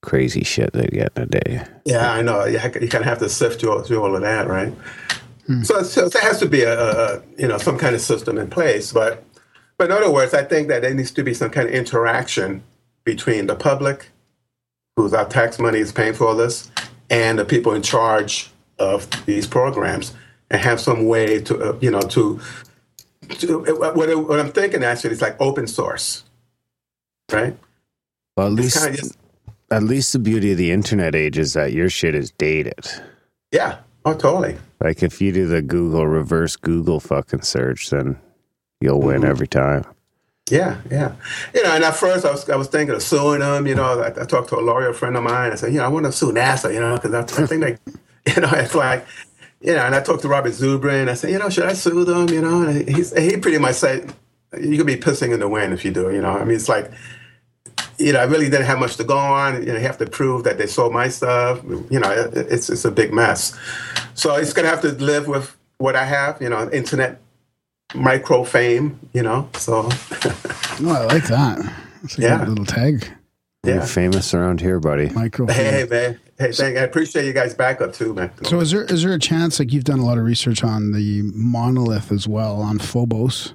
crazy 0.01 0.43
shit 0.43 0.73
they 0.73 0.87
get 0.87 1.11
in 1.15 1.23
a 1.23 1.25
day. 1.25 1.63
Yeah, 1.85 2.11
I 2.11 2.21
know. 2.21 2.45
You, 2.45 2.59
you 2.81 2.89
kind 2.89 3.03
of 3.03 3.05
have 3.05 3.19
to 3.19 3.29
sift 3.29 3.61
through, 3.61 3.83
through 3.83 4.03
all 4.03 4.15
of 4.15 4.21
that, 4.21 4.47
right? 4.47 4.73
Hmm. 5.47 5.63
So, 5.63 5.83
so 5.83 6.09
there 6.09 6.21
has 6.21 6.39
to 6.39 6.47
be 6.47 6.63
a, 6.63 6.79
a, 6.79 7.17
a 7.17 7.21
you 7.37 7.47
know 7.47 7.57
some 7.57 7.77
kind 7.77 7.95
of 7.95 8.01
system 8.01 8.37
in 8.37 8.49
place, 8.49 8.93
but 8.93 9.23
but 9.77 9.85
in 9.85 9.91
other 9.91 10.11
words, 10.11 10.33
I 10.33 10.43
think 10.43 10.67
that 10.69 10.81
there 10.81 10.93
needs 10.93 11.11
to 11.11 11.23
be 11.23 11.33
some 11.33 11.49
kind 11.49 11.67
of 11.67 11.73
interaction 11.73 12.63
between 13.03 13.47
the 13.47 13.55
public, 13.55 14.09
whose 14.95 15.13
our 15.13 15.25
tax 15.25 15.59
money 15.59 15.79
is 15.79 15.91
paying 15.91 16.13
for 16.13 16.27
all 16.27 16.35
this, 16.35 16.71
and 17.09 17.37
the 17.37 17.45
people 17.45 17.73
in 17.73 17.81
charge 17.81 18.49
of 18.79 19.09
these 19.25 19.47
programs, 19.47 20.13
and 20.53 20.61
have 20.61 20.79
some 20.79 21.05
way 21.07 21.41
to 21.41 21.61
uh, 21.71 21.77
you 21.81 21.91
know 21.91 21.99
to, 22.01 22.39
to 23.39 23.59
what, 23.77 23.97
what 23.97 24.39
I'm 24.39 24.51
thinking 24.51 24.83
actually 24.83 25.11
is 25.11 25.21
like 25.21 25.35
open 25.41 25.67
source, 25.67 26.23
right? 27.31 27.57
Well, 28.37 28.47
at 28.47 28.53
least, 28.53 28.75
just- 28.95 29.17
at 29.71 29.83
least 29.83 30.13
the 30.13 30.19
beauty 30.19 30.51
of 30.51 30.57
the 30.57 30.71
internet 30.71 31.15
age 31.15 31.37
is 31.37 31.53
that 31.53 31.73
your 31.73 31.89
shit 31.89 32.15
is 32.15 32.31
dated. 32.31 32.85
Yeah. 33.51 33.79
Oh, 34.05 34.13
totally. 34.13 34.57
Like 34.81 35.01
if 35.01 35.21
you 35.21 35.31
do 35.31 35.47
the 35.47 35.61
Google 35.61 36.05
reverse 36.07 36.55
Google 36.55 36.99
fucking 36.99 37.41
search, 37.41 37.89
then 37.89 38.19
you'll 38.81 38.99
win 39.01 39.21
Mm-hmm. 39.21 39.29
every 39.31 39.47
time. 39.47 39.85
Yeah, 40.51 40.81
yeah. 40.91 41.13
You 41.53 41.63
know, 41.63 41.71
and 41.71 41.83
at 41.85 41.95
first 41.95 42.25
I 42.25 42.31
was 42.31 42.49
I 42.49 42.57
was 42.57 42.67
thinking 42.67 42.93
of 42.95 43.01
suing 43.01 43.39
them. 43.39 43.65
You 43.65 43.75
know, 43.75 44.01
I, 44.01 44.07
I 44.07 44.25
talked 44.25 44.49
to 44.49 44.57
a 44.57 44.61
lawyer 44.61 44.91
friend 44.93 45.15
of 45.15 45.23
mine. 45.23 45.53
I 45.53 45.55
said, 45.55 45.71
you 45.71 45.79
know, 45.79 45.85
I 45.85 45.87
want 45.87 46.05
to 46.05 46.11
sue 46.11 46.33
NASA. 46.33 46.73
You 46.73 46.81
know, 46.81 46.95
because 46.95 47.13
I, 47.13 47.21
I 47.43 47.47
think 47.47 47.61
they, 47.63 47.77
you 48.35 48.41
know, 48.41 48.49
it's 48.51 48.75
like, 48.75 49.05
you 49.63 49.73
know, 49.73 49.85
and 49.85 49.95
I 49.95 50.01
talked 50.01 50.21
to 50.23 50.27
Robert 50.27 50.51
Zubrin. 50.53 51.09
I 51.09 51.13
said, 51.13 51.31
you 51.31 51.39
know, 51.39 51.49
should 51.49 51.65
I 51.65 51.73
sue 51.73 52.03
them? 52.05 52.29
You 52.29 52.41
know, 52.41 52.63
and 52.67 52.87
he, 52.87 53.03
he 53.03 53.37
pretty 53.37 53.57
much 53.57 53.75
said, 53.75 54.13
you 54.59 54.77
could 54.77 54.85
be 54.87 54.97
pissing 54.97 55.33
in 55.33 55.39
the 55.39 55.47
wind 55.47 55.73
if 55.73 55.83
you 55.85 55.91
do. 55.91 56.11
You 56.13 56.21
know, 56.21 56.31
I 56.31 56.43
mean, 56.43 56.55
it's 56.55 56.69
like, 56.69 56.91
you 57.97 58.11
know, 58.13 58.19
I 58.19 58.23
really 58.25 58.49
didn't 58.49 58.65
have 58.65 58.79
much 58.79 58.97
to 58.97 59.03
go 59.03 59.17
on. 59.17 59.61
You 59.65 59.71
know, 59.73 59.79
you 59.79 59.85
have 59.85 59.97
to 59.99 60.05
prove 60.05 60.43
that 60.43 60.57
they 60.57 60.67
sold 60.67 60.93
my 60.93 61.07
stuff. 61.07 61.63
You 61.89 61.99
know, 61.99 62.11
it, 62.11 62.35
it's 62.51 62.69
it's 62.69 62.85
a 62.85 62.91
big 62.91 63.13
mess. 63.13 63.57
So 64.15 64.35
it's 64.35 64.53
gonna 64.53 64.67
have 64.67 64.81
to 64.81 64.91
live 64.93 65.27
with 65.27 65.55
what 65.77 65.95
I 65.95 66.03
have. 66.03 66.41
You 66.41 66.49
know, 66.49 66.69
internet 66.71 67.21
micro 67.95 68.43
fame. 68.43 68.99
You 69.13 69.23
know, 69.23 69.49
so 69.53 69.87
Oh, 70.81 70.89
I 70.89 71.05
like 71.05 71.25
that. 71.27 71.73
That's 72.01 72.17
a 72.17 72.21
Yeah. 72.21 72.39
good 72.39 72.49
little 72.49 72.65
tag. 72.65 73.07
You're 73.63 73.77
yeah. 73.77 73.85
famous 73.85 74.33
around 74.33 74.59
here, 74.59 74.79
buddy. 74.79 75.09
Micro. 75.11 75.47
Hey 75.47 75.87
man, 75.89 76.19
hey, 76.37 76.51
thank. 76.51 76.77
I 76.77 76.81
appreciate 76.81 77.25
you 77.25 77.31
guys' 77.31 77.53
backup 77.53 77.93
too, 77.93 78.13
man. 78.13 78.31
So 78.43 78.59
is 78.59 78.71
there 78.71 78.83
is 78.83 79.03
there 79.03 79.13
a 79.13 79.19
chance 79.19 79.57
like 79.57 79.71
you've 79.71 79.85
done 79.85 79.99
a 79.99 80.05
lot 80.05 80.17
of 80.17 80.25
research 80.25 80.65
on 80.65 80.91
the 80.91 81.21
monolith 81.33 82.11
as 82.11 82.27
well 82.27 82.61
on 82.61 82.77
Phobos? 82.77 83.53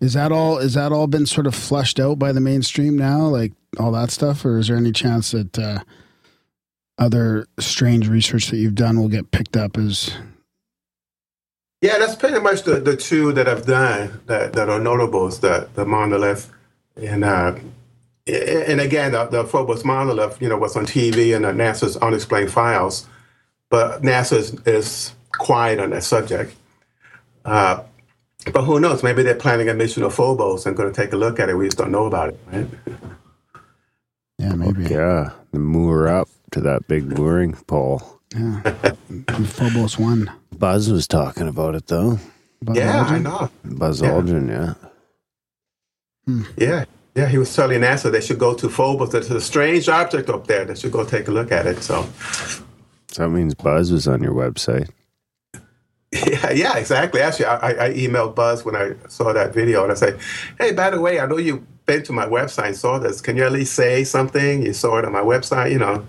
Is 0.00 0.12
that 0.12 0.30
all? 0.30 0.58
Is 0.58 0.74
that 0.74 0.92
all 0.92 1.06
been 1.06 1.24
sort 1.24 1.46
of 1.46 1.54
flushed 1.54 1.98
out 1.98 2.18
by 2.18 2.32
the 2.32 2.40
mainstream 2.40 2.98
now, 2.98 3.22
like 3.22 3.52
all 3.78 3.92
that 3.92 4.10
stuff, 4.10 4.44
or 4.44 4.58
is 4.58 4.68
there 4.68 4.76
any 4.76 4.92
chance 4.92 5.30
that 5.30 5.58
uh, 5.58 5.78
other 6.98 7.46
strange 7.58 8.08
research 8.08 8.48
that 8.48 8.58
you've 8.58 8.74
done 8.74 9.00
will 9.00 9.08
get 9.08 9.30
picked 9.30 9.56
up 9.56 9.78
as? 9.78 10.12
Yeah, 11.80 11.98
that's 11.98 12.14
pretty 12.14 12.40
much 12.40 12.62
the, 12.62 12.80
the 12.80 12.96
two 12.96 13.32
that 13.32 13.46
I've 13.46 13.66
done 13.66 14.20
that, 14.26 14.54
that 14.54 14.70
are 14.70 14.80
notable 14.80 15.26
is 15.26 15.40
the, 15.40 15.68
the 15.74 15.84
monolith. 15.84 16.50
And 16.96 17.22
uh, 17.22 17.56
and 18.26 18.80
again, 18.80 19.12
the, 19.12 19.26
the 19.26 19.44
Phobos 19.44 19.84
monolith, 19.84 20.40
you 20.40 20.48
know, 20.48 20.56
was 20.56 20.76
on 20.76 20.86
TV 20.86 21.36
and 21.36 21.44
uh, 21.44 21.52
NASA's 21.52 21.96
unexplained 21.98 22.50
files. 22.50 23.06
But 23.70 24.02
NASA 24.02 24.36
is, 24.36 24.54
is 24.66 25.14
quiet 25.32 25.78
on 25.78 25.90
that 25.90 26.04
subject. 26.04 26.54
Uh, 27.44 27.82
but 28.52 28.62
who 28.62 28.80
knows? 28.80 29.02
Maybe 29.02 29.22
they're 29.22 29.34
planning 29.34 29.68
a 29.68 29.74
mission 29.74 30.02
to 30.02 30.10
Phobos 30.10 30.66
and 30.66 30.76
going 30.76 30.92
to 30.92 30.94
take 30.94 31.12
a 31.12 31.16
look 31.16 31.38
at 31.40 31.48
it. 31.48 31.54
We 31.54 31.66
just 31.66 31.78
don't 31.78 31.90
know 31.90 32.06
about 32.06 32.30
it, 32.30 32.40
right? 32.52 32.66
Yeah, 34.38 34.54
maybe. 34.54 34.84
Yeah, 34.84 35.30
the 35.52 35.58
moor 35.58 36.08
up 36.08 36.28
to 36.52 36.60
that 36.62 36.86
big 36.88 37.18
mooring 37.18 37.54
pole. 37.66 38.20
Yeah. 38.34 38.60
Phobos 39.46 39.98
one. 39.98 40.30
Buzz 40.58 40.90
was 40.90 41.06
talking 41.06 41.48
about 41.48 41.74
it 41.74 41.86
though. 41.86 42.18
Buzz 42.62 42.76
Yeah, 42.76 43.02
I 43.02 43.18
know. 43.18 43.50
Buzz 43.64 44.00
Yeah. 44.00 44.10
Aldrin, 44.10 44.48
yeah. 44.48 44.74
Yeah, 46.56 46.84
yeah. 47.14 47.28
He 47.28 47.38
was 47.38 47.54
telling 47.54 47.80
NASA 47.80 48.10
they 48.10 48.20
should 48.20 48.38
go 48.38 48.54
to 48.54 48.68
Phobos. 48.68 49.10
There's 49.12 49.30
a 49.30 49.40
strange 49.40 49.88
object 49.88 50.28
up 50.30 50.46
there. 50.46 50.64
They 50.64 50.74
should 50.74 50.92
go 50.92 51.04
take 51.04 51.28
a 51.28 51.30
look 51.30 51.52
at 51.52 51.66
it. 51.66 51.82
So, 51.82 52.06
So 53.08 53.22
that 53.22 53.28
means 53.30 53.54
Buzz 53.54 53.92
was 53.92 54.06
on 54.08 54.22
your 54.22 54.32
website. 54.34 54.90
yeah, 56.12 56.50
yeah, 56.52 56.76
exactly. 56.76 57.20
Actually, 57.20 57.46
I, 57.46 57.86
I- 57.86 57.92
emailed 57.94 58.34
Buzz 58.34 58.64
when 58.64 58.76
I 58.76 58.92
saw 59.08 59.32
that 59.32 59.52
video, 59.52 59.82
and 59.82 59.90
I 59.92 59.94
said, 59.96 60.18
"Hey, 60.58 60.72
by 60.72 60.90
the 60.90 61.00
way, 61.00 61.18
I 61.20 61.26
know 61.26 61.38
you've 61.38 61.62
been 61.86 62.02
to 62.04 62.12
my 62.12 62.26
website, 62.26 62.66
and 62.68 62.76
saw 62.76 62.98
this. 62.98 63.20
Can 63.20 63.36
you 63.36 63.44
at 63.44 63.52
least 63.52 63.74
say 63.74 64.04
something? 64.04 64.62
You 64.62 64.72
saw 64.72 64.98
it 64.98 65.04
on 65.04 65.12
my 65.12 65.22
website, 65.22 65.72
you 65.72 65.78
know." 65.78 66.04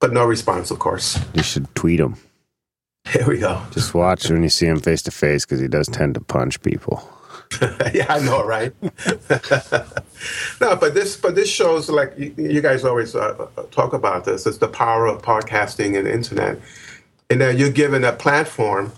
But 0.00 0.12
no 0.12 0.24
response, 0.24 0.70
of 0.70 0.78
course. 0.78 1.18
You 1.34 1.42
should 1.42 1.72
tweet 1.74 1.98
him. 2.00 2.16
Here 3.10 3.26
we 3.26 3.38
go. 3.38 3.60
Just 3.70 3.94
watch 3.94 4.28
when 4.30 4.42
you 4.42 4.48
see 4.48 4.66
him 4.66 4.80
face 4.80 5.02
to 5.02 5.10
face 5.10 5.44
because 5.44 5.60
he 5.60 5.68
does 5.68 5.88
tend 5.88 6.14
to 6.14 6.20
punch 6.20 6.60
people. 6.62 7.08
yeah, 7.94 8.06
I 8.08 8.20
know, 8.20 8.44
right? 8.44 8.72
no, 10.60 10.76
but 10.76 10.94
this, 10.94 11.16
but 11.16 11.34
this 11.34 11.48
shows 11.48 11.88
like 11.88 12.12
you, 12.18 12.34
you 12.36 12.60
guys 12.60 12.84
always 12.84 13.14
uh, 13.14 13.46
talk 13.70 13.92
about 13.92 14.24
this. 14.24 14.46
It's 14.46 14.58
the 14.58 14.68
power 14.68 15.06
of 15.06 15.22
podcasting 15.22 15.98
and 15.98 16.08
internet, 16.08 16.58
and 17.30 17.42
uh, 17.42 17.48
you're 17.48 17.70
given 17.70 18.04
a 18.04 18.12
platform 18.12 18.92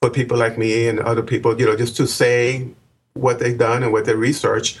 for 0.00 0.10
people 0.10 0.38
like 0.38 0.56
me 0.58 0.88
and 0.88 1.00
other 1.00 1.22
people, 1.22 1.58
you 1.58 1.66
know, 1.66 1.76
just 1.76 1.96
to 1.96 2.06
say 2.06 2.68
what 3.14 3.38
they've 3.40 3.58
done 3.58 3.82
and 3.82 3.92
what 3.92 4.04
they 4.04 4.14
research, 4.14 4.78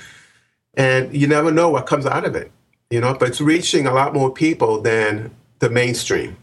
and 0.74 1.14
you 1.14 1.26
never 1.26 1.50
know 1.50 1.68
what 1.68 1.86
comes 1.86 2.06
out 2.06 2.24
of 2.24 2.36
it, 2.36 2.52
you 2.90 3.00
know. 3.00 3.14
But 3.14 3.30
it's 3.30 3.40
reaching 3.40 3.86
a 3.86 3.92
lot 3.92 4.14
more 4.14 4.30
people 4.30 4.80
than 4.80 5.34
the 5.58 5.70
mainstream, 5.70 6.36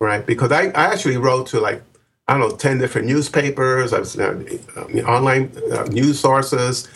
right? 0.00 0.24
Because 0.24 0.52
I, 0.52 0.66
I 0.68 0.92
actually 0.92 1.16
wrote 1.16 1.48
to 1.48 1.60
like 1.60 1.82
I 2.30 2.38
don't 2.38 2.48
know, 2.48 2.56
10 2.56 2.78
different 2.78 3.08
newspapers, 3.08 3.92
I 3.92 3.98
was, 3.98 4.16
uh, 4.16 4.40
uh, 4.76 4.82
online 5.00 5.50
uh, 5.72 5.82
news 5.86 6.20
sources, 6.20 6.88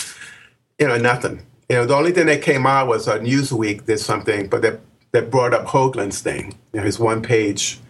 you 0.78 0.87
know, 0.87 0.97
nothing. 0.97 1.45
You 1.68 1.76
know, 1.76 1.87
the 1.87 1.97
only 1.97 2.12
thing 2.12 2.26
that 2.26 2.41
came 2.41 2.68
out 2.68 2.87
was 2.87 3.09
uh, 3.09 3.18
Newsweek 3.18 3.85
did 3.85 3.99
something, 3.99 4.49
but 4.49 4.62
that, 4.62 4.78
that 5.11 5.32
brought 5.32 5.53
up 5.53 5.66
Hoagland's 5.66 6.20
thing, 6.20 6.57
you 6.72 6.78
know, 6.78 6.87
his 6.87 7.01
one 7.01 7.20
page, 7.20 7.80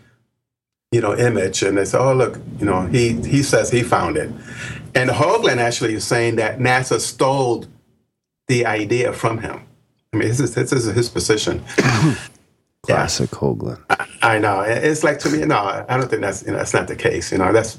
you 0.91 1.03
know, 1.03 1.15
image. 1.15 1.63
And 1.63 1.77
they 1.77 1.85
said, 1.85 2.01
oh, 2.01 2.15
look, 2.15 2.41
you 2.59 2.65
know, 2.65 2.87
he, 2.87 3.13
he 3.21 3.43
says 3.43 3.71
he 3.71 3.83
found 3.83 4.17
it. 4.17 4.31
And 4.95 5.11
Hoagland 5.11 5.59
actually 5.59 5.93
is 5.93 6.07
saying 6.07 6.37
that 6.37 6.61
NASA 6.61 6.99
stole 6.99 7.67
the 8.49 8.65
idea 8.65 9.13
from 9.13 9.37
him. 9.37 9.61
I 10.15 10.17
mean, 10.17 10.29
this 10.29 10.41
is, 10.41 10.55
this 10.55 10.73
is 10.73 10.87
his 10.87 11.11
position. 11.11 11.63
Classic 12.87 13.31
Hoagland. 13.31 13.81
I 14.23 14.39
know. 14.39 14.61
It's 14.61 15.03
like 15.05 15.19
to 15.21 15.31
me, 15.31 15.45
no, 15.45 15.57
I 15.89 15.97
don't 15.97 16.09
think 16.09 16.23
that's 16.23 16.43
you 16.45 16.53
know 16.53 16.59
that's 16.59 16.75
not 16.75 16.89
the 16.89 16.97
case. 16.97 17.33
You 17.33 17.39
know, 17.39 17.53
that's 17.53 17.79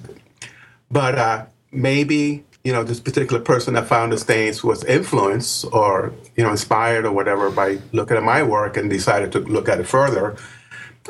but 0.91 1.15
uh, 1.17 1.45
maybe 1.71 2.43
you 2.63 2.73
know 2.73 2.83
this 2.83 2.99
particular 2.99 3.41
person 3.41 3.73
that 3.75 3.87
found 3.87 4.11
the 4.13 4.17
stains 4.17 4.63
was 4.63 4.83
influenced 4.85 5.65
or 5.73 6.13
you 6.35 6.43
know 6.43 6.51
inspired 6.51 7.05
or 7.05 7.11
whatever 7.11 7.49
by 7.51 7.79
looking 7.91 8.17
at 8.17 8.23
my 8.23 8.43
work 8.43 8.77
and 8.77 8.89
decided 8.89 9.31
to 9.33 9.39
look 9.39 9.69
at 9.69 9.79
it 9.79 9.87
further. 9.87 10.35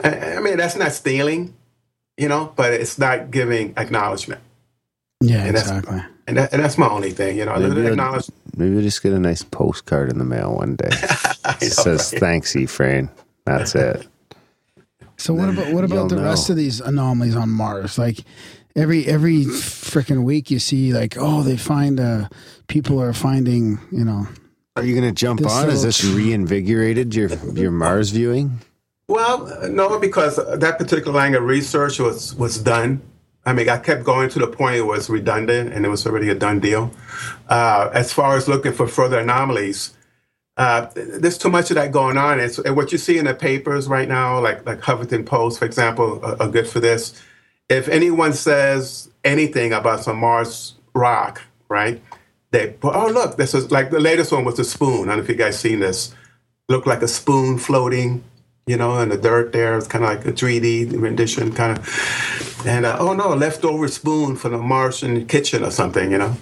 I, 0.04 0.36
I 0.36 0.40
mean, 0.42 0.58
that's 0.58 0.76
not 0.76 0.92
stealing, 0.92 1.54
you 2.18 2.28
know, 2.28 2.52
but 2.56 2.74
it's 2.74 2.98
not 3.00 3.32
giving 3.32 3.74
acknowledgement, 3.78 4.42
Yeah, 5.22 5.46
And 5.46 5.56
that's- 5.56 5.70
exactly. 5.72 6.02
and, 6.28 6.36
that, 6.38 6.52
and 6.54 6.62
that's 6.62 6.78
my 6.78 6.90
only 6.90 7.12
thing. 7.12 7.38
You 7.38 7.46
know, 7.46 7.58
Maybe 7.58 7.88
acknowledge. 7.88 8.26
Maybe 8.58 8.82
just 8.82 9.02
get 9.04 9.14
a 9.14 9.20
nice 9.20 9.42
postcard 9.44 10.10
in 10.10 10.18
the 10.18 10.26
mail 10.26 10.56
one 10.56 10.76
day. 10.76 10.90
I 11.46 11.56
It 11.62 11.62
know, 11.62 11.68
says, 11.84 12.12
right? 12.12 12.20
thanks, 12.20 12.54
Efrain. 12.56 13.10
That's 13.46 13.76
it. 13.76 14.08
So 15.18 15.34
what 15.34 15.50
about 15.50 15.74
what 15.74 15.84
about 15.84 16.10
the 16.10 16.18
rest 16.18 16.50
of 16.50 16.56
these 16.56 16.82
anomalies 16.82 17.36
on 17.36 17.50
Mars? 17.50 17.98
Like 17.98 18.20
every 18.76 19.06
every 19.06 19.46
freaking 19.46 20.24
week, 20.24 20.52
you 20.52 20.60
see 20.60 20.94
like 20.94 21.16
oh 21.18 21.44
they 21.44 21.58
find 21.58 22.00
uh 22.00 22.28
people 22.68 23.02
are 23.02 23.14
finding 23.14 23.80
you 23.92 24.04
know 24.04 24.28
Are 24.76 24.84
you 24.84 24.94
going 24.94 25.08
to 25.08 25.16
jump 25.16 25.40
This 25.40 25.52
on? 25.52 25.70
Has 25.70 25.84
this 25.84 26.04
reinvigorated 26.04 27.16
your 27.16 27.30
your 27.54 27.72
Mars 27.72 28.10
viewing? 28.10 28.60
Well, 29.08 29.70
no, 29.70 30.00
because 30.00 30.38
that 30.38 30.80
particular 30.80 31.14
line 31.14 31.36
of 31.36 31.44
research 31.44 32.00
was 32.00 32.36
was 32.36 32.58
done. 32.58 33.02
I 33.46 33.54
mean, 33.54 33.70
I 33.70 33.78
kept 33.78 34.04
going 34.04 34.30
to 34.30 34.40
the 34.40 34.48
point 34.48 34.78
it 34.78 34.82
was 34.82 35.08
redundant 35.08 35.72
and 35.72 35.86
it 35.86 35.90
was 35.90 36.06
already 36.08 36.30
a 36.30 36.36
done 36.36 36.60
deal. 36.60 36.90
Uh, 37.48 37.92
as 37.94 38.12
far 38.12 38.36
as 38.36 38.48
looking 38.48 38.74
for 38.74 38.88
further 38.88 39.20
anomalies, 39.20 39.94
uh, 40.58 40.88
there's 40.96 41.38
too 41.38 41.50
much 41.50 41.70
of 41.70 41.76
that 41.76 41.92
going 41.92 42.18
on. 42.18 42.40
It's, 42.40 42.58
and 42.60 42.76
what 42.76 42.92
you 42.92 42.98
see 42.98 43.18
in 43.18 43.26
the 43.26 43.34
papers 43.34 43.88
right 43.88 44.08
now, 44.08 44.40
like 44.40 44.66
like 44.66 44.80
Huffington 44.80 45.26
Post, 45.26 45.60
for 45.60 45.66
example, 45.66 46.24
are, 46.24 46.42
are 46.42 46.48
good 46.48 46.68
for 46.68 46.80
this. 46.80 47.22
If 47.68 47.88
anyone 47.90 48.34
says 48.34 49.10
anything 49.24 49.74
about 49.74 50.04
some 50.04 50.18
Mars 50.18 50.76
rock, 50.94 51.42
right? 51.68 52.02
They 52.52 52.76
oh 52.84 53.08
look, 53.08 53.36
this 53.36 53.54
is 53.54 53.72
like 53.72 53.92
the 53.92 54.00
latest 54.00 54.32
one 54.32 54.46
was 54.46 54.58
a 54.60 54.64
spoon. 54.64 55.10
I 55.10 55.16
don't 55.16 55.18
know 55.18 55.24
if 55.24 55.30
you 55.30 55.36
guys 55.36 55.60
seen 55.60 55.80
this. 55.80 56.16
Looked 56.70 56.88
like 56.88 57.02
a 57.02 57.08
spoon 57.08 57.58
floating, 57.58 58.24
you 58.66 58.78
know, 58.78 58.98
in 59.00 59.10
the 59.10 59.18
dirt 59.18 59.52
there. 59.52 59.78
It's 59.78 59.88
kind 59.88 60.04
of 60.06 60.10
like 60.10 60.26
a 60.26 60.32
3D 60.32 61.00
rendition, 61.00 61.52
kind 61.52 61.78
of. 61.78 62.66
And 62.66 62.86
uh, 62.86 62.98
oh 63.00 63.14
no, 63.14 63.34
a 63.34 63.36
leftover 63.36 63.88
spoon 63.90 64.38
from 64.38 64.54
the 64.54 64.58
Martian 64.58 65.28
kitchen 65.28 65.64
or 65.64 65.72
something, 65.72 66.12
you 66.12 66.18
know. 66.18 66.36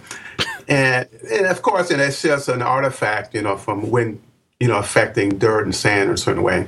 And, 0.68 1.07
and 1.32 1.45
of 1.45 1.61
course, 1.61 1.91
and 1.91 2.01
it's 2.01 2.22
just 2.22 2.47
an 2.49 2.61
artifact, 2.61 3.34
you 3.34 3.41
know, 3.41 3.57
from 3.57 3.91
wind, 3.91 4.22
you 4.59 4.68
know, 4.68 4.78
affecting 4.78 5.38
dirt 5.38 5.66
and 5.66 5.76
sand 5.76 6.09
in 6.09 6.14
a 6.16 6.18
certain 6.18 6.43
way. 6.43 6.68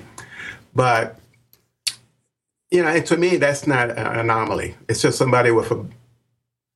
But 0.74 1.18
you 2.72 2.84
know, 2.84 3.00
to 3.00 3.18
me, 3.18 3.38
that's 3.38 3.68
not 3.68 3.91
an 3.91 4.20
anomaly. 4.20 4.76
It's 4.89 5.02
just 5.02 5.18
somebody 5.18 5.52
with 5.52 5.72
a 5.72 5.86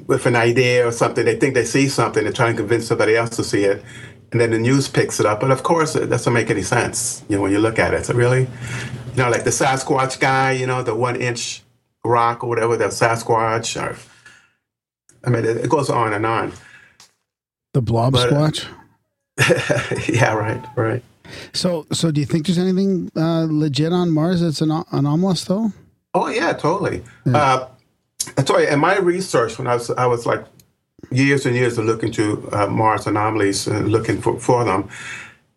with 0.06 0.26
an 0.26 0.36
idea 0.36 0.88
or 0.88 0.92
something. 0.92 1.26
They 1.26 1.36
think 1.36 1.56
they 1.56 1.66
see 1.66 1.90
something. 1.90 2.24
They're 2.24 2.32
trying 2.32 2.56
to 2.56 2.62
convince 2.62 2.88
somebody 2.88 3.16
else 3.18 3.36
to 3.36 3.44
see 3.44 3.66
it, 3.66 3.84
and 4.32 4.40
then 4.40 4.52
the 4.52 4.60
news 4.60 4.88
picks 4.88 5.20
it 5.20 5.26
up. 5.26 5.42
But 5.42 5.52
of 5.52 5.64
course, 5.64 5.96
it 5.96 6.08
doesn't 6.08 6.32
make 6.32 6.50
any 6.50 6.62
sense. 6.62 7.24
You 7.28 7.36
know, 7.36 7.42
when 7.42 7.52
you 7.52 7.60
look 7.60 7.80
at 7.80 7.94
it, 7.94 8.06
so 8.06 8.14
really, 8.14 8.42
you 8.42 9.18
know, 9.18 9.30
like 9.30 9.44
the 9.44 9.50
Sasquatch 9.50 10.20
guy. 10.20 10.54
You 10.54 10.68
know, 10.68 10.84
the 10.84 10.96
one 10.96 11.18
inch 11.18 11.64
rock 12.06 12.44
or 12.44 12.48
whatever, 12.48 12.78
the 12.78 12.86
Sasquatch. 12.86 13.82
Or, 13.82 13.98
I 15.26 15.30
mean, 15.30 15.44
it 15.44 15.70
goes 15.70 15.90
on 15.90 16.14
and 16.14 16.26
on. 16.26 16.54
The 17.74 17.82
blob 17.82 18.14
But, 18.14 18.32
uh, 18.32 18.36
squatch. 18.36 18.68
yeah, 20.14 20.34
right, 20.34 20.64
right. 20.76 21.04
So 21.54 21.86
so 21.92 22.12
do 22.12 22.20
you 22.20 22.26
think 22.26 22.48
there's 22.48 22.58
anything 22.58 23.12
uh, 23.16 23.48
legit 23.50 23.94
on 23.94 24.12
Mars 24.12 24.42
that's 24.42 24.62
an 24.62 24.72
anomalous 24.92 25.46
though? 25.46 25.72
Oh 26.14 26.28
yeah, 26.28 26.54
totally. 26.54 27.04
Uh, 27.28 27.68
I 28.38 28.42
tell 28.42 28.60
you, 28.60 28.68
in 28.68 28.80
my 28.80 28.98
research, 28.98 29.58
when 29.58 29.68
I 29.68 29.76
was 29.76 29.90
I 29.92 30.08
was 30.08 30.26
like 30.26 30.44
years 31.12 31.46
and 31.46 31.56
years 31.56 31.78
of 31.78 31.86
looking 31.86 32.12
to 32.14 32.50
uh, 32.52 32.68
Mars 32.68 33.08
anomalies 33.08 33.68
and 33.68 33.92
looking 33.92 34.22
for, 34.22 34.40
for 34.40 34.66
them, 34.66 34.90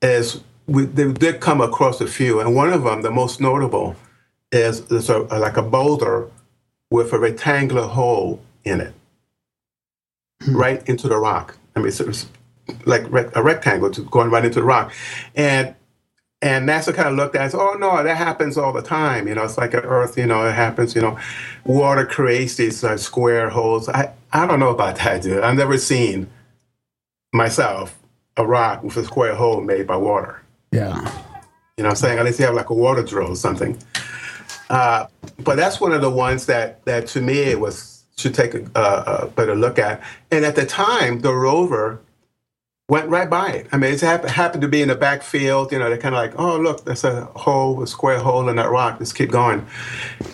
is 0.03 0.41
we 0.67 0.85
they 0.85 1.11
did 1.13 1.41
come 1.41 1.61
across 1.61 2.01
a 2.01 2.07
few, 2.07 2.41
and 2.41 2.55
one 2.55 2.73
of 2.73 2.85
them, 2.85 3.03
the 3.03 3.11
most 3.11 3.41
notable, 3.41 3.97
is 4.51 4.85
there's 4.87 5.09
a, 5.09 5.19
like 5.19 5.57
a 5.57 5.63
boulder 5.63 6.29
with 6.91 7.13
a 7.13 7.19
rectangular 7.19 7.87
hole 7.87 8.41
in 8.65 8.81
it, 8.81 8.95
right 10.49 10.87
into 10.89 11.09
the 11.09 11.17
rock. 11.17 11.57
I 11.75 11.81
mean, 11.81 11.89
it's, 11.89 12.01
it's 12.01 12.27
like 12.87 13.05
a 13.35 13.43
rectangle 13.43 13.91
to 13.91 14.03
going 14.05 14.31
right 14.31 14.45
into 14.45 14.61
the 14.61 14.67
rock, 14.67 14.93
and 15.35 15.75
and 16.41 16.69
NASA 16.69 16.95
kind 16.95 17.09
of 17.09 17.15
looked 17.15 17.37
at 17.37 17.41
it. 17.41 17.43
and 17.45 17.53
said, 17.53 17.61
Oh 17.61 17.75
no, 17.75 18.03
that 18.03 18.17
happens 18.17 18.59
all 18.59 18.73
the 18.73 18.83
time. 18.83 19.29
You 19.29 19.35
know, 19.35 19.45
it's 19.45 19.59
like 19.59 19.75
an 19.75 19.81
Earth. 19.81 20.19
You 20.19 20.27
know, 20.27 20.47
it 20.47 20.53
happens. 20.53 20.95
You 20.95 21.03
know, 21.03 21.19
water 21.65 22.05
creates 22.05 22.57
these 22.57 22.83
uh, 22.83 22.97
square 22.97 23.49
holes. 23.49 23.89
I 23.89 24.13
I 24.33 24.47
don't 24.47 24.61
know 24.61 24.71
about 24.71 24.97
that, 24.97 25.23
dude. 25.23 25.43
I've 25.43 25.57
never 25.57 25.79
seen 25.79 26.29
myself 27.33 27.99
a 28.37 28.47
rock 28.47 28.83
with 28.83 28.97
a 28.97 29.05
square 29.05 29.35
hole 29.35 29.61
made 29.61 29.87
by 29.87 29.97
water. 29.97 30.43
Yeah. 30.71 30.97
You 31.77 31.85
know 31.85 31.89
what 31.89 31.91
I'm 31.91 31.97
saying? 31.97 32.19
Unless 32.19 32.39
you 32.39 32.47
have 32.47 32.55
like 32.55 32.71
a 32.71 32.75
water 32.75 33.03
drill 33.03 33.33
or 33.33 33.37
something. 33.37 33.79
Uh, 34.71 35.07
but 35.45 35.57
that's 35.57 35.81
one 35.81 35.93
of 35.93 36.01
the 36.01 36.11
ones 36.11 36.47
that, 36.47 36.85
that 36.87 37.07
to 37.09 37.21
me 37.21 37.39
it 37.41 37.61
was 37.61 37.92
should 38.17 38.35
take 38.35 38.55
a, 38.55 38.65
a, 38.75 39.27
better 39.29 39.55
look 39.55 39.79
at. 39.79 40.03
And 40.31 40.45
at 40.45 40.57
the 40.57 40.67
time, 40.67 41.21
the 41.21 41.35
rover 41.35 42.01
went 42.89 43.09
right 43.09 43.29
by 43.31 43.51
it. 43.51 43.67
I 43.73 43.79
mean, 43.79 43.93
it 43.95 44.01
happened, 44.01 44.31
happened 44.31 44.63
to 44.63 44.69
be 44.69 44.83
in 44.83 44.89
the 44.89 44.95
backfield. 44.95 45.73
You 45.73 45.79
know, 45.79 45.89
they're 45.89 45.99
kind 45.99 46.15
of 46.15 46.21
like, 46.21 46.39
oh, 46.39 46.59
look, 46.59 46.85
there's 46.85 47.05
a 47.05 47.25
hole, 47.25 47.83
a 47.83 47.87
square 47.87 48.19
hole 48.19 48.49
in 48.49 48.57
that 48.57 48.71
rock. 48.71 48.97
Let's 48.99 49.13
keep 49.13 49.31
going. 49.31 49.67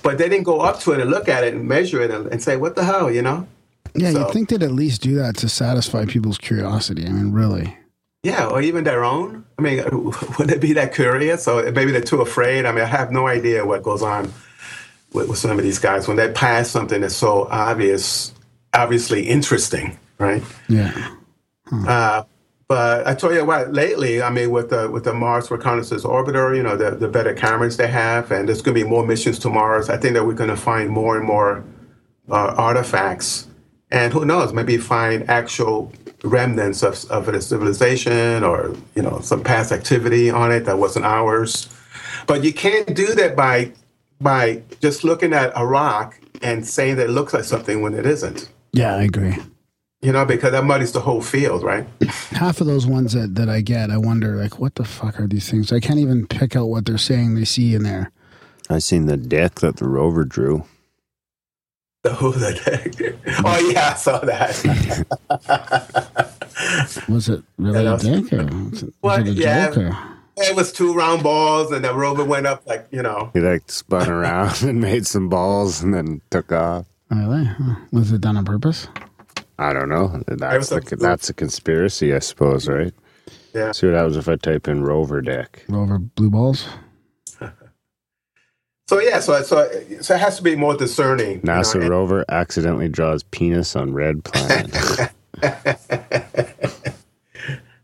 But 0.02 0.18
they 0.18 0.28
didn't 0.28 0.44
go 0.44 0.60
up 0.60 0.80
to 0.80 0.92
it 0.92 1.00
and 1.00 1.10
look 1.10 1.28
at 1.28 1.44
it 1.44 1.54
and 1.54 1.68
measure 1.68 2.02
it 2.02 2.10
and, 2.10 2.26
and 2.26 2.42
say, 2.42 2.56
what 2.56 2.74
the 2.74 2.84
hell, 2.84 3.10
you 3.10 3.22
know? 3.22 3.46
Yeah, 3.94 4.12
So- 4.12 4.20
you'd 4.20 4.32
think 4.32 4.48
they'd 4.48 4.62
at 4.62 4.72
least 4.72 5.02
do 5.02 5.14
that 5.16 5.36
to 5.38 5.48
satisfy 5.48 6.04
people's 6.04 6.38
curiosity. 6.38 7.06
I 7.06 7.10
mean, 7.10 7.32
really. 7.32 7.76
Yeah, 8.24 8.48
or 8.48 8.60
even 8.60 8.82
their 8.82 9.04
own. 9.04 9.44
I 9.56 9.62
mean, 9.62 9.84
would 10.38 10.48
they 10.48 10.58
be 10.58 10.72
that 10.72 10.92
curious? 10.92 11.46
Or 11.46 11.70
maybe 11.70 11.92
they're 11.92 12.00
too 12.00 12.20
afraid. 12.20 12.66
I 12.66 12.72
mean, 12.72 12.82
I 12.82 12.88
have 12.88 13.12
no 13.12 13.28
idea 13.28 13.64
what 13.64 13.84
goes 13.84 14.02
on 14.02 14.32
with, 15.12 15.28
with 15.28 15.38
some 15.38 15.58
of 15.58 15.62
these 15.62 15.78
guys 15.78 16.08
when 16.08 16.16
they 16.16 16.30
pass 16.32 16.70
something 16.70 17.00
that's 17.00 17.16
so 17.16 17.48
obvious, 17.50 18.32
obviously 18.74 19.26
interesting, 19.26 19.98
right? 20.18 20.42
Yeah. 20.68 21.14
Uh, 21.72 22.24
but 22.68 23.06
I 23.06 23.14
tell 23.14 23.32
you 23.32 23.44
what, 23.46 23.72
lately, 23.72 24.20
I 24.20 24.28
mean, 24.28 24.50
with 24.50 24.68
the 24.68 24.90
with 24.90 25.04
the 25.04 25.14
Mars 25.14 25.50
Reconnaissance 25.50 26.04
Orbiter, 26.04 26.54
you 26.54 26.62
know, 26.62 26.76
the, 26.76 26.90
the 26.90 27.08
better 27.08 27.32
cameras 27.32 27.78
they 27.78 27.88
have, 27.88 28.30
and 28.30 28.46
there's 28.46 28.60
going 28.60 28.76
to 28.76 28.84
be 28.84 28.88
more 28.88 29.06
missions 29.06 29.38
to 29.40 29.48
Mars. 29.48 29.88
I 29.88 29.96
think 29.96 30.14
that 30.14 30.26
we're 30.26 30.34
going 30.34 30.50
to 30.50 30.56
find 30.56 30.90
more 30.90 31.16
and 31.16 31.26
more 31.26 31.64
uh, 32.30 32.54
artifacts, 32.58 33.46
and 33.90 34.12
who 34.12 34.26
knows, 34.26 34.52
maybe 34.52 34.76
find 34.76 35.28
actual 35.30 35.92
remnants 36.24 36.82
of 36.82 37.10
of 37.10 37.28
a 37.28 37.40
civilization 37.40 38.44
or 38.44 38.74
you 38.94 39.00
know 39.00 39.20
some 39.20 39.42
past 39.42 39.72
activity 39.72 40.28
on 40.28 40.52
it 40.52 40.60
that 40.66 40.78
wasn't 40.78 41.06
ours. 41.06 41.70
But 42.26 42.44
you 42.44 42.52
can't 42.52 42.94
do 42.94 43.14
that 43.14 43.34
by 43.34 43.72
by 44.20 44.62
just 44.80 45.04
looking 45.04 45.32
at 45.32 45.52
a 45.54 45.64
rock 45.66 46.18
and 46.42 46.66
saying 46.66 46.96
that 46.96 47.06
it 47.06 47.10
looks 47.12 47.32
like 47.34 47.44
something 47.44 47.82
when 47.82 47.94
it 47.94 48.06
isn't. 48.06 48.48
Yeah, 48.72 48.94
I 48.96 49.02
agree. 49.04 49.36
You 50.00 50.12
know, 50.12 50.24
because 50.24 50.52
that 50.52 50.62
muddies 50.64 50.92
the 50.92 51.00
whole 51.00 51.20
field, 51.22 51.62
right? 51.64 51.84
Half 52.30 52.60
of 52.60 52.66
those 52.68 52.86
ones 52.86 53.14
that, 53.14 53.34
that 53.34 53.48
I 53.48 53.60
get, 53.62 53.90
I 53.90 53.96
wonder, 53.98 54.36
like, 54.36 54.60
what 54.60 54.76
the 54.76 54.84
fuck 54.84 55.18
are 55.18 55.26
these 55.26 55.50
things? 55.50 55.72
I 55.72 55.80
can't 55.80 55.98
even 55.98 56.26
pick 56.26 56.54
out 56.54 56.66
what 56.66 56.86
they're 56.86 56.98
saying 56.98 57.34
they 57.34 57.44
see 57.44 57.74
in 57.74 57.82
there. 57.82 58.12
I 58.70 58.78
seen 58.78 59.06
the 59.06 59.16
deck 59.16 59.56
that 59.56 59.76
the 59.78 59.88
rover 59.88 60.24
drew. 60.24 60.64
The 62.04 62.14
who 62.14 62.32
the 62.32 62.52
heck? 62.52 62.94
Oh 63.44 63.70
yeah, 63.72 63.90
I 63.90 63.94
saw 63.94 64.18
that. 64.20 64.54
Was 67.08 67.28
it 67.28 67.42
really 67.56 67.82
Yeah, 67.84 67.94
a 67.94 67.96
that 67.98 68.04
was- 68.22 68.32
or 68.32 68.44
was 68.70 68.82
it, 68.82 68.94
What? 69.00 69.20
was 69.20 69.28
it 69.30 69.38
a 69.38 69.40
Yeah. 69.40 69.66
joke? 69.70 69.76
Or? 69.78 69.98
It 70.40 70.56
was 70.56 70.72
two 70.72 70.92
round 70.94 71.22
balls, 71.22 71.70
and 71.72 71.84
the 71.84 71.94
rover 71.94 72.24
went 72.24 72.46
up 72.46 72.66
like 72.66 72.86
you 72.90 73.02
know. 73.02 73.30
He 73.34 73.40
like 73.40 73.70
spun 73.70 74.08
around 74.08 74.62
and 74.68 74.80
made 74.80 75.06
some 75.06 75.28
balls 75.28 75.82
and 75.82 75.92
then 75.94 76.20
took 76.30 76.50
off. 76.52 76.86
Really? 77.10 77.48
Was 77.92 78.12
it 78.12 78.20
done 78.20 78.36
on 78.36 78.44
purpose? 78.44 78.86
I 79.58 79.72
don't 79.72 79.88
know. 79.88 80.22
That's 80.28 80.70
a- 80.70 80.80
that's 80.96 81.28
a 81.30 81.34
conspiracy, 81.34 82.14
I 82.14 82.18
suppose, 82.20 82.68
right? 82.68 82.92
Yeah. 83.54 83.72
See 83.72 83.86
what 83.86 83.96
happens 83.96 84.16
if 84.16 84.28
I 84.28 84.36
type 84.36 84.68
in 84.68 84.82
rover 84.84 85.20
deck. 85.20 85.64
Rover 85.68 85.98
blue 85.98 86.30
balls? 86.30 86.66
So 88.88 89.00
yeah, 89.00 89.20
so 89.20 89.42
so 89.42 89.68
so 90.00 90.14
it 90.14 90.18
has 90.18 90.38
to 90.38 90.42
be 90.42 90.56
more 90.56 90.74
discerning. 90.74 91.32
you 91.40 91.40
know, 91.44 91.52
NASA 91.60 91.86
rover 91.86 92.24
accidentally 92.30 92.88
draws 92.88 93.22
penis 93.22 93.76
on 93.76 93.92
red 93.92 94.24
planet. 94.24 94.70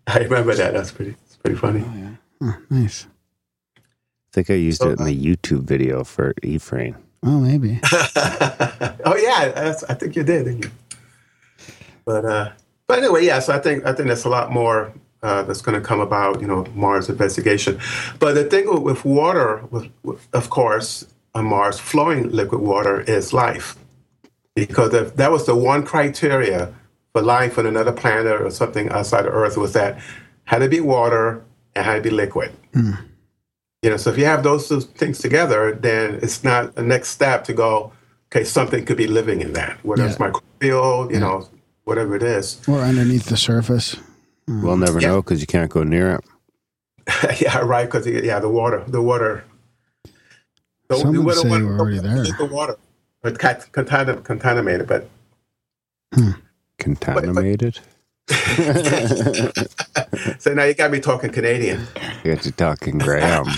I 0.07 0.18
remember 0.18 0.55
that. 0.55 0.72
That's 0.72 0.92
pretty. 0.92 1.14
It's 1.26 1.36
pretty 1.36 1.57
funny. 1.59 1.84
Oh, 1.86 2.13
nice. 2.70 3.07
I 3.76 3.80
think 4.32 4.51
I 4.51 4.55
used 4.55 4.82
it 4.82 4.99
in 4.99 5.05
the 5.05 5.14
YouTube 5.14 5.62
video 5.62 6.05
for 6.05 6.34
Efrain. 6.42 6.97
Oh, 7.22 7.40
maybe. 7.40 7.80
oh 7.92 9.16
yeah, 9.16 9.49
that's, 9.49 9.84
I 9.84 9.95
think 9.95 10.16
you 10.16 10.24
did, 10.24 10.45
didn't 10.45 10.64
you? 10.64 10.70
But 12.05 12.24
uh, 12.24 12.53
but 12.86 12.99
anyway, 12.99 13.24
yeah. 13.24 13.38
So 13.38 13.55
I 13.55 13.59
think 13.59 13.86
I 13.86 13.92
think 13.92 14.09
there's 14.09 14.24
a 14.24 14.28
lot 14.28 14.53
more 14.53 14.92
uh, 15.24 15.42
that's 15.42 15.62
going 15.62 15.80
to 15.80 15.84
come 15.84 16.01
about, 16.01 16.40
you 16.40 16.47
know, 16.47 16.66
Mars 16.74 17.09
investigation. 17.09 17.80
But 18.18 18.34
the 18.34 18.45
thing 18.45 18.68
with, 18.68 18.82
with 18.82 19.05
water, 19.07 19.64
with, 19.70 19.88
with, 20.03 20.28
of 20.34 20.51
course, 20.51 21.07
on 21.34 21.47
Mars, 21.47 21.80
flowing 21.80 22.30
liquid 22.30 22.61
water 22.61 23.01
is 23.01 23.32
life, 23.32 23.76
because 24.55 24.92
if 24.92 25.16
that 25.16 25.32
was 25.32 25.47
the 25.47 25.57
one 25.57 25.82
criteria 25.82 26.74
for 27.12 27.22
life 27.22 27.59
on 27.59 27.64
another 27.64 27.92
planet 27.92 28.40
or 28.40 28.51
something 28.51 28.90
outside 28.90 29.24
of 29.24 29.32
Earth 29.32 29.57
was 29.57 29.72
that 29.72 29.99
had 30.45 30.59
to 30.59 30.68
be 30.68 30.80
water 30.80 31.42
and 31.77 31.85
had 31.85 31.97
to 31.97 32.01
be 32.03 32.11
liquid. 32.11 32.53
You 32.75 33.91
know, 33.91 33.97
so 33.99 34.11
if 34.11 34.18
you 34.18 34.25
have 34.25 34.43
those 34.43 34.68
two 34.68 34.81
things 34.81 35.18
together, 35.18 35.72
then 35.75 36.18
it's 36.22 36.43
not 36.43 36.77
a 36.79 36.83
next 36.83 37.09
step 37.11 37.45
to 37.45 37.53
go. 37.53 37.93
Okay, 38.33 38.45
something 38.45 38.85
could 38.87 38.97
be 38.97 39.07
living 39.07 39.41
in 39.43 39.53
that, 39.53 39.79
whether 39.85 40.07
it's 40.07 40.18
Yeah. 40.18 40.31
microbial, 40.31 41.12
you 41.12 41.20
know, 41.20 41.49
whatever 41.85 42.16
it 42.16 42.22
is. 42.22 42.61
Or 42.66 42.81
underneath 42.81 43.27
the 43.27 43.37
surface. 43.37 43.97
We'll 44.49 44.77
mm. 44.77 44.81
never 44.87 45.01
Yeah. 45.01 45.09
know 45.09 45.22
because 45.22 45.41
you 45.41 45.47
can't 45.47 45.70
go 45.70 45.83
near 45.85 46.16
it. 46.16 46.25
yeah, 47.43 47.59
right. 47.59 47.85
Because 47.85 48.07
yeah, 48.07 48.39
the 48.41 48.49
water, 48.49 48.83
the 48.89 49.03
water. 49.03 49.45
The, 50.89 50.97
Some 50.97 51.14
you 51.14 51.20
would 51.20 51.37
wouldn't 51.37 51.43
say 51.43 51.51
want- 51.51 51.66
we're 51.66 51.79
already 51.79 51.99
there. 51.99 52.25
The 52.25 52.49
water, 52.51 52.77
but 53.22 53.39
cat- 53.39 53.68
contamin- 53.72 54.25
contaminated. 54.25 54.87
But 54.87 55.09
hmm. 56.14 56.31
Contaminated. 56.79 57.81
so 60.39 60.55
now 60.55 60.64
you 60.64 60.75
got 60.75 60.91
me 60.91 61.01
talking 61.01 61.31
Canadian. 61.31 61.87
You 62.25 62.35
got 62.35 62.45
you 62.47 62.53
talking 62.53 62.99
Graham. 62.99 63.47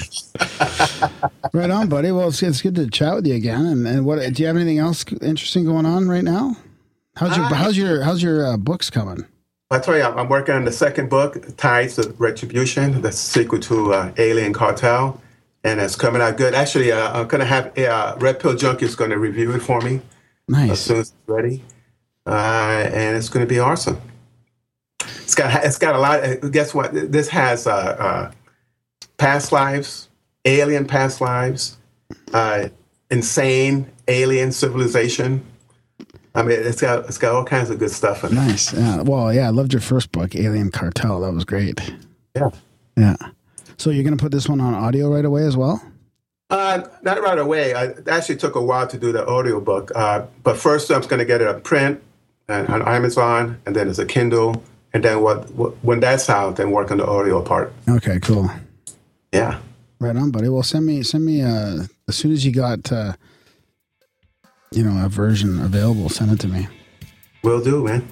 Right 1.53 1.71
on, 1.71 1.89
buddy. 1.89 2.11
Well, 2.13 2.29
it's, 2.29 2.43
it's 2.43 2.61
good 2.61 2.75
to 2.75 2.91
chat 2.91 3.15
with 3.15 3.27
you 3.27 3.35
again. 3.35 3.65
And, 3.65 3.87
and 3.87 4.05
what 4.05 4.19
do 4.19 4.43
you 4.43 4.47
have 4.47 4.57
anything 4.57 4.79
else 4.79 5.05
interesting 5.23 5.65
going 5.65 5.87
on 5.87 6.07
right 6.09 6.25
now? 6.25 6.57
How's 7.15 7.35
your 7.37 7.47
Uh, 7.47 7.55
how's 7.55 7.79
your 7.79 8.03
how's 8.03 8.23
your 8.23 8.45
uh, 8.45 8.57
books 8.59 8.91
coming? 8.91 9.25
I 9.71 9.79
tell 9.79 9.97
you, 9.97 10.03
I'm 10.03 10.19
I'm 10.19 10.29
working 10.29 10.55
on 10.55 10.65
the 10.67 10.73
second 10.73 11.09
book, 11.09 11.57
Tides 11.57 11.99
of 11.99 12.21
Retribution, 12.21 13.01
the 13.01 13.11
sequel 13.11 13.61
to 13.61 13.95
uh, 13.95 14.13
Alien 14.19 14.53
Cartel, 14.53 15.19
and 15.65 15.81
it's 15.81 15.97
coming 15.97 16.21
out 16.21 16.37
good. 16.37 16.55
Actually, 16.55 16.93
uh, 16.93 17.21
I'm 17.21 17.27
gonna 17.29 17.47
have 17.47 17.77
uh, 17.79 18.17
Red 18.19 18.39
Pill 18.39 18.55
Junkie 18.55 18.85
is 18.85 18.97
going 18.97 19.11
to 19.11 19.19
review 19.19 19.53
it 19.55 19.61
for 19.61 19.81
me 19.81 20.03
Nice. 20.49 20.73
as 20.73 20.81
soon 20.81 20.97
as 20.99 21.09
it's 21.09 21.15
ready, 21.27 21.65
uh, 22.27 22.91
and 22.93 23.17
it's 23.17 23.31
going 23.31 23.47
to 23.47 23.49
be 23.49 23.61
awesome. 23.61 23.99
It's 25.27 25.35
got 25.35 25.65
it's 25.65 25.77
got 25.77 25.97
a 25.97 25.99
lot. 25.99 26.23
uh, 26.23 26.37
Guess 26.37 26.73
what? 26.73 26.93
This 26.93 27.29
has 27.31 27.67
uh, 27.67 27.73
uh, 27.99 28.33
past 29.19 29.51
lives, 29.51 30.09
alien 30.45 30.87
past 30.87 31.21
lives, 31.21 31.79
uh, 32.33 32.69
insane 33.11 33.91
alien 34.07 34.53
civilization. 34.53 35.45
I 36.33 36.45
mean, 36.45 36.61
it's 36.61 36.81
got 36.81 37.07
it's 37.07 37.19
got 37.19 37.35
all 37.35 37.43
kinds 37.45 37.71
of 37.71 37.81
good 37.81 37.91
stuff 37.91 38.23
in 38.23 38.31
it. 38.31 38.35
Nice. 38.35 38.73
Yeah. 38.73 39.03
Well, 39.03 39.35
yeah, 39.35 39.49
I 39.49 39.51
loved 39.51 39.73
your 39.73 39.83
first 39.83 40.13
book, 40.13 40.37
Alien 40.37 40.71
Cartel. 40.71 41.21
That 41.23 41.33
was 41.33 41.45
great. 41.45 41.81
Yeah. 42.37 42.51
Yeah. 42.97 43.17
So 43.79 43.91
you're 43.91 44.05
gonna 44.05 44.17
put 44.17 44.31
this 44.31 44.49
one 44.49 44.61
on 44.61 44.75
audio 44.75 45.13
right 45.13 45.25
away 45.25 45.43
as 45.43 45.57
well? 45.57 45.83
Uh, 46.51 46.83
not 47.03 47.21
right 47.21 47.41
away. 47.41 47.75
I, 47.75 47.87
it 47.87 48.07
actually 48.07 48.37
took 48.37 48.55
a 48.55 48.63
while 48.63 48.87
to 48.87 48.97
do 48.97 49.11
the 49.11 49.27
audiobook. 49.27 49.91
Uh, 49.93 50.27
but 50.45 50.57
first, 50.57 50.89
I'm 50.93 51.01
going 51.01 51.19
to 51.19 51.25
get 51.25 51.41
it 51.41 51.49
on 51.49 51.61
print 51.63 52.01
and 52.47 52.69
on 52.69 52.83
Amazon, 52.87 53.61
and 53.67 53.75
then 53.75 53.89
as 53.89 53.99
a 53.99 54.07
Kindle, 54.07 54.63
and 54.97 55.05
then 55.05 55.21
what, 55.21 55.51
what 55.51 55.73
when 55.85 56.01
that's 56.01 56.31
out, 56.31 56.57
then 56.57 56.71
work 56.71 56.91
on 56.91 56.97
the 56.97 57.07
audio 57.07 57.43
part. 57.43 57.71
Okay, 57.87 58.19
cool. 58.21 58.51
Yeah. 59.31 59.59
Right 60.01 60.17
on, 60.17 60.31
buddy. 60.31 60.49
Well, 60.49 60.63
send 60.63 60.87
me 60.87 61.03
send 61.03 61.27
me 61.27 61.43
uh, 61.43 61.85
as 62.09 62.17
soon 62.17 62.33
as 62.33 62.47
you 62.47 62.53
got 62.53 62.91
uh, 62.91 63.13
you 64.73 64.83
know 64.83 65.05
a 65.05 65.11
version 65.11 65.61
available. 65.61 66.09
Send 66.09 66.33
it 66.33 66.41
to 66.41 66.49
me. 66.49 66.67
Will 67.43 67.63
do, 67.63 67.85
man. 67.85 68.09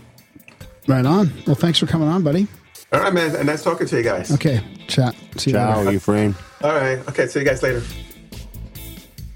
Right 0.87 1.07
on. 1.07 1.32
Well, 1.47 1.57
thanks 1.57 1.78
for 1.78 1.87
coming 1.87 2.09
on, 2.09 2.22
buddy. 2.22 2.47
All 2.93 3.01
right, 3.01 3.14
man. 3.14 3.35
And 3.35 3.47
nice 3.47 3.62
talking 3.62 3.87
to 3.87 3.97
you 3.97 4.03
guys. 4.03 4.30
Okay, 4.30 4.61
chat. 4.87 5.16
See 5.39 5.53
you 5.53 5.57
Ciao, 5.57 5.80
later. 5.80 5.99
Efrain. 5.99 6.35
All 6.62 6.74
right. 6.74 6.99
Okay. 7.09 7.28
See 7.28 7.39
you 7.39 7.47
guys 7.47 7.62
later. 7.62 7.82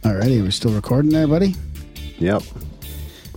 Alrighty, 0.02 0.42
we're 0.42 0.50
still 0.50 0.72
recording 0.72 1.12
there, 1.12 1.26
buddy. 1.26 1.54
Yep. 2.18 2.42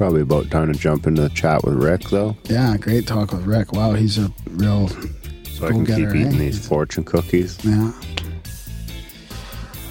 Probably 0.02 0.22
about 0.22 0.50
time 0.50 0.74
to 0.74 0.80
jump 0.80 1.06
into 1.06 1.22
the 1.22 1.30
chat 1.30 1.64
with 1.64 1.76
Rick, 1.76 2.10
though, 2.10 2.36
Yeah, 2.46 2.76
great 2.76 3.06
talk 3.06 3.32
with 3.32 3.46
Rick. 3.46 3.72
Wow, 3.72 3.94
he's 3.94 4.18
a 4.18 4.34
real 4.50 4.88
so 4.88 5.68
I 5.68 5.70
can 5.70 5.86
keep 5.86 6.10
eating 6.10 6.26
eh? 6.26 6.38
these 6.40 6.68
fortune 6.68 7.04
cookies. 7.04 7.64
yeah. 7.64 7.92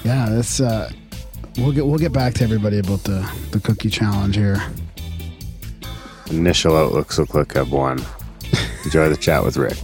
Yeah, 0.03 0.27
that's 0.27 0.59
uh 0.59 0.91
we'll 1.59 1.71
get 1.71 1.85
we'll 1.85 1.97
get 1.97 2.11
back 2.11 2.33
to 2.33 2.43
everybody 2.43 2.79
about 2.79 3.05
the 3.05 3.25
the 3.51 3.61
cookie 3.61 3.89
challenge 3.89 4.35
here. 4.35 4.61
Initial 6.29 6.75
outlooks 6.75 7.17
look 7.17 7.33
like 7.33 7.55
I've 7.55 7.71
won. 7.71 8.03
Enjoy 8.83 9.07
the 9.07 9.15
chat 9.15 9.45
with 9.45 9.55
Rick. 9.55 9.77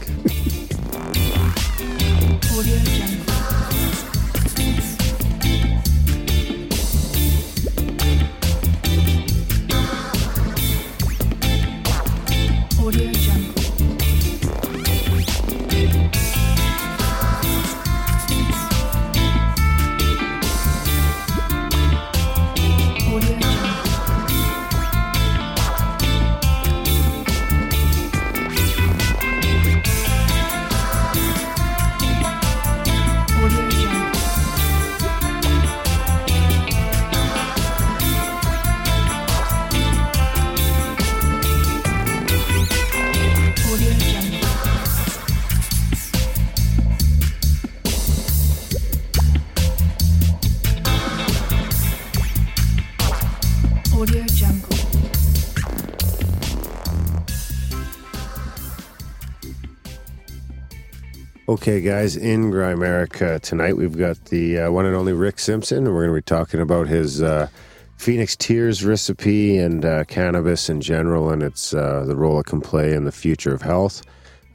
Okay, 61.49 61.79
guys, 61.79 62.17
in 62.17 62.51
Grimerica 62.51 63.39
tonight, 63.39 63.77
we've 63.77 63.97
got 63.97 64.25
the 64.25 64.59
uh, 64.59 64.71
one 64.71 64.85
and 64.85 64.93
only 64.93 65.13
Rick 65.13 65.39
Simpson, 65.39 65.85
and 65.85 65.95
we're 65.95 66.05
going 66.05 66.13
to 66.13 66.21
be 66.21 66.21
talking 66.21 66.59
about 66.59 66.89
his 66.89 67.21
uh, 67.21 67.47
Phoenix 67.95 68.35
Tears 68.35 68.83
recipe 68.83 69.57
and 69.57 69.85
uh, 69.85 70.03
cannabis 70.03 70.67
in 70.67 70.81
general 70.81 71.29
and 71.29 71.41
its 71.41 71.73
uh, 71.73 72.03
the 72.05 72.17
role 72.17 72.37
it 72.41 72.47
can 72.47 72.59
play 72.59 72.91
in 72.91 73.05
the 73.05 73.13
future 73.13 73.53
of 73.53 73.61
health. 73.61 74.01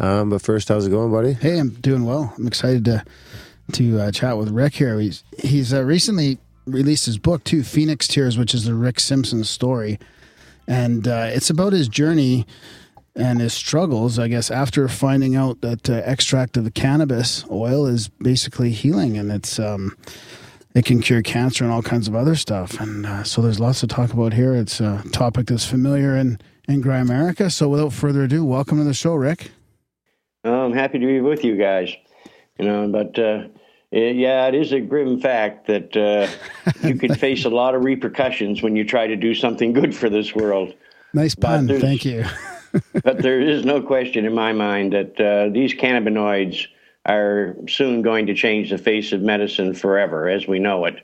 Um, 0.01 0.28
but 0.28 0.43
first, 0.43 0.68
how's 0.68 0.86
it 0.86 0.90
going, 0.90 1.11
buddy? 1.11 1.32
Hey, 1.32 1.59
I'm 1.59 1.70
doing 1.70 2.05
well. 2.05 2.34
I'm 2.36 2.47
excited 2.47 2.84
to 2.84 3.03
to 3.72 3.99
uh, 3.99 4.11
chat 4.11 4.36
with 4.36 4.51
Rick 4.51 4.74
here. 4.74 5.01
He's 5.01 5.24
he's 5.38 5.72
uh, 5.72 5.82
recently 5.84 6.36
released 6.66 7.07
his 7.07 7.16
book 7.16 7.43
too, 7.45 7.62
Phoenix 7.62 8.07
Tears, 8.07 8.36
which 8.36 8.53
is 8.53 8.66
the 8.66 8.74
Rick 8.74 9.01
Simpson 9.01 9.45
story, 9.45 9.99
and 10.68 11.07
it's 11.07 11.49
about 11.49 11.72
his 11.72 11.88
journey 11.88 12.47
and 13.15 13.41
his 13.41 13.53
struggles. 13.53 14.19
I 14.19 14.29
guess 14.29 14.51
after 14.51 14.89
finding 14.89 15.37
out 15.37 15.61
that 15.61 15.89
uh, 15.89 16.03
extract 16.05 16.57
of 16.57 16.65
the 16.65 16.71
cannabis 16.71 17.45
oil 17.51 17.87
is 17.87 18.09
basically 18.09 18.71
healing, 18.71 19.17
and 19.19 19.31
it's 19.31 19.59
um, 19.59 19.97
it 20.75 20.85
can 20.85 21.01
cure 21.01 21.23
cancer 21.23 21.65
and 21.65 21.73
all 21.73 21.83
kinds 21.83 22.09
of 22.09 22.15
other 22.15 22.35
stuff. 22.35 22.81
And 22.81 23.07
uh, 23.07 23.25
so 23.25 23.43
there's 23.43 23.61
lots 23.61 23.81
to 23.81 23.87
talk 23.87 24.13
about 24.13 24.33
here. 24.33 24.55
It's 24.55 24.81
a 24.81 25.03
topic 25.13 25.47
that's 25.47 25.67
familiar 25.67 26.17
in 26.17 26.39
in 26.69 26.81
Gray 26.81 27.01
Grimerica. 27.01 27.51
So 27.51 27.69
without 27.69 27.93
further 27.93 28.25
ado, 28.25 28.45
welcome 28.45 28.79
to 28.79 28.85
the 28.85 28.95
show, 28.95 29.15
Rick. 29.15 29.51
Oh, 30.45 30.65
I'm 30.65 30.73
happy 30.73 30.99
to 30.99 31.07
be 31.07 31.21
with 31.21 31.45
you 31.45 31.57
guys. 31.57 31.95
You 32.59 32.67
know, 32.67 32.89
but 32.89 33.19
uh, 33.19 33.49
it, 33.91 34.17
yeah, 34.17 34.47
it 34.47 34.55
is 34.55 34.73
a 34.73 34.81
grim 34.81 35.21
fact 35.21 35.67
that 35.67 35.97
uh, 35.97 36.29
you 36.87 36.97
can 36.97 37.15
face 37.15 37.45
a 37.45 37.51
lot 37.51 37.75
of 37.75 37.85
repercussions 37.85 38.63
when 38.63 38.77
you 38.77 38.85
try 38.85 39.07
to 39.07 39.17
do 39.17 39.35
something 39.35 39.73
good 39.73 39.95
for 39.95 40.09
this 40.09 40.35
world. 40.35 40.75
Nice 41.13 41.35
pun. 41.35 41.69
Thank 41.69 42.05
you. 42.05 42.25
But 43.03 43.18
there 43.18 43.41
is 43.41 43.64
no 43.64 43.83
question 43.83 44.25
in 44.25 44.35
my 44.35 44.53
mind 44.53 44.93
that 44.93 45.20
uh, 45.20 45.53
these 45.53 45.75
cannabinoids 45.75 46.66
are 47.07 47.57
soon 47.68 48.03
going 48.03 48.27
to 48.27 48.35
change 48.35 48.70
the 48.70 48.79
face 48.79 49.12
of 49.12 49.20
medicine 49.20 49.75
forever 49.75 50.29
as 50.29 50.47
we 50.47 50.59
know 50.59 50.85
it. 50.85 50.97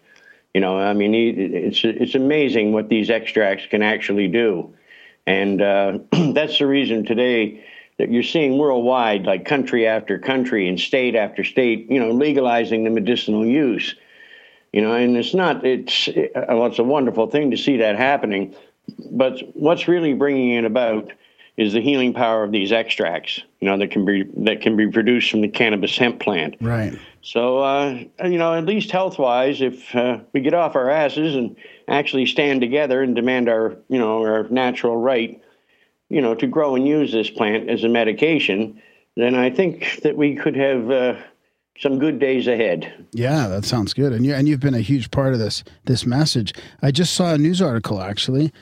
You 0.55 0.61
know, 0.61 0.79
I 0.79 0.93
mean, 0.95 1.15
it's 1.15 1.85
it's 1.85 2.15
amazing 2.15 2.73
what 2.73 2.89
these 2.89 3.11
extracts 3.11 3.67
can 3.67 3.83
actually 3.83 4.29
do, 4.29 4.75
and 5.27 5.61
uh, 5.61 5.99
that's 6.33 6.59
the 6.59 6.67
reason 6.67 7.05
today 7.05 7.65
that 7.99 8.11
you're 8.11 8.23
seeing 8.23 8.57
worldwide, 8.57 9.27
like 9.27 9.45
country 9.45 9.87
after 9.87 10.19
country 10.19 10.69
and 10.69 10.81
state 10.81 11.17
after 11.17 11.45
state, 11.45 11.91
you 11.91 11.99
know, 11.99 12.13
legalizing 12.13 12.85
the 12.85 12.91
medicinal 12.91 13.45
use. 13.45 13.95
You 14.73 14.83
know, 14.83 14.95
and 14.95 15.17
it's 15.17 15.35
not 15.35 15.65
it's 15.67 16.09
uh, 16.09 16.45
well, 16.49 16.67
it's 16.67 16.79
a 16.79 16.85
wonderful 16.85 17.27
thing 17.27 17.51
to 17.51 17.57
see 17.57 17.79
that 17.79 17.97
happening, 17.97 18.55
but 19.11 19.41
what's 19.55 19.87
really 19.87 20.15
bringing 20.15 20.53
it 20.53 20.65
about 20.65 21.13
is 21.59 21.73
the 21.73 21.81
healing 21.83 22.15
power 22.15 22.45
of 22.45 22.53
these 22.53 22.71
extracts. 22.71 23.43
You 23.61 23.69
know, 23.69 23.77
that 23.79 23.91
can 23.91 24.05
be 24.05 24.25
that 24.39 24.63
can 24.63 24.77
be 24.77 24.89
produced 24.89 25.31
from 25.31 25.43
the 25.43 25.49
cannabis 25.49 25.99
hemp 25.99 26.21
plant. 26.21 26.57
Right. 26.61 26.97
So, 27.21 27.59
uh, 27.59 28.05
you 28.25 28.39
know, 28.39 28.55
at 28.55 28.65
least 28.65 28.93
health 28.93 29.19
wise, 29.19 29.61
if 29.61 29.95
uh, 29.95 30.21
we 30.33 30.41
get 30.41 30.55
off 30.55 30.77
our 30.77 30.89
asses 30.89 31.35
and 31.35 31.57
actually 31.89 32.27
stand 32.27 32.61
together 32.61 33.03
and 33.03 33.15
demand 33.15 33.49
our, 33.49 33.77
you 33.89 33.99
know, 33.99 34.23
our 34.23 34.49
natural 34.49 34.97
right, 34.97 35.43
you 36.09 36.23
know, 36.23 36.35
to 36.37 36.47
grow 36.47 36.77
and 36.77 36.87
use 36.87 37.13
this 37.13 37.29
plant 37.29 37.69
as 37.69 37.83
a 37.83 37.89
medication, 37.89 38.81
then 39.17 39.35
I 39.35 39.51
think 39.51 40.01
that 40.03 40.17
we 40.17 40.37
could 40.37 40.55
have 40.55 40.91
uh, 40.91 41.17
some 41.81 41.99
good 41.99 42.21
days 42.21 42.47
ahead. 42.47 43.07
Yeah, 43.13 43.49
that 43.49 43.65
sounds 43.65 43.93
good. 43.93 44.13
And 44.13 44.25
you 44.25 44.33
and 44.33 44.49
you've 44.49 44.61
been 44.61 44.75
a 44.75 44.81
huge 44.81 45.11
part 45.11 45.33
of 45.33 45.41
this 45.41 45.65
this 45.87 46.07
message. 46.07 46.55
I 46.83 46.93
just 46.93 47.15
saw 47.15 47.35
a 47.35 47.39
news 47.39 47.61
article 47.61 48.01
actually. 48.01 48.53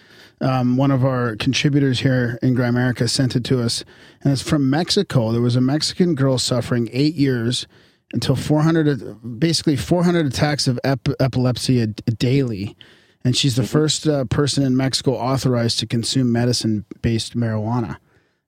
Um, 0.41 0.77
one 0.77 0.91
of 0.91 1.05
our 1.05 1.37
contributors 1.37 2.01
here 2.01 2.39
in 2.43 2.55
Grimerica 2.55 3.09
sent 3.09 3.37
it 3.37 3.45
to 3.45 3.63
us, 3.63 3.85
and 4.23 4.33
it's 4.33 4.43
from 4.43 4.69
Mexico. 4.69 5.33
There 5.33 5.41
was 5.41 5.57
a 5.57 5.61
Mexican 5.61 6.15
girl 6.15 6.39
suffering 6.39 6.89
eight 6.93 7.15
years 7.15 7.67
until 8.13 8.37
400, 8.37 9.39
basically 9.39 9.77
400 9.77 10.27
attacks 10.27 10.69
of 10.69 10.79
ep- 10.85 11.09
epilepsy 11.19 11.81
a, 11.81 11.89
a 12.07 12.13
daily, 12.13 12.77
and 13.25 13.37
she's 13.37 13.57
the 13.57 13.67
first 13.67 14.07
uh, 14.07 14.25
person 14.27 14.63
in 14.63 14.77
Mexico 14.77 15.15
authorized 15.15 15.79
to 15.81 15.87
consume 15.87 16.31
medicine-based 16.33 17.37
marijuana. 17.37 17.97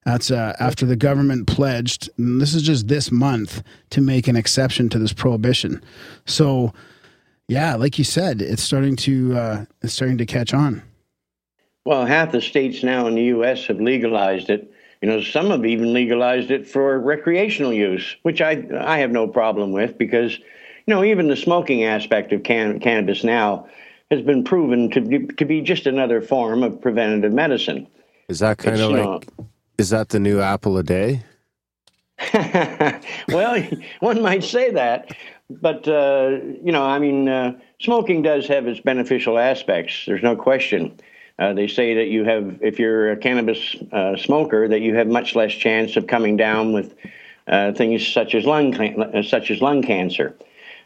That's 0.05 0.31
uh, 0.31 0.55
after 0.59 0.85
the 0.85 0.95
government 0.95 1.47
pledged, 1.47 2.09
and 2.17 2.39
this 2.39 2.53
is 2.53 2.63
just 2.63 2.87
this 2.87 3.11
month, 3.11 3.61
to 3.89 4.01
make 4.01 4.27
an 4.27 4.35
exception 4.35 4.89
to 4.89 4.99
this 4.99 5.11
prohibition. 5.11 5.83
So, 6.25 6.73
yeah, 7.47 7.75
like 7.75 7.97
you 7.97 8.05
said, 8.05 8.41
it's 8.41 8.63
starting 8.63 8.95
to 8.97 9.37
uh, 9.37 9.65
it's 9.81 9.93
starting 9.93 10.17
to 10.19 10.25
catch 10.25 10.53
on. 10.53 10.83
Well, 11.89 12.05
half 12.05 12.31
the 12.31 12.39
states 12.39 12.83
now 12.83 13.07
in 13.07 13.15
the 13.15 13.23
U.S. 13.23 13.65
have 13.65 13.81
legalized 13.81 14.51
it. 14.51 14.71
You 15.01 15.09
know, 15.09 15.23
some 15.23 15.49
have 15.49 15.65
even 15.65 15.91
legalized 15.91 16.51
it 16.51 16.67
for 16.67 16.99
recreational 16.99 17.73
use, 17.73 18.15
which 18.21 18.41
I 18.41 18.63
I 18.79 18.99
have 18.99 19.09
no 19.09 19.27
problem 19.27 19.71
with 19.71 19.97
because, 19.97 20.37
you 20.37 20.93
know, 20.93 21.03
even 21.03 21.29
the 21.29 21.35
smoking 21.35 21.85
aspect 21.85 22.31
of 22.31 22.43
can, 22.43 22.79
cannabis 22.79 23.23
now 23.23 23.67
has 24.11 24.21
been 24.21 24.43
proven 24.43 24.91
to 24.91 25.01
be, 25.01 25.25
to 25.25 25.45
be 25.45 25.61
just 25.61 25.87
another 25.87 26.21
form 26.21 26.61
of 26.61 26.79
preventative 26.79 27.33
medicine. 27.33 27.87
Is 28.27 28.37
that 28.37 28.59
kind 28.59 28.75
It's, 28.75 28.83
of 28.83 28.91
like, 28.91 29.27
is 29.79 29.89
that 29.89 30.09
the 30.09 30.19
new 30.19 30.41
apple 30.41 30.77
a 30.77 30.83
day? 30.83 31.23
well, 33.29 33.67
one 33.99 34.21
might 34.21 34.43
say 34.43 34.69
that, 34.69 35.09
but 35.49 35.87
uh, 35.87 36.37
you 36.63 36.71
know, 36.71 36.83
I 36.83 36.99
mean, 36.99 37.27
uh, 37.27 37.57
smoking 37.81 38.21
does 38.21 38.45
have 38.45 38.67
its 38.67 38.79
beneficial 38.79 39.39
aspects. 39.39 40.03
There's 40.05 40.21
no 40.21 40.35
question. 40.35 40.95
Uh, 41.39 41.53
they 41.53 41.67
say 41.67 41.93
that 41.93 42.07
you 42.07 42.25
have, 42.25 42.57
if 42.61 42.79
you're 42.79 43.11
a 43.11 43.17
cannabis 43.17 43.75
uh, 43.93 44.17
smoker, 44.17 44.67
that 44.67 44.81
you 44.81 44.95
have 44.95 45.07
much 45.07 45.35
less 45.35 45.53
chance 45.53 45.95
of 45.95 46.05
coming 46.05 46.35
down 46.35 46.73
with 46.73 46.93
uh, 47.47 47.71
things 47.71 48.05
such 48.05 48.35
as 48.35 48.45
lung 48.45 48.75
uh, 48.75 49.23
such 49.23 49.49
as 49.49 49.61
lung 49.61 49.81
cancer. 49.81 50.35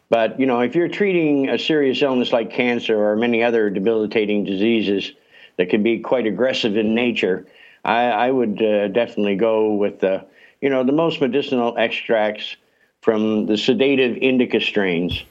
But 0.10 0.40
you 0.40 0.46
know, 0.46 0.60
if 0.60 0.76
you're 0.76 0.90
treating 0.90 1.50
a 1.50 1.58
serious 1.58 2.04
illness 2.04 2.32
like 2.32 2.52
cancer 2.52 3.04
or 3.04 3.16
many 3.16 3.42
other 3.42 3.72
debilitating 3.72 4.46
diseases 4.46 5.12
that 5.58 5.70
can 5.70 5.82
be 5.82 6.00
quite 6.00 6.28
aggressive 6.28 6.78
in 6.78 6.94
nature, 6.94 7.48
I, 7.84 8.04
I 8.06 8.32
would 8.32 8.62
uh, 8.62 8.90
definitely 8.90 9.36
go 9.36 9.74
with 9.74 10.02
the, 10.02 10.24
you 10.62 10.70
know, 10.70 10.84
the 10.84 10.92
most 10.92 11.20
medicinal 11.20 11.76
extracts 11.78 12.56
from 13.02 13.48
the 13.48 13.58
sedative 13.58 14.18
indica 14.18 14.62
strains. 14.62 15.24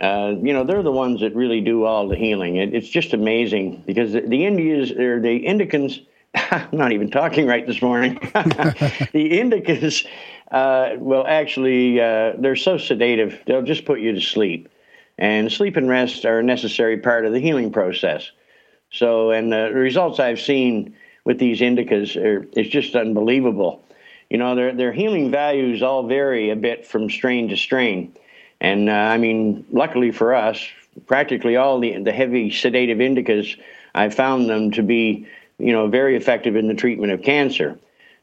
Uh, 0.00 0.34
you 0.40 0.52
know, 0.52 0.64
they're 0.64 0.82
the 0.82 0.92
ones 0.92 1.20
that 1.20 1.34
really 1.34 1.60
do 1.60 1.84
all 1.84 2.08
the 2.08 2.16
healing. 2.16 2.56
It, 2.56 2.74
it's 2.74 2.88
just 2.88 3.12
amazing 3.12 3.82
because 3.86 4.12
the, 4.12 4.20
the 4.20 4.46
Indians 4.46 4.92
or 4.92 5.20
the 5.20 5.44
Indicans. 5.44 6.04
I'm 6.34 6.68
not 6.72 6.92
even 6.92 7.10
talking 7.10 7.46
right 7.46 7.66
this 7.66 7.82
morning. 7.82 8.14
the 8.32 9.30
Indicans 9.40 10.06
uh, 10.50 10.90
will 10.98 11.26
actually, 11.26 12.00
uh, 12.00 12.34
they're 12.38 12.56
so 12.56 12.78
sedative, 12.78 13.42
they'll 13.46 13.62
just 13.62 13.84
put 13.84 14.00
you 14.00 14.12
to 14.12 14.20
sleep. 14.20 14.68
And 15.16 15.50
sleep 15.50 15.76
and 15.76 15.88
rest 15.88 16.24
are 16.24 16.38
a 16.38 16.42
necessary 16.44 16.98
part 16.98 17.26
of 17.26 17.32
the 17.32 17.40
healing 17.40 17.72
process. 17.72 18.30
So, 18.90 19.30
and 19.30 19.52
the 19.52 19.72
results 19.72 20.20
I've 20.20 20.40
seen 20.40 20.94
with 21.24 21.38
these 21.38 21.60
indicas 21.60 22.16
are 22.16 22.48
it's 22.52 22.70
just 22.70 22.94
unbelievable. 22.94 23.84
You 24.30 24.38
know, 24.38 24.54
their 24.54 24.72
their 24.74 24.92
healing 24.92 25.30
values 25.30 25.82
all 25.82 26.06
vary 26.06 26.50
a 26.50 26.56
bit 26.56 26.86
from 26.86 27.10
strain 27.10 27.48
to 27.48 27.56
strain, 27.56 28.14
And 28.60 28.88
uh, 28.88 28.92
I 28.92 29.18
mean, 29.18 29.64
luckily 29.70 30.10
for 30.10 30.34
us, 30.34 30.66
practically 31.06 31.56
all 31.56 31.78
the, 31.78 32.02
the 32.02 32.12
heavy 32.12 32.50
sedative 32.50 32.98
indicas, 32.98 33.58
I 33.94 34.08
found 34.10 34.48
them 34.48 34.70
to 34.72 34.82
be, 34.82 35.26
you 35.58 35.72
know, 35.72 35.88
very 35.88 36.16
effective 36.16 36.56
in 36.56 36.68
the 36.68 36.74
treatment 36.74 37.12
of 37.12 37.22
cancer. 37.22 37.78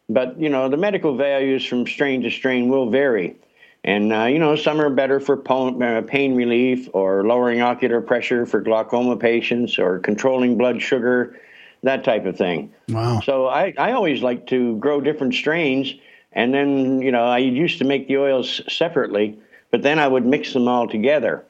But, 0.10 0.40
you 0.40 0.50
know, 0.50 0.70
the 0.70 0.78
medical 0.78 1.16
values 1.16 1.66
from 1.66 1.88
strain 1.88 2.22
to 2.24 2.30
strain 2.30 2.70
will 2.70 2.90
vary. 2.90 3.36
And, 3.84 4.12
uh, 4.12 4.26
you 4.26 4.40
know, 4.40 4.56
some 4.56 4.82
are 4.82 4.90
better 4.90 5.20
for 5.20 5.42
uh, 5.48 6.02
pain 6.02 6.36
relief 6.36 6.90
or 6.94 7.24
lowering 7.24 7.62
ocular 7.62 8.02
pressure 8.02 8.46
for 8.46 8.60
glaucoma 8.60 9.16
patients 9.16 9.78
or 9.78 10.00
controlling 10.00 10.58
blood 10.58 10.82
sugar, 10.82 11.40
that 11.84 12.04
type 12.04 12.26
of 12.26 12.36
thing. 12.36 12.74
Wow. 12.90 13.22
So 13.22 13.48
I, 13.48 13.74
I 13.78 13.92
always 13.92 14.22
like 14.22 14.48
to 14.48 14.76
grow 14.78 15.02
different 15.02 15.34
strains. 15.36 15.94
And 16.34 16.54
then, 16.54 17.02
you 17.02 17.12
know, 17.12 17.26
I 17.26 17.38
used 17.38 17.78
to 17.78 17.86
make 17.86 18.08
the 18.08 18.18
oils 18.18 18.62
separately, 18.68 19.40
but 19.76 19.82
then 19.82 20.00
I 20.00 20.08
would 20.08 20.26
mix 20.26 20.54
them 20.54 20.70
all 20.70 20.88
together. 20.88 21.44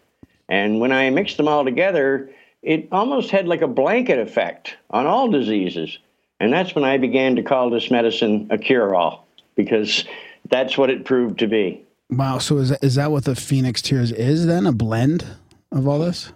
And 0.49 0.80
when 0.80 0.91
I 0.91 1.11
mixed 1.11 1.38
them 1.38 1.47
all 1.47 1.63
together, 1.63 2.32
it 2.63 2.88
almost 2.91 3.30
had 3.30 3.47
like 3.47 3.61
a 3.61 3.67
blanket 3.67 4.17
effect 4.17 4.78
on 4.89 5.05
all 5.05 5.30
diseases. 5.30 5.99
And 6.39 6.51
that's 6.51 6.73
when 6.73 6.84
I 6.84 6.97
began 6.97 7.36
to 7.36 7.43
call 7.43 7.69
this 7.69 7.91
medicine 7.91 8.47
a 8.49 8.57
cure 8.57 8.95
all, 8.95 9.28
because 9.53 10.05
that's 10.49 10.76
what 10.76 10.89
it 10.89 11.05
proved 11.05 11.38
to 11.38 11.47
be. 11.47 11.86
Wow. 12.09 12.39
So 12.39 12.57
is 12.57 12.69
that, 12.69 12.84
is 12.84 12.95
that 12.95 13.11
what 13.11 13.26
the 13.26 13.36
Phoenix 13.36 13.84
Tears 13.84 14.11
is 14.11 14.47
then? 14.47 14.65
A 14.65 14.71
blend 14.71 15.23
of 15.71 15.88
all 15.88 15.99
this? 15.99 16.34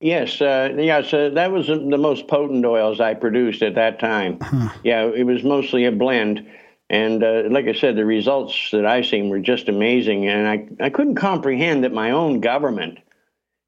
Yes, 0.00 0.40
uh, 0.40 0.74
yeah. 0.78 1.02
So 1.02 1.28
that 1.28 1.52
was 1.52 1.66
the 1.66 1.76
the 1.76 1.98
most 1.98 2.26
potent 2.26 2.64
oils 2.64 3.02
I 3.02 3.12
produced 3.12 3.60
at 3.60 3.74
that 3.74 3.98
time. 3.98 4.38
Yeah, 4.82 5.10
it 5.14 5.24
was 5.24 5.44
mostly 5.44 5.84
a 5.84 5.92
blend, 5.92 6.46
and 6.90 7.22
uh, 7.22 7.44
like 7.50 7.66
I 7.66 7.72
said, 7.72 7.96
the 7.96 8.04
results 8.04 8.70
that 8.72 8.86
I 8.86 9.02
seen 9.02 9.28
were 9.28 9.40
just 9.40 9.68
amazing. 9.68 10.26
And 10.28 10.46
I 10.46 10.86
I 10.86 10.90
couldn't 10.90 11.16
comprehend 11.16 11.84
that 11.84 11.92
my 11.92 12.10
own 12.10 12.40
government, 12.40 12.98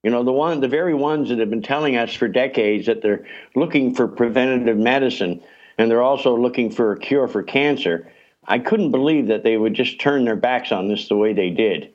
you 0.02 0.10
know, 0.10 0.22
the 0.22 0.32
one 0.32 0.60
the 0.60 0.68
very 0.68 0.94
ones 0.94 1.28
that 1.28 1.38
have 1.38 1.50
been 1.50 1.62
telling 1.62 1.96
us 1.96 2.14
for 2.14 2.28
decades 2.28 2.86
that 2.86 3.02
they're 3.02 3.26
looking 3.54 3.94
for 3.94 4.06
preventative 4.06 4.76
medicine, 4.76 5.42
and 5.78 5.90
they're 5.90 6.02
also 6.02 6.36
looking 6.36 6.70
for 6.70 6.92
a 6.92 6.98
cure 6.98 7.28
for 7.28 7.42
cancer. 7.42 8.10
I 8.48 8.58
couldn't 8.58 8.92
believe 8.92 9.26
that 9.28 9.42
they 9.42 9.56
would 9.56 9.74
just 9.74 10.00
turn 10.00 10.24
their 10.24 10.36
backs 10.36 10.70
on 10.70 10.88
this 10.88 11.08
the 11.08 11.16
way 11.16 11.32
they 11.32 11.50
did. 11.50 11.92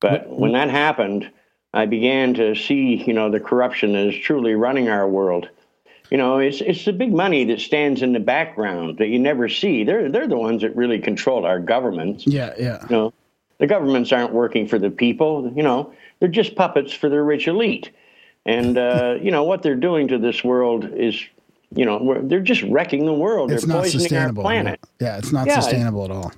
But 0.00 0.28
when 0.28 0.52
that 0.52 0.70
happened, 0.70 1.30
I 1.74 1.86
began 1.86 2.34
to 2.34 2.54
see, 2.54 3.02
you 3.04 3.12
know, 3.12 3.30
the 3.30 3.40
corruption 3.40 3.92
that 3.92 4.06
is 4.06 4.16
truly 4.16 4.54
running 4.54 4.88
our 4.88 5.08
world. 5.08 5.48
You 6.10 6.18
know, 6.18 6.38
it's 6.38 6.60
it's 6.60 6.84
the 6.84 6.92
big 6.92 7.12
money 7.12 7.44
that 7.46 7.60
stands 7.60 8.02
in 8.02 8.12
the 8.12 8.20
background 8.20 8.98
that 8.98 9.08
you 9.08 9.18
never 9.18 9.48
see. 9.48 9.84
They're 9.84 10.10
they're 10.10 10.28
the 10.28 10.36
ones 10.36 10.62
that 10.62 10.76
really 10.76 10.98
control 10.98 11.44
our 11.46 11.58
governments. 11.58 12.26
Yeah, 12.26 12.52
yeah. 12.58 12.82
You 12.88 12.96
know, 12.96 13.12
the 13.58 13.66
governments 13.66 14.12
aren't 14.12 14.32
working 14.32 14.68
for 14.68 14.78
the 14.78 14.90
people. 14.90 15.50
You 15.56 15.62
know, 15.62 15.92
they're 16.20 16.28
just 16.28 16.56
puppets 16.56 16.92
for 16.92 17.08
the 17.08 17.20
rich 17.22 17.48
elite. 17.48 17.90
And 18.44 18.76
uh, 18.76 19.16
you 19.22 19.30
know 19.30 19.44
what 19.44 19.62
they're 19.62 19.74
doing 19.76 20.08
to 20.08 20.18
this 20.18 20.44
world 20.44 20.84
is, 20.94 21.20
you 21.74 21.86
know, 21.86 21.96
we're- 22.02 22.20
they're 22.22 22.40
just 22.40 22.62
wrecking 22.64 23.06
the 23.06 23.14
world. 23.14 23.50
It's 23.50 23.64
they're 23.64 23.74
not 23.74 23.82
poisoning 23.84 24.02
our 24.04 24.08
sustainable. 24.08 24.42
planet. 24.42 24.80
Yeah, 25.00 25.16
it's 25.16 25.32
not 25.32 25.46
Yeah, 25.46 25.60
sustainable 25.60 26.04
at 26.04 26.10
all. 26.10 26.32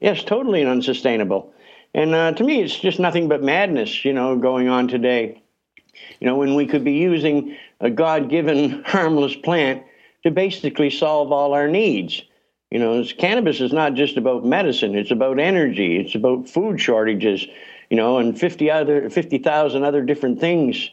Yes, 0.00 0.22
totally 0.22 0.64
unsustainable. 0.64 1.52
And 1.94 2.14
uh, 2.14 2.32
to 2.32 2.44
me, 2.44 2.62
it's 2.62 2.78
just 2.78 3.00
nothing 3.00 3.28
but 3.28 3.42
madness, 3.42 4.04
you 4.04 4.12
know, 4.12 4.36
going 4.36 4.68
on 4.68 4.86
today. 4.86 5.42
You 6.20 6.26
know, 6.28 6.36
when 6.36 6.54
we 6.54 6.66
could 6.66 6.84
be 6.84 6.92
using 6.92 7.56
a 7.80 7.90
God 7.90 8.28
given 8.28 8.82
harmless 8.84 9.34
plant 9.36 9.82
to 10.22 10.30
basically 10.30 10.90
solve 10.90 11.32
all 11.32 11.54
our 11.54 11.68
needs. 11.68 12.22
You 12.70 12.78
know, 12.78 13.04
cannabis 13.18 13.60
is 13.60 13.72
not 13.72 13.94
just 13.94 14.16
about 14.16 14.44
medicine, 14.44 14.94
it's 14.94 15.10
about 15.10 15.40
energy, 15.40 15.96
it's 15.96 16.14
about 16.14 16.48
food 16.48 16.80
shortages, 16.80 17.46
you 17.88 17.96
know, 17.96 18.18
and 18.18 18.38
50 18.38 18.70
other 18.70 19.10
50,000 19.10 19.82
other 19.82 20.02
different 20.02 20.38
things 20.38 20.90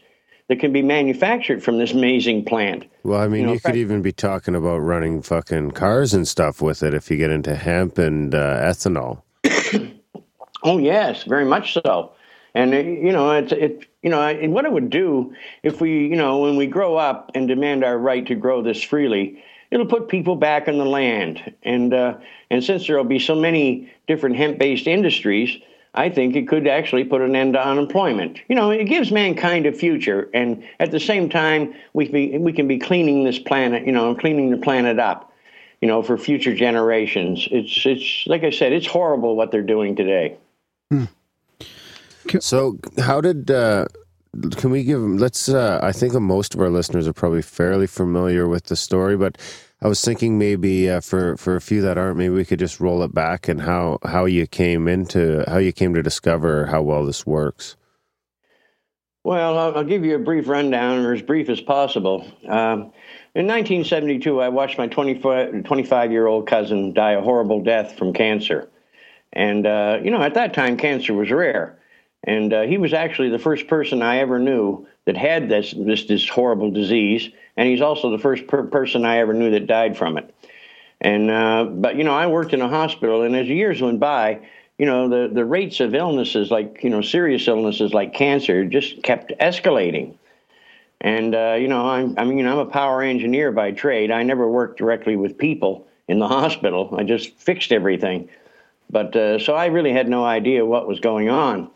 that 0.48 0.60
can 0.60 0.72
be 0.72 0.82
manufactured 0.82 1.62
from 1.62 1.78
this 1.78 1.92
amazing 1.92 2.46
plant. 2.46 2.86
Well, 3.04 3.20
I 3.20 3.28
mean, 3.28 3.48
You 3.48 3.54
you, 3.56 3.60
could 3.60 3.76
even 3.76 4.02
be 4.02 4.14
talking 4.14 4.56
about 4.56 4.78
running 4.78 5.22
fucking 5.22 5.72
cars 5.72 6.14
and 6.14 6.28
stuff 6.28 6.62
with 6.62 6.82
it 6.84 6.94
if 6.94 7.12
you 7.12 7.18
get 7.18 7.32
into 7.32 7.54
hemp 7.54 7.98
and 7.98 8.34
uh, 8.34 8.62
ethanol. 8.62 9.22
Oh 10.64 10.80
yes, 10.80 11.24
very 11.24 11.46
much 11.46 11.74
so. 11.74 12.12
And 12.58 12.74
uh, 12.74 12.78
you 12.78 13.12
know, 13.12 13.32
it's 13.32 13.51
it. 13.51 13.86
You 14.01 14.10
know, 14.10 14.22
and 14.22 14.51
what 14.51 14.66
it 14.66 14.72
would 14.72 14.89
do 14.89 15.36
if 15.64 15.80
we, 15.82 16.08
you 16.08 16.16
know, 16.16 16.39
when 16.39 16.55
we 16.55 16.66
grow 16.66 16.95
up 16.95 17.32
and 17.36 17.47
demand 17.47 17.84
our 17.84 17.97
right 17.97 18.26
to 18.28 18.36
grow 18.36 18.64
this 18.64 18.82
freely, 18.82 19.43
it'll 19.70 19.86
put 19.86 20.08
people 20.08 20.36
back 20.36 20.68
on 20.68 20.78
the 20.78 20.86
land. 20.86 21.53
And 21.62 21.93
uh, 21.93 22.18
and 22.49 22.64
since 22.64 22.88
there 22.88 22.97
will 22.97 23.03
be 23.03 23.20
so 23.20 23.36
many 23.36 23.93
different 24.08 24.38
hemp-based 24.38 24.88
industries, 24.88 25.62
I 25.93 26.10
think 26.10 26.36
it 26.36 26.47
could 26.47 26.68
actually 26.68 27.03
put 27.03 27.22
an 27.22 27.36
end 27.36 27.53
to 27.53 27.64
unemployment. 27.64 28.39
You 28.47 28.55
know, 28.55 28.72
it 28.72 28.86
gives 28.86 29.12
mankind 29.12 29.68
a 29.68 29.72
future, 29.72 30.30
and 30.34 30.64
at 30.80 30.89
the 30.89 30.99
same 30.99 31.30
time, 31.30 31.76
we 31.93 32.05
can 32.05 32.14
be, 32.14 32.38
we 32.39 32.53
can 32.53 32.68
be 32.68 32.80
cleaning 32.80 33.24
this 33.24 33.39
planet. 33.39 33.86
You 33.86 33.91
know, 33.91 34.16
cleaning 34.16 34.49
the 34.49 34.58
planet 34.58 34.97
up. 34.99 35.32
You 35.82 35.88
know, 35.88 36.01
for 36.01 36.18
future 36.18 36.55
generations. 36.55 37.47
It's 37.51 37.86
it's 37.86 38.26
like 38.26 38.43
I 38.43 38.49
said, 38.49 38.74
it's 38.74 38.88
horrible 38.88 39.36
what 39.36 39.51
they're 39.51 39.62
doing 39.62 39.95
today. 39.95 40.38
So, 42.40 42.80
how 42.98 43.22
did? 43.22 43.50
Uh, 43.52 43.86
can 44.56 44.72
we 44.72 44.84
give? 44.84 45.02
Let's. 45.02 45.50
Uh, 45.50 45.80
I 45.82 45.92
think 45.92 46.14
most 46.14 46.56
of 46.56 46.62
our 46.62 46.70
listeners 46.70 47.08
are 47.08 47.14
probably 47.14 47.42
fairly 47.42 47.88
familiar 47.88 48.48
with 48.48 48.66
the 48.66 48.76
story, 48.76 49.18
but 49.18 49.38
I 49.82 49.88
was 49.88 50.04
thinking 50.04 50.38
maybe 50.38 50.90
uh, 50.90 51.02
for 51.02 51.38
for 51.38 51.56
a 51.56 51.62
few 51.62 51.82
that 51.82 51.98
aren't, 51.98 52.18
maybe 52.18 52.34
we 52.34 52.46
could 52.46 52.60
just 52.60 52.80
roll 52.80 53.04
it 53.04 53.14
back 53.14 53.48
and 53.48 53.62
how 53.62 54.00
how 54.04 54.26
you 54.26 54.48
came 54.48 54.88
into 54.88 55.44
how 55.48 55.58
you 55.58 55.72
came 55.72 55.94
to 55.94 56.04
discover 56.04 56.66
how 56.66 56.82
well 56.82 57.06
this 57.06 57.26
works. 57.26 57.76
Well, 59.24 59.58
I'll, 59.58 59.78
I'll 59.78 59.84
give 59.84 60.06
you 60.06 60.16
a 60.16 60.20
brief 60.20 60.48
rundown, 60.48 61.06
or 61.06 61.14
as 61.14 61.22
brief 61.22 61.50
as 61.50 61.60
possible. 61.60 62.22
Um, 62.48 62.94
in 63.36 63.46
1972, 63.46 64.40
I 64.40 64.50
watched 64.50 64.78
my 64.78 64.88
25 64.88 66.12
year 66.12 66.28
old 66.28 66.48
cousin 66.48 66.94
die 66.94 67.12
a 67.12 67.22
horrible 67.22 67.62
death 67.62 67.98
from 67.98 68.14
cancer. 68.14 68.70
And, 69.34 69.68
uh, 69.68 70.00
you 70.02 70.10
know, 70.10 70.22
at 70.22 70.34
that 70.36 70.54
time, 70.54 70.78
cancer 70.78 71.14
was 71.14 71.30
rare. 71.30 71.77
And 72.28 72.54
uh, 72.54 72.62
he 72.64 72.78
was 72.78 72.94
actually 72.94 73.30
the 73.30 73.40
first 73.40 73.68
person 73.68 74.04
I 74.04 74.18
ever 74.18 74.38
knew 74.38 74.86
that 75.06 75.18
had 75.18 75.50
this, 75.50 75.74
this, 75.76 76.04
this 76.06 76.28
horrible 76.28 76.70
disease. 76.70 77.30
And 77.56 77.68
he's 77.68 77.82
also 77.82 78.12
the 78.12 78.20
first 78.20 78.46
per- 78.46 78.68
person 78.68 79.06
I 79.06 79.18
ever 79.20 79.34
knew 79.34 79.50
that 79.52 79.66
died 79.66 79.98
from 79.98 80.18
it. 80.18 80.36
And 81.00 81.30
uh, 81.30 81.66
but 81.66 81.96
you 81.96 82.04
know, 82.04 82.14
I 82.14 82.28
worked 82.28 82.54
in 82.54 82.62
a 82.62 82.68
hospital, 82.68 83.22
and 83.22 83.36
as 83.36 83.48
years 83.48 83.82
went 83.82 84.00
by, 84.00 84.40
you 84.78 84.86
know, 84.86 85.08
the 85.08 85.32
the 85.34 85.46
rates 85.46 85.80
of 85.80 85.94
illnesses 85.94 86.50
like 86.50 86.84
you 86.84 86.90
know 86.90 87.02
serious 87.02 87.48
illnesses 87.48 87.94
like 87.94 88.14
cancer 88.14 88.66
just 88.66 89.04
kept 89.04 89.32
escalating. 89.40 90.16
And 91.00 91.36
uh, 91.36 91.56
you 91.60 91.68
know, 91.68 91.88
I'm 91.88 92.16
I 92.18 92.24
mean, 92.24 92.48
I'm 92.48 92.58
a 92.58 92.66
power 92.66 93.04
engineer 93.04 93.52
by 93.52 93.72
trade. 93.72 94.10
I 94.10 94.24
never 94.24 94.50
worked 94.50 94.80
directly 94.80 95.16
with 95.16 95.38
people 95.38 95.88
in 96.08 96.18
the 96.18 96.28
hospital. 96.28 96.96
I 96.98 97.04
just 97.04 97.32
fixed 97.36 97.72
everything. 97.72 98.30
But 98.90 99.16
uh, 99.16 99.38
so 99.38 99.54
I 99.54 99.68
really 99.68 99.92
had 99.92 100.10
no 100.10 100.26
idea 100.26 100.66
what 100.66 100.88
was 100.88 101.00
going 101.00 101.30
on. 101.30 101.70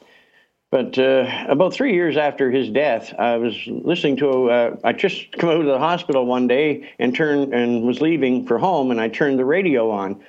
But 0.71 0.97
uh, 0.97 1.29
about 1.49 1.73
three 1.73 1.93
years 1.93 2.15
after 2.15 2.49
his 2.49 2.69
death, 2.69 3.13
I 3.19 3.35
was 3.35 3.55
listening 3.67 4.15
to. 4.17 4.49
Uh, 4.49 4.77
I 4.85 4.93
just 4.93 5.33
come 5.33 5.49
out 5.49 5.59
of 5.59 5.65
the 5.65 5.77
hospital 5.77 6.25
one 6.25 6.47
day 6.47 6.89
and 6.97 7.13
turned 7.13 7.53
and 7.53 7.83
was 7.83 7.99
leaving 7.99 8.47
for 8.47 8.57
home, 8.57 8.89
and 8.89 8.99
I 8.99 9.09
turned 9.09 9.37
the 9.37 9.43
radio 9.43 9.91
on, 9.91 10.23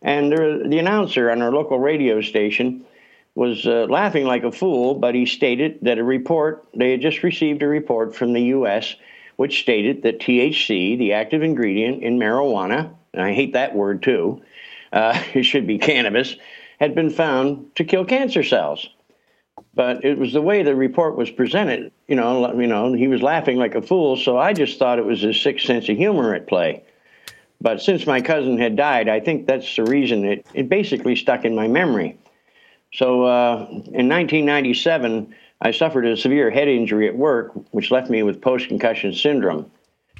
and 0.00 0.30
there, 0.30 0.68
the 0.68 0.78
announcer 0.78 1.32
on 1.32 1.42
our 1.42 1.50
local 1.50 1.80
radio 1.80 2.20
station 2.20 2.84
was 3.34 3.66
uh, 3.66 3.86
laughing 3.90 4.24
like 4.24 4.44
a 4.44 4.52
fool. 4.52 4.94
But 4.94 5.16
he 5.16 5.26
stated 5.26 5.80
that 5.82 5.98
a 5.98 6.04
report 6.04 6.64
they 6.76 6.92
had 6.92 7.00
just 7.00 7.24
received 7.24 7.64
a 7.64 7.66
report 7.66 8.14
from 8.14 8.34
the 8.34 8.42
U.S. 8.42 8.94
which 9.34 9.62
stated 9.62 10.02
that 10.02 10.20
THC, 10.20 10.96
the 10.96 11.14
active 11.14 11.42
ingredient 11.42 12.04
in 12.04 12.20
marijuana, 12.20 12.88
and 13.12 13.22
I 13.22 13.32
hate 13.32 13.54
that 13.54 13.74
word 13.74 14.04
too, 14.04 14.42
uh, 14.92 15.20
it 15.34 15.42
should 15.42 15.66
be 15.66 15.78
cannabis, 15.78 16.36
had 16.78 16.94
been 16.94 17.10
found 17.10 17.74
to 17.74 17.82
kill 17.82 18.04
cancer 18.04 18.44
cells 18.44 18.88
but 19.78 20.04
it 20.04 20.18
was 20.18 20.32
the 20.32 20.42
way 20.42 20.64
the 20.64 20.74
report 20.74 21.14
was 21.14 21.30
presented. 21.30 21.92
You 22.08 22.16
know, 22.16 22.52
you 22.60 22.66
know, 22.66 22.92
he 22.94 23.06
was 23.06 23.22
laughing 23.22 23.58
like 23.58 23.76
a 23.76 23.80
fool, 23.80 24.16
so 24.16 24.36
I 24.36 24.52
just 24.52 24.76
thought 24.76 24.98
it 24.98 25.04
was 25.04 25.20
his 25.20 25.40
sixth 25.40 25.66
sense 25.66 25.88
of 25.88 25.96
humor 25.96 26.34
at 26.34 26.48
play. 26.48 26.82
But 27.60 27.80
since 27.80 28.04
my 28.04 28.20
cousin 28.20 28.58
had 28.58 28.74
died, 28.74 29.08
I 29.08 29.20
think 29.20 29.46
that's 29.46 29.76
the 29.76 29.84
reason 29.84 30.24
it, 30.24 30.44
it 30.52 30.68
basically 30.68 31.14
stuck 31.14 31.44
in 31.44 31.54
my 31.54 31.68
memory. 31.68 32.18
So 32.92 33.22
uh, 33.22 33.68
in 33.70 34.08
1997, 34.08 35.32
I 35.60 35.70
suffered 35.70 36.06
a 36.06 36.16
severe 36.16 36.50
head 36.50 36.66
injury 36.66 37.06
at 37.06 37.16
work, 37.16 37.52
which 37.70 37.92
left 37.92 38.10
me 38.10 38.24
with 38.24 38.40
post 38.40 38.66
concussion 38.66 39.12
syndrome. 39.12 39.70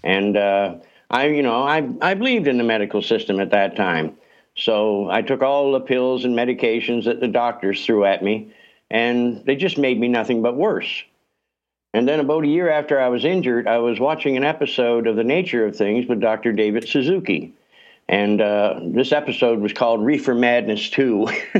And 0.05 0.37
uh, 0.37 0.77
I, 1.11 1.27
you 1.27 1.43
know, 1.43 1.65
I, 1.65 1.79
I 2.01 2.15
believed 2.15 2.47
in 2.47 2.59
the 2.59 2.65
medical 2.65 3.03
system 3.03 3.41
at 3.41 3.51
that 3.51 3.75
time. 3.75 4.19
So 4.55 5.11
I 5.11 5.23
took 5.23 5.43
all 5.43 5.73
the 5.73 5.81
pills 5.81 6.25
and 6.25 6.37
medications 6.37 7.07
that 7.07 7.19
the 7.19 7.27
doctors 7.27 7.85
threw 7.85 8.05
at 8.05 8.23
me 8.23 8.53
and 8.91 9.45
they 9.45 9.57
just 9.57 9.78
made 9.78 9.99
me 9.99 10.09
nothing 10.09 10.43
but 10.43 10.57
worse. 10.57 11.05
And 11.95 12.07
then 12.07 12.20
about 12.20 12.45
a 12.45 12.49
year 12.49 12.68
after 12.68 13.01
I 13.01 13.09
was 13.09 13.24
injured, 13.24 13.66
I 13.66 13.78
was 13.78 13.99
watching 13.99 14.36
an 14.36 14.45
episode 14.45 15.07
of 15.07 15.16
The 15.16 15.24
Nature 15.24 15.64
of 15.64 15.76
Things 15.76 16.07
with 16.07 16.20
Dr. 16.20 16.53
David 16.53 16.86
Suzuki. 16.86 17.55
And 18.09 18.41
uh, 18.41 18.80
this 18.82 19.12
episode 19.12 19.61
was 19.61 19.72
called 19.72 20.05
Reefer 20.05 20.34
Madness 20.34 20.91
2. 20.91 21.26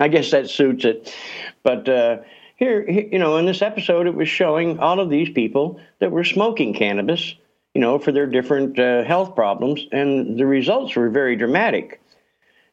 I 0.00 0.08
guess 0.08 0.30
that 0.32 0.50
suits 0.50 0.84
it. 0.84 1.14
But 1.62 1.88
uh, 1.88 2.18
here, 2.56 2.88
you 2.88 3.18
know, 3.18 3.36
in 3.36 3.46
this 3.46 3.62
episode, 3.62 4.06
it 4.06 4.14
was 4.14 4.28
showing 4.28 4.78
all 4.78 4.98
of 4.98 5.10
these 5.10 5.30
people 5.30 5.80
that 6.00 6.10
were 6.10 6.24
smoking 6.24 6.74
cannabis, 6.74 7.34
you 7.74 7.80
know, 7.80 7.98
for 7.98 8.12
their 8.12 8.26
different 8.26 8.78
uh, 8.78 9.04
health 9.04 9.34
problems. 9.34 9.86
And 9.92 10.38
the 10.38 10.46
results 10.46 10.96
were 10.96 11.08
very 11.08 11.36
dramatic. 11.36 11.99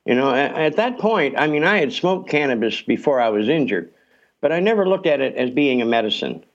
You 0.08 0.16
know, 0.16 0.34
at, 0.34 0.56
at 0.56 0.76
that 0.78 1.00
point, 1.00 1.36
I 1.38 1.48
mean, 1.48 1.66
I 1.66 1.80
had 1.80 1.92
smoked 1.92 2.30
cannabis 2.30 2.82
before 2.82 3.20
I 3.20 3.30
was 3.30 3.50
injured, 3.50 3.94
but 4.40 4.54
I 4.54 4.62
never 4.62 4.88
looked 4.88 5.06
at 5.06 5.20
it 5.20 5.36
as 5.36 5.50
being 5.50 5.82
a 5.82 5.86
medicine. 5.86 6.46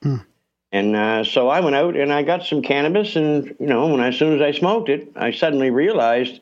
And 0.72 0.96
uh, 0.96 1.22
so 1.22 1.50
I 1.50 1.60
went 1.60 1.76
out 1.76 1.94
and 1.94 2.10
I 2.10 2.22
got 2.22 2.46
some 2.46 2.62
cannabis, 2.62 3.14
and 3.14 3.54
you 3.60 3.66
know, 3.66 3.88
when 3.88 4.00
as 4.00 4.16
soon 4.16 4.34
as 4.34 4.40
I 4.40 4.58
smoked 4.58 4.88
it, 4.88 5.12
I 5.16 5.32
suddenly 5.32 5.70
realized 5.70 6.40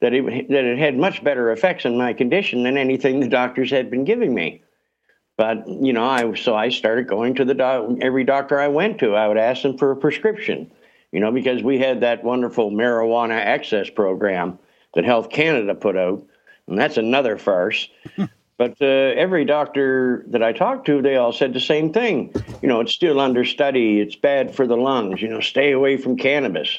that 0.00 0.14
it 0.14 0.48
that 0.48 0.64
it 0.64 0.78
had 0.78 0.96
much 0.96 1.24
better 1.24 1.50
effects 1.50 1.84
on 1.84 1.98
my 1.98 2.12
condition 2.12 2.62
than 2.62 2.78
anything 2.78 3.18
the 3.18 3.28
doctors 3.28 3.70
had 3.70 3.90
been 3.90 4.04
giving 4.04 4.32
me. 4.32 4.62
But 5.36 5.66
you 5.66 5.92
know, 5.92 6.04
I 6.04 6.34
so 6.34 6.54
I 6.54 6.68
started 6.68 7.08
going 7.08 7.34
to 7.34 7.44
the 7.44 7.54
doc, 7.54 7.98
every 8.00 8.22
doctor 8.22 8.60
I 8.60 8.68
went 8.68 9.00
to. 9.00 9.16
I 9.16 9.26
would 9.26 9.38
ask 9.38 9.62
them 9.62 9.76
for 9.76 9.90
a 9.90 9.96
prescription, 9.96 10.70
you 11.10 11.18
know, 11.18 11.32
because 11.32 11.64
we 11.64 11.80
had 11.80 12.02
that 12.02 12.22
wonderful 12.22 12.70
marijuana 12.70 13.40
access 13.40 13.90
program 13.90 14.60
that 14.94 15.04
Health 15.04 15.30
Canada 15.30 15.74
put 15.74 15.96
out, 15.96 16.24
and 16.68 16.78
that's 16.78 16.96
another 16.96 17.38
farce. 17.38 17.88
But 18.56 18.80
uh, 18.80 18.84
every 18.84 19.44
doctor 19.44 20.24
that 20.28 20.42
I 20.42 20.52
talked 20.52 20.86
to, 20.86 21.02
they 21.02 21.16
all 21.16 21.32
said 21.32 21.54
the 21.54 21.60
same 21.60 21.92
thing. 21.92 22.32
You 22.62 22.68
know, 22.68 22.80
it's 22.80 22.94
still 22.94 23.18
under 23.18 23.44
study. 23.44 24.00
It's 24.00 24.14
bad 24.14 24.54
for 24.54 24.66
the 24.66 24.76
lungs. 24.76 25.20
You 25.20 25.28
know, 25.28 25.40
stay 25.40 25.72
away 25.72 25.96
from 25.96 26.16
cannabis. 26.16 26.78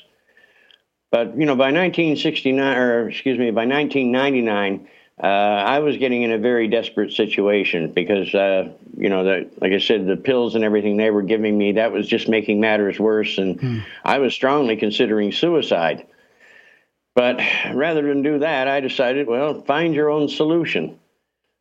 But 1.11 1.38
you 1.38 1.45
know, 1.45 1.55
by 1.55 1.71
1969, 1.71 2.77
or 2.77 3.09
excuse 3.09 3.38
me, 3.38 3.51
by 3.51 3.65
1999, 3.65 4.88
uh, 5.21 5.25
I 5.25 5.79
was 5.79 5.97
getting 5.97 6.23
in 6.23 6.31
a 6.31 6.38
very 6.38 6.67
desperate 6.67 7.13
situation 7.13 7.91
because, 7.91 8.33
uh, 8.36 8.69
you 8.97 9.09
know, 9.09 9.23
the, 9.23 9.49
like 9.61 9.71
I 9.71 9.79
said, 9.79 10.07
the 10.07 10.17
pills 10.17 10.55
and 10.55 10.63
everything 10.63 10.97
they 10.97 11.09
were 11.09 11.21
giving 11.21 11.57
me 11.57 11.73
that 11.73 11.91
was 11.91 12.07
just 12.07 12.27
making 12.27 12.59
matters 12.59 12.99
worse, 12.99 13.38
and 13.38 13.83
I 14.03 14.19
was 14.19 14.33
strongly 14.33 14.75
considering 14.75 15.31
suicide. 15.31 16.05
But 17.16 17.39
rather 17.74 18.01
than 18.01 18.22
do 18.22 18.39
that, 18.39 18.68
I 18.68 18.82
decided, 18.82 19.28
well, 19.28 19.61
find 19.61 19.95
your 19.95 20.09
own 20.09 20.28
solution. 20.28 20.99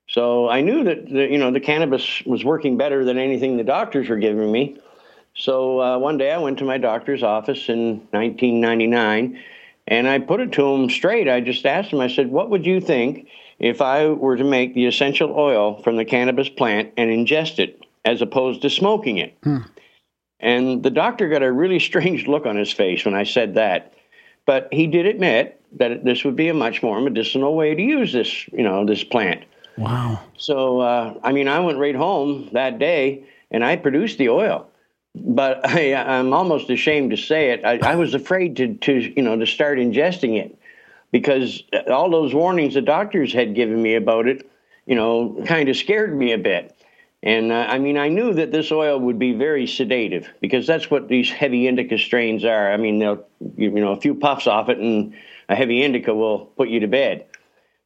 So 0.08 0.48
I 0.48 0.60
knew 0.60 0.84
that 0.84 1.08
the, 1.08 1.26
you 1.30 1.38
know 1.38 1.50
the 1.50 1.60
cannabis 1.60 2.22
was 2.26 2.44
working 2.44 2.76
better 2.76 3.04
than 3.04 3.16
anything 3.16 3.56
the 3.56 3.64
doctors 3.64 4.08
were 4.08 4.16
giving 4.16 4.52
me. 4.52 4.78
So 5.34 5.80
uh, 5.80 5.98
one 5.98 6.18
day 6.18 6.30
I 6.32 6.38
went 6.38 6.58
to 6.58 6.64
my 6.64 6.76
doctor's 6.76 7.22
office 7.22 7.68
in 7.68 7.96
1999, 8.10 9.40
and 9.86 10.08
I 10.08 10.18
put 10.18 10.40
it 10.40 10.52
to 10.52 10.74
him 10.74 10.90
straight. 10.90 11.28
I 11.28 11.40
just 11.40 11.64
asked 11.64 11.90
him. 11.90 12.00
I 12.00 12.08
said, 12.08 12.30
"What 12.30 12.50
would 12.50 12.66
you 12.66 12.80
think 12.80 13.28
if 13.58 13.80
I 13.80 14.08
were 14.08 14.36
to 14.36 14.44
make 14.44 14.74
the 14.74 14.86
essential 14.86 15.32
oil 15.38 15.82
from 15.82 15.96
the 15.96 16.04
cannabis 16.04 16.48
plant 16.48 16.92
and 16.96 17.10
ingest 17.10 17.58
it, 17.58 17.80
as 18.04 18.20
opposed 18.20 18.60
to 18.62 18.70
smoking 18.70 19.18
it?" 19.18 19.34
And 20.38 20.82
the 20.82 20.90
doctor 20.90 21.28
got 21.28 21.42
a 21.42 21.50
really 21.50 21.78
strange 21.90 22.26
look 22.26 22.44
on 22.44 22.56
his 22.56 22.70
face 22.70 23.04
when 23.04 23.14
I 23.14 23.24
said 23.24 23.54
that. 23.54 23.94
But 24.46 24.68
he 24.72 24.86
did 24.86 25.06
admit 25.06 25.60
that 25.72 26.04
this 26.04 26.24
would 26.24 26.36
be 26.36 26.48
a 26.48 26.54
much 26.54 26.82
more 26.82 27.00
medicinal 27.00 27.54
way 27.56 27.74
to 27.74 27.82
use 27.82 28.12
this, 28.12 28.46
you 28.48 28.62
know, 28.62 28.84
this 28.84 29.02
plant. 29.02 29.44
Wow. 29.76 30.20
So, 30.36 30.80
uh, 30.80 31.14
I 31.22 31.32
mean, 31.32 31.48
I 31.48 31.60
went 31.60 31.78
right 31.78 31.96
home 31.96 32.48
that 32.52 32.78
day 32.78 33.24
and 33.50 33.64
I 33.64 33.76
produced 33.76 34.18
the 34.18 34.28
oil. 34.28 34.68
But 35.14 35.66
I, 35.68 35.94
I'm 35.94 36.32
almost 36.32 36.70
ashamed 36.70 37.10
to 37.10 37.16
say 37.16 37.50
it. 37.50 37.64
I, 37.64 37.78
I 37.78 37.96
was 37.96 38.14
afraid 38.14 38.56
to, 38.56 38.74
to, 38.74 39.12
you 39.16 39.22
know, 39.22 39.38
to 39.38 39.46
start 39.46 39.78
ingesting 39.78 40.38
it 40.38 40.58
because 41.10 41.62
all 41.88 42.10
those 42.10 42.34
warnings 42.34 42.74
the 42.74 42.80
doctors 42.80 43.32
had 43.32 43.54
given 43.54 43.80
me 43.80 43.94
about 43.94 44.26
it, 44.26 44.50
you 44.86 44.96
know, 44.96 45.42
kind 45.46 45.68
of 45.68 45.76
scared 45.76 46.16
me 46.16 46.32
a 46.32 46.38
bit. 46.38 46.73
And 47.24 47.52
uh, 47.52 47.66
I 47.68 47.78
mean, 47.78 47.96
I 47.96 48.08
knew 48.08 48.34
that 48.34 48.52
this 48.52 48.70
oil 48.70 49.00
would 49.00 49.18
be 49.18 49.32
very 49.32 49.66
sedative 49.66 50.28
because 50.42 50.66
that's 50.66 50.90
what 50.90 51.08
these 51.08 51.30
heavy 51.30 51.66
indica 51.66 51.96
strains 51.96 52.44
are. 52.44 52.70
I 52.70 52.76
mean, 52.76 52.98
they'll, 52.98 53.24
you, 53.56 53.70
know, 53.70 53.92
a 53.92 54.00
few 54.00 54.14
puffs 54.14 54.46
off 54.46 54.68
it 54.68 54.76
and 54.76 55.14
a 55.48 55.56
heavy 55.56 55.82
indica 55.82 56.14
will 56.14 56.44
put 56.44 56.68
you 56.68 56.80
to 56.80 56.86
bed. 56.86 57.24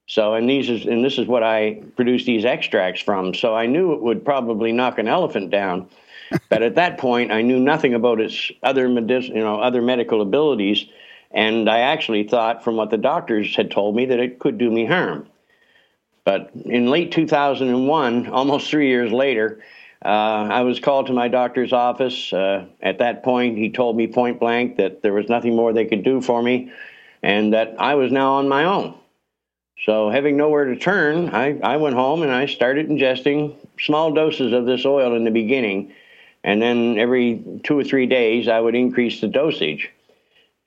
So, 0.08 0.34
and 0.34 0.50
these 0.50 0.68
is, 0.68 0.86
and 0.86 1.04
this 1.04 1.18
is 1.18 1.28
what 1.28 1.44
I 1.44 1.82
produced 1.94 2.26
these 2.26 2.44
extracts 2.44 3.00
from. 3.00 3.32
So 3.32 3.54
I 3.54 3.66
knew 3.66 3.92
it 3.92 4.02
would 4.02 4.24
probably 4.24 4.72
knock 4.72 4.98
an 4.98 5.06
elephant 5.06 5.50
down. 5.50 5.88
but 6.48 6.64
at 6.64 6.74
that 6.74 6.98
point, 6.98 7.30
I 7.30 7.42
knew 7.42 7.60
nothing 7.60 7.94
about 7.94 8.20
its 8.20 8.50
other 8.64 8.88
medic- 8.88 9.28
you 9.28 9.34
know, 9.34 9.60
other 9.60 9.82
medical 9.82 10.20
abilities. 10.20 10.86
And 11.30 11.70
I 11.70 11.80
actually 11.80 12.24
thought 12.24 12.64
from 12.64 12.74
what 12.74 12.90
the 12.90 12.96
doctors 12.98 13.54
had 13.54 13.70
told 13.70 13.94
me 13.94 14.06
that 14.06 14.18
it 14.18 14.40
could 14.40 14.58
do 14.58 14.68
me 14.68 14.84
harm. 14.84 15.28
But 16.28 16.50
in 16.66 16.90
late 16.90 17.10
2001, 17.10 18.26
almost 18.26 18.68
three 18.68 18.88
years 18.88 19.10
later, 19.10 19.62
uh, 20.04 20.08
I 20.08 20.60
was 20.60 20.78
called 20.78 21.06
to 21.06 21.14
my 21.14 21.28
doctor's 21.28 21.72
office. 21.72 22.34
Uh, 22.34 22.66
at 22.82 22.98
that 22.98 23.22
point, 23.22 23.56
he 23.56 23.70
told 23.70 23.96
me 23.96 24.08
point 24.08 24.38
blank 24.38 24.76
that 24.76 25.00
there 25.00 25.14
was 25.14 25.30
nothing 25.30 25.56
more 25.56 25.72
they 25.72 25.86
could 25.86 26.04
do 26.04 26.20
for 26.20 26.42
me 26.42 26.70
and 27.22 27.54
that 27.54 27.76
I 27.78 27.94
was 27.94 28.12
now 28.12 28.34
on 28.34 28.46
my 28.46 28.64
own. 28.64 28.94
So, 29.86 30.10
having 30.10 30.36
nowhere 30.36 30.66
to 30.66 30.76
turn, 30.76 31.30
I, 31.30 31.58
I 31.60 31.78
went 31.78 31.94
home 31.94 32.20
and 32.20 32.30
I 32.30 32.44
started 32.44 32.90
ingesting 32.90 33.56
small 33.80 34.12
doses 34.12 34.52
of 34.52 34.66
this 34.66 34.84
oil 34.84 35.16
in 35.16 35.24
the 35.24 35.30
beginning. 35.30 35.94
And 36.44 36.60
then 36.60 36.98
every 36.98 37.42
two 37.64 37.78
or 37.78 37.84
three 37.84 38.04
days, 38.04 38.48
I 38.48 38.60
would 38.60 38.74
increase 38.74 39.22
the 39.22 39.28
dosage. 39.28 39.88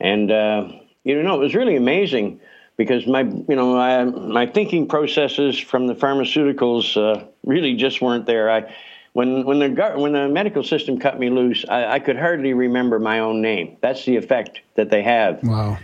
And, 0.00 0.28
uh, 0.28 0.72
you 1.04 1.22
know, 1.22 1.36
it 1.36 1.44
was 1.44 1.54
really 1.54 1.76
amazing 1.76 2.40
because 2.76 3.06
my, 3.06 3.20
you 3.20 3.56
know, 3.56 3.76
I, 3.76 4.04
my 4.04 4.46
thinking 4.46 4.88
processes 4.88 5.58
from 5.58 5.86
the 5.86 5.94
pharmaceuticals 5.94 6.96
uh, 6.96 7.24
really 7.44 7.74
just 7.74 8.00
weren't 8.00 8.26
there. 8.26 8.50
I, 8.50 8.74
when, 9.12 9.44
when, 9.44 9.58
the, 9.58 9.92
when 9.96 10.12
the 10.12 10.28
medical 10.28 10.62
system 10.62 10.98
cut 10.98 11.18
me 11.18 11.28
loose, 11.28 11.64
I, 11.68 11.94
I 11.94 11.98
could 11.98 12.16
hardly 12.16 12.54
remember 12.54 12.98
my 12.98 13.18
own 13.18 13.42
name. 13.42 13.76
That's 13.82 14.04
the 14.04 14.16
effect 14.16 14.60
that 14.74 14.90
they 14.90 15.02
have 15.02 15.42
Wow. 15.42 15.78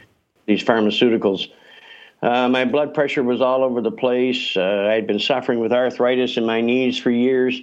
these 0.47 0.65
pharmaceuticals. 0.65 1.49
Uh, 2.23 2.49
my 2.49 2.65
blood 2.65 2.95
pressure 2.95 3.23
was 3.23 3.41
all 3.41 3.63
over 3.63 3.81
the 3.81 3.93
place. 3.93 4.57
Uh, 4.57 4.89
I'd 4.91 5.07
been 5.07 5.21
suffering 5.21 5.61
with 5.61 5.73
arthritis 5.73 6.37
in 6.37 6.47
my 6.47 6.61
knees 6.61 6.99
for 6.99 7.11
years. 7.11 7.61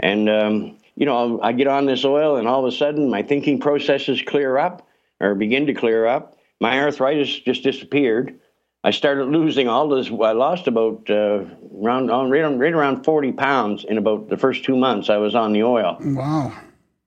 And, 0.00 0.28
um, 0.28 0.78
you 0.96 1.06
know, 1.06 1.40
I 1.42 1.52
get 1.52 1.68
on 1.68 1.86
this 1.86 2.04
oil, 2.04 2.36
and 2.36 2.48
all 2.48 2.66
of 2.66 2.72
a 2.72 2.76
sudden 2.76 3.10
my 3.10 3.22
thinking 3.22 3.60
processes 3.60 4.22
clear 4.26 4.58
up 4.58 4.88
or 5.20 5.34
begin 5.34 5.66
to 5.66 5.74
clear 5.74 6.06
up. 6.06 6.36
My 6.60 6.80
arthritis 6.80 7.40
just 7.40 7.62
disappeared. 7.62 8.40
I 8.84 8.90
started 8.90 9.24
losing 9.28 9.66
all 9.66 9.88
this. 9.88 10.08
I 10.10 10.32
lost 10.32 10.66
about 10.68 11.08
uh, 11.08 11.44
around, 11.82 12.10
on- 12.10 12.30
right, 12.30 12.72
around 12.72 13.02
40 13.02 13.32
pounds 13.32 13.84
in 13.84 13.96
about 13.96 14.28
the 14.28 14.36
first 14.36 14.62
two 14.62 14.76
months 14.76 15.08
I 15.08 15.16
was 15.16 15.34
on 15.34 15.54
the 15.54 15.62
oil 15.62 15.96
Wow. 16.00 16.52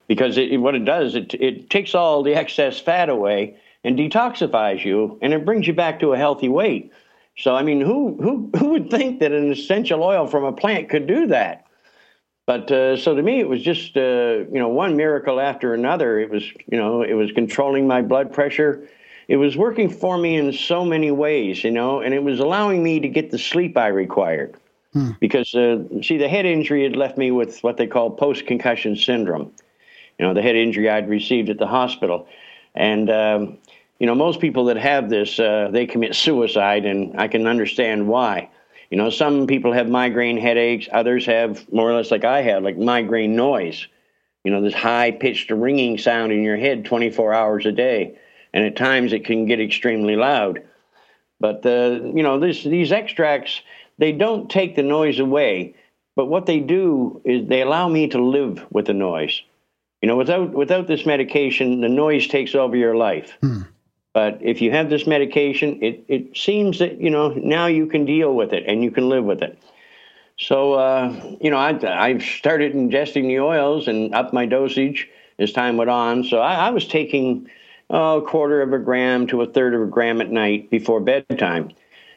because 0.07 0.37
it, 0.37 0.57
what 0.57 0.73
it 0.75 0.85
does 0.85 1.13
it 1.15 1.33
it 1.35 1.69
takes 1.69 1.93
all 1.93 2.23
the 2.23 2.33
excess 2.33 2.79
fat 2.79 3.09
away 3.09 3.55
and 3.83 3.97
detoxifies 3.97 4.83
you 4.83 5.19
and 5.21 5.33
it 5.33 5.45
brings 5.45 5.67
you 5.67 5.73
back 5.73 5.99
to 5.99 6.13
a 6.13 6.17
healthy 6.17 6.49
weight 6.49 6.91
so 7.37 7.55
i 7.55 7.61
mean 7.63 7.79
who 7.79 8.17
who 8.21 8.49
who 8.57 8.69
would 8.71 8.89
think 8.89 9.19
that 9.19 9.31
an 9.31 9.51
essential 9.51 10.03
oil 10.03 10.25
from 10.27 10.43
a 10.43 10.51
plant 10.51 10.89
could 10.89 11.05
do 11.07 11.27
that 11.27 11.65
but 12.45 12.69
uh, 12.71 12.97
so 12.97 13.15
to 13.15 13.21
me 13.21 13.39
it 13.39 13.47
was 13.47 13.61
just 13.61 13.95
uh, 13.95 14.43
you 14.51 14.59
know 14.59 14.67
one 14.69 14.95
miracle 14.97 15.39
after 15.39 15.73
another 15.73 16.19
it 16.19 16.29
was 16.29 16.43
you 16.71 16.77
know 16.77 17.01
it 17.03 17.13
was 17.13 17.31
controlling 17.33 17.87
my 17.87 18.01
blood 18.01 18.33
pressure 18.33 18.89
it 19.27 19.37
was 19.37 19.57
working 19.57 19.89
for 19.89 20.17
me 20.17 20.35
in 20.35 20.53
so 20.53 20.85
many 20.85 21.11
ways 21.11 21.63
you 21.63 21.71
know 21.71 22.01
and 22.01 22.13
it 22.13 22.23
was 22.23 22.39
allowing 22.39 22.83
me 22.83 22.99
to 22.99 23.07
get 23.07 23.31
the 23.31 23.37
sleep 23.37 23.77
i 23.77 23.87
required 23.87 24.55
because 25.19 25.53
uh, 25.53 25.77
see 26.01 26.17
the 26.17 26.27
head 26.27 26.45
injury 26.45 26.83
had 26.83 26.95
left 26.95 27.17
me 27.17 27.29
with 27.29 27.59
what 27.63 27.77
they 27.77 27.85
call 27.85 28.09
post 28.09 28.47
concussion 28.47 28.95
syndrome 28.95 29.51
you 30.17 30.25
know, 30.25 30.33
the 30.33 30.41
head 30.41 30.55
injury 30.55 30.89
I'd 30.89 31.09
received 31.09 31.49
at 31.49 31.57
the 31.57 31.67
hospital. 31.67 32.27
And, 32.75 33.09
um, 33.09 33.57
you 33.99 34.07
know, 34.07 34.15
most 34.15 34.39
people 34.39 34.65
that 34.65 34.77
have 34.77 35.09
this, 35.09 35.39
uh, 35.39 35.69
they 35.71 35.85
commit 35.85 36.15
suicide, 36.15 36.85
and 36.85 37.19
I 37.19 37.27
can 37.27 37.47
understand 37.47 38.07
why. 38.07 38.49
You 38.89 38.97
know, 38.97 39.09
some 39.09 39.47
people 39.47 39.73
have 39.73 39.89
migraine 39.89 40.37
headaches, 40.37 40.87
others 40.91 41.25
have 41.25 41.71
more 41.71 41.89
or 41.89 41.93
less 41.93 42.11
like 42.11 42.23
I 42.23 42.41
have, 42.41 42.63
like 42.63 42.77
migraine 42.77 43.35
noise. 43.35 43.87
You 44.43 44.51
know, 44.51 44.61
this 44.61 44.73
high 44.73 45.11
pitched 45.11 45.51
ringing 45.51 45.97
sound 45.97 46.31
in 46.31 46.43
your 46.43 46.57
head 46.57 46.85
24 46.85 47.33
hours 47.33 47.65
a 47.65 47.71
day. 47.71 48.17
And 48.53 48.65
at 48.65 48.75
times 48.75 49.13
it 49.13 49.25
can 49.25 49.45
get 49.45 49.59
extremely 49.59 50.15
loud. 50.15 50.63
But, 51.39 51.65
uh, 51.65 51.99
you 52.03 52.23
know, 52.23 52.39
this, 52.39 52.63
these 52.63 52.91
extracts, 52.91 53.61
they 53.97 54.11
don't 54.11 54.49
take 54.49 54.75
the 54.75 54.83
noise 54.83 55.19
away. 55.19 55.75
But 56.15 56.25
what 56.25 56.47
they 56.47 56.59
do 56.59 57.21
is 57.25 57.47
they 57.47 57.61
allow 57.61 57.87
me 57.87 58.07
to 58.07 58.23
live 58.23 58.65
with 58.71 58.87
the 58.87 58.93
noise. 58.93 59.41
You 60.01 60.07
know, 60.07 60.15
without 60.15 60.53
without 60.53 60.87
this 60.87 61.05
medication, 61.05 61.81
the 61.81 61.89
noise 61.89 62.27
takes 62.27 62.53
over 62.53 62.75
your 62.75 62.95
life. 62.95 63.37
But 64.13 64.39
if 64.41 64.61
you 64.61 64.71
have 64.71 64.89
this 64.89 65.05
medication, 65.05 65.79
it, 65.83 66.05
it 66.07 66.37
seems 66.37 66.79
that 66.79 66.99
you 66.99 67.09
know 67.09 67.29
now 67.29 67.67
you 67.67 67.87
can 67.87 68.05
deal 68.05 68.33
with 68.33 68.53
it 68.53 68.63
and 68.67 68.83
you 68.83 68.91
can 68.91 69.09
live 69.09 69.25
with 69.25 69.41
it. 69.41 69.61
So 70.37 70.73
uh, 70.73 71.35
you 71.41 71.49
know, 71.49 71.57
I 71.57 71.77
I 71.83 72.17
started 72.19 72.73
ingesting 72.73 73.27
the 73.27 73.39
oils 73.39 73.87
and 73.87 74.13
up 74.13 74.33
my 74.33 74.45
dosage 74.45 75.07
as 75.39 75.51
time 75.51 75.77
went 75.77 75.89
on. 75.89 76.23
So 76.23 76.39
I, 76.39 76.67
I 76.67 76.69
was 76.71 76.87
taking, 76.87 77.49
a 77.89 78.21
quarter 78.25 78.61
of 78.61 78.73
a 78.73 78.79
gram 78.79 79.27
to 79.27 79.41
a 79.41 79.47
third 79.47 79.73
of 79.73 79.81
a 79.81 79.85
gram 79.85 80.21
at 80.21 80.29
night 80.29 80.69
before 80.69 80.99
bedtime. 80.99 81.71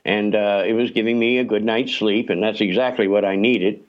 And 0.04 0.34
uh, 0.34 0.64
it 0.66 0.72
was 0.72 0.90
giving 0.90 1.18
me 1.18 1.38
a 1.38 1.44
good 1.44 1.64
night's 1.64 1.94
sleep, 1.94 2.30
and 2.30 2.42
that's 2.42 2.60
exactly 2.60 3.06
what 3.06 3.24
I 3.24 3.36
needed. 3.36 3.82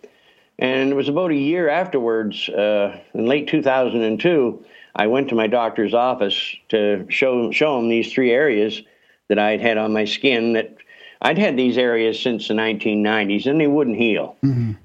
And 0.59 0.91
it 0.91 0.95
was 0.95 1.09
about 1.09 1.31
a 1.31 1.35
year 1.35 1.69
afterwards, 1.69 2.47
uh, 2.49 2.99
in 3.13 3.25
late 3.25 3.47
2002, 3.47 4.65
I 4.95 5.07
went 5.07 5.29
to 5.29 5.35
my 5.35 5.47
doctor's 5.47 5.93
office 5.93 6.55
to 6.69 7.05
show, 7.09 7.51
show 7.51 7.79
him 7.79 7.89
these 7.89 8.11
three 8.11 8.31
areas 8.31 8.81
that 9.29 9.39
I'd 9.39 9.61
had 9.61 9.77
on 9.77 9.93
my 9.93 10.05
skin 10.05 10.53
that 10.53 10.75
I'd 11.21 11.37
had 11.37 11.55
these 11.55 11.77
areas 11.77 12.21
since 12.21 12.47
the 12.47 12.53
1990s 12.53 13.45
and 13.45 13.59
they 13.61 13.67
wouldn't 13.67 13.97
heal. 13.97 14.35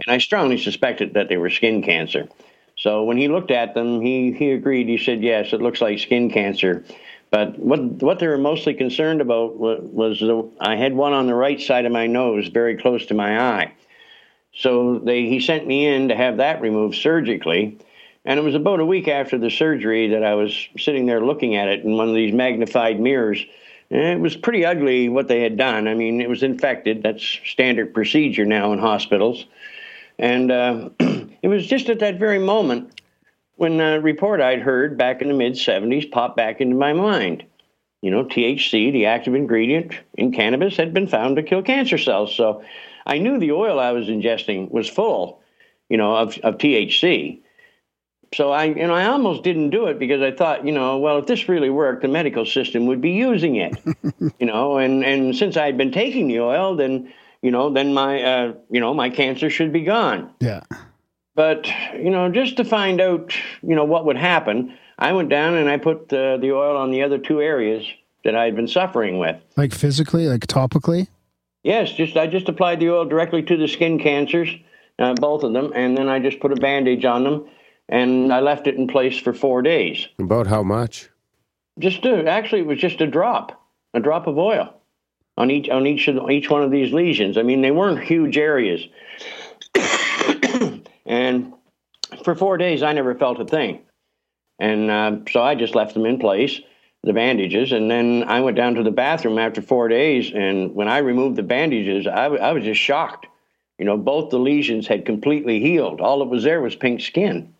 And 0.04 0.14
I 0.14 0.18
strongly 0.18 0.58
suspected 0.58 1.14
that 1.14 1.28
they 1.28 1.36
were 1.36 1.50
skin 1.50 1.82
cancer. 1.82 2.28
So 2.86 3.02
when 3.02 3.16
he 3.16 3.26
looked 3.26 3.50
at 3.50 3.74
them, 3.74 4.00
he, 4.00 4.30
he 4.30 4.52
agreed. 4.52 4.86
He 4.86 4.96
said, 4.96 5.20
yes, 5.20 5.52
it 5.52 5.60
looks 5.60 5.80
like 5.80 5.98
skin 5.98 6.30
cancer. 6.30 6.84
But 7.30 7.58
what, 7.58 7.80
what 7.80 8.20
they 8.20 8.28
were 8.28 8.38
mostly 8.38 8.74
concerned 8.74 9.20
about 9.20 9.56
was, 9.56 10.20
the, 10.20 10.48
I 10.60 10.76
had 10.76 10.94
one 10.94 11.12
on 11.12 11.26
the 11.26 11.34
right 11.34 11.60
side 11.60 11.84
of 11.84 11.90
my 11.90 12.06
nose, 12.06 12.46
very 12.46 12.76
close 12.76 13.04
to 13.06 13.14
my 13.14 13.40
eye. 13.40 13.72
So 14.54 15.00
they, 15.00 15.22
he 15.22 15.40
sent 15.40 15.66
me 15.66 15.84
in 15.84 16.10
to 16.10 16.14
have 16.14 16.36
that 16.36 16.60
removed 16.60 16.94
surgically. 16.94 17.76
And 18.24 18.38
it 18.38 18.44
was 18.44 18.54
about 18.54 18.78
a 18.78 18.86
week 18.86 19.08
after 19.08 19.36
the 19.36 19.50
surgery 19.50 20.10
that 20.10 20.22
I 20.22 20.34
was 20.34 20.68
sitting 20.78 21.06
there 21.06 21.26
looking 21.26 21.56
at 21.56 21.66
it 21.66 21.82
in 21.82 21.96
one 21.96 22.08
of 22.08 22.14
these 22.14 22.32
magnified 22.32 23.00
mirrors. 23.00 23.44
And 23.90 24.00
it 24.00 24.20
was 24.20 24.36
pretty 24.36 24.64
ugly 24.64 25.08
what 25.08 25.26
they 25.26 25.40
had 25.40 25.56
done. 25.56 25.88
I 25.88 25.94
mean, 25.94 26.20
it 26.20 26.28
was 26.28 26.44
infected. 26.44 27.02
That's 27.02 27.24
standard 27.46 27.92
procedure 27.92 28.46
now 28.46 28.72
in 28.72 28.78
hospitals. 28.78 29.44
And 30.20 30.52
uh, 30.52 30.90
it 31.46 31.48
was 31.48 31.64
just 31.64 31.88
at 31.88 32.00
that 32.00 32.18
very 32.18 32.40
moment 32.40 33.00
when 33.54 33.80
a 33.80 34.00
report 34.00 34.40
I'd 34.40 34.62
heard 34.62 34.98
back 34.98 35.22
in 35.22 35.28
the 35.28 35.34
mid 35.34 35.52
70s 35.52 36.10
popped 36.10 36.36
back 36.36 36.60
into 36.60 36.74
my 36.74 36.92
mind. 36.92 37.44
You 38.02 38.10
know, 38.10 38.24
THC, 38.24 38.90
the 38.90 39.06
active 39.06 39.36
ingredient 39.36 39.92
in 40.14 40.32
cannabis, 40.32 40.76
had 40.76 40.92
been 40.92 41.06
found 41.06 41.36
to 41.36 41.44
kill 41.44 41.62
cancer 41.62 41.98
cells. 41.98 42.34
So 42.34 42.64
I 43.06 43.18
knew 43.18 43.38
the 43.38 43.52
oil 43.52 43.78
I 43.78 43.92
was 43.92 44.08
ingesting 44.08 44.72
was 44.72 44.88
full, 44.88 45.40
you 45.88 45.96
know, 45.96 46.16
of, 46.16 46.36
of 46.38 46.58
THC. 46.58 47.38
So 48.34 48.50
I, 48.50 48.64
you 48.64 48.84
know, 48.84 48.94
I 48.94 49.04
almost 49.04 49.44
didn't 49.44 49.70
do 49.70 49.86
it 49.86 50.00
because 50.00 50.22
I 50.22 50.32
thought, 50.32 50.66
you 50.66 50.72
know, 50.72 50.98
well, 50.98 51.18
if 51.18 51.26
this 51.26 51.48
really 51.48 51.70
worked, 51.70 52.02
the 52.02 52.08
medical 52.08 52.44
system 52.44 52.86
would 52.86 53.00
be 53.00 53.12
using 53.12 53.54
it, 53.54 53.76
you 54.40 54.46
know, 54.46 54.78
and 54.78 55.04
and 55.04 55.36
since 55.36 55.56
I'd 55.56 55.78
been 55.78 55.92
taking 55.92 56.26
the 56.26 56.40
oil, 56.40 56.74
then 56.74 57.12
you 57.40 57.52
know, 57.52 57.72
then 57.72 57.94
my, 57.94 58.20
uh, 58.20 58.54
you 58.68 58.80
know, 58.80 58.92
my 58.92 59.10
cancer 59.10 59.48
should 59.48 59.72
be 59.72 59.82
gone. 59.82 60.28
Yeah. 60.40 60.62
But 61.36 61.68
you 61.94 62.10
know, 62.10 62.30
just 62.30 62.56
to 62.56 62.64
find 62.64 63.00
out, 63.00 63.32
you 63.62 63.76
know, 63.76 63.84
what 63.84 64.06
would 64.06 64.16
happen, 64.16 64.76
I 64.98 65.12
went 65.12 65.28
down 65.28 65.54
and 65.54 65.68
I 65.68 65.76
put 65.76 66.12
uh, 66.12 66.38
the 66.38 66.52
oil 66.52 66.76
on 66.76 66.90
the 66.90 67.02
other 67.02 67.18
two 67.18 67.40
areas 67.40 67.86
that 68.24 68.34
I'd 68.34 68.56
been 68.56 68.66
suffering 68.66 69.18
with. 69.18 69.36
Like 69.56 69.72
physically, 69.72 70.26
like 70.26 70.46
topically? 70.46 71.08
Yes, 71.62 71.92
just 71.92 72.16
I 72.16 72.26
just 72.26 72.48
applied 72.48 72.80
the 72.80 72.90
oil 72.90 73.04
directly 73.04 73.42
to 73.42 73.56
the 73.56 73.68
skin 73.68 73.98
cancers, 73.98 74.48
uh, 74.98 75.14
both 75.14 75.42
of 75.42 75.52
them, 75.52 75.72
and 75.74 75.96
then 75.96 76.08
I 76.08 76.20
just 76.20 76.40
put 76.40 76.52
a 76.52 76.56
bandage 76.56 77.04
on 77.04 77.24
them, 77.24 77.46
and 77.88 78.32
I 78.32 78.40
left 78.40 78.66
it 78.66 78.76
in 78.76 78.88
place 78.88 79.18
for 79.18 79.34
four 79.34 79.60
days. 79.60 80.08
About 80.18 80.46
how 80.46 80.62
much? 80.62 81.10
Just 81.78 82.02
to, 82.04 82.26
actually, 82.26 82.62
it 82.62 82.66
was 82.66 82.78
just 82.78 83.02
a 83.02 83.06
drop, 83.06 83.62
a 83.92 84.00
drop 84.00 84.26
of 84.26 84.38
oil 84.38 84.72
on 85.36 85.50
each 85.50 85.68
on 85.68 85.86
each 85.86 86.08
of 86.08 86.30
each 86.30 86.48
one 86.48 86.62
of 86.62 86.70
these 86.70 86.94
lesions. 86.94 87.36
I 87.36 87.42
mean, 87.42 87.60
they 87.60 87.72
weren't 87.72 88.02
huge 88.02 88.38
areas, 88.38 88.80
and 91.06 91.52
for 92.24 92.34
four 92.34 92.56
days 92.56 92.82
I 92.82 92.92
never 92.92 93.14
felt 93.14 93.40
a 93.40 93.44
thing, 93.44 93.80
and 94.58 94.90
uh, 94.90 95.16
so 95.30 95.42
I 95.42 95.54
just 95.54 95.74
left 95.74 95.94
them 95.94 96.06
in 96.06 96.18
place, 96.18 96.60
the 97.02 97.12
bandages, 97.12 97.72
and 97.72 97.90
then 97.90 98.24
I 98.26 98.40
went 98.40 98.56
down 98.56 98.74
to 98.74 98.82
the 98.82 98.90
bathroom 98.90 99.38
after 99.38 99.62
four 99.62 99.88
days, 99.88 100.32
and 100.34 100.74
when 100.74 100.88
I 100.88 100.98
removed 100.98 101.36
the 101.36 101.42
bandages, 101.42 102.06
I, 102.06 102.24
w- 102.24 102.42
I 102.42 102.52
was 102.52 102.64
just 102.64 102.80
shocked. 102.80 103.26
You 103.78 103.84
know, 103.84 103.96
both 103.96 104.30
the 104.30 104.38
lesions 104.38 104.86
had 104.86 105.04
completely 105.04 105.60
healed. 105.60 106.00
All 106.00 106.20
that 106.20 106.26
was 106.26 106.44
there 106.44 106.60
was 106.60 106.74
pink 106.74 107.00
skin. 107.00 107.54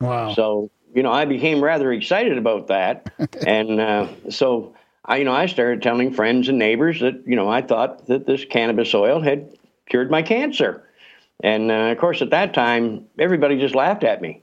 Wow. 0.00 0.32
So, 0.32 0.70
you 0.94 1.02
know, 1.02 1.12
I 1.12 1.26
became 1.26 1.62
rather 1.62 1.92
excited 1.92 2.38
about 2.38 2.68
that. 2.68 3.12
and 3.46 3.80
uh, 3.80 4.08
so, 4.30 4.74
I, 5.04 5.18
you 5.18 5.24
know, 5.24 5.32
I 5.32 5.46
started 5.46 5.82
telling 5.82 6.12
friends 6.12 6.48
and 6.48 6.58
neighbors 6.58 7.00
that, 7.00 7.22
you 7.26 7.36
know, 7.36 7.48
I 7.48 7.62
thought 7.62 8.06
that 8.06 8.26
this 8.26 8.44
cannabis 8.44 8.94
oil 8.94 9.20
had 9.20 9.52
cured 9.88 10.10
my 10.10 10.22
cancer. 10.22 10.87
And 11.42 11.70
uh, 11.70 11.92
of 11.92 11.98
course, 11.98 12.22
at 12.22 12.30
that 12.30 12.54
time, 12.54 13.06
everybody 13.18 13.58
just 13.58 13.74
laughed 13.74 14.04
at 14.04 14.20
me. 14.20 14.42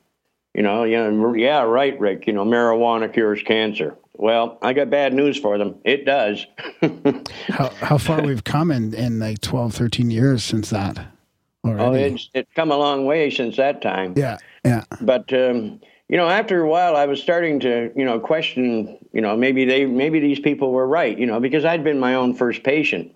You 0.53 0.63
know, 0.63 0.85
you 0.85 0.97
know, 0.97 1.33
yeah, 1.33 1.61
right, 1.63 1.99
Rick. 1.99 2.27
You 2.27 2.33
know, 2.33 2.45
marijuana 2.45 3.11
cures 3.13 3.41
cancer. 3.43 3.97
Well, 4.13 4.57
I 4.61 4.71
got 4.71 4.89
bad 4.89 5.13
news 5.13 5.37
for 5.37 5.57
them. 5.57 5.75
It 5.83 6.05
does. 6.05 6.45
how, 7.49 7.69
how 7.69 7.97
far 7.97 8.21
we've 8.21 8.45
come 8.45 8.71
in, 8.71 8.93
in 8.93 9.19
like 9.19 9.41
12, 9.41 9.73
13 9.73 10.09
years 10.09 10.43
since 10.43 10.69
that 10.69 11.05
oh, 11.65 11.93
it's 11.93 12.29
it's 12.33 12.51
come 12.53 12.71
a 12.71 12.77
long 12.77 13.05
way 13.05 13.29
since 13.29 13.57
that 13.57 13.81
time. 13.81 14.13
yeah. 14.15 14.37
Yeah. 14.63 14.83
but 15.01 15.31
um, 15.33 15.79
you 16.09 16.17
know 16.17 16.27
after 16.27 16.61
a 16.61 16.67
while 16.67 16.95
i 16.95 17.05
was 17.05 17.21
starting 17.21 17.59
to 17.59 17.91
you 17.95 18.03
know 18.05 18.19
question 18.19 18.97
you 19.13 19.21
know 19.21 19.35
maybe 19.37 19.65
they 19.65 19.85
maybe 19.85 20.19
these 20.19 20.39
people 20.39 20.71
were 20.71 20.87
right 20.87 21.17
you 21.17 21.25
know 21.25 21.39
because 21.39 21.65
i'd 21.65 21.83
been 21.83 21.99
my 21.99 22.15
own 22.15 22.33
first 22.33 22.63
patient 22.63 23.11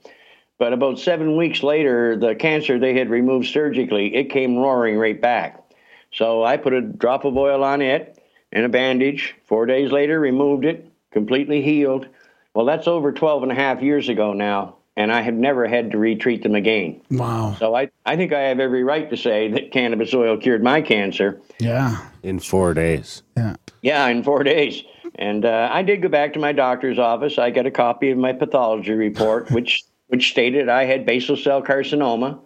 but 0.59 0.73
about 0.73 0.99
seven 0.99 1.35
weeks 1.35 1.63
later 1.63 2.15
the 2.15 2.35
cancer 2.35 2.77
they 2.77 2.93
had 2.93 3.09
removed 3.09 3.47
surgically 3.47 4.15
it 4.15 4.25
came 4.29 4.57
roaring 4.57 4.97
right 4.97 5.19
back 5.21 5.63
so 6.13 6.43
i 6.43 6.57
put 6.57 6.73
a 6.73 6.81
drop 6.81 7.25
of 7.25 7.35
oil 7.37 7.63
on 7.63 7.81
it 7.81 8.21
and 8.51 8.65
a 8.65 8.69
bandage 8.69 9.35
four 9.47 9.65
days 9.65 9.91
later 9.91 10.19
removed 10.19 10.65
it 10.65 10.91
completely 11.11 11.61
healed 11.61 12.07
well 12.53 12.65
that's 12.65 12.87
over 12.87 13.11
12 13.11 13.43
and 13.43 13.51
a 13.51 13.55
half 13.55 13.81
years 13.81 14.09
ago 14.09 14.33
now 14.33 14.75
and 14.97 15.11
i 15.11 15.21
have 15.21 15.33
never 15.33 15.67
had 15.67 15.91
to 15.91 15.97
retreat 15.97 16.43
them 16.43 16.55
again 16.55 17.01
Wow. 17.09 17.55
so 17.57 17.73
I, 17.75 17.89
I 18.05 18.15
think 18.17 18.33
i 18.33 18.41
have 18.41 18.59
every 18.59 18.83
right 18.83 19.09
to 19.09 19.17
say 19.17 19.49
that 19.51 19.71
cannabis 19.71 20.13
oil 20.13 20.37
cured 20.37 20.63
my 20.63 20.81
cancer 20.81 21.41
Yeah. 21.59 22.05
In 22.21 22.39
four 22.39 22.73
days. 22.73 23.23
Yeah. 23.37 23.55
yeah, 23.81 24.05
in 24.07 24.23
four 24.23 24.43
days. 24.43 24.83
And 25.15 25.45
uh, 25.45 25.69
I 25.71 25.83
did 25.83 26.01
go 26.01 26.09
back 26.09 26.33
to 26.33 26.39
my 26.39 26.51
doctor's 26.51 26.99
office. 26.99 27.37
I 27.39 27.49
got 27.49 27.65
a 27.65 27.71
copy 27.71 28.11
of 28.11 28.17
my 28.17 28.33
pathology 28.33 28.91
report, 28.91 29.49
which 29.57 29.83
which 30.09 30.29
stated 30.31 30.69
I 30.69 30.85
had 30.85 31.05
basal 31.05 31.37
cell 31.37 31.63
carcinoma. 31.63 32.39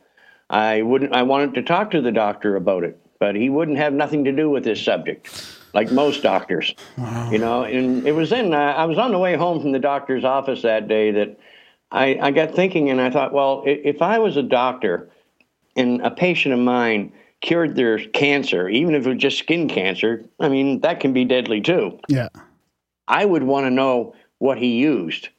I 0.50 0.82
wouldn't. 0.82 1.14
I 1.14 1.24
wanted 1.24 1.56
to 1.56 1.64
talk 1.64 1.92
to 1.92 2.02
the 2.02 2.12
doctor 2.12 2.56
about 2.56 2.84
it, 2.84 3.00
but 3.20 3.36
he 3.36 3.50
wouldn't 3.50 3.78
have 3.78 3.94
nothing 3.94 4.26
to 4.26 4.32
do 4.32 4.50
with 4.50 4.64
this 4.64 4.84
subject, 4.84 5.58
like 5.74 5.92
most 5.92 6.22
doctors. 6.22 6.76
Wow. 6.98 7.32
You 7.32 7.40
know, 7.40 7.64
and 7.64 8.06
it 8.06 8.12
was 8.12 8.30
then 8.30 8.54
uh, 8.54 8.58
I 8.58 8.86
was 8.86 8.98
on 8.98 9.12
the 9.12 9.20
way 9.20 9.36
home 9.36 9.62
from 9.62 9.72
the 9.72 9.80
doctor's 9.80 10.24
office 10.24 10.62
that 10.62 10.88
day 10.88 11.12
that 11.12 11.40
I, 11.92 12.18
I 12.22 12.32
got 12.32 12.54
thinking, 12.54 12.90
and 12.90 13.00
I 13.00 13.10
thought, 13.10 13.34
well, 13.34 13.64
if 13.66 14.02
I 14.02 14.20
was 14.20 14.36
a 14.36 14.44
doctor 14.44 15.10
and 15.76 16.02
a 16.02 16.12
patient 16.12 16.54
of 16.54 16.60
mine 16.60 17.14
cured 17.42 17.76
their 17.76 18.00
cancer, 18.00 18.68
even 18.68 18.96
if 18.96 19.06
it 19.06 19.10
was 19.10 19.20
just 19.20 19.38
skin 19.38 19.70
cancer, 19.70 20.26
I 20.40 20.50
mean, 20.50 20.82
that 20.82 21.00
can 21.00 21.14
be 21.14 21.26
deadly 21.26 21.62
too. 21.62 22.00
Yeah. 22.08 22.30
I 23.08 23.26
would 23.26 23.44
want 23.44 23.66
to 23.66 23.70
know 23.70 24.16
what 24.40 24.58
he 24.58 24.78
used, 24.78 25.30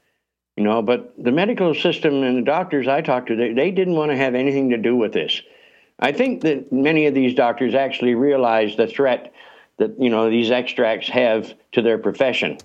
you 0.57 0.63
know, 0.63 0.83
but 0.83 1.13
the 1.19 1.33
medical 1.33 1.75
system 1.75 2.23
and 2.23 2.39
the 2.39 2.43
doctors 2.43 2.87
I 2.87 3.01
talked 3.01 3.29
to, 3.29 3.37
they, 3.37 3.53
they 3.53 3.71
didn't 3.71 3.95
want 3.95 4.13
to 4.13 4.17
have 4.17 4.35
anything 4.35 4.71
to 4.71 4.79
do 4.79 4.95
with 4.97 5.13
this. 5.13 5.43
I 5.99 6.13
think 6.13 6.43
that 6.43 6.73
many 6.73 7.07
of 7.07 7.15
these 7.15 7.35
doctors 7.35 7.75
actually 7.75 8.15
realize 8.15 8.77
the 8.77 8.87
threat 8.87 9.33
that, 9.79 10.01
you 10.01 10.11
know, 10.11 10.31
these 10.31 10.51
extracts 10.51 11.09
have 11.09 11.53
to 11.73 11.83
their 11.83 11.99
profession. 11.99 12.59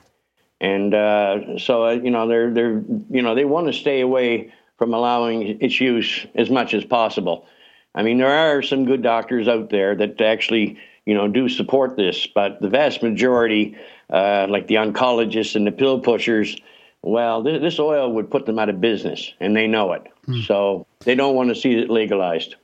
And 0.61 0.93
uh, 0.93 1.57
so, 1.57 1.85
uh, 1.85 1.91
you 1.91 2.11
know, 2.11 2.27
they're, 2.27 2.53
they're, 2.53 2.83
you 3.09 3.21
know, 3.21 3.33
they 3.33 3.45
want 3.45 3.67
to 3.67 3.73
stay 3.73 4.01
away 4.01 4.53
from 4.77 4.93
allowing 4.93 5.61
its 5.61 5.79
use 5.79 6.25
as 6.35 6.49
much 6.49 6.73
as 6.73 6.85
possible. 6.85 7.47
I 7.95 8.03
mean, 8.03 8.17
there 8.17 8.29
are 8.29 8.61
some 8.61 8.85
good 8.85 9.01
doctors 9.01 9.47
out 9.47 9.69
there 9.69 9.95
that 9.95 10.21
actually, 10.21 10.77
you 11.05 11.15
know, 11.15 11.27
do 11.27 11.49
support 11.49 11.97
this, 11.97 12.27
but 12.27 12.61
the 12.61 12.69
vast 12.69 13.01
majority, 13.01 13.75
uh, 14.09 14.47
like 14.49 14.67
the 14.67 14.75
oncologists 14.75 15.55
and 15.55 15.65
the 15.65 15.71
pill 15.71 15.99
pushers, 15.99 16.55
well, 17.03 17.43
th- 17.43 17.61
this 17.61 17.79
oil 17.79 18.11
would 18.13 18.29
put 18.29 18.45
them 18.45 18.59
out 18.59 18.69
of 18.69 18.81
business, 18.81 19.33
and 19.39 19.55
they 19.55 19.67
know 19.67 19.93
it. 19.93 20.03
So 20.45 20.85
they 20.99 21.15
don't 21.15 21.33
want 21.35 21.49
to 21.49 21.55
see 21.55 21.73
it 21.73 21.89
legalized. 21.89 22.55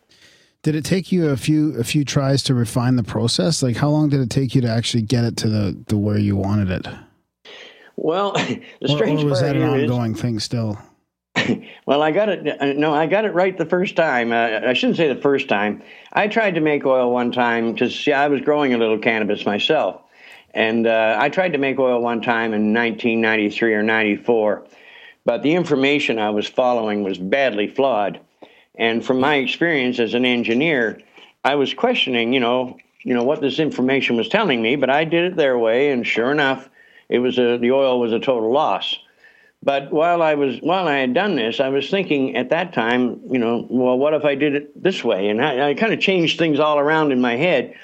Did 0.61 0.75
it 0.75 0.85
take 0.85 1.11
you 1.11 1.29
a 1.29 1.37
few 1.37 1.75
a 1.79 1.83
few 1.83 2.05
tries 2.05 2.43
to 2.43 2.53
refine 2.53 2.95
the 2.95 3.03
process? 3.03 3.63
Like 3.63 3.75
how 3.75 3.89
long 3.89 4.09
did 4.09 4.19
it 4.19 4.29
take 4.29 4.53
you 4.53 4.61
to 4.61 4.69
actually 4.69 5.01
get 5.03 5.23
it 5.25 5.35
to 5.37 5.49
the, 5.49 5.75
the 5.87 5.97
where 5.97 6.17
you 6.19 6.35
wanted 6.35 6.69
it? 6.69 6.87
Well, 7.95 8.33
the 8.33 8.61
Or, 8.83 8.87
strange 8.87 9.23
or 9.23 9.27
was 9.27 9.39
part 9.39 9.53
that 9.53 9.61
an 9.61 9.67
here 9.67 9.77
is, 9.85 9.89
ongoing 9.91 10.13
thing 10.15 10.39
still? 10.39 10.77
well, 11.87 12.01
I 12.03 12.11
got 12.11 12.29
it. 12.29 12.61
uh, 12.61 12.73
No, 12.73 12.93
I 12.93 13.07
got 13.07 13.25
it 13.25 13.33
right 13.33 13.57
the 13.57 13.65
first 13.65 13.95
time. 13.95 14.31
Uh, 14.31 14.59
I 14.67 14.73
shouldn't 14.73 14.97
say 14.97 15.07
the 15.11 15.21
first 15.21 15.47
time. 15.49 15.81
I 16.13 16.27
tried 16.27 16.55
to 16.55 16.61
make 16.61 16.85
oil 16.85 17.11
one 17.11 17.31
time 17.31 17.73
because 17.73 17.97
see, 17.97 18.11
I 18.13 18.27
was 18.27 18.41
growing 18.41 18.73
a 18.73 18.77
little 18.77 18.99
cannabis 18.99 19.45
myself, 19.45 20.01
and 20.55 20.87
uh, 20.87 21.17
I 21.19 21.27
tried 21.29 21.51
to 21.51 21.59
make 21.59 21.77
oil 21.77 22.01
one 22.01 22.21
time 22.21 22.53
in 22.53 22.73
1993 22.73 23.73
or 23.73 23.83
94, 23.83 24.63
but 25.25 25.43
the 25.43 25.53
information 25.53 26.17
I 26.17 26.29
was 26.29 26.47
following 26.47 27.03
was 27.03 27.17
badly 27.17 27.67
flawed. 27.67 28.21
And 28.75 29.05
from 29.05 29.19
my 29.19 29.35
experience 29.35 29.99
as 29.99 30.13
an 30.13 30.25
engineer, 30.25 30.99
I 31.43 31.55
was 31.55 31.73
questioning, 31.73 32.33
you 32.33 32.39
know, 32.39 32.77
you 33.03 33.13
know 33.13 33.23
what 33.23 33.41
this 33.41 33.59
information 33.59 34.15
was 34.15 34.29
telling 34.29 34.61
me, 34.61 34.77
but 34.77 34.89
I 34.89 35.03
did 35.03 35.33
it 35.33 35.35
their 35.35 35.59
way, 35.59 35.91
and 35.91 36.07
sure 36.07 36.31
enough, 36.31 36.69
it 37.09 37.19
was 37.19 37.37
a 37.37 37.57
the 37.57 37.71
oil 37.71 37.99
was 37.99 38.13
a 38.13 38.19
total 38.19 38.51
loss. 38.51 38.97
But 39.61 39.91
while 39.91 40.21
I 40.21 40.35
was 40.35 40.57
while 40.61 40.87
I 40.87 40.97
had 40.97 41.13
done 41.13 41.35
this, 41.35 41.59
I 41.59 41.69
was 41.69 41.89
thinking 41.89 42.35
at 42.35 42.49
that 42.49 42.73
time, 42.73 43.19
you 43.29 43.37
know, 43.37 43.67
well, 43.69 43.97
what 43.97 44.13
if 44.13 44.25
I 44.25 44.35
did 44.35 44.55
it 44.55 44.83
this 44.83 45.03
way? 45.03 45.29
And 45.29 45.43
I, 45.43 45.69
I 45.69 45.73
kind 45.75 45.93
of 45.93 45.99
changed 45.99 46.39
things 46.39 46.59
all 46.59 46.79
around 46.79 47.11
in 47.11 47.21
my 47.21 47.35
head. 47.35 47.75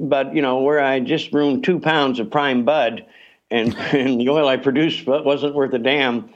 But 0.00 0.34
you 0.34 0.42
know, 0.42 0.58
where 0.62 0.80
I 0.80 1.00
just 1.00 1.32
ruined 1.32 1.64
two 1.64 1.80
pounds 1.80 2.20
of 2.20 2.30
prime 2.30 2.64
bud, 2.64 3.04
and, 3.50 3.74
and 3.92 4.20
the 4.20 4.28
oil 4.28 4.46
I 4.48 4.56
produced 4.56 5.06
wasn't 5.06 5.54
worth 5.54 5.72
a 5.74 5.78
damn, 5.78 6.30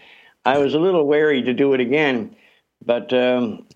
I 0.45 0.59
was 0.59 0.75
a 0.75 0.79
little 0.81 1.07
wary 1.07 1.43
to 1.43 1.53
do 1.55 1.73
it 1.75 1.81
again. 1.81 2.35
But 2.85 3.13
um, 3.13 3.67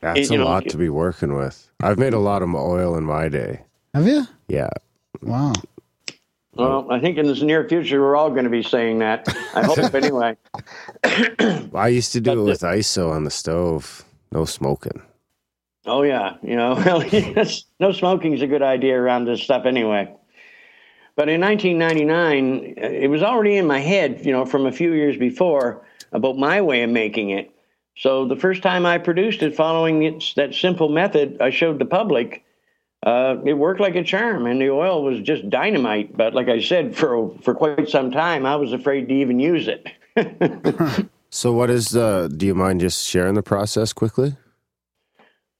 That's 0.00 0.30
It- 0.30 0.34
a 0.34 0.38
know, 0.38 0.44
lot 0.44 0.68
to 0.68 0.76
be 0.76 0.88
working 0.88 1.34
with. 1.34 1.68
I've 1.82 1.98
made 1.98 2.14
a 2.14 2.18
lot 2.18 2.42
of 2.42 2.54
oil 2.54 2.96
in 2.96 3.04
my 3.04 3.28
day. 3.28 3.60
Have 3.92 4.06
you? 4.06 4.24
Yeah. 4.48 4.70
Wow. 5.22 5.52
well, 6.54 6.86
I 6.90 7.00
think 7.00 7.18
in 7.18 7.26
the 7.26 7.34
near 7.44 7.68
future 7.68 8.00
we're 8.00 8.16
all 8.16 8.30
going 8.30 8.44
to 8.44 8.50
be 8.50 8.62
saying 8.62 9.00
that. 9.00 9.26
I 9.54 9.64
hope 9.64 9.92
anyway. 9.94 10.36
I 11.74 11.88
used 11.88 12.12
to 12.12 12.20
do 12.20 12.30
But 12.30 12.32
it 12.34 12.36
the- 12.36 12.42
with 12.44 12.60
ISO 12.60 13.10
on 13.10 13.24
the 13.24 13.30
stove. 13.30 14.04
No 14.32 14.44
smoking. 14.44 15.02
Oh 15.86 16.02
yeah, 16.02 16.36
you 16.42 16.56
know, 16.56 16.74
well, 16.86 17.46
no 17.80 17.92
smoking 17.92 18.32
is 18.32 18.42
a 18.42 18.46
good 18.46 18.62
idea 18.62 19.00
around 19.00 19.26
this 19.26 19.42
stuff 19.42 19.66
anyway. 19.66 20.12
But 21.14 21.28
in 21.28 21.40
1999, 21.40 22.74
uh, 22.76 22.86
it 22.86 23.08
was 23.08 23.22
already 23.22 23.56
in 23.56 23.66
my 23.66 23.78
head, 23.78 24.24
you 24.24 24.32
know, 24.32 24.44
from 24.44 24.66
a 24.66 24.72
few 24.72 24.92
years 24.92 25.16
before 25.16 25.82
about 26.12 26.36
my 26.36 26.60
way 26.60 26.82
of 26.82 26.90
making 26.90 27.30
it. 27.30 27.50
So 27.96 28.26
the 28.26 28.36
first 28.36 28.62
time 28.62 28.84
I 28.84 28.98
produced 28.98 29.42
it, 29.42 29.56
following 29.56 30.02
its, 30.02 30.34
that 30.34 30.54
simple 30.54 30.90
method 30.90 31.38
I 31.40 31.48
showed 31.48 31.78
the 31.78 31.86
public, 31.86 32.44
uh, 33.06 33.36
it 33.46 33.54
worked 33.54 33.80
like 33.80 33.94
a 33.94 34.04
charm, 34.04 34.46
and 34.46 34.60
the 34.60 34.68
oil 34.70 35.02
was 35.02 35.20
just 35.20 35.48
dynamite. 35.48 36.14
But 36.14 36.34
like 36.34 36.48
I 36.48 36.60
said, 36.60 36.94
for 36.94 37.30
for 37.42 37.54
quite 37.54 37.88
some 37.88 38.10
time, 38.10 38.44
I 38.44 38.56
was 38.56 38.72
afraid 38.72 39.08
to 39.08 39.14
even 39.14 39.38
use 39.38 39.68
it. 39.68 39.86
So, 41.36 41.52
what 41.52 41.68
is 41.68 41.90
the? 41.90 42.32
Do 42.34 42.46
you 42.46 42.54
mind 42.54 42.80
just 42.80 43.04
sharing 43.06 43.34
the 43.34 43.42
process 43.42 43.92
quickly? 43.92 44.36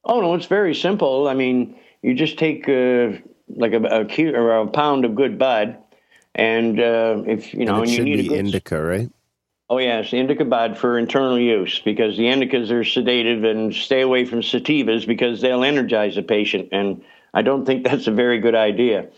Oh 0.06 0.20
no, 0.20 0.34
it's 0.34 0.46
very 0.46 0.74
simple. 0.74 1.28
I 1.28 1.34
mean, 1.34 1.76
you 2.00 2.14
just 2.14 2.38
take 2.38 2.68
uh, 2.68 3.18
like 3.48 3.72
a, 3.72 3.82
a 3.82 4.04
cu- 4.04 4.34
or 4.34 4.58
a 4.58 4.66
pound 4.68 5.04
of 5.04 5.16
good 5.16 5.36
bud, 5.36 5.76
and 6.34 6.78
uh, 6.80 7.22
if 7.26 7.52
you 7.52 7.64
know, 7.64 7.82
and 7.82 7.90
and, 7.90 7.90
you 7.90 8.16
need 8.16 8.30
a 8.30 8.36
indica, 8.36 8.80
right? 8.80 9.10
Oh 9.68 9.78
yes, 9.78 10.12
indica 10.12 10.44
bud 10.44 10.78
for 10.78 10.96
internal 10.96 11.38
use 11.38 11.80
because 11.80 12.16
the 12.16 12.24
indicas 12.26 12.70
are 12.70 12.84
sedative, 12.84 13.42
and 13.42 13.74
stay 13.74 14.00
away 14.00 14.24
from 14.24 14.42
sativas 14.42 15.06
because 15.06 15.40
they'll 15.40 15.64
energize 15.64 16.16
a 16.16 16.22
patient, 16.22 16.68
and 16.70 17.02
I 17.34 17.42
don't 17.42 17.66
think 17.66 17.84
that's 17.88 18.06
a 18.06 18.12
very 18.12 18.38
good 18.38 18.54
idea. 18.54 19.08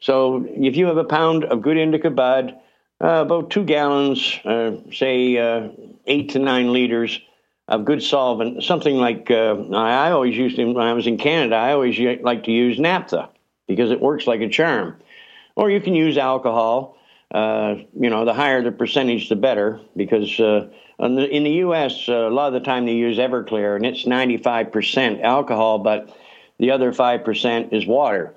So 0.00 0.44
if 0.48 0.76
you 0.76 0.86
have 0.86 0.96
a 0.96 1.04
pound 1.04 1.44
of 1.44 1.62
good 1.62 1.76
indica 1.76 2.10
bud, 2.10 2.58
uh, 3.00 3.22
about 3.22 3.50
two 3.50 3.64
gallons, 3.64 4.40
uh, 4.44 4.72
say 4.92 5.38
uh, 5.38 5.68
eight 6.06 6.30
to 6.30 6.40
nine 6.40 6.72
liters 6.72 7.20
of 7.70 7.84
good 7.84 8.02
solvent, 8.02 8.62
something 8.64 8.96
like 8.96 9.30
uh, 9.30 9.54
I 9.72 10.08
I 10.08 10.10
always 10.10 10.36
used 10.36 10.56
to, 10.56 10.64
when 10.64 10.86
I 10.86 10.92
was 10.92 11.06
in 11.06 11.16
Canada, 11.16 11.54
I 11.54 11.72
always 11.72 11.98
like 12.20 12.44
to 12.44 12.50
use 12.50 12.78
naphtha 12.78 13.30
because 13.68 13.90
it 13.92 14.00
works 14.00 14.26
like 14.26 14.40
a 14.40 14.48
charm. 14.48 14.96
Or 15.54 15.70
you 15.70 15.80
can 15.80 15.94
use 15.94 16.18
alcohol. 16.18 16.96
Uh, 17.30 17.76
you 17.96 18.10
know, 18.10 18.24
the 18.24 18.34
higher 18.34 18.60
the 18.60 18.72
percentage, 18.72 19.28
the 19.28 19.36
better, 19.36 19.80
because 19.96 20.40
uh, 20.40 20.68
in, 20.98 21.14
the, 21.14 21.28
in 21.28 21.44
the 21.44 21.50
U.S., 21.64 22.08
uh, 22.08 22.26
a 22.26 22.28
lot 22.28 22.48
of 22.48 22.54
the 22.54 22.60
time 22.60 22.86
they 22.86 22.94
use 22.94 23.18
Everclear, 23.18 23.76
and 23.76 23.86
it's 23.86 24.04
95% 24.04 25.22
alcohol, 25.22 25.78
but 25.78 26.12
the 26.58 26.72
other 26.72 26.92
5% 26.92 27.72
is 27.72 27.86
water. 27.86 28.34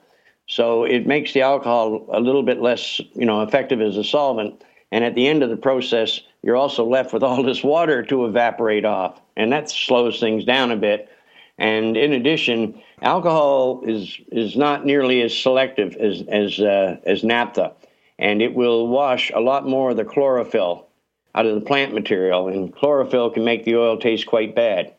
So 0.47 0.83
it 0.83 1.07
makes 1.07 1.33
the 1.33 1.41
alcohol 1.41 2.05
a 2.13 2.19
little 2.19 2.43
bit 2.43 2.61
less, 2.61 2.99
you 3.15 3.25
know, 3.25 3.41
effective 3.41 3.81
as 3.81 3.97
a 3.97 4.03
solvent. 4.03 4.63
And 4.93 5.03
at 5.03 5.15
the 5.15 5.27
end 5.27 5.41
of 5.41 5.49
the 5.49 5.57
process, 5.57 6.21
you're 6.43 6.55
also 6.55 6.85
left 6.85 7.13
with 7.13 7.23
all 7.23 7.41
this 7.41 7.63
water 7.63 8.03
to 8.03 8.27
evaporate 8.27 8.85
off, 8.85 9.19
and 9.35 9.51
that 9.51 9.71
slows 9.71 10.19
things 10.19 10.45
down 10.45 10.69
a 10.69 10.75
bit. 10.75 11.09
And 11.57 11.97
in 11.97 12.13
addition, 12.13 12.79
alcohol 13.01 13.81
is 13.87 14.15
is 14.31 14.55
not 14.55 14.85
nearly 14.85 15.23
as 15.23 15.35
selective 15.35 15.95
as 15.95 16.21
as 16.27 16.59
uh, 16.59 16.97
as 17.05 17.23
naphtha, 17.23 17.73
and 18.19 18.39
it 18.39 18.53
will 18.53 18.87
wash 18.87 19.31
a 19.33 19.39
lot 19.39 19.67
more 19.67 19.89
of 19.89 19.97
the 19.97 20.05
chlorophyll 20.05 20.85
out 21.33 21.47
of 21.47 21.55
the 21.55 21.65
plant 21.65 21.95
material, 21.95 22.47
and 22.47 22.71
chlorophyll 22.71 23.31
can 23.31 23.43
make 23.43 23.65
the 23.65 23.75
oil 23.75 23.97
taste 23.97 24.27
quite 24.27 24.53
bad. 24.53 24.93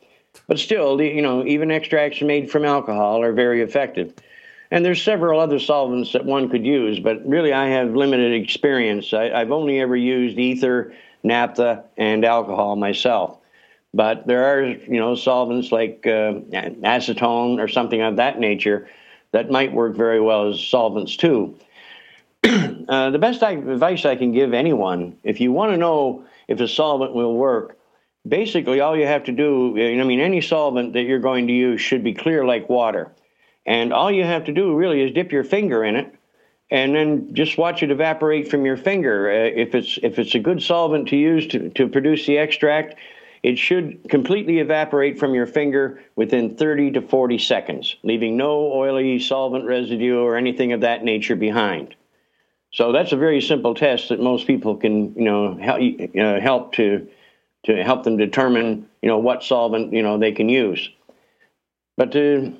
But 0.48 0.58
still, 0.58 1.00
you 1.00 1.22
know, 1.22 1.46
even 1.46 1.70
extracts 1.70 2.20
made 2.20 2.50
from 2.50 2.64
alcohol 2.64 3.22
are 3.22 3.32
very 3.32 3.62
effective. 3.62 4.12
And 4.74 4.84
there's 4.84 5.00
several 5.00 5.38
other 5.38 5.60
solvents 5.60 6.14
that 6.14 6.24
one 6.24 6.48
could 6.48 6.66
use, 6.66 6.98
but 6.98 7.24
really 7.24 7.52
I 7.52 7.68
have 7.68 7.94
limited 7.94 8.32
experience. 8.32 9.14
I, 9.14 9.30
I've 9.30 9.52
only 9.52 9.78
ever 9.78 9.94
used 9.94 10.36
ether, 10.36 10.92
naphtha, 11.22 11.84
and 11.96 12.24
alcohol 12.24 12.74
myself. 12.74 13.38
But 13.94 14.26
there 14.26 14.46
are, 14.46 14.64
you 14.64 14.98
know, 14.98 15.14
solvents 15.14 15.70
like 15.70 16.04
uh, 16.08 16.42
acetone 16.82 17.62
or 17.62 17.68
something 17.68 18.02
of 18.02 18.16
that 18.16 18.40
nature 18.40 18.88
that 19.30 19.48
might 19.48 19.72
work 19.72 19.94
very 19.94 20.20
well 20.20 20.48
as 20.48 20.60
solvents 20.60 21.16
too. 21.16 21.56
uh, 22.42 23.10
the 23.10 23.18
best 23.20 23.44
advice 23.44 24.04
I 24.04 24.16
can 24.16 24.32
give 24.32 24.52
anyone, 24.52 25.16
if 25.22 25.40
you 25.40 25.52
want 25.52 25.70
to 25.70 25.76
know 25.76 26.24
if 26.48 26.58
a 26.58 26.66
solvent 26.66 27.14
will 27.14 27.36
work, 27.36 27.78
basically 28.26 28.80
all 28.80 28.96
you 28.96 29.06
have 29.06 29.22
to 29.22 29.32
do, 29.32 29.78
I 29.78 30.02
mean, 30.02 30.18
any 30.18 30.40
solvent 30.40 30.94
that 30.94 31.02
you're 31.02 31.20
going 31.20 31.46
to 31.46 31.52
use 31.52 31.80
should 31.80 32.02
be 32.02 32.12
clear 32.12 32.44
like 32.44 32.68
water. 32.68 33.12
And 33.66 33.92
all 33.92 34.10
you 34.10 34.24
have 34.24 34.44
to 34.44 34.52
do 34.52 34.74
really 34.74 35.00
is 35.02 35.12
dip 35.12 35.32
your 35.32 35.44
finger 35.44 35.84
in 35.84 35.96
it 35.96 36.14
and 36.70 36.94
then 36.94 37.34
just 37.34 37.58
watch 37.58 37.82
it 37.82 37.90
evaporate 37.90 38.48
from 38.50 38.64
your 38.64 38.76
finger. 38.76 39.30
Uh, 39.30 39.50
if 39.60 39.74
it's 39.74 39.98
if 40.02 40.18
it's 40.18 40.34
a 40.34 40.38
good 40.38 40.62
solvent 40.62 41.08
to 41.08 41.16
use 41.16 41.46
to, 41.48 41.70
to 41.70 41.88
produce 41.88 42.26
the 42.26 42.38
extract, 42.38 42.96
it 43.42 43.58
should 43.58 44.08
completely 44.08 44.58
evaporate 44.58 45.18
from 45.18 45.34
your 45.34 45.46
finger 45.46 46.02
within 46.16 46.56
30 46.56 46.92
to 46.92 47.02
40 47.02 47.38
seconds, 47.38 47.96
leaving 48.02 48.36
no 48.36 48.72
oily 48.72 49.18
solvent 49.18 49.66
residue 49.66 50.18
or 50.18 50.36
anything 50.36 50.72
of 50.72 50.80
that 50.80 51.04
nature 51.04 51.36
behind. 51.36 51.94
So 52.72 52.90
that's 52.90 53.12
a 53.12 53.16
very 53.16 53.40
simple 53.40 53.74
test 53.74 54.08
that 54.08 54.20
most 54.20 54.46
people 54.46 54.76
can, 54.76 55.14
you 55.14 55.24
know, 55.24 55.56
help, 55.56 55.80
uh, 56.18 56.40
help 56.40 56.72
to 56.74 57.06
to 57.66 57.82
help 57.82 58.02
them 58.02 58.16
determine, 58.16 58.88
you 59.00 59.08
know, 59.08 59.18
what 59.18 59.44
solvent 59.44 59.92
you 59.92 60.02
know 60.02 60.18
they 60.18 60.32
can 60.32 60.48
use. 60.48 60.90
But 61.96 62.12
to 62.12 62.56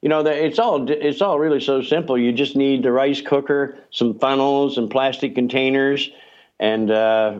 you 0.00 0.08
know, 0.08 0.24
it's 0.24 0.58
all 0.58 0.88
it's 0.88 1.20
all 1.20 1.38
really 1.38 1.60
so 1.60 1.82
simple. 1.82 2.16
You 2.16 2.32
just 2.32 2.54
need 2.54 2.84
the 2.84 2.92
rice 2.92 3.20
cooker, 3.20 3.78
some 3.90 4.18
funnels, 4.18 4.78
and 4.78 4.88
plastic 4.88 5.34
containers, 5.34 6.10
and 6.60 6.90
uh, 6.90 7.38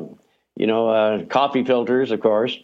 you 0.57 0.67
know, 0.67 0.89
uh, 0.89 1.25
coffee 1.27 1.65
filters, 1.65 2.11
of 2.11 2.21
course. 2.21 2.59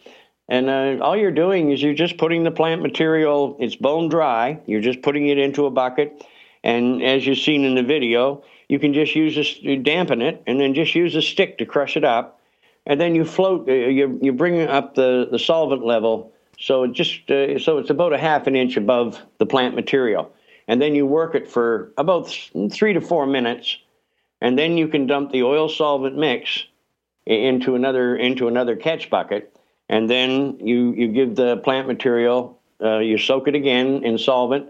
And 0.49 0.68
uh, 0.68 0.99
all 1.01 1.16
you're 1.16 1.30
doing 1.30 1.70
is 1.70 1.80
you're 1.80 1.95
just 1.95 2.18
putting 2.18 2.42
the 2.42 2.51
plant 2.51 2.82
material. 2.82 3.57
It's 3.61 3.76
bone 3.76 4.09
dry. 4.09 4.61
You're 4.66 4.80
just 4.80 5.01
putting 5.01 5.28
it 5.28 5.38
into 5.38 5.64
a 5.66 5.70
bucket, 5.70 6.24
and 6.64 7.01
as 7.03 7.24
you've 7.24 7.38
seen 7.38 7.64
in 7.64 7.76
the 7.76 7.84
video, 7.84 8.42
you 8.68 8.80
can 8.80 8.95
just 8.95 9.14
use 9.14 9.37
this, 9.37 9.62
you 9.62 9.76
dampen 9.76 10.22
it, 10.22 10.42
and 10.49 10.58
then 10.58 10.75
just 10.75 10.95
use 10.96 11.14
a 11.14 11.22
stick 11.22 11.58
to 11.58 11.66
crush 11.66 11.96
it 11.96 12.04
up, 12.04 12.41
and 12.84 13.00
then 13.00 13.14
you 13.14 13.25
float. 13.25 13.68
Uh, 13.68 13.72
you 13.72 14.18
you 14.21 14.33
bring 14.33 14.61
up 14.61 14.96
the 14.96 15.29
the 15.30 15.38
solvent 15.38 15.87
level 15.87 16.33
so 16.59 16.85
it 16.85 16.93
just 16.93 17.31
uh, 17.31 17.59
so 17.59 17.79
it's 17.79 17.91
about 17.91 18.13
a 18.13 18.18
half 18.18 18.47
an 18.47 18.57
inch 18.57 18.76
above 18.76 19.21
the 19.39 19.47
plant 19.47 19.75
material, 19.75 20.33
and 20.68 20.81
then 20.81 20.95
you 20.95 21.07
work 21.07 21.35
it 21.35 21.49
for 21.49 21.93
about 21.97 22.37
three 22.71 22.93
to 22.93 23.01
four 23.01 23.26
minutes, 23.26 23.79
and 24.41 24.59
then 24.59 24.76
you 24.76 24.89
can 24.89 25.07
dump 25.07 25.33
the 25.33 25.43
oil 25.43 25.68
solvent 25.68 26.17
mix 26.17 26.64
into 27.26 27.75
another 27.75 28.17
into 28.17 28.49
another 28.49 28.76
catch 28.76 29.11
bucket, 29.11 29.57
and 29.89 30.09
then 30.09 30.59
you 30.61 30.93
you 30.93 31.09
give 31.09 31.37
the 31.37 31.59
plant 31.59 31.87
material 31.87 32.59
uh, 32.83 32.99
you 32.99 33.18
soak 33.18 33.49
it 33.49 33.55
again 33.55 34.05
in 34.05 34.18
solvent, 34.18 34.68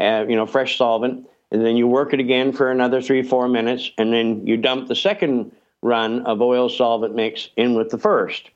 uh, 0.00 0.24
you 0.28 0.36
know 0.36 0.46
fresh 0.46 0.76
solvent, 0.76 1.28
and 1.50 1.64
then 1.64 1.76
you 1.76 1.86
work 1.86 2.12
it 2.12 2.20
again 2.20 2.52
for 2.52 2.70
another 2.70 3.00
three 3.00 3.22
four 3.22 3.48
minutes, 3.48 3.90
and 3.98 4.12
then 4.12 4.46
you 4.46 4.56
dump 4.56 4.88
the 4.88 4.96
second 4.96 5.52
run 5.82 6.22
of 6.26 6.40
oil 6.40 6.68
solvent 6.68 7.14
mix 7.14 7.48
in 7.56 7.74
with 7.74 7.90
the 7.90 7.98
first. 7.98 8.50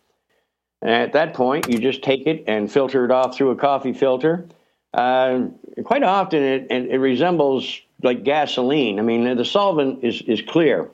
And 0.82 0.90
at 0.90 1.12
that 1.14 1.34
point, 1.34 1.68
you 1.68 1.78
just 1.78 2.02
take 2.02 2.26
it 2.26 2.44
and 2.46 2.70
filter 2.70 3.04
it 3.04 3.10
off 3.10 3.36
through 3.36 3.50
a 3.50 3.56
coffee 3.56 3.92
filter. 3.92 4.46
Uh, 4.92 5.48
quite 5.84 6.02
often, 6.02 6.42
it, 6.42 6.66
it, 6.70 6.90
it 6.90 6.98
resembles 6.98 7.80
like 8.02 8.24
gasoline. 8.24 8.98
I 8.98 9.02
mean, 9.02 9.36
the 9.36 9.44
solvent 9.44 10.04
is, 10.04 10.22
is 10.22 10.42
clear, 10.42 10.90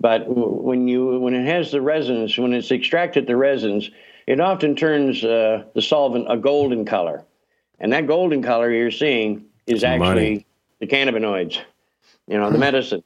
but 0.00 0.24
when 0.28 0.88
you 0.88 1.20
when 1.20 1.34
it 1.34 1.46
has 1.46 1.70
the 1.70 1.80
resins, 1.80 2.36
when 2.36 2.52
it's 2.52 2.70
extracted 2.70 3.26
the 3.26 3.36
resins, 3.36 3.90
it 4.26 4.40
often 4.40 4.76
turns 4.76 5.24
uh, 5.24 5.64
the 5.74 5.82
solvent 5.82 6.30
a 6.30 6.36
golden 6.36 6.84
color, 6.84 7.24
and 7.80 7.92
that 7.92 8.06
golden 8.06 8.42
color 8.42 8.70
you're 8.70 8.90
seeing 8.90 9.46
is 9.66 9.84
actually 9.84 10.06
money. 10.14 10.46
the 10.80 10.86
cannabinoids, 10.86 11.58
you 12.26 12.38
know, 12.38 12.50
the 12.50 12.58
medicine. 12.58 13.02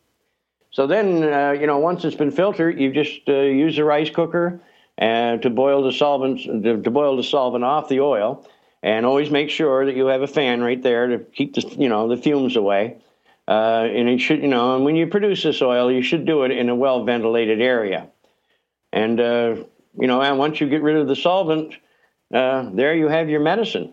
So 0.71 0.87
then, 0.87 1.23
uh, 1.23 1.53
you 1.53 1.67
know, 1.67 1.79
once 1.79 2.05
it's 2.05 2.17
been 2.17 2.31
filtered, 2.31 2.79
you 2.79 2.93
just 2.93 3.21
uh, 3.29 3.33
use 3.33 3.79
a 3.79 3.85
rice 3.85 4.11
cooker 4.11 4.61
uh, 5.01 5.37
to 5.39 5.51
boil 5.51 5.83
the 5.83 5.93
solvent 5.93 6.41
to, 6.41 6.83
to 6.83 6.91
boil 6.91 7.17
the 7.17 7.25
solvent 7.25 7.65
off 7.65 7.89
the 7.89 8.01
oil, 8.01 8.47
and 8.83 9.07
always 9.07 9.31
make 9.31 9.51
sure 9.51 9.87
that 9.87 9.97
you 9.97 10.07
have 10.07 10.23
a 10.23 10.27
fan 10.27 10.61
right 10.63 10.83
there 10.83 11.07
to 11.09 11.19
keep 11.19 11.55
the 11.55 11.63
you 11.79 11.89
know 11.89 12.09
the 12.09 12.17
fumes 12.17 12.57
away. 12.57 12.99
Uh, 13.49 13.87
and 13.89 14.09
it 14.09 14.21
should, 14.21 14.43
you 14.43 14.49
know, 14.49 14.75
and 14.75 14.85
when 14.85 14.97
you 14.97 15.07
produce 15.07 15.45
this 15.45 15.63
oil, 15.63 15.91
you 15.91 16.03
should 16.03 16.27
do 16.27 16.43
it 16.43 16.51
in 16.51 16.69
a 16.69 16.75
well 16.75 17.05
ventilated 17.05 17.61
area. 17.61 18.09
And, 18.93 19.21
uh, 19.21 19.57
you 19.99 20.07
know, 20.07 20.21
and 20.21 20.39
once 20.39 20.61
you 20.61 20.69
get 20.69 20.83
rid 20.83 20.97
of 20.97 21.07
the 21.07 21.15
solvent, 21.15 21.75
uh, 22.35 22.71
there 22.75 22.95
you 22.95 23.09
have 23.09 23.29
your 23.29 23.41
medicine. 23.41 23.93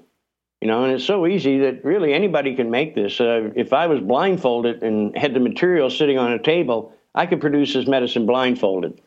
You 0.60 0.70
know, 0.70 0.86
and 0.86 0.94
it's 0.94 1.04
so 1.04 1.28
easy 1.28 1.60
that 1.60 1.84
really 1.84 2.14
anybody 2.14 2.56
can 2.56 2.72
make 2.72 2.96
this. 2.96 3.20
Uh, 3.20 3.52
if 3.56 3.74
I 3.74 3.88
was 3.88 4.00
blindfolded 4.00 4.82
and 4.82 5.16
had 5.16 5.34
the 5.34 5.40
material 5.42 5.90
sitting 5.90 6.18
on 6.18 6.32
a 6.32 6.42
table, 6.42 6.94
I 7.14 7.26
could 7.26 7.42
produce 7.42 7.74
this 7.74 7.86
medicine 7.86 8.26
blindfolded. 8.26 9.02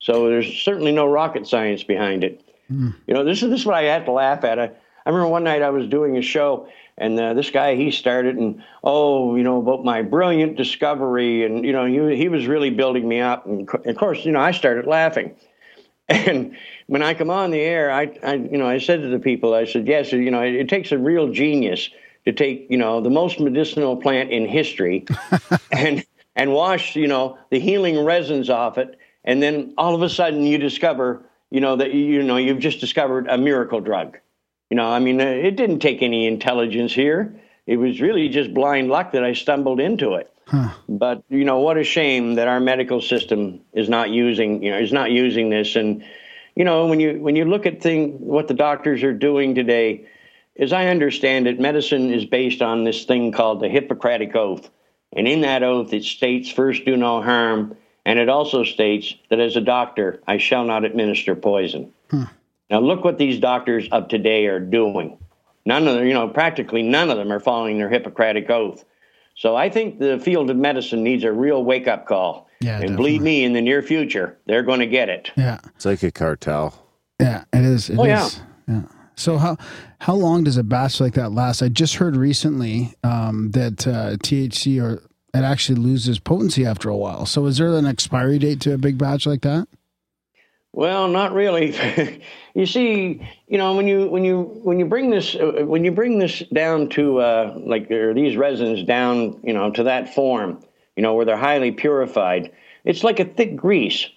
So 0.00 0.28
there's 0.28 0.52
certainly 0.62 0.92
no 0.92 1.06
rocket 1.06 1.46
science 1.46 1.82
behind 1.82 2.24
it. 2.24 2.42
You 3.06 3.14
know, 3.14 3.24
this 3.24 3.42
is 3.42 3.50
this 3.50 3.60
is 3.60 3.66
what 3.66 3.76
I 3.76 3.82
had 3.82 4.06
to 4.06 4.12
laugh 4.12 4.44
at. 4.44 4.58
I, 4.58 4.64
I 4.64 5.10
remember 5.10 5.28
one 5.28 5.44
night 5.44 5.62
I 5.62 5.70
was 5.70 5.88
doing 5.88 6.16
a 6.16 6.22
show, 6.22 6.68
and 6.96 7.18
uh, 7.18 7.34
this 7.34 7.50
guy 7.50 7.74
he 7.74 7.90
started 7.90 8.36
and 8.36 8.62
oh, 8.84 9.36
you 9.36 9.42
know 9.42 9.58
about 9.58 9.84
my 9.84 10.02
brilliant 10.02 10.56
discovery, 10.56 11.44
and 11.44 11.64
you 11.64 11.72
know 11.72 11.84
he 11.84 12.16
he 12.16 12.28
was 12.28 12.46
really 12.46 12.70
building 12.70 13.08
me 13.08 13.20
up, 13.20 13.46
and 13.46 13.66
co- 13.68 13.82
of 13.84 13.96
course 13.96 14.24
you 14.24 14.32
know 14.32 14.40
I 14.40 14.52
started 14.52 14.86
laughing. 14.86 15.34
And 16.12 16.56
when 16.88 17.04
I 17.04 17.14
come 17.14 17.30
on 17.30 17.52
the 17.52 17.60
air, 17.60 17.92
I, 17.92 18.18
I, 18.24 18.34
you 18.34 18.58
know, 18.58 18.66
I 18.66 18.78
said 18.78 19.00
to 19.02 19.06
the 19.06 19.20
people, 19.20 19.54
I 19.54 19.64
said, 19.64 19.86
yes, 19.86 20.10
you 20.10 20.28
know, 20.28 20.42
it, 20.42 20.56
it 20.56 20.68
takes 20.68 20.90
a 20.90 20.98
real 20.98 21.30
genius 21.30 21.88
to 22.24 22.32
take, 22.32 22.66
you 22.68 22.76
know, 22.76 23.00
the 23.00 23.10
most 23.10 23.38
medicinal 23.38 23.96
plant 23.96 24.32
in 24.32 24.44
history, 24.44 25.06
and 25.70 26.04
and 26.34 26.52
wash, 26.52 26.96
you 26.96 27.06
know, 27.06 27.38
the 27.50 27.60
healing 27.60 28.04
resins 28.04 28.50
off 28.50 28.76
it, 28.76 28.98
and 29.30 29.40
then 29.40 29.74
all 29.78 29.94
of 29.94 30.02
a 30.02 30.08
sudden 30.08 30.42
you 30.42 30.58
discover, 30.58 31.22
you 31.50 31.60
know, 31.60 31.76
that 31.76 31.94
you 31.94 32.24
know 32.24 32.36
you've 32.36 32.58
just 32.58 32.80
discovered 32.80 33.28
a 33.28 33.38
miracle 33.38 33.80
drug. 33.80 34.18
You 34.70 34.76
know, 34.76 34.90
I 34.90 34.98
mean, 34.98 35.20
uh, 35.20 35.24
it 35.24 35.54
didn't 35.54 35.78
take 35.78 36.02
any 36.02 36.26
intelligence 36.26 36.92
here. 36.92 37.40
It 37.64 37.76
was 37.76 38.00
really 38.00 38.28
just 38.28 38.52
blind 38.52 38.88
luck 38.88 39.12
that 39.12 39.22
I 39.22 39.34
stumbled 39.34 39.78
into 39.78 40.14
it. 40.14 40.32
But 40.88 41.22
you 41.28 41.44
know, 41.44 41.60
what 41.60 41.78
a 41.78 41.84
shame 41.84 42.34
that 42.34 42.48
our 42.48 42.58
medical 42.58 43.00
system 43.00 43.60
is 43.72 43.88
not 43.88 44.10
using, 44.10 44.64
you 44.64 44.72
know, 44.72 44.78
is 44.78 44.92
not 44.92 45.12
using 45.12 45.48
this. 45.48 45.76
And 45.76 46.04
you 46.56 46.64
know, 46.64 46.88
when 46.88 46.98
you 46.98 47.20
when 47.20 47.36
you 47.36 47.44
look 47.44 47.66
at 47.66 47.80
thing 47.80 48.18
what 48.18 48.48
the 48.48 48.54
doctors 48.54 49.04
are 49.04 49.12
doing 49.12 49.54
today, 49.54 50.08
as 50.58 50.72
I 50.72 50.86
understand 50.86 51.46
it, 51.46 51.60
medicine 51.60 52.12
is 52.12 52.24
based 52.24 52.62
on 52.62 52.82
this 52.82 53.04
thing 53.04 53.30
called 53.30 53.60
the 53.60 53.68
Hippocratic 53.68 54.34
Oath. 54.34 54.68
And 55.12 55.28
in 55.28 55.42
that 55.42 55.62
oath, 55.62 55.92
it 55.92 56.02
states, 56.02 56.50
first 56.50 56.84
do 56.84 56.96
no 56.96 57.22
harm. 57.22 57.76
And 58.10 58.18
it 58.18 58.28
also 58.28 58.64
states 58.64 59.14
that 59.28 59.38
as 59.38 59.54
a 59.54 59.60
doctor, 59.60 60.20
I 60.26 60.38
shall 60.38 60.64
not 60.64 60.84
administer 60.84 61.36
poison. 61.36 61.92
Now, 62.12 62.80
look 62.80 63.04
what 63.04 63.18
these 63.18 63.38
doctors 63.38 63.88
of 63.92 64.08
today 64.08 64.46
are 64.46 64.58
doing. 64.58 65.16
None 65.64 65.86
of 65.86 65.94
them, 65.94 66.06
you 66.08 66.14
know, 66.14 66.26
practically 66.26 66.82
none 66.82 67.08
of 67.08 67.18
them 67.18 67.30
are 67.32 67.38
following 67.38 67.78
their 67.78 67.88
Hippocratic 67.88 68.50
Oath. 68.50 68.84
So 69.36 69.54
I 69.54 69.70
think 69.70 70.00
the 70.00 70.18
field 70.18 70.50
of 70.50 70.56
medicine 70.56 71.04
needs 71.04 71.22
a 71.22 71.30
real 71.30 71.62
wake 71.62 71.86
up 71.86 72.06
call. 72.06 72.48
Yeah, 72.60 72.80
and 72.80 72.96
believe 72.96 73.22
me, 73.22 73.44
in 73.44 73.52
the 73.52 73.60
near 73.60 73.80
future, 73.80 74.36
they're 74.46 74.64
going 74.64 74.80
to 74.80 74.88
get 74.88 75.08
it. 75.08 75.30
Yeah. 75.36 75.60
It's 75.76 75.84
like 75.84 76.02
a 76.02 76.10
cartel. 76.10 76.84
Yeah, 77.20 77.44
it 77.52 77.64
is. 77.64 77.90
It 77.90 77.96
Oh, 77.96 78.06
yeah. 78.06 78.28
yeah. 78.66 78.82
So 79.14 79.38
how 79.38 79.56
how 80.00 80.14
long 80.14 80.42
does 80.42 80.56
a 80.56 80.64
batch 80.64 81.00
like 81.00 81.14
that 81.14 81.30
last? 81.30 81.62
I 81.62 81.68
just 81.68 81.94
heard 81.94 82.16
recently 82.16 82.92
um, 83.04 83.52
that 83.52 83.86
uh, 83.86 84.16
THC 84.16 84.82
or 84.82 85.00
it 85.34 85.44
actually 85.44 85.80
loses 85.80 86.18
potency 86.18 86.66
after 86.66 86.88
a 86.88 86.96
while. 86.96 87.26
So 87.26 87.46
is 87.46 87.58
there 87.58 87.74
an 87.74 87.86
expiry 87.86 88.38
date 88.38 88.60
to 88.62 88.74
a 88.74 88.78
big 88.78 88.98
batch 88.98 89.26
like 89.26 89.42
that? 89.42 89.68
Well, 90.72 91.08
not 91.08 91.32
really. 91.32 91.74
you 92.54 92.66
see, 92.66 93.26
you 93.48 93.58
know, 93.58 93.74
when 93.74 93.88
you 93.88 94.06
when 94.06 94.24
you 94.24 94.42
when 94.62 94.78
you 94.78 94.86
bring 94.86 95.10
this 95.10 95.34
uh, 95.34 95.64
when 95.64 95.84
you 95.84 95.90
bring 95.90 96.18
this 96.18 96.40
down 96.54 96.88
to 96.90 97.18
uh, 97.18 97.54
like 97.58 97.88
these 97.88 98.36
resins 98.36 98.84
down, 98.84 99.40
you 99.42 99.52
know, 99.52 99.72
to 99.72 99.82
that 99.84 100.14
form, 100.14 100.62
you 100.94 101.02
know, 101.02 101.14
where 101.14 101.24
they're 101.24 101.36
highly 101.36 101.72
purified, 101.72 102.52
it's 102.84 103.02
like 103.02 103.18
a 103.18 103.24
thick 103.24 103.56
grease. 103.56 104.08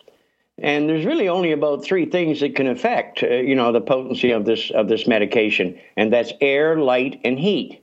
And 0.60 0.88
there's 0.88 1.06
really 1.06 1.28
only 1.28 1.52
about 1.52 1.84
three 1.84 2.06
things 2.06 2.42
that 2.42 2.56
can 2.56 2.68
affect, 2.68 3.24
uh, 3.24 3.28
you 3.28 3.56
know, 3.56 3.72
the 3.72 3.82
potency 3.82 4.30
of 4.30 4.46
this 4.46 4.70
of 4.70 4.88
this 4.88 5.08
medication, 5.08 5.80
and 5.98 6.14
that's 6.14 6.34
air, 6.40 6.78
light, 6.78 7.20
and 7.24 7.40
heat. 7.40 7.83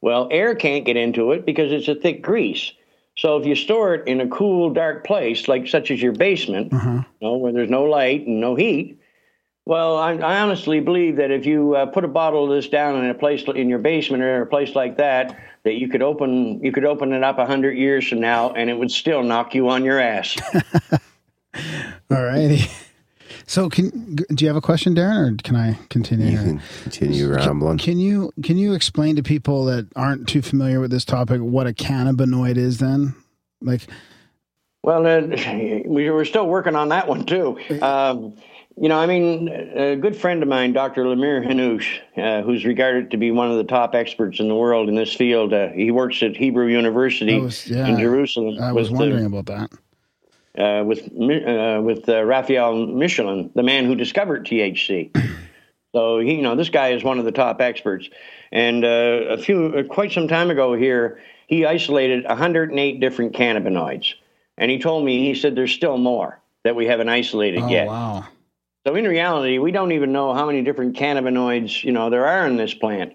Well, 0.00 0.28
air 0.30 0.54
can't 0.54 0.84
get 0.84 0.96
into 0.96 1.32
it 1.32 1.44
because 1.44 1.72
it's 1.72 1.88
a 1.88 1.94
thick 1.94 2.22
grease. 2.22 2.72
So 3.16 3.36
if 3.36 3.46
you 3.46 3.54
store 3.54 3.94
it 3.94 4.08
in 4.08 4.20
a 4.20 4.28
cool, 4.28 4.70
dark 4.70 5.04
place, 5.04 5.46
like 5.46 5.66
such 5.66 5.90
as 5.90 6.00
your 6.00 6.12
basement, 6.12 6.72
you 6.72 7.04
know, 7.20 7.36
where 7.36 7.52
there's 7.52 7.68
no 7.68 7.84
light 7.84 8.26
and 8.26 8.40
no 8.40 8.54
heat, 8.54 8.98
well, 9.66 9.98
I, 9.98 10.14
I 10.14 10.40
honestly 10.40 10.80
believe 10.80 11.16
that 11.16 11.30
if 11.30 11.44
you 11.44 11.76
uh, 11.76 11.86
put 11.86 12.04
a 12.04 12.08
bottle 12.08 12.44
of 12.44 12.50
this 12.50 12.68
down 12.68 13.04
in 13.04 13.10
a 13.10 13.14
place 13.14 13.42
in 13.54 13.68
your 13.68 13.78
basement 13.78 14.22
or 14.22 14.36
in 14.36 14.42
a 14.42 14.46
place 14.46 14.74
like 14.74 14.96
that, 14.96 15.38
that 15.64 15.74
you 15.74 15.88
could 15.88 16.02
open 16.02 16.64
you 16.64 16.72
could 16.72 16.84
open 16.86 17.12
it 17.12 17.22
up 17.22 17.38
a 17.38 17.46
hundred 17.46 17.76
years 17.76 18.08
from 18.08 18.20
now, 18.20 18.52
and 18.52 18.70
it 18.70 18.78
would 18.78 18.90
still 18.90 19.22
knock 19.22 19.54
you 19.54 19.68
on 19.68 19.84
your 19.84 20.00
ass. 20.00 20.36
All 22.10 22.22
righty. 22.24 22.68
So 23.50 23.68
can 23.68 24.14
do 24.14 24.44
you 24.44 24.46
have 24.46 24.56
a 24.56 24.60
question, 24.60 24.94
Darren, 24.94 25.32
or 25.34 25.42
can 25.42 25.56
I 25.56 25.76
continue? 25.88 26.30
You 26.30 26.38
can 26.38 26.60
continue 26.84 27.28
rambling. 27.34 27.78
Can 27.78 27.98
you 27.98 28.30
can 28.44 28.56
you 28.56 28.74
explain 28.74 29.16
to 29.16 29.24
people 29.24 29.64
that 29.64 29.88
aren't 29.96 30.28
too 30.28 30.40
familiar 30.40 30.78
with 30.78 30.92
this 30.92 31.04
topic 31.04 31.40
what 31.40 31.66
a 31.66 31.72
cannabinoid 31.72 32.56
is? 32.56 32.78
Then, 32.78 33.16
like, 33.60 33.88
Well, 34.84 35.04
uh, 35.04 35.22
we 35.84 36.10
were 36.10 36.24
still 36.24 36.46
working 36.46 36.76
on 36.76 36.90
that 36.90 37.08
one 37.08 37.26
too. 37.26 37.58
Um, 37.82 38.36
you 38.80 38.88
know, 38.88 39.00
I 39.00 39.06
mean, 39.06 39.48
a 39.48 39.96
good 39.96 40.14
friend 40.14 40.44
of 40.44 40.48
mine, 40.48 40.72
Dr. 40.72 41.02
Lumir 41.02 41.44
Hanus, 41.44 41.84
uh, 42.16 42.42
who's 42.42 42.64
regarded 42.64 43.10
to 43.10 43.16
be 43.16 43.32
one 43.32 43.50
of 43.50 43.56
the 43.56 43.64
top 43.64 43.96
experts 43.96 44.38
in 44.38 44.46
the 44.46 44.54
world 44.54 44.88
in 44.88 44.94
this 44.94 45.12
field, 45.12 45.52
uh, 45.52 45.70
he 45.70 45.90
works 45.90 46.22
at 46.22 46.36
Hebrew 46.36 46.68
University 46.68 47.40
was- 47.40 47.66
yeah, 47.66 47.88
in 47.88 47.98
Jerusalem. 47.98 48.62
I 48.62 48.70
was 48.70 48.90
with 48.90 49.00
the- 49.00 49.06
wondering 49.06 49.26
about 49.26 49.46
that. 49.46 49.70
Uh, 50.58 50.82
with 50.84 51.04
uh, 51.06 51.80
with 51.80 52.08
uh, 52.08 52.24
Raphael 52.24 52.74
Mechoulam, 52.74 53.54
the 53.54 53.62
man 53.62 53.84
who 53.84 53.94
discovered 53.94 54.44
THC. 54.44 55.16
so 55.94 56.18
he, 56.18 56.34
you 56.34 56.42
know, 56.42 56.56
this 56.56 56.70
guy 56.70 56.88
is 56.88 57.04
one 57.04 57.20
of 57.20 57.24
the 57.24 57.30
top 57.30 57.60
experts. 57.60 58.08
And 58.50 58.84
uh, 58.84 58.88
a 59.30 59.38
few, 59.38 59.66
uh, 59.66 59.82
quite 59.84 60.10
some 60.10 60.26
time 60.26 60.50
ago 60.50 60.74
here, 60.74 61.20
he 61.46 61.64
isolated 61.64 62.24
108 62.24 62.98
different 62.98 63.32
cannabinoids, 63.32 64.14
and 64.58 64.72
he 64.72 64.80
told 64.80 65.04
me 65.04 65.24
he 65.24 65.36
said 65.36 65.54
there's 65.54 65.72
still 65.72 65.96
more 65.98 66.40
that 66.64 66.74
we 66.74 66.86
haven't 66.86 67.08
isolated 67.08 67.62
Oh 67.62 67.68
yet. 67.68 67.86
wow! 67.86 68.26
So 68.84 68.96
in 68.96 69.04
reality, 69.04 69.58
we 69.58 69.70
don't 69.70 69.92
even 69.92 70.10
know 70.10 70.34
how 70.34 70.46
many 70.46 70.62
different 70.62 70.96
cannabinoids 70.96 71.84
you 71.84 71.92
know 71.92 72.10
there 72.10 72.26
are 72.26 72.44
in 72.44 72.56
this 72.56 72.74
plant. 72.74 73.12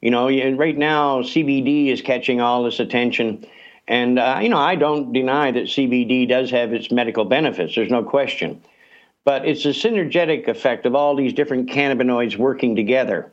You 0.00 0.10
know, 0.10 0.26
right 0.56 0.76
now 0.76 1.22
CBD 1.22 1.92
is 1.92 2.02
catching 2.02 2.40
all 2.40 2.64
this 2.64 2.80
attention, 2.80 3.46
and 3.92 4.18
uh, 4.18 4.38
you 4.40 4.48
know 4.48 4.58
I 4.58 4.74
don't 4.74 5.12
deny 5.12 5.50
that 5.50 5.64
CBD 5.64 6.26
does 6.26 6.50
have 6.50 6.72
its 6.72 6.90
medical 6.90 7.26
benefits. 7.26 7.74
There's 7.74 7.90
no 7.90 8.02
question, 8.02 8.62
but 9.22 9.46
it's 9.46 9.66
a 9.66 9.68
synergetic 9.68 10.48
effect 10.48 10.86
of 10.86 10.94
all 10.94 11.14
these 11.14 11.34
different 11.34 11.68
cannabinoids 11.68 12.38
working 12.38 12.74
together. 12.74 13.30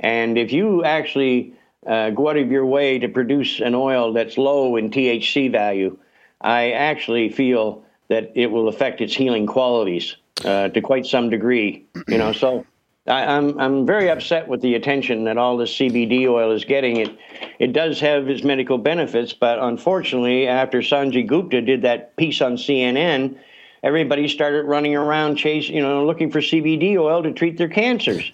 And 0.00 0.36
if 0.36 0.50
you 0.50 0.82
actually 0.82 1.54
uh, 1.86 2.10
go 2.10 2.28
out 2.28 2.36
of 2.36 2.50
your 2.50 2.66
way 2.66 2.98
to 2.98 3.08
produce 3.08 3.60
an 3.60 3.76
oil 3.76 4.12
that's 4.12 4.36
low 4.36 4.74
in 4.74 4.90
THC 4.90 5.52
value, 5.52 5.96
I 6.40 6.72
actually 6.72 7.28
feel 7.28 7.84
that 8.08 8.32
it 8.34 8.50
will 8.50 8.66
affect 8.66 9.00
its 9.00 9.14
healing 9.14 9.46
qualities 9.46 10.16
uh, 10.44 10.70
to 10.70 10.80
quite 10.80 11.06
some 11.06 11.30
degree. 11.30 11.86
You 12.08 12.18
know, 12.18 12.32
so 12.32 12.66
I, 13.06 13.36
I'm 13.36 13.58
I'm 13.60 13.86
very 13.86 14.08
upset 14.10 14.48
with 14.48 14.62
the 14.62 14.74
attention 14.74 15.24
that 15.24 15.36
all 15.36 15.56
this 15.56 15.74
CBD 15.74 16.26
oil 16.26 16.52
is 16.52 16.64
getting. 16.64 16.96
It 16.96 17.18
it 17.58 17.72
does 17.72 18.00
have 18.00 18.28
its 18.28 18.42
medical 18.42 18.78
benefits, 18.78 19.32
but 19.32 19.58
unfortunately, 19.58 20.46
after 20.46 20.78
Sanjay 20.78 21.26
Gupta 21.26 21.60
did 21.60 21.82
that 21.82 22.16
piece 22.16 22.40
on 22.40 22.56
CNN, 22.56 23.38
everybody 23.82 24.26
started 24.26 24.64
running 24.64 24.96
around 24.96 25.36
chasing, 25.36 25.76
you 25.76 25.82
know, 25.82 26.06
looking 26.06 26.30
for 26.30 26.40
CBD 26.40 26.96
oil 26.96 27.22
to 27.22 27.32
treat 27.32 27.58
their 27.58 27.68
cancers. 27.68 28.32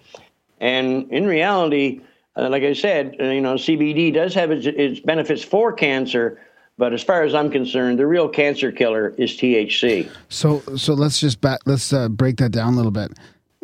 And 0.60 1.10
in 1.10 1.26
reality, 1.26 2.02
uh, 2.36 2.48
like 2.48 2.62
I 2.62 2.74
said, 2.74 3.16
uh, 3.18 3.24
you 3.24 3.40
know, 3.40 3.54
CBD 3.54 4.14
does 4.14 4.34
have 4.34 4.52
its, 4.52 4.66
its 4.66 5.00
benefits 5.00 5.42
for 5.42 5.72
cancer, 5.72 6.40
but 6.78 6.92
as 6.92 7.02
far 7.02 7.24
as 7.24 7.34
I'm 7.34 7.50
concerned, 7.50 7.98
the 7.98 8.06
real 8.06 8.28
cancer 8.28 8.70
killer 8.70 9.14
is 9.18 9.32
THC. 9.32 10.08
So 10.28 10.60
so 10.76 10.94
let's 10.94 11.18
just 11.18 11.40
back, 11.40 11.58
let's 11.66 11.92
uh, 11.92 12.08
break 12.08 12.36
that 12.36 12.52
down 12.52 12.74
a 12.74 12.76
little 12.76 12.92
bit. 12.92 13.10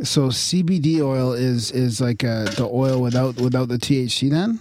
So 0.03 0.29
CBD 0.29 1.01
oil 1.01 1.33
is 1.33 1.71
is 1.71 2.01
like 2.01 2.23
uh, 2.23 2.45
the 2.45 2.69
oil 2.71 3.01
without 3.01 3.37
without 3.37 3.69
the 3.69 3.79
THC 3.79 4.31
then. 4.31 4.61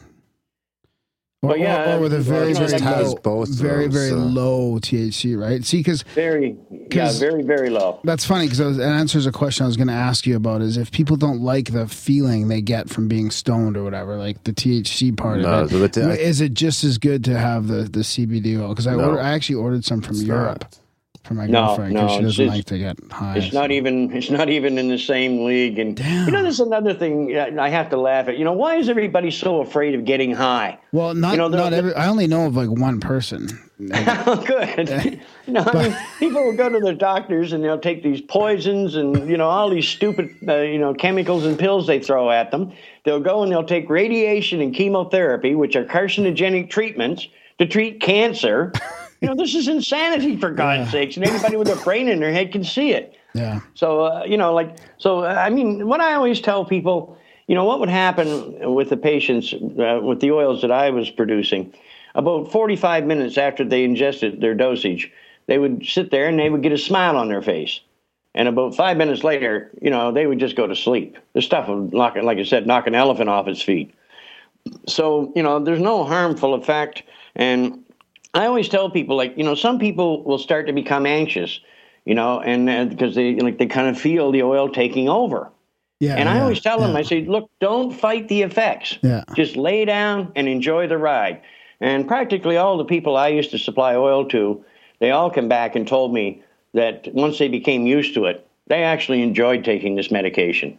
Or, 1.41 1.49
Well, 1.49 1.57
yeah, 1.57 1.91
or, 1.93 1.97
or 1.97 2.01
with 2.01 2.13
a 2.13 2.21
very 2.21 2.53
very 2.53 2.69
just 2.69 2.83
has 2.83 3.09
low, 3.09 3.15
both 3.21 3.49
very 3.49 3.85
those, 3.87 3.93
very 3.93 4.09
so- 4.09 4.15
low 4.17 4.79
THC, 4.79 5.37
right? 5.39 5.63
See, 5.63 5.77
because 5.77 6.01
Very, 6.15 6.57
yeah, 6.71 6.87
'Cause- 6.89 7.19
very, 7.19 7.43
very 7.43 7.69
low. 7.69 7.99
That's 8.03 8.25
funny 8.25 8.47
because 8.47 8.79
it 8.79 8.81
answers 8.81 9.27
a 9.27 9.31
question 9.31 9.65
I 9.65 9.67
was 9.67 9.77
going 9.77 9.89
to 9.89 9.93
ask 9.93 10.25
you 10.25 10.37
about 10.37 10.61
is 10.61 10.75
if 10.77 10.89
people 10.91 11.17
don't 11.17 11.41
like 11.41 11.71
the 11.71 11.87
feeling 11.87 12.47
they 12.47 12.61
get 12.61 12.89
from 12.89 13.07
being 13.07 13.29
stoned 13.29 13.77
or 13.77 13.83
whatever, 13.83 14.17
like 14.17 14.43
the 14.45 14.53
THC 14.53 15.11
part 15.15 15.41
No, 15.41 15.65
of 15.65 15.73
it, 15.73 15.93
but 15.93 15.97
I- 16.03 16.13
is 16.15 16.41
it 16.41 16.55
just 16.55 16.83
as 16.83 16.97
good 16.97 17.23
to 17.25 17.37
have 17.37 17.67
the, 17.67 17.83
the 17.83 17.99
CBD 18.03 18.57
oil? 18.59 18.69
Because 18.69 18.87
I, 18.87 18.95
No. 18.95 19.09
order, 19.09 19.19
I 19.21 19.33
actually 19.33 19.55
ordered 19.57 19.85
some 19.85 20.01
from 20.01 20.15
Europe. 20.15 20.61
not. 20.61 20.79
For 21.25 21.33
my 21.33 21.47
No, 21.47 21.65
girlfriend 21.67 21.93
no, 21.93 22.01
because 22.01 22.15
she 22.15 22.21
doesn't 22.21 22.45
it's- 22.45 22.57
like 22.57 22.65
to 22.65 22.77
get 22.77 22.97
high. 23.11 23.37
It's 23.37 23.53
not 23.53 23.71
even 23.71 24.11
it's 24.15 24.29
not 24.29 24.49
even 24.49 24.77
in 24.77 24.87
the 24.89 24.99
same 24.99 25.43
league. 25.43 25.79
And 25.79 25.99
you 25.99 26.31
know, 26.31 26.43
there's 26.43 26.59
another 26.59 26.93
thing 26.93 27.35
I 27.37 27.69
have 27.69 27.89
to 27.89 27.97
laugh 27.97 28.27
at. 28.27 28.37
You 28.37 28.45
know, 28.45 28.53
why 28.53 28.75
is 28.75 28.89
everybody 28.89 29.31
so 29.31 29.61
afraid 29.61 29.95
of 29.95 30.05
getting 30.05 30.31
high? 30.33 30.77
Well, 30.91 31.13
not 31.13 31.31
you 31.31 31.37
know, 31.37 31.47
not 31.47 31.73
every. 31.73 31.93
I 31.95 32.07
only 32.07 32.27
know 32.27 32.45
of 32.45 32.55
like 32.55 32.69
one 32.69 32.99
person. 32.99 33.47
Good. 33.77 35.19
you 35.47 35.53
know, 35.53 35.63
I 35.65 35.83
mean, 35.89 35.97
people 36.19 36.43
will 36.45 36.55
go 36.55 36.69
to 36.69 36.79
their 36.79 36.93
doctors 36.93 37.51
and 37.51 37.61
they'll 37.63 37.77
take 37.79 38.03
these 38.03 38.21
poisons 38.21 38.95
and 38.95 39.29
you 39.29 39.35
know 39.35 39.49
all 39.49 39.69
these 39.69 39.87
stupid 39.87 40.29
uh, 40.47 40.57
you 40.59 40.77
know 40.77 40.93
chemicals 40.93 41.45
and 41.45 41.57
pills 41.59 41.87
they 41.87 41.99
throw 41.99 42.31
at 42.31 42.51
them. 42.51 42.71
They'll 43.03 43.19
go 43.19 43.43
and 43.43 43.51
they'll 43.51 43.65
take 43.65 43.89
radiation 43.89 44.61
and 44.61 44.73
chemotherapy, 44.73 45.55
which 45.55 45.75
are 45.75 45.83
carcinogenic 45.83 46.69
treatments 46.69 47.27
to 47.59 47.65
treat 47.65 47.99
cancer. 48.01 48.71
You 49.21 49.29
know, 49.29 49.35
this 49.35 49.55
is 49.55 49.67
insanity 49.67 50.37
for 50.37 50.51
God's 50.51 50.91
sakes, 50.91 51.17
and 51.17 51.25
anybody 51.25 51.55
with 51.55 51.69
a 51.69 51.81
brain 51.83 52.07
in 52.07 52.19
their 52.19 52.31
head 52.31 52.51
can 52.51 52.63
see 52.63 52.91
it. 52.91 53.15
Yeah. 53.33 53.61
So 53.73 54.01
uh, 54.01 54.23
you 54.25 54.37
know, 54.37 54.53
like, 54.53 54.77
so 54.97 55.19
uh, 55.19 55.35
I 55.37 55.49
mean, 55.49 55.87
what 55.87 56.01
I 56.01 56.13
always 56.13 56.41
tell 56.41 56.65
people, 56.65 57.17
you 57.47 57.55
know, 57.55 57.65
what 57.65 57.79
would 57.79 57.89
happen 57.89 58.73
with 58.73 58.89
the 58.89 58.97
patients 58.97 59.53
uh, 59.53 59.99
with 60.01 60.19
the 60.19 60.31
oils 60.31 60.61
that 60.61 60.71
I 60.71 60.89
was 60.89 61.09
producing, 61.09 61.73
about 62.13 62.51
45 62.51 63.05
minutes 63.05 63.37
after 63.37 63.63
they 63.63 63.83
ingested 63.83 64.41
their 64.41 64.55
dosage, 64.55 65.11
they 65.47 65.57
would 65.57 65.85
sit 65.85 66.11
there 66.11 66.27
and 66.27 66.39
they 66.39 66.49
would 66.49 66.63
get 66.63 66.71
a 66.71 66.77
smile 66.77 67.17
on 67.17 67.27
their 67.27 67.41
face. 67.41 67.81
And 68.33 68.49
about 68.49 68.75
five 68.75 68.97
minutes 68.97 69.23
later, 69.23 69.71
you 69.81 69.89
know, 69.89 70.11
they 70.11 70.27
would 70.27 70.39
just 70.39 70.57
go 70.57 70.67
to 70.67 70.75
sleep. 70.75 71.17
The 71.33 71.41
stuff 71.41 71.69
would, 71.69 71.93
knock, 71.93 72.15
like 72.21 72.37
I 72.37 72.43
said, 72.43 72.67
knock 72.67 72.85
an 72.85 72.93
elephant 72.93 73.29
off 73.29 73.47
its 73.47 73.61
feet. 73.61 73.95
So, 74.87 75.31
you 75.35 75.41
know, 75.41 75.59
there's 75.59 75.79
no 75.79 76.03
harmful 76.03 76.53
effect. 76.53 77.03
And 77.35 77.84
I 78.35 78.45
always 78.47 78.69
tell 78.69 78.89
people, 78.89 79.15
like, 79.15 79.37
you 79.37 79.43
know, 79.43 79.55
some 79.55 79.79
people 79.79 80.23
will 80.23 80.37
start 80.37 80.67
to 80.67 80.73
become 80.73 81.05
anxious, 81.05 81.59
you 82.05 82.13
know, 82.13 82.41
and 82.41 82.69
uh, 82.69 82.85
because 82.85 83.15
they 83.15 83.35
like 83.35 83.57
they 83.57 83.65
kind 83.65 83.87
of 83.87 83.99
feel 83.99 84.31
the 84.31 84.43
oil 84.43 84.69
taking 84.69 85.09
over. 85.09 85.51
Yeah. 86.01 86.15
and 86.15 86.27
I 86.27 86.35
yeah, 86.35 86.41
always 86.43 86.59
tell 86.59 86.79
them. 86.79 86.95
I 86.95 87.03
say, 87.03 87.23
look, 87.23 87.49
don't 87.61 87.91
fight 87.91 88.27
the 88.27 88.41
effects. 88.41 88.97
Yeah. 89.01 89.23
Just 89.33 89.55
lay 89.55 89.85
down 89.85 90.33
and 90.35 90.47
enjoy 90.47 90.87
the 90.87 90.97
ride. 90.97 91.41
And 91.79 92.07
practically 92.07 92.57
all 92.57 92.77
the 92.77 92.85
people 92.85 93.15
I 93.15 93.29
used 93.29 93.51
to 93.51 93.57
supply 93.57 93.95
oil 93.95 94.25
to, 94.29 94.63
they 94.99 95.11
all 95.11 95.31
come 95.31 95.47
back 95.47 95.75
and 95.75 95.87
told 95.87 96.13
me 96.13 96.43
that 96.73 97.13
once 97.13 97.37
they 97.37 97.47
became 97.47 97.87
used 97.87 98.13
to 98.15 98.25
it, 98.25 98.45
they 98.67 98.83
actually 98.83 99.21
enjoyed 99.21 99.63
taking 99.63 99.95
this 99.95 100.11
medication. 100.11 100.77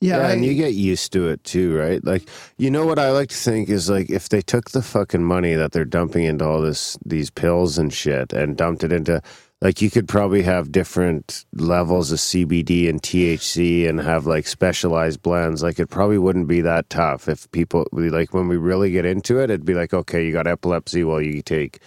Yeah, 0.00 0.18
Yeah, 0.18 0.28
I- 0.28 0.32
and 0.32 0.44
you 0.44 0.54
get 0.54 0.74
used 0.74 1.12
to 1.12 1.28
it 1.28 1.44
too, 1.44 1.76
right? 1.76 2.02
Like, 2.04 2.28
you 2.58 2.70
know 2.70 2.86
what 2.86 2.98
I 2.98 3.10
like 3.10 3.28
to 3.30 3.36
think 3.36 3.68
is 3.68 3.90
like 3.90 4.10
if 4.10 4.28
they 4.30 4.40
took 4.42 4.70
the 4.70 4.82
fucking 4.82 5.24
money 5.24 5.54
that 5.54 5.72
they're 5.72 5.84
dumping 5.84 6.24
into 6.24 6.44
all 6.46 6.60
this 6.62 6.98
these 7.04 7.30
pills 7.30 7.78
and 7.78 7.92
shit 7.92 8.32
and 8.32 8.56
dumped 8.56 8.84
it 8.84 8.92
into 8.92 9.20
like 9.62 9.82
you 9.82 9.90
could 9.90 10.08
probably 10.08 10.40
have 10.42 10.72
different 10.72 11.44
levels 11.54 12.10
of 12.12 12.18
CBD 12.18 12.88
and 12.88 13.02
THC 13.02 13.86
and 13.86 14.00
have 14.00 14.24
like 14.24 14.46
specialized 14.46 15.20
blends. 15.20 15.62
Like 15.62 15.78
it 15.78 15.88
probably 15.90 16.16
wouldn't 16.16 16.48
be 16.48 16.62
that 16.62 16.88
tough 16.88 17.28
if 17.28 17.50
people 17.52 17.86
like 17.92 18.32
when 18.32 18.48
we 18.48 18.56
really 18.56 18.90
get 18.90 19.04
into 19.04 19.38
it, 19.38 19.50
it'd 19.50 19.66
be 19.66 19.74
like, 19.74 19.92
okay, 19.92 20.24
you 20.24 20.32
got 20.32 20.46
epilepsy, 20.46 21.04
well 21.04 21.20
you 21.20 21.42
take, 21.42 21.80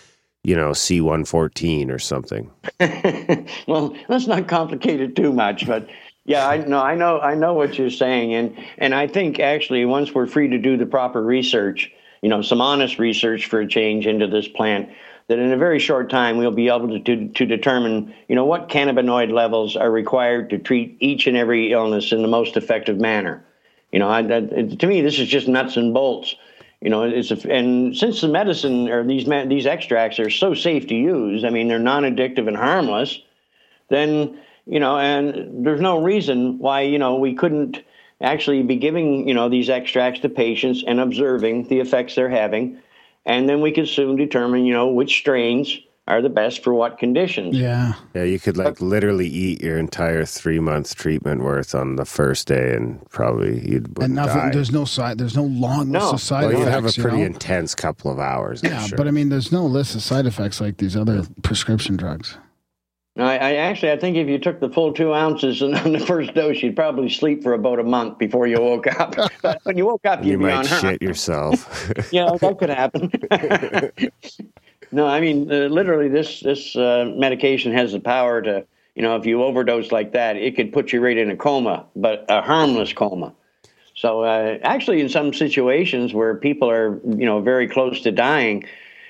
you 0.43 0.55
know, 0.55 0.73
C 0.73 1.01
one 1.01 1.25
fourteen 1.25 1.89
or 1.89 1.97
something. 1.97 2.51
well, 3.67 3.95
let's 4.07 4.27
not 4.27 4.47
complicate 4.47 5.01
it 5.01 5.15
too 5.15 5.33
much, 5.33 5.65
but 5.65 5.87
yeah, 6.25 6.47
I 6.47 6.57
know, 6.57 6.79
I 6.79 6.95
know, 6.95 7.19
I 7.19 7.35
know 7.35 7.53
what 7.53 7.77
you're 7.77 7.89
saying, 7.89 8.33
and 8.33 8.57
and 8.77 8.95
I 8.95 9.07
think 9.07 9.39
actually 9.39 9.85
once 9.85 10.13
we're 10.13 10.27
free 10.27 10.49
to 10.49 10.57
do 10.57 10.77
the 10.77 10.85
proper 10.85 11.21
research, 11.21 11.91
you 12.21 12.29
know, 12.29 12.41
some 12.41 12.61
honest 12.61 12.97
research 12.97 13.47
for 13.47 13.59
a 13.59 13.67
change 13.67 14.07
into 14.07 14.27
this 14.27 14.47
plant, 14.47 14.89
that 15.27 15.37
in 15.39 15.51
a 15.51 15.57
very 15.57 15.79
short 15.79 16.09
time 16.09 16.37
we'll 16.37 16.51
be 16.51 16.69
able 16.69 16.87
to 16.87 16.99
to, 16.99 17.27
to 17.27 17.45
determine, 17.45 18.13
you 18.29 18.35
know, 18.35 18.45
what 18.45 18.69
cannabinoid 18.69 19.33
levels 19.33 19.75
are 19.75 19.91
required 19.91 20.49
to 20.51 20.57
treat 20.57 20.97
each 21.01 21.27
and 21.27 21.35
every 21.35 21.73
illness 21.73 22.13
in 22.13 22.21
the 22.21 22.27
most 22.29 22.55
effective 22.55 22.97
manner. 22.97 23.43
You 23.91 23.99
know, 23.99 24.09
I, 24.09 24.21
that, 24.23 24.79
to 24.79 24.87
me, 24.87 25.01
this 25.01 25.19
is 25.19 25.27
just 25.27 25.47
nuts 25.47 25.75
and 25.75 25.93
bolts. 25.93 26.35
You 26.79 26.89
know, 26.89 27.03
it's 27.03 27.31
a, 27.31 27.51
and 27.51 27.95
since 27.95 28.21
the 28.21 28.27
medicine 28.27 28.89
or 28.89 29.05
these 29.05 29.25
these 29.25 29.65
extracts 29.65 30.19
are 30.19 30.29
so 30.29 30.53
safe 30.53 30.87
to 30.87 30.95
use, 30.95 31.43
I 31.43 31.49
mean, 31.49 31.67
they're 31.67 31.79
non-addictive 31.79 32.47
and 32.47 32.55
harmless. 32.55 33.19
Then 33.89 34.39
you 34.65 34.79
know, 34.79 34.97
and 34.97 35.65
there's 35.65 35.81
no 35.81 36.01
reason 36.01 36.59
why 36.59 36.81
you 36.81 36.97
know 36.99 37.15
we 37.15 37.33
couldn't 37.35 37.81
actually 38.21 38.63
be 38.63 38.75
giving 38.77 39.27
you 39.27 39.33
know 39.33 39.49
these 39.49 39.69
extracts 39.69 40.19
to 40.21 40.29
patients 40.29 40.83
and 40.87 40.99
observing 40.99 41.67
the 41.67 41.79
effects 41.79 42.15
they're 42.15 42.29
having, 42.29 42.77
and 43.25 43.47
then 43.49 43.61
we 43.61 43.71
could 43.71 43.87
soon 43.87 44.15
determine 44.15 44.65
you 44.65 44.73
know 44.73 44.87
which 44.87 45.11
strains 45.17 45.77
are 46.05 46.21
the 46.21 46.27
best 46.29 46.61
for 46.65 46.73
what 46.73 46.97
conditions. 46.97 47.55
yeah. 47.57 47.93
Yeah, 48.13 48.23
you 48.23 48.37
could 48.37 48.57
like 48.57 48.81
literally 48.81 49.25
eat 49.27 49.61
your 49.61 49.77
entire 49.77 50.25
three 50.25 50.59
month 50.59 50.95
treatment 50.95 51.41
worth 51.43 51.73
on 51.73 51.95
the 51.95 52.03
first 52.03 52.45
day, 52.45 52.73
and 52.75 52.99
probably 53.09 53.59
you'd 53.65 53.85
And 53.87 53.97
wouldn't 53.97 54.13
nothing. 54.15 54.35
die. 54.41 54.49
There's 54.51 54.71
no 54.71 54.83
side. 54.83 55.17
There's 55.17 55.37
no 55.37 55.45
long 55.45 55.93
list 55.93 56.13
of 56.13 56.19
side 56.21 56.41
well, 56.43 56.51
you'd 56.59 56.67
effects. 56.67 56.75
have 56.75 56.85
a 56.85 56.91
you 56.97 57.01
pretty 57.03 57.17
know? 57.19 57.23
intense 57.27 57.73
couple 57.73 58.11
of 58.11 58.19
hours. 58.19 58.59
Yeah, 58.61 58.81
sure. 58.85 58.97
but 58.97 59.07
I 59.07 59.11
mean, 59.11 59.29
there's 59.29 59.53
no 59.53 59.65
list 59.65 59.95
of 59.95 60.01
side 60.01 60.25
effects 60.25 60.59
like 60.59 60.75
these 60.75 60.97
other 60.97 61.23
prescription 61.41 61.95
drugs. 61.95 62.37
I, 63.17 63.37
I 63.37 63.53
actually 63.55 63.91
I 63.91 63.97
think 63.97 64.17
if 64.17 64.27
you 64.27 64.39
took 64.39 64.59
the 64.59 64.69
full 64.69 64.91
two 64.91 65.13
ounces 65.13 65.61
and 65.61 65.75
on 65.75 65.91
the 65.93 65.99
first 65.99 66.33
dose, 66.33 66.61
you'd 66.61 66.75
probably 66.75 67.09
sleep 67.09 67.43
for 67.43 67.53
about 67.53 67.79
a 67.79 67.83
month 67.83 68.17
before 68.17 68.47
you 68.47 68.59
woke 68.59 68.87
up. 68.87 69.15
but 69.41 69.59
when 69.63 69.77
you 69.77 69.85
woke 69.85 70.05
up, 70.05 70.23
you 70.23 70.31
you'd 70.31 70.39
be 70.39 70.45
might 70.45 70.53
on 70.53 70.65
her. 70.65 70.79
shit 70.79 71.01
yourself. 71.01 71.91
yeah, 72.11 72.35
that 72.39 72.57
could 72.57 72.69
happen. 72.69 73.11
no, 74.91 75.05
I 75.05 75.19
mean, 75.19 75.51
uh, 75.51 75.67
literally, 75.67 76.09
this 76.09 76.39
this 76.39 76.75
uh, 76.75 77.13
medication 77.15 77.71
has 77.73 77.91
the 77.91 77.99
power 77.99 78.41
to, 78.41 78.65
you 78.95 79.03
know, 79.03 79.15
if 79.15 79.25
you 79.25 79.43
overdose 79.43 79.91
like 79.91 80.13
that, 80.13 80.35
it 80.35 80.55
could 80.55 80.73
put 80.73 80.91
you 80.91 80.99
right 80.99 81.17
in 81.17 81.29
a 81.29 81.35
coma, 81.35 81.85
but 81.95 82.25
a 82.29 82.41
harmless 82.41 82.93
coma. 82.93 83.33
So, 83.95 84.23
uh, 84.23 84.57
actually, 84.63 85.01
in 85.01 85.09
some 85.09 85.33
situations 85.33 86.15
where 86.15 86.33
people 86.35 86.69
are, 86.69 86.99
you 87.05 87.27
know, 87.27 87.41
very 87.41 87.67
close 87.67 88.01
to 88.01 88.11
dying, 88.11 88.65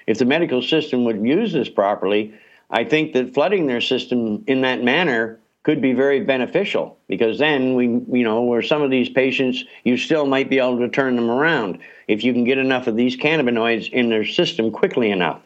if 0.07 0.17
the 0.17 0.25
medical 0.25 0.61
system 0.61 1.05
would 1.05 1.25
use 1.25 1.53
this 1.53 1.69
properly, 1.69 2.33
I 2.73 2.83
think 2.83 3.13
that 3.13 3.35
flooding 3.35 3.67
their 3.67 3.81
system 3.81 4.43
in 4.47 4.61
that 4.61 4.83
manner 4.83 5.39
could 5.61 5.79
be 5.79 5.93
very 5.93 6.21
beneficial 6.21 6.97
because 7.07 7.37
then 7.37 7.75
we, 7.75 7.85
you 7.85 8.23
know, 8.23 8.41
where 8.41 8.63
some 8.63 8.81
of 8.81 8.89
these 8.89 9.07
patients, 9.07 9.63
you 9.83 9.95
still 9.95 10.25
might 10.25 10.49
be 10.49 10.57
able 10.57 10.79
to 10.79 10.89
turn 10.89 11.15
them 11.15 11.29
around 11.29 11.77
if 12.07 12.23
you 12.23 12.33
can 12.33 12.43
get 12.43 12.57
enough 12.57 12.87
of 12.87 12.95
these 12.95 13.15
cannabinoids 13.15 13.89
in 13.91 14.09
their 14.09 14.25
system 14.25 14.71
quickly 14.71 15.11
enough. 15.11 15.41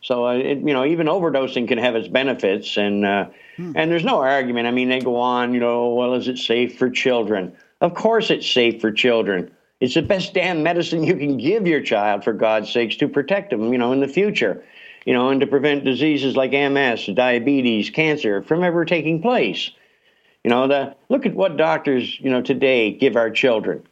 So, 0.00 0.26
uh, 0.26 0.34
it, 0.34 0.58
you 0.58 0.72
know, 0.72 0.84
even 0.84 1.08
overdosing 1.08 1.66
can 1.66 1.78
have 1.78 1.96
its 1.96 2.08
benefits, 2.08 2.76
and 2.76 3.06
uh, 3.06 3.26
and 3.56 3.90
there's 3.90 4.04
no 4.04 4.20
argument. 4.20 4.66
I 4.66 4.70
mean, 4.70 4.90
they 4.90 5.00
go 5.00 5.16
on, 5.16 5.54
you 5.54 5.60
know, 5.60 5.94
well, 5.94 6.14
is 6.14 6.28
it 6.28 6.38
safe 6.38 6.78
for 6.78 6.90
children? 6.90 7.56
Of 7.80 7.94
course, 7.94 8.30
it's 8.30 8.48
safe 8.48 8.80
for 8.82 8.92
children. 8.92 9.50
It's 9.80 9.94
the 9.94 10.02
best 10.02 10.34
damn 10.34 10.62
medicine 10.62 11.04
you 11.04 11.16
can 11.16 11.38
give 11.38 11.66
your 11.66 11.80
child, 11.80 12.22
for 12.22 12.32
God's 12.32 12.70
sakes, 12.70 12.96
to 12.96 13.08
protect 13.08 13.50
them, 13.50 13.72
you 13.72 13.78
know, 13.78 13.92
in 13.92 14.00
the 14.00 14.08
future, 14.08 14.62
you 15.04 15.12
know, 15.12 15.30
and 15.30 15.40
to 15.40 15.46
prevent 15.46 15.84
diseases 15.84 16.36
like 16.36 16.52
MS, 16.52 17.06
diabetes, 17.14 17.90
cancer 17.90 18.42
from 18.42 18.62
ever 18.62 18.84
taking 18.84 19.22
place. 19.22 19.70
You 20.42 20.50
know, 20.50 20.68
the, 20.68 20.96
look 21.08 21.26
at 21.26 21.34
what 21.34 21.56
doctors, 21.56 22.18
you 22.20 22.30
know, 22.30 22.42
today 22.42 22.92
give 22.92 23.16
our 23.16 23.30
children. 23.30 23.86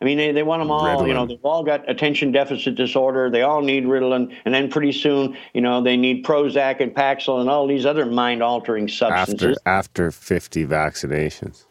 I 0.00 0.04
mean, 0.04 0.18
they, 0.18 0.32
they 0.32 0.42
want 0.42 0.60
them 0.60 0.70
all, 0.70 1.06
you 1.08 1.14
know, 1.14 1.24
they've 1.24 1.42
all 1.42 1.64
got 1.64 1.88
attention 1.88 2.30
deficit 2.30 2.74
disorder. 2.74 3.30
They 3.30 3.40
all 3.40 3.62
need 3.62 3.84
Ritalin. 3.84 4.34
And 4.44 4.54
then 4.54 4.70
pretty 4.70 4.92
soon, 4.92 5.38
you 5.54 5.62
know, 5.62 5.82
they 5.82 5.96
need 5.96 6.22
Prozac 6.22 6.80
and 6.80 6.94
Paxil 6.94 7.40
and 7.40 7.48
all 7.48 7.66
these 7.66 7.86
other 7.86 8.04
mind 8.04 8.42
altering 8.42 8.88
substances. 8.88 9.56
after 9.64 10.08
after 10.08 10.10
fifty 10.10 10.66
vaccinations. 10.66 11.64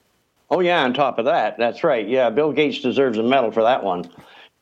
Oh, 0.50 0.60
yeah, 0.60 0.84
on 0.84 0.94
top 0.94 1.20
of 1.20 1.26
that. 1.26 1.58
That's 1.58 1.84
right. 1.84 2.08
Yeah, 2.08 2.30
Bill 2.32 2.52
Gates 2.52 2.80
deserves 2.80 3.18
a 3.18 3.24
medal 3.24 3.52
for 3.52 3.64
that 3.64 3.84
one. 3.84 4.10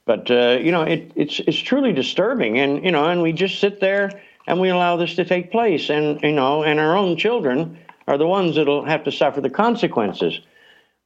But, 0.05 0.29
uh, 0.29 0.59
you 0.61 0.71
know, 0.71 0.83
it, 0.83 1.11
it's, 1.15 1.39
it's 1.39 1.57
truly 1.57 1.93
disturbing. 1.93 2.59
And, 2.59 2.83
you 2.83 2.91
know, 2.91 3.05
and 3.05 3.21
we 3.21 3.31
just 3.31 3.59
sit 3.59 3.79
there 3.79 4.21
and 4.47 4.59
we 4.59 4.69
allow 4.69 4.97
this 4.97 5.15
to 5.15 5.25
take 5.25 5.51
place. 5.51 5.89
And, 5.89 6.21
you 6.21 6.33
know, 6.33 6.63
and 6.63 6.79
our 6.79 6.97
own 6.97 7.15
children 7.15 7.77
are 8.07 8.17
the 8.17 8.27
ones 8.27 8.55
that'll 8.55 8.85
have 8.85 9.05
to 9.05 9.11
suffer 9.11 9.39
the 9.39 9.49
consequences. 9.49 10.41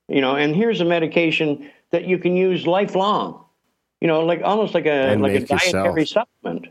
You 0.07 0.21
know, 0.21 0.35
and 0.35 0.55
here's 0.55 0.81
a 0.81 0.85
medication 0.85 1.69
that 1.91 2.07
you 2.07 2.17
can 2.17 2.35
use 2.35 2.65
lifelong. 2.65 3.43
You 4.01 4.07
know, 4.07 4.21
like 4.21 4.41
almost 4.43 4.73
like 4.73 4.85
a 4.85 4.91
And 4.91 5.21
like 5.21 5.31
a 5.31 5.39
make 5.41 5.49
yourself. 5.49 5.73
dietary 5.73 6.05
supplement. 6.05 6.67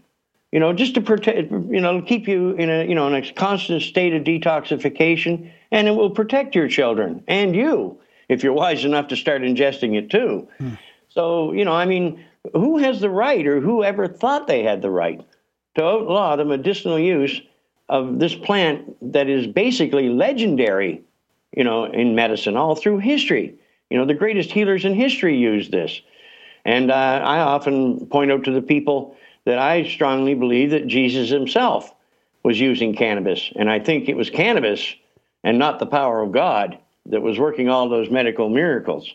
You 0.52 0.60
know, 0.60 0.72
just 0.72 0.94
to 0.94 1.00
protect, 1.00 1.50
you 1.50 1.80
know, 1.80 2.00
keep 2.00 2.28
you 2.28 2.52
in 2.52 2.70
a 2.70 2.84
you 2.84 2.94
know 2.94 3.08
in 3.08 3.14
a 3.14 3.32
constant 3.32 3.82
state 3.82 4.14
of 4.14 4.22
detoxification, 4.22 5.50
and 5.70 5.88
it 5.88 5.90
will 5.90 6.10
protect 6.10 6.54
your 6.54 6.68
children 6.68 7.24
and 7.28 7.54
you 7.54 7.98
if 8.28 8.42
you're 8.42 8.52
wise 8.52 8.84
enough 8.84 9.08
to 9.08 9.16
start 9.16 9.42
ingesting 9.42 9.96
it 9.96 10.08
too. 10.10 10.48
So, 11.16 11.52
you 11.52 11.64
know, 11.64 11.72
I 11.72 11.86
mean, 11.86 12.22
who 12.52 12.76
has 12.76 13.00
the 13.00 13.10
right, 13.10 13.44
or 13.46 13.60
who 13.60 13.82
ever 13.82 14.06
thought 14.06 14.46
they 14.46 14.62
had 14.62 14.82
the 14.82 14.90
right, 14.90 15.20
to 15.74 15.82
outlaw 15.82 16.36
the 16.36 16.44
medicinal 16.44 16.98
use 16.98 17.40
of 17.88 18.18
this 18.18 18.34
plant 18.34 18.96
that 19.12 19.28
is 19.28 19.46
basically 19.46 20.10
legendary, 20.10 21.02
you 21.56 21.64
know, 21.64 21.84
in 21.84 22.14
medicine 22.14 22.56
all 22.56 22.76
through 22.76 22.98
history? 22.98 23.54
You 23.88 23.96
know, 23.96 24.04
the 24.04 24.14
greatest 24.14 24.52
healers 24.52 24.84
in 24.84 24.94
history 24.94 25.38
use 25.38 25.70
this. 25.70 26.02
And 26.66 26.90
uh, 26.90 27.22
I 27.24 27.38
often 27.38 28.06
point 28.06 28.30
out 28.30 28.44
to 28.44 28.50
the 28.50 28.60
people 28.60 29.16
that 29.46 29.58
I 29.58 29.84
strongly 29.84 30.34
believe 30.34 30.70
that 30.70 30.86
Jesus 30.86 31.30
himself 31.30 31.94
was 32.42 32.60
using 32.60 32.94
cannabis. 32.94 33.52
And 33.56 33.70
I 33.70 33.78
think 33.78 34.08
it 34.08 34.16
was 34.16 34.28
cannabis 34.28 34.94
and 35.44 35.58
not 35.58 35.78
the 35.78 35.86
power 35.86 36.20
of 36.20 36.32
God 36.32 36.78
that 37.06 37.22
was 37.22 37.38
working 37.38 37.70
all 37.70 37.88
those 37.88 38.10
medical 38.10 38.50
miracles. 38.50 39.14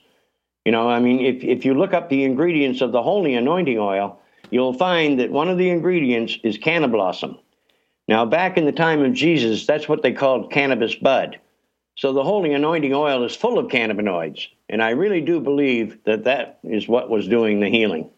You 0.65 0.71
know, 0.71 0.89
I 0.89 0.99
mean, 0.99 1.19
if, 1.19 1.43
if 1.43 1.65
you 1.65 1.73
look 1.73 1.93
up 1.93 2.09
the 2.09 2.23
ingredients 2.23 2.81
of 2.81 2.91
the 2.91 3.01
holy 3.01 3.33
anointing 3.35 3.79
oil, 3.79 4.19
you'll 4.51 4.73
find 4.73 5.19
that 5.19 5.31
one 5.31 5.49
of 5.49 5.57
the 5.57 5.69
ingredients 5.69 6.37
is 6.43 6.57
canna 6.57 6.87
blossom. 6.87 7.37
Now, 8.07 8.25
back 8.25 8.57
in 8.57 8.65
the 8.65 8.71
time 8.71 9.03
of 9.03 9.13
Jesus, 9.13 9.65
that's 9.65 9.87
what 9.87 10.03
they 10.03 10.11
called 10.11 10.51
cannabis 10.51 10.95
bud. 10.95 11.39
So 11.95 12.13
the 12.13 12.23
holy 12.23 12.53
anointing 12.53 12.93
oil 12.93 13.23
is 13.23 13.35
full 13.35 13.57
of 13.57 13.67
cannabinoids. 13.67 14.47
And 14.69 14.81
I 14.81 14.91
really 14.91 15.21
do 15.21 15.39
believe 15.39 15.97
that 16.05 16.23
that 16.23 16.59
is 16.63 16.87
what 16.87 17.09
was 17.09 17.27
doing 17.27 17.59
the 17.59 17.69
healing. 17.69 18.09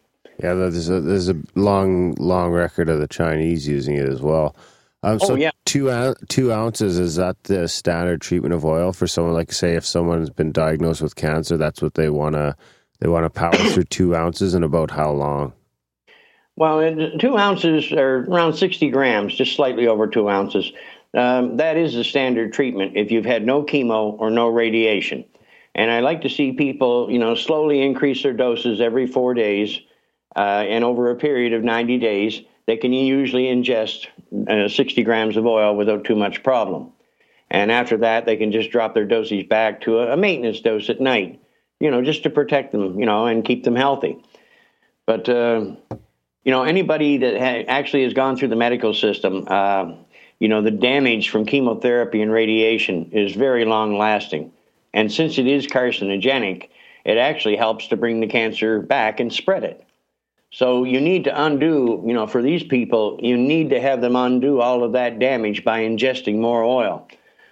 Yeah, 0.41 0.53
there's 0.53 0.90
a 0.90 0.99
there's 0.99 1.30
a 1.30 1.36
long 1.56 2.15
long 2.15 2.52
record 2.52 2.90
of 2.90 2.99
the 2.99 3.07
Chinese 3.07 3.68
using 3.68 3.95
it 3.95 4.10
as 4.10 4.22
well. 4.22 4.56
Um, 5.03 5.19
so 5.19 5.34
Oh, 5.34 5.35
yeah. 5.35 5.51
two 5.65 6.15
two 6.30 6.51
ounces 6.51 6.97
is 6.97 7.15
that 7.17 7.43
the 7.43 7.67
standard 7.67 8.21
treatment 8.21 8.53
of 8.53 8.63
oil 8.65 8.93
for 8.93 9.05
someone 9.05 9.34
like 9.34 9.51
say 9.51 9.75
if 9.75 9.85
someone's 9.85 10.30
been 10.30 10.51
diagnosed 10.51 11.01
with 11.01 11.15
cancer, 11.15 11.57
that's 11.57 11.81
what 11.81 11.95
they 11.95 12.09
wanna 12.09 12.55
they 12.99 13.09
wanna 13.09 13.30
power 13.30 13.51
through 13.73 13.84
two 13.84 14.15
ounces 14.15 14.53
and 14.53 14.63
about 14.63 14.91
how 14.91 15.11
long? 15.11 15.53
Well, 16.55 17.09
two 17.19 17.38
ounces 17.38 17.91
are 17.91 18.25
around 18.25 18.53
60 18.53 18.89
grams, 18.91 19.34
just 19.34 19.55
slightly 19.55 19.88
over 19.88 20.07
two 20.07 20.30
ounces. 20.30 20.71
Um, 21.15 21.57
that 21.57 21.77
is 21.77 21.93
the 21.95 22.03
standard 22.03 22.53
treatment 22.53 22.95
if 22.95 23.11
you've 23.11 23.25
had 23.25 23.45
no 23.45 23.63
chemo 23.63 24.15
or 24.19 24.30
no 24.30 24.47
radiation. 24.49 25.25
And 25.75 25.89
I 25.89 26.01
like 26.01 26.21
to 26.21 26.30
see 26.30 26.51
people, 26.51 27.11
you 27.11 27.17
know, 27.17 27.34
slowly 27.34 27.81
increase 27.81 28.21
their 28.21 28.34
doses 28.34 28.80
every 28.80 29.07
four 29.07 29.34
days. 29.34 29.80
Uh, 30.35 30.63
and 30.67 30.84
over 30.84 31.09
a 31.11 31.15
period 31.15 31.53
of 31.53 31.63
90 31.63 31.97
days, 31.99 32.41
they 32.65 32.77
can 32.77 32.94
usually 32.94 33.45
ingest 33.45 34.07
uh, 34.48 34.68
60 34.68 35.03
grams 35.03 35.38
of 35.38 35.45
oil 35.45 35.76
without 35.76 36.03
too 36.06 36.15
much 36.15 36.44
problem. 36.44 36.91
And 37.52 37.72
after 37.72 37.98
that, 37.98 38.26
they 38.26 38.35
can 38.35 38.52
just 38.52 38.72
drop 38.72 38.94
their 38.94 39.06
dosage 39.06 39.48
back 39.48 39.81
to 39.81 39.99
a, 39.99 40.14
a 40.14 40.18
maintenance 40.18 40.61
dose 40.61 40.90
at 40.90 41.02
night, 41.02 41.41
you 41.80 41.91
know, 41.91 42.02
just 42.02 42.23
to 42.23 42.30
protect 42.30 42.72
them, 42.72 42.99
you 42.99 43.06
know, 43.06 43.26
and 43.26 43.45
keep 43.45 43.64
them 43.64 43.76
healthy. 43.76 44.18
But, 45.06 45.27
uh, 45.30 45.76
you 46.44 46.52
know, 46.52 46.64
anybody 46.64 47.18
that 47.18 47.40
ha- 47.40 47.65
actually 47.68 48.03
has 48.03 48.14
gone 48.14 48.38
through 48.38 48.48
the 48.48 48.56
medical 48.56 48.94
system, 48.94 49.45
uh, 49.48 49.94
you 50.40 50.48
know, 50.48 50.61
the 50.61 50.72
damage 50.72 51.30
from 51.30 51.45
chemotherapy 51.45 52.22
and 52.22 52.31
radiation 52.31 53.11
is 53.11 53.34
very 53.34 53.65
long 53.65 53.98
lasting. 53.98 54.52
And 54.94 55.11
since 55.11 55.38
it 55.38 55.48
is 55.48 55.68
carcinogenic, 55.68 56.69
it 57.06 57.18
actually 57.18 57.56
helps 57.56 57.88
to 57.88 57.98
bring 57.98 58.19
the 58.19 58.27
cancer 58.27 58.81
back 58.81 59.19
and 59.19 59.31
spread 59.31 59.64
it. 59.64 59.85
So 60.53 60.84
you 60.84 61.01
need 61.01 61.23
to 61.23 61.43
undo, 61.45 62.03
you 62.05 62.13
know, 62.13 62.27
for 62.27 62.43
these 62.43 62.61
people, 62.61 63.19
you 63.23 63.35
need 63.35 63.71
to 63.71 63.81
have 63.81 64.01
them 64.01 64.15
undo 64.15 64.61
all 64.61 64.84
of 64.84 64.91
that 64.91 65.17
damage 65.17 65.63
by 65.63 65.81
ingesting 65.81 66.38
more 66.38 66.63
oil. 66.63 67.07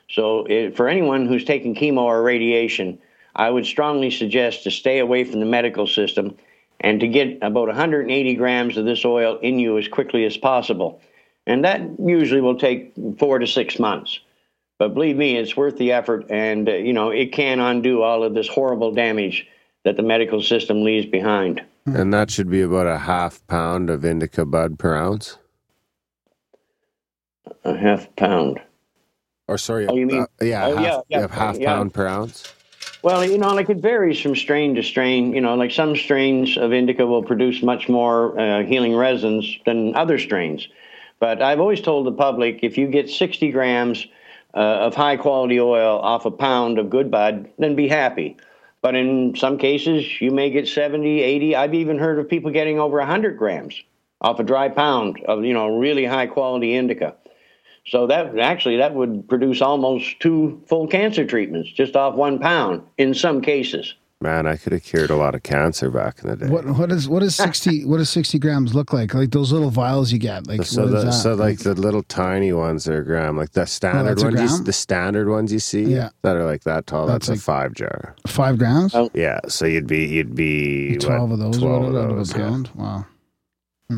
So 0.08 0.46
it, 0.46 0.78
for 0.78 0.88
anyone 0.88 1.26
who's 1.26 1.44
taking 1.44 1.74
chemo 1.74 2.04
or 2.04 2.22
radiation, 2.22 3.00
I 3.36 3.50
would 3.50 3.66
strongly 3.66 4.12
suggest 4.12 4.64
to 4.64 4.72
stay 4.72 5.00
away 5.00 5.24
from 5.24 5.40
the 5.40 5.48
medical 5.48 5.88
system 5.88 6.38
and 6.80 7.00
to 7.00 7.08
get 7.08 7.40
about 7.42 7.70
180 7.70 8.36
grams 8.36 8.78
of 8.78 8.86
this 8.86 9.04
oil 9.04 9.40
in 9.40 9.58
you 9.58 9.80
as 9.80 9.88
quickly 9.88 10.24
as 10.26 10.38
possible. 10.38 11.02
And 11.48 11.66
that 11.66 11.82
usually 12.00 12.42
will 12.42 12.60
take 12.60 12.94
four 13.18 13.40
to 13.40 13.48
six 13.48 13.80
months. 13.80 14.20
But 14.78 14.94
believe 14.94 15.18
me, 15.18 15.38
it's 15.38 15.58
worth 15.58 15.78
the 15.78 15.92
effort, 15.94 16.28
and 16.30 16.70
uh, 16.70 16.74
you 16.74 16.94
know 16.94 17.10
it 17.10 17.32
can 17.34 17.60
undo 17.60 18.04
all 18.04 18.24
of 18.24 18.36
this 18.36 18.48
horrible 18.48 18.92
damage 18.92 19.48
that 19.86 19.98
the 19.98 20.04
medical 20.04 20.42
system 20.42 20.84
leaves 20.84 21.08
behind. 21.08 21.64
And 21.86 22.14
that 22.14 22.30
should 22.30 22.50
be 22.50 22.62
about 22.62 22.86
a 22.88 23.00
half 23.00 23.46
pound 23.48 23.90
of 23.90 24.06
indica 24.06 24.46
bud 24.46 24.78
per 24.78 24.96
ounce. 24.96 25.38
A 27.64 27.76
half 27.76 28.16
pound. 28.16 28.62
Or 29.48 29.58
sorry, 29.58 29.88
Oh, 29.88 29.96
you 29.96 30.06
mean- 30.06 30.22
uh, 30.22 30.46
yeah, 30.46 30.68
oh, 30.68 30.76
half, 30.76 31.04
yeah, 31.10 31.20
yeah, 31.22 31.28
half 31.28 31.58
yeah. 31.60 31.74
pound 31.74 31.94
per 31.94 32.06
ounce. 32.08 32.48
Well, 33.04 33.26
you 33.26 33.40
know, 33.40 33.56
like 33.56 33.70
it 33.70 33.78
varies 33.78 34.20
from 34.22 34.36
strain 34.36 34.76
to 34.76 34.84
strain. 34.84 35.34
You 35.34 35.42
know, 35.42 35.56
like 35.56 35.72
some 35.72 35.96
strains 35.96 36.56
of 36.56 36.72
indica 36.72 37.06
will 37.06 37.24
produce 37.24 37.64
much 37.64 37.90
more 37.90 38.40
uh, 38.40 38.64
healing 38.64 38.96
resins 38.96 39.58
than 39.66 39.96
other 39.96 40.20
strains. 40.20 40.68
But 41.20 41.42
I've 41.42 41.60
always 41.60 41.82
told 41.82 42.06
the 42.06 42.12
public 42.12 42.60
if 42.62 42.78
you 42.78 42.88
get 42.88 43.10
60 43.10 43.52
grams 43.52 44.06
uh, 44.54 44.60
of 44.60 44.94
high 44.94 45.18
quality 45.18 45.60
oil 45.60 46.00
off 46.00 46.26
a 46.26 46.32
pound 46.32 46.78
of 46.78 46.92
good 46.92 47.10
bud, 47.10 47.50
then 47.58 47.76
be 47.76 47.88
happy. 47.88 48.38
But 48.82 48.96
in 48.96 49.36
some 49.36 49.58
cases, 49.58 50.20
you 50.20 50.32
may 50.32 50.50
get 50.50 50.68
70, 50.68 51.22
80. 51.22 51.56
I've 51.56 51.74
even 51.74 52.00
heard 52.00 52.18
of 52.20 52.28
people 52.28 52.52
getting 52.52 52.80
over 52.80 52.98
100 52.98 53.38
grams 53.38 53.82
off 54.22 54.40
a 54.40 54.44
dry 54.44 54.70
pound 54.70 55.22
of, 55.26 55.44
you 55.44 55.54
know, 55.54 55.78
really 55.78 56.06
high 56.06 56.28
quality 56.28 56.76
indica. 56.76 57.16
So 57.86 58.08
that 58.08 58.38
actually 58.38 58.78
that 58.78 58.94
would 58.94 59.28
produce 59.28 59.62
almost 59.62 60.20
two 60.20 60.62
full 60.68 60.88
cancer 60.88 61.26
treatments 61.26 61.72
just 61.72 61.96
off 61.96 62.16
one 62.16 62.40
pound 62.40 62.84
in 62.98 63.14
some 63.14 63.42
cases. 63.42 63.96
Man, 64.22 64.46
I 64.46 64.56
could 64.56 64.72
have 64.72 64.84
cured 64.84 65.10
a 65.10 65.16
lot 65.16 65.34
of 65.34 65.42
cancer 65.42 65.90
back 65.90 66.24
in 66.24 66.30
the 66.30 66.36
day. 66.36 66.48
What 66.48 66.66
what 66.66 66.92
is 66.92 67.10
what 67.10 67.24
is 67.24 67.36
sixty 67.36 67.84
what 67.86 67.98
does 67.98 68.10
sixty 68.10 68.38
grams 68.38 68.76
look 68.76 68.94
like? 68.94 69.14
Like 69.16 69.32
those 69.32 69.52
little 69.52 69.72
vials 69.72 70.12
you 70.12 70.20
get. 70.20 70.46
Like 70.46 70.64
So, 70.64 70.84
what 70.84 70.94
is 70.94 70.94
the, 70.94 71.06
that? 71.10 71.14
so 71.14 71.34
like 71.34 71.60
the 71.60 71.74
little 71.74 72.04
tiny 72.04 72.54
ones 72.54 72.88
are 72.88 73.00
a 73.00 73.04
gram, 73.04 73.36
like 73.36 73.52
the 73.54 73.66
standard 73.66 74.10
that's 74.20 74.24
a 74.24 74.26
ones, 74.28 74.60
you, 74.60 74.64
the 74.64 74.74
standard 74.74 75.28
ones 75.28 75.52
you 75.52 75.60
see, 75.60 75.84
Yeah. 75.84 76.10
that 76.22 76.36
are 76.36 76.46
like 76.46 76.64
that 76.64 76.86
tall. 76.86 77.08
That's, 77.08 77.28
That's 77.28 77.40
a 77.40 77.44
five 77.44 77.74
jar. 77.74 78.16
five 78.28 78.60
grams. 78.60 78.94
Oh. 78.94 79.10
Yeah, 79.14 79.40
so 79.48 79.66
you'd 79.66 79.88
be 79.88 80.06
you'd 80.06 80.36
be 80.36 80.98
Twelve 80.98 81.30
what, 81.32 81.34
of 81.34 81.40
those. 81.40 81.58
12 81.58 81.82
what, 81.84 81.90
of 81.90 81.96
out 81.96 82.12
of 82.12 82.18
those, 82.18 82.36
a 82.36 82.38
yeah. 82.38 82.44
pound. 82.48 82.70
Wow. 82.76 83.06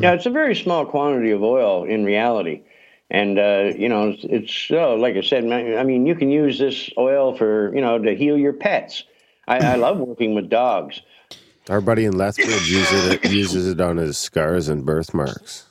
Yeah, 0.00 0.12
it's 0.14 0.26
a 0.26 0.30
very 0.30 0.56
small 0.56 0.86
quantity 0.86 1.30
of 1.30 1.42
oil 1.42 1.84
in 1.84 2.04
reality. 2.04 2.62
And, 3.10 3.38
uh, 3.38 3.72
you 3.76 3.88
know, 3.88 4.08
it's, 4.08 4.24
it's 4.24 4.70
oh, 4.72 4.96
like 4.96 5.14
I 5.16 5.20
said, 5.20 5.44
I 5.52 5.84
mean, 5.84 6.06
you 6.06 6.14
can 6.16 6.30
use 6.30 6.58
this 6.58 6.90
oil 6.98 7.36
for, 7.36 7.72
you 7.74 7.80
know, 7.80 7.98
to 7.98 8.16
heal 8.16 8.36
your 8.36 8.54
pets. 8.54 9.04
I, 9.46 9.58
I 9.58 9.74
love 9.76 9.98
working 9.98 10.34
with 10.34 10.48
dogs. 10.48 11.00
Our 11.68 11.80
buddy 11.80 12.04
in 12.04 12.16
Lethbridge 12.16 12.70
uses 12.70 13.08
it 13.08 13.30
uses 13.30 13.66
it 13.68 13.80
on 13.80 13.96
his 13.96 14.18
scars 14.18 14.68
and 14.68 14.84
birthmarks. 14.84 15.66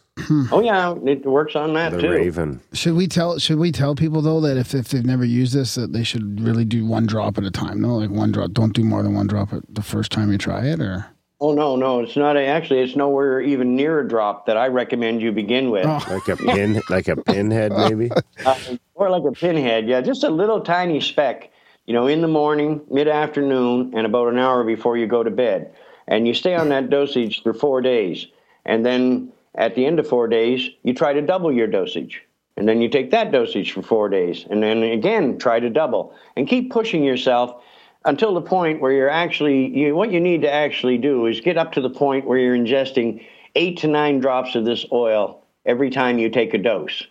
Oh, 0.52 0.62
yeah, 0.64 0.94
it 1.06 1.26
works 1.26 1.56
on 1.56 1.74
that 1.74 1.92
The 1.92 2.02
too. 2.02 2.10
Raven. 2.12 2.62
Should 2.74 2.94
we 2.96 3.08
tell 3.08 3.40
Should 3.40 3.58
we 3.58 3.72
tell 3.72 3.96
people 3.96 4.22
though 4.22 4.40
that 4.42 4.58
if, 4.58 4.76
if 4.76 4.90
they've 4.90 5.06
never 5.06 5.26
used 5.26 5.56
this, 5.56 5.74
that 5.76 5.92
they 5.92 6.04
should 6.04 6.40
really 6.42 6.66
do 6.66 6.86
one 6.86 7.08
drop 7.08 7.38
at 7.40 7.44
a 7.44 7.52
time? 7.52 7.82
No, 7.82 7.96
like 7.98 8.12
one 8.12 8.32
drop. 8.32 8.52
Don't 8.52 8.74
do 8.74 8.84
more 8.84 9.02
than 9.02 9.16
one 9.16 9.26
drop 9.28 9.54
at 9.54 9.64
the 9.70 9.82
first 9.82 10.12
time 10.12 10.32
you 10.32 10.38
try 10.38 10.66
it, 10.66 10.80
or 10.80 11.08
Oh, 11.40 11.52
no, 11.52 11.76
no, 11.76 12.00
it's 12.00 12.16
not. 12.16 12.38
A, 12.38 12.46
actually, 12.46 12.80
it's 12.80 12.96
nowhere 12.96 13.42
even 13.42 13.76
near 13.76 14.00
a 14.00 14.08
drop 14.08 14.46
that 14.46 14.56
I 14.56 14.68
recommend 14.68 15.22
you 15.22 15.32
begin 15.34 15.72
with. 15.72 15.86
Oh. 15.86 16.02
Like 16.10 16.28
a 16.30 16.38
pin 16.38 16.82
like 16.90 17.08
a 17.10 17.18
pinhead 17.18 17.74
maybe. 17.74 18.10
Uh, 18.46 18.56
or 18.96 19.10
like 19.10 19.24
a 19.24 19.32
pinhead, 19.32 19.88
yeah, 19.88 20.00
just 20.02 20.24
a 20.24 20.30
little 20.30 20.62
tiny 20.62 21.02
speck, 21.02 21.52
you 21.86 21.94
know, 21.94 22.08
in 22.08 22.22
the 22.22 22.28
morning, 22.28 22.82
mid 22.90 23.08
afternoon, 23.08 23.94
and 23.96 24.06
about 24.06 24.30
an 24.30 24.40
hour 24.40 24.64
before 24.64 24.98
you 24.98 25.08
go 25.08 25.24
to 25.24 25.32
bed. 25.32 25.76
And 26.08 26.28
you 26.28 26.34
stay 26.34 26.56
on 26.56 26.70
that 26.70 26.90
dosage 26.90 27.44
for 27.44 27.54
four 27.54 27.82
days. 27.82 28.28
And 28.66 28.86
then 28.86 29.32
at 29.56 29.76
the 29.76 29.86
end 29.86 30.00
of 30.00 30.08
four 30.08 30.28
days, 30.28 30.70
you 30.84 30.94
try 30.94 31.14
to 31.14 31.22
double 31.22 31.52
your 31.52 31.68
dosage. 31.68 32.24
And 32.56 32.68
then 32.68 32.82
you 32.82 32.90
take 32.90 33.12
that 33.12 33.32
dosage 33.32 33.72
for 33.72 33.82
four 33.82 34.10
days. 34.10 34.46
And 34.50 34.62
then 34.62 34.84
again, 34.84 35.38
try 35.38 35.60
to 35.60 35.70
double. 35.70 36.14
And 36.36 36.48
keep 36.48 36.72
pushing 36.72 37.04
yourself 37.04 37.62
until 38.06 38.34
the 38.34 38.42
point 38.42 38.82
where 38.82 38.92
you're 38.92 39.10
actually, 39.10 39.68
you, 39.78 39.96
what 39.96 40.12
you 40.12 40.20
need 40.20 40.42
to 40.42 40.52
actually 40.52 40.98
do 40.98 41.26
is 41.26 41.42
get 41.42 41.58
up 41.58 41.72
to 41.74 41.82
the 41.82 41.90
point 41.90 42.26
where 42.26 42.38
you're 42.38 42.56
ingesting 42.56 43.26
eight 43.56 43.78
to 43.80 43.88
nine 43.88 44.20
drops 44.20 44.56
of 44.56 44.66
this 44.66 44.86
oil 44.92 45.44
every 45.66 45.90
time 45.90 46.20
you 46.20 46.30
take 46.30 46.54
a 46.54 46.58
dose. 46.58 47.04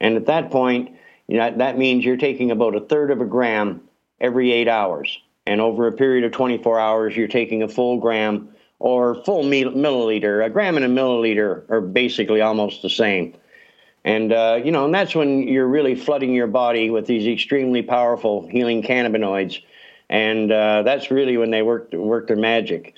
And 0.00 0.16
at 0.16 0.26
that 0.26 0.50
point, 0.50 0.96
you 1.28 1.38
know, 1.38 1.56
that 1.56 1.78
means 1.78 2.04
you're 2.04 2.16
taking 2.16 2.50
about 2.50 2.74
a 2.74 2.80
third 2.80 3.10
of 3.10 3.20
a 3.20 3.24
gram 3.24 3.82
every 4.22 4.52
eight 4.52 4.68
hours. 4.68 5.18
And 5.46 5.60
over 5.60 5.86
a 5.86 5.92
period 5.92 6.24
of 6.24 6.32
24 6.32 6.78
hours, 6.78 7.16
you're 7.16 7.28
taking 7.28 7.62
a 7.62 7.68
full 7.68 7.98
gram 7.98 8.48
or 8.78 9.22
full 9.24 9.44
milliliter. 9.44 10.44
A 10.44 10.48
gram 10.48 10.76
and 10.76 10.84
a 10.84 10.88
milliliter 10.88 11.68
are 11.68 11.80
basically 11.80 12.40
almost 12.40 12.80
the 12.80 12.88
same. 12.88 13.34
And, 14.04 14.32
uh, 14.32 14.60
you 14.64 14.72
know, 14.72 14.86
and 14.86 14.94
that's 14.94 15.14
when 15.14 15.46
you're 15.46 15.66
really 15.66 15.94
flooding 15.94 16.32
your 16.32 16.46
body 16.46 16.90
with 16.90 17.06
these 17.06 17.26
extremely 17.26 17.82
powerful 17.82 18.48
healing 18.48 18.82
cannabinoids. 18.82 19.62
And 20.08 20.50
uh, 20.50 20.82
that's 20.82 21.10
really 21.10 21.36
when 21.36 21.50
they 21.50 21.62
work, 21.62 21.92
work 21.92 22.28
their 22.28 22.36
magic. 22.36 22.96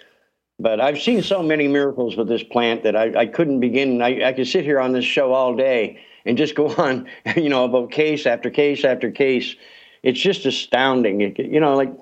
But 0.58 0.80
I've 0.80 1.00
seen 1.00 1.22
so 1.22 1.42
many 1.42 1.68
miracles 1.68 2.16
with 2.16 2.28
this 2.28 2.42
plant 2.42 2.84
that 2.84 2.96
I, 2.96 3.20
I 3.20 3.26
couldn't 3.26 3.60
begin. 3.60 4.00
I, 4.00 4.28
I 4.28 4.32
could 4.32 4.46
sit 4.46 4.64
here 4.64 4.80
on 4.80 4.92
this 4.92 5.04
show 5.04 5.32
all 5.32 5.54
day 5.54 6.00
and 6.24 6.38
just 6.38 6.54
go 6.54 6.68
on, 6.78 7.08
you 7.36 7.48
know, 7.48 7.64
about 7.64 7.90
case 7.90 8.26
after 8.26 8.50
case 8.50 8.84
after 8.84 9.10
case. 9.10 9.56
It's 10.04 10.20
just 10.20 10.46
astounding. 10.46 11.22
It, 11.22 11.38
you 11.38 11.58
know, 11.58 11.74
like, 11.74 11.92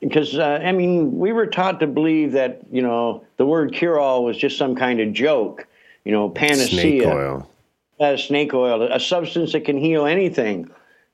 because, 0.00 0.36
uh, 0.36 0.60
I 0.62 0.72
mean, 0.72 1.18
we 1.18 1.32
were 1.32 1.46
taught 1.46 1.80
to 1.80 1.86
believe 1.86 2.32
that, 2.32 2.60
you 2.70 2.82
know, 2.82 3.24
the 3.38 3.46
word 3.46 3.72
cure 3.72 3.98
all 3.98 4.24
was 4.24 4.36
just 4.36 4.56
some 4.56 4.76
kind 4.76 5.00
of 5.00 5.12
joke, 5.12 5.66
you 6.04 6.12
know, 6.12 6.28
panacea 6.28 6.68
Snake 6.68 7.06
oil. 7.06 7.50
uh, 7.98 8.16
snake 8.16 8.54
oil, 8.54 8.82
a 8.82 9.00
substance 9.00 9.52
that 9.52 9.64
can 9.64 9.78
heal 9.78 10.06
anything. 10.06 10.70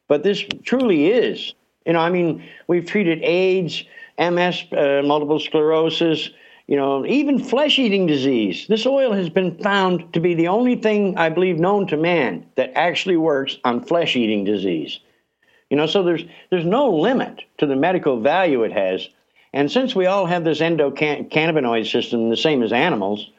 But 0.09 0.23
this 0.23 0.45
truly 0.65 1.11
is. 1.11 1.55
You 1.85 1.93
know, 1.93 2.01
I 2.01 2.11
mean, 2.11 2.45
we've 2.67 2.85
treated 2.85 3.23
AIDS, 3.23 3.85
MS, 4.19 4.65
uh, 4.73 5.03
multiple 5.05 5.39
sclerosis, 5.39 6.31
you 6.67 6.77
know, 6.77 7.07
even 7.07 7.39
flesh 7.39 7.79
eating 7.79 8.07
disease. 8.07 8.67
This 8.69 8.87
oil 8.87 9.13
has 9.13 9.29
been 9.29 9.57
found 9.59 10.13
to 10.13 10.21
be 10.21 10.35
the 10.35 10.49
only 10.49 10.75
thing 10.75 11.17
I 11.17 11.29
believe 11.29 11.61
known 11.61 11.87
to 11.89 11.97
man 11.97 12.45
that 12.57 12.73
actually 12.75 13.17
works 13.17 13.59
on 13.63 13.85
flesh 13.85 14.17
eating 14.17 14.43
disease. 14.43 14.99
You 15.71 15.77
know, 15.77 15.87
so 15.87 16.03
there's 16.03 16.23
there's 16.51 16.65
no 16.65 16.91
limit 16.91 17.43
to 17.59 17.67
the 17.67 17.77
medical 17.77 18.21
value 18.21 18.63
it 18.63 18.73
has. 18.73 19.09
And 19.53 19.71
since 19.71 19.95
we 19.95 20.07
all 20.07 20.27
have 20.27 20.45
this 20.45 20.61
endocannabinoid 20.61 21.91
system 21.91 22.29
the 22.29 22.37
same 22.37 22.63
as 22.63 22.73
animals, 22.73 23.31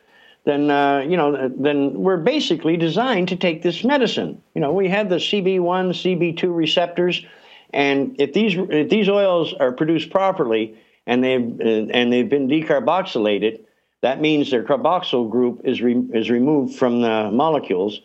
then 0.46 0.72
uh, 0.72 1.00
you 1.00 1.18
know 1.18 1.50
then 1.50 1.94
we're 1.94 2.18
basically 2.18 2.78
designed 2.78 3.28
to 3.30 3.36
take 3.36 3.62
this 3.62 3.84
medicine. 3.84 4.42
You 4.56 4.62
know, 4.62 4.72
we 4.72 4.90
have 4.90 5.10
the 5.10 5.18
CB1, 5.18 5.60
CB2 5.60 6.56
receptors, 6.56 7.26
and 7.74 8.16
if 8.20 8.34
these 8.34 8.56
if 8.58 8.90
these 8.90 9.10
oils 9.10 9.54
are 9.54 9.72
produced 9.72 10.10
properly 10.10 10.78
and 11.06 11.24
they've 11.24 11.62
uh, 11.62 11.92
and 11.94 12.12
they've 12.12 12.30
been 12.30 12.48
decarboxylated, 12.48 13.60
that 14.02 14.22
means 14.22 14.50
their 14.50 14.64
carboxyl 14.64 15.30
group 15.30 15.62
is 15.66 15.82
re, 15.82 16.02
is 16.14 16.30
removed 16.30 16.76
from 16.78 17.02
the 17.02 17.30
molecules, 17.32 18.02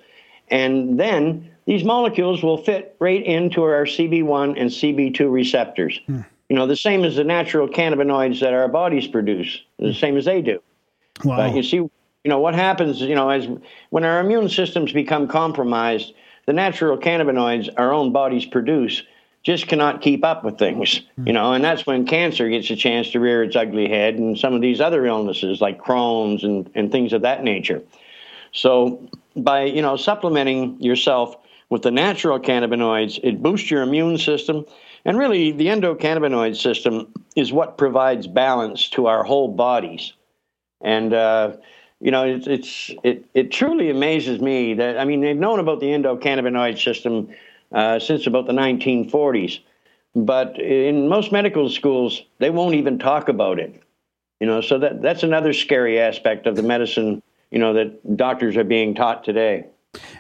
and 0.49 0.99
then 0.99 1.52
these 1.67 1.85
molecules 1.85 2.43
will 2.43 2.57
fit 2.57 2.97
right 2.99 3.25
into 3.25 3.63
our 3.63 3.85
CB1 3.85 4.61
and 4.61 4.71
CB2 4.71 5.31
receptors. 5.31 6.01
Hmm. 6.07 6.21
You 6.49 6.57
know, 6.57 6.67
the 6.67 6.77
same 6.77 7.05
as 7.05 7.17
the 7.17 7.25
natural 7.25 7.69
cannabinoids 7.69 8.41
that 8.41 8.53
our 8.53 8.69
bodies 8.69 9.07
produce, 9.07 9.63
the 9.79 9.93
hmm. 9.93 9.99
same 9.99 10.17
as 10.17 10.25
they 10.25 10.43
do. 10.43 10.61
Wow. 11.25 11.37
But 11.37 11.57
you 11.57 11.63
see, 11.63 11.77
you 11.77 11.91
know, 12.25 12.41
what 12.41 12.55
happens, 12.55 13.01
you 13.01 13.15
know, 13.15 13.31
as 13.31 13.49
when 13.91 14.05
our 14.05 14.21
immune 14.21 14.49
systems 14.49 14.93
become 14.93 15.29
compromised, 15.29 16.15
the 16.47 16.53
natural 16.53 16.99
cannabinoids 16.99 17.69
our 17.77 17.93
own 17.93 18.13
bodies 18.13 18.45
produce 18.45 19.03
just 19.45 19.67
cannot 19.67 20.01
keep 20.01 20.25
up 20.25 20.45
with 20.45 20.57
things, 20.59 21.01
hmm. 21.17 21.27
you 21.27 21.33
know, 21.33 21.53
and 21.53 21.65
that's 21.65 21.87
when 21.87 22.07
cancer 22.07 22.49
gets 22.49 22.71
a 22.71 22.77
chance 22.77 23.11
to 23.11 23.21
rear 23.21 23.43
its 23.43 23.57
ugly 23.57 23.89
head 23.89 24.15
and 24.15 24.39
some 24.39 24.55
of 24.55 24.61
these 24.61 24.81
other 24.81 25.07
illnesses 25.07 25.61
like 25.61 25.83
Crohn's 25.83 26.45
and, 26.45 26.71
and 26.75 26.93
things 26.93 27.13
of 27.13 27.23
that 27.23 27.43
nature. 27.43 27.83
So 28.53 29.09
by, 29.35 29.65
you 29.65 29.83
know, 29.83 29.97
supplementing 29.97 30.81
yourself 30.81 31.37
with 31.73 31.81
the 31.81 31.91
natural 31.91 32.39
cannabinoids, 32.39 33.19
it 33.23 33.43
boosts 33.43 33.71
your 33.71 33.81
immune 33.81 34.19
system. 34.19 34.67
And 35.07 35.17
really, 35.17 35.53
the 35.53 35.69
endocannabinoid 35.69 36.55
system 36.55 37.11
is 37.35 37.51
what 37.51 37.79
provides 37.79 38.27
balance 38.27 38.91
to 38.91 39.07
our 39.07 39.25
whole 39.25 39.49
bodies. 39.49 40.13
And 40.83 41.15
uh, 41.15 41.57
you 41.99 42.11
know, 42.11 42.25
it's, 42.27 42.47
it's 42.47 42.91
it 43.03 43.25
it 43.33 43.53
truly 43.53 43.89
amazes 43.89 44.39
me 44.39 44.75
that 44.75 44.99
I 44.99 45.07
mean 45.07 45.23
they've 45.23 45.35
known 45.35 45.61
about 45.61 45.81
the 45.81 45.87
endocannabinoid 45.87 46.79
system 46.79 47.31
uh, 47.73 47.99
since 47.99 48.27
about 48.27 48.47
the 48.47 48.53
1940s, 48.53 49.61
but 50.15 50.61
in 50.61 51.09
most 51.09 51.33
medical 51.33 51.71
schools 51.71 52.23
they 52.39 52.51
won't 52.51 52.75
even 52.75 52.99
talk 52.99 53.31
about 53.31 53.59
it. 53.59 53.83
You 54.41 54.47
know, 54.47 54.61
so 54.61 54.79
that 54.79 55.01
that's 55.01 55.23
another 55.23 55.55
scary 55.55 55.99
aspect 55.99 56.47
of 56.47 56.55
the 56.55 56.63
medicine. 56.63 57.23
You 57.51 57.61
know 57.61 57.73
that 57.73 58.15
doctors 58.19 58.59
are 58.59 58.65
being 58.65 58.95
taught 58.95 59.25
today. 59.25 59.72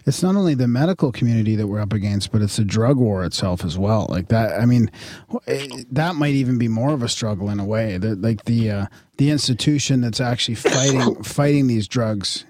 It's 0.04 0.22
not 0.22 0.36
only 0.36 0.54
the 0.54 0.68
medical 0.68 1.12
community 1.12 1.56
that 1.56 1.66
we're 1.66 1.80
up 1.80 1.92
against, 1.92 2.30
but 2.30 2.42
it's 2.42 2.56
the 2.56 2.64
drug 2.64 2.98
war 2.98 3.24
itself 3.24 3.64
as 3.64 3.78
well. 3.78 4.06
Like 4.10 4.28
that, 4.28 4.60
I 4.60 4.66
mean, 4.66 4.90
eh, 5.46 5.84
that 5.90 6.14
might 6.14 6.34
even 6.34 6.58
be 6.58 6.68
more 6.68 6.92
of 6.92 7.02
a 7.02 7.08
struggle 7.08 7.48
in 7.48 7.58
a 7.58 7.64
way. 7.64 7.96
That 7.96 8.20
like 8.20 8.44
the 8.44 8.70
uh, 8.70 8.86
the 9.16 9.30
institution 9.30 10.00
that's 10.02 10.20
actually 10.20 10.56
fighting 10.56 11.22
fighting 11.22 11.68
these 11.68 11.88
drugs, 11.88 12.44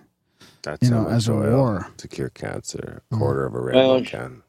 That's 0.63 0.83
you 0.83 0.91
know, 0.91 1.07
as 1.09 1.29
a 1.29 1.35
war. 1.35 1.87
to 1.99 2.09
cure 2.09 2.31
cancer. 2.31 3.03
A 3.13 3.17
quarter 3.17 3.47
of 3.47 3.55
a 3.55 3.61
red 3.61 3.77
Well, 3.77 3.95
one 3.95 4.05
can. 4.05 4.43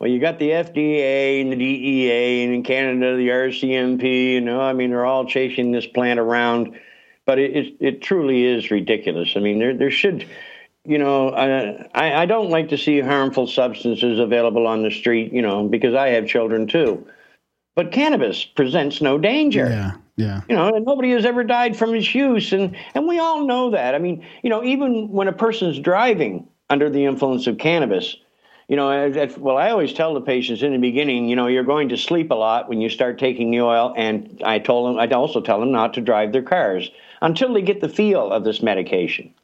Well, 0.00 0.08
you 0.08 0.18
got 0.18 0.38
the 0.38 0.48
FDA 0.48 1.42
and 1.42 1.52
the 1.52 1.56
DEA, 1.56 2.44
and 2.44 2.54
in 2.54 2.62
Canada 2.62 3.16
the 3.16 3.28
RCMP. 3.28 4.32
You 4.32 4.40
know, 4.40 4.62
I 4.62 4.72
mean, 4.72 4.90
they're 4.90 5.04
all 5.04 5.26
chasing 5.26 5.72
this 5.72 5.86
plant 5.86 6.18
around, 6.18 6.78
but 7.26 7.38
it 7.38 7.54
it, 7.54 7.76
it 7.80 8.02
truly 8.02 8.44
is 8.46 8.70
ridiculous. 8.70 9.34
I 9.36 9.40
mean, 9.40 9.58
there 9.58 9.76
there 9.76 9.90
should, 9.90 10.26
you 10.84 10.98
know, 10.98 11.30
uh, 11.30 11.84
I 11.94 12.22
I 12.22 12.26
don't 12.26 12.50
like 12.50 12.68
to 12.68 12.78
see 12.78 13.00
harmful 13.00 13.46
substances 13.46 14.18
available 14.18 14.66
on 14.66 14.82
the 14.82 14.90
street. 14.90 15.32
You 15.32 15.42
know, 15.42 15.66
because 15.66 15.94
I 15.94 16.08
have 16.08 16.26
children 16.26 16.66
too. 16.66 17.06
But 17.74 17.90
cannabis 17.90 18.44
presents 18.44 19.00
no 19.00 19.18
danger. 19.18 19.68
Yeah, 19.68 19.92
yeah. 20.16 20.42
You 20.48 20.54
know, 20.54 20.74
and 20.74 20.84
nobody 20.84 21.10
has 21.12 21.24
ever 21.24 21.42
died 21.42 21.76
from 21.76 21.94
its 21.94 22.14
use, 22.14 22.52
and 22.52 22.76
and 22.94 23.08
we 23.08 23.18
all 23.18 23.46
know 23.46 23.70
that. 23.70 23.94
I 23.94 23.98
mean, 23.98 24.24
you 24.42 24.50
know, 24.50 24.62
even 24.62 25.08
when 25.10 25.28
a 25.28 25.32
person's 25.32 25.78
driving 25.78 26.46
under 26.70 26.88
the 26.88 27.04
influence 27.04 27.46
of 27.46 27.58
cannabis, 27.58 28.16
you 28.68 28.76
know, 28.76 29.12
well, 29.38 29.56
I 29.56 29.70
always 29.70 29.92
tell 29.92 30.14
the 30.14 30.20
patients 30.20 30.62
in 30.62 30.72
the 30.72 30.78
beginning, 30.78 31.28
you 31.28 31.36
know, 31.36 31.46
you're 31.46 31.64
going 31.64 31.90
to 31.90 31.96
sleep 31.96 32.30
a 32.30 32.34
lot 32.34 32.68
when 32.68 32.80
you 32.80 32.88
start 32.88 33.18
taking 33.18 33.50
the 33.50 33.60
oil, 33.60 33.92
and 33.96 34.40
I 34.44 34.58
told 34.58 34.88
them, 34.88 34.98
I 34.98 35.06
also 35.14 35.40
tell 35.40 35.60
them 35.60 35.72
not 35.72 35.94
to 35.94 36.00
drive 36.00 36.32
their 36.32 36.42
cars 36.42 36.90
until 37.20 37.52
they 37.52 37.62
get 37.62 37.80
the 37.80 37.88
feel 37.88 38.30
of 38.30 38.44
this 38.44 38.62
medication. 38.62 39.34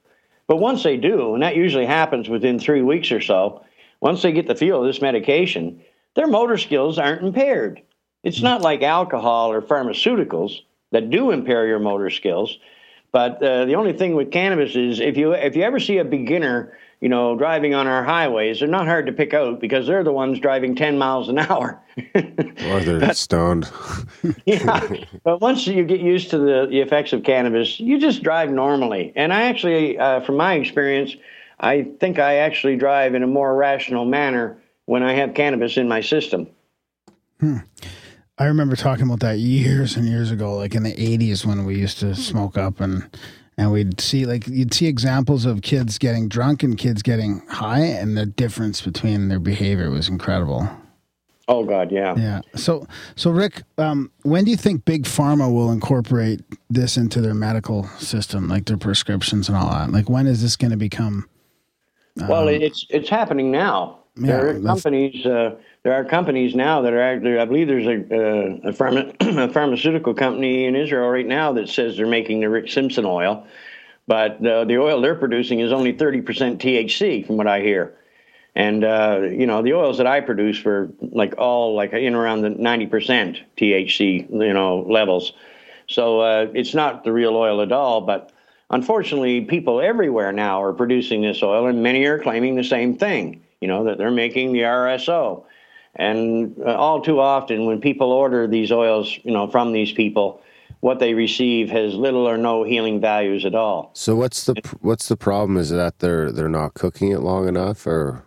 But 0.50 0.56
once 0.56 0.82
they 0.82 0.96
do, 0.96 1.34
and 1.34 1.44
that 1.44 1.54
usually 1.54 1.86
happens 1.86 2.28
within 2.28 2.58
three 2.58 2.82
weeks 2.82 3.12
or 3.12 3.20
so, 3.20 3.62
once 4.00 4.20
they 4.20 4.32
get 4.32 4.48
the 4.48 4.56
feel 4.56 4.80
of 4.80 4.84
this 4.84 5.00
medication, 5.00 5.80
their 6.16 6.26
motor 6.26 6.58
skills 6.58 6.98
aren't 6.98 7.22
impaired. 7.22 7.82
It's 8.24 8.42
not 8.42 8.60
like 8.60 8.82
alcohol 8.82 9.52
or 9.52 9.62
pharmaceuticals 9.62 10.62
that 10.90 11.08
do 11.08 11.30
impair 11.30 11.68
your 11.68 11.78
motor 11.78 12.10
skills. 12.10 12.58
But 13.12 13.40
uh, 13.40 13.66
the 13.66 13.76
only 13.76 13.92
thing 13.92 14.16
with 14.16 14.32
cannabis 14.32 14.74
is 14.74 14.98
if 14.98 15.16
you 15.16 15.34
if 15.34 15.54
you 15.54 15.62
ever 15.62 15.78
see 15.78 15.98
a 15.98 16.04
beginner, 16.04 16.76
you 17.00 17.08
know, 17.08 17.34
driving 17.34 17.74
on 17.74 17.86
our 17.86 18.04
highways, 18.04 18.60
they're 18.60 18.68
not 18.68 18.86
hard 18.86 19.06
to 19.06 19.12
pick 19.12 19.32
out 19.32 19.58
because 19.58 19.86
they're 19.86 20.04
the 20.04 20.12
ones 20.12 20.38
driving 20.38 20.74
10 20.74 20.98
miles 20.98 21.28
an 21.28 21.38
hour. 21.38 21.80
Or 22.14 22.80
they're 22.80 23.14
stoned. 23.14 23.70
yeah. 24.44 24.86
But 25.24 25.40
once 25.40 25.66
you 25.66 25.82
get 25.84 26.00
used 26.00 26.30
to 26.30 26.38
the, 26.38 26.66
the 26.70 26.80
effects 26.80 27.12
of 27.12 27.24
cannabis, 27.24 27.80
you 27.80 27.98
just 27.98 28.22
drive 28.22 28.50
normally. 28.50 29.12
And 29.16 29.32
I 29.32 29.44
actually, 29.44 29.98
uh, 29.98 30.20
from 30.20 30.36
my 30.36 30.54
experience, 30.54 31.16
I 31.58 31.88
think 31.98 32.18
I 32.18 32.36
actually 32.36 32.76
drive 32.76 33.14
in 33.14 33.22
a 33.22 33.26
more 33.26 33.54
rational 33.54 34.04
manner 34.04 34.58
when 34.84 35.02
I 35.02 35.14
have 35.14 35.34
cannabis 35.34 35.78
in 35.78 35.88
my 35.88 36.00
system. 36.02 36.48
Hmm. 37.40 37.58
I 38.38 38.44
remember 38.44 38.76
talking 38.76 39.04
about 39.06 39.20
that 39.20 39.38
years 39.38 39.96
and 39.96 40.06
years 40.06 40.30
ago, 40.30 40.56
like 40.56 40.74
in 40.74 40.82
the 40.82 40.94
'80s 40.94 41.44
when 41.44 41.64
we 41.64 41.76
used 41.76 41.98
to 42.00 42.14
smoke 42.14 42.56
up 42.56 42.80
and 42.80 43.08
and 43.60 43.70
we'd 43.70 44.00
see 44.00 44.24
like 44.24 44.46
you'd 44.46 44.72
see 44.72 44.86
examples 44.86 45.44
of 45.44 45.60
kids 45.60 45.98
getting 45.98 46.28
drunk 46.28 46.62
and 46.62 46.78
kids 46.78 47.02
getting 47.02 47.42
high, 47.46 47.82
and 47.82 48.16
the 48.16 48.24
difference 48.24 48.80
between 48.80 49.28
their 49.28 49.38
behavior 49.38 49.90
was 49.90 50.08
incredible. 50.08 50.66
Oh 51.46 51.64
God, 51.64 51.92
yeah. 51.92 52.14
Yeah. 52.16 52.40
So 52.56 52.86
so 53.16 53.30
Rick, 53.30 53.64
um, 53.76 54.10
when 54.22 54.44
do 54.44 54.50
you 54.50 54.56
think 54.56 54.86
big 54.86 55.02
pharma 55.02 55.52
will 55.52 55.70
incorporate 55.72 56.40
this 56.70 56.96
into 56.96 57.20
their 57.20 57.34
medical 57.34 57.84
system, 57.98 58.48
like 58.48 58.64
their 58.64 58.78
prescriptions 58.78 59.48
and 59.48 59.58
all 59.58 59.68
that? 59.70 59.92
Like 59.92 60.08
when 60.08 60.26
is 60.26 60.40
this 60.40 60.56
going 60.56 60.70
to 60.70 60.78
become? 60.78 61.28
Well, 62.16 62.48
it's 62.48 62.86
it's 62.88 63.10
happening 63.10 63.50
now. 63.50 63.98
Yeah, 64.16 64.26
there 64.26 64.56
are 64.56 64.60
companies. 64.60 65.26
Uh, 65.26 65.56
there 65.82 65.94
are 65.94 66.04
companies 66.04 66.54
now 66.54 66.82
that 66.82 66.92
are 66.92 67.00
actually. 67.00 67.38
I 67.38 67.44
believe 67.44 67.66
there's 67.66 67.86
a, 67.86 67.92
uh, 67.92 68.68
a, 68.68 68.72
pharma, 68.72 69.14
a 69.48 69.52
pharmaceutical 69.52 70.14
company 70.14 70.66
in 70.66 70.76
Israel 70.76 71.08
right 71.08 71.26
now 71.26 71.52
that 71.54 71.68
says 71.68 71.96
they're 71.96 72.06
making 72.06 72.40
the 72.40 72.50
Rick 72.50 72.70
Simpson 72.70 73.06
oil, 73.06 73.46
but 74.06 74.44
uh, 74.44 74.64
the 74.64 74.78
oil 74.78 75.00
they're 75.00 75.14
producing 75.14 75.60
is 75.60 75.72
only 75.72 75.94
30% 75.94 76.24
THC, 76.24 77.26
from 77.26 77.36
what 77.36 77.46
I 77.46 77.60
hear. 77.60 77.96
And 78.54 78.84
uh, 78.84 79.20
you 79.30 79.46
know 79.46 79.62
the 79.62 79.74
oils 79.74 79.98
that 79.98 80.06
I 80.06 80.20
produce 80.20 80.62
were 80.64 80.90
like 81.00 81.34
all 81.38 81.74
like 81.74 81.92
in 81.92 82.14
around 82.14 82.42
the 82.42 82.50
90% 82.50 83.40
THC, 83.56 84.30
you 84.30 84.52
know 84.52 84.80
levels. 84.80 85.32
So 85.86 86.20
uh, 86.20 86.46
it's 86.54 86.74
not 86.74 87.04
the 87.04 87.12
real 87.12 87.36
oil 87.36 87.62
at 87.62 87.72
all. 87.72 88.00
But 88.00 88.32
unfortunately, 88.68 89.42
people 89.42 89.80
everywhere 89.80 90.32
now 90.32 90.62
are 90.62 90.72
producing 90.72 91.22
this 91.22 91.42
oil, 91.42 91.66
and 91.66 91.82
many 91.82 92.04
are 92.04 92.18
claiming 92.18 92.56
the 92.56 92.64
same 92.64 92.96
thing. 92.96 93.42
You 93.60 93.68
know 93.68 93.84
that 93.84 93.98
they're 93.98 94.10
making 94.10 94.52
the 94.52 94.62
RSO, 94.62 95.44
and 95.96 96.56
uh, 96.64 96.74
all 96.74 97.00
too 97.00 97.20
often 97.20 97.66
when 97.66 97.80
people 97.80 98.12
order 98.12 98.46
these 98.46 98.70
oils, 98.72 99.18
you 99.24 99.32
know, 99.32 99.48
from 99.48 99.72
these 99.72 99.92
people, 99.92 100.42
what 100.80 100.98
they 100.98 101.14
receive 101.14 101.70
has 101.70 101.94
little 101.94 102.28
or 102.28 102.36
no 102.36 102.62
healing 102.62 103.00
values 103.00 103.44
at 103.44 103.54
all. 103.54 103.90
So 103.94 104.14
what's 104.16 104.44
the 104.44 104.54
what's 104.80 105.08
the 105.08 105.16
problem? 105.16 105.56
Is 105.56 105.70
that 105.70 105.98
they're 105.98 106.32
they're 106.32 106.48
not 106.48 106.74
cooking 106.74 107.10
it 107.12 107.20
long 107.20 107.48
enough, 107.48 107.86
or 107.86 108.24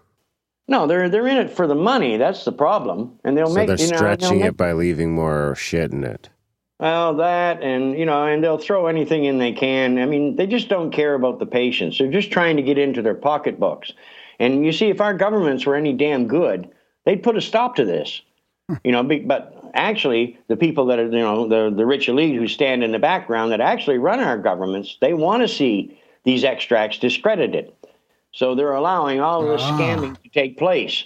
No, 0.67 0.85
they're 0.87 1.09
they're 1.09 1.27
in 1.27 1.37
it 1.37 1.51
for 1.51 1.67
the 1.67 1.75
money. 1.75 2.17
That's 2.17 2.45
the 2.45 2.51
problem, 2.51 3.19
and 3.23 3.37
they'll 3.37 3.47
so 3.47 3.55
make 3.55 3.67
they're 3.67 3.77
you 3.77 3.89
know, 3.89 3.97
stretching 3.97 4.39
make- 4.39 4.49
it 4.49 4.57
by 4.57 4.73
leaving 4.73 5.13
more 5.13 5.55
shit 5.55 5.91
in 5.91 6.03
it? 6.03 6.29
Well, 6.79 7.15
that 7.15 7.63
and 7.63 7.97
you 7.97 8.05
know, 8.05 8.25
and 8.25 8.43
they'll 8.43 8.57
throw 8.57 8.87
anything 8.87 9.23
in 9.23 9.37
they 9.37 9.53
can. 9.53 9.97
I 9.99 10.05
mean, 10.05 10.35
they 10.35 10.47
just 10.47 10.67
don't 10.67 10.91
care 10.91 11.13
about 11.13 11.39
the 11.39 11.45
patients. 11.45 11.97
They're 11.97 12.11
just 12.11 12.29
trying 12.31 12.57
to 12.57 12.63
get 12.63 12.77
into 12.77 13.01
their 13.01 13.15
pocketbooks. 13.15 13.93
And 14.39 14.65
you 14.65 14.73
see, 14.73 14.89
if 14.89 14.99
our 14.99 15.13
governments 15.13 15.65
were 15.65 15.75
any 15.75 15.93
damn 15.93 16.27
good, 16.27 16.69
they'd 17.05 17.23
put 17.23 17.37
a 17.37 17.41
stop 17.41 17.75
to 17.75 17.85
this. 17.85 18.21
You 18.83 18.91
know, 18.91 19.03
be- 19.03 19.19
but 19.19 19.71
actually, 19.73 20.39
the 20.47 20.55
people 20.55 20.85
that 20.87 20.99
are 20.99 21.05
you 21.05 21.11
know 21.11 21.47
the 21.47 21.75
the 21.75 21.85
rich 21.85 22.07
elite 22.07 22.35
who 22.35 22.47
stand 22.47 22.83
in 22.83 22.91
the 22.91 22.99
background 22.99 23.51
that 23.51 23.61
actually 23.61 23.97
run 23.97 24.19
our 24.19 24.37
governments, 24.37 24.97
they 25.01 25.13
want 25.13 25.41
to 25.41 25.47
see 25.47 25.99
these 26.23 26.43
extracts 26.43 26.97
discredited. 26.97 27.71
So 28.31 28.55
they're 28.55 28.73
allowing 28.73 29.19
all 29.19 29.43
of 29.43 29.49
this 29.49 29.61
scamming 29.67 30.21
to 30.23 30.29
take 30.29 30.57
place. 30.57 31.03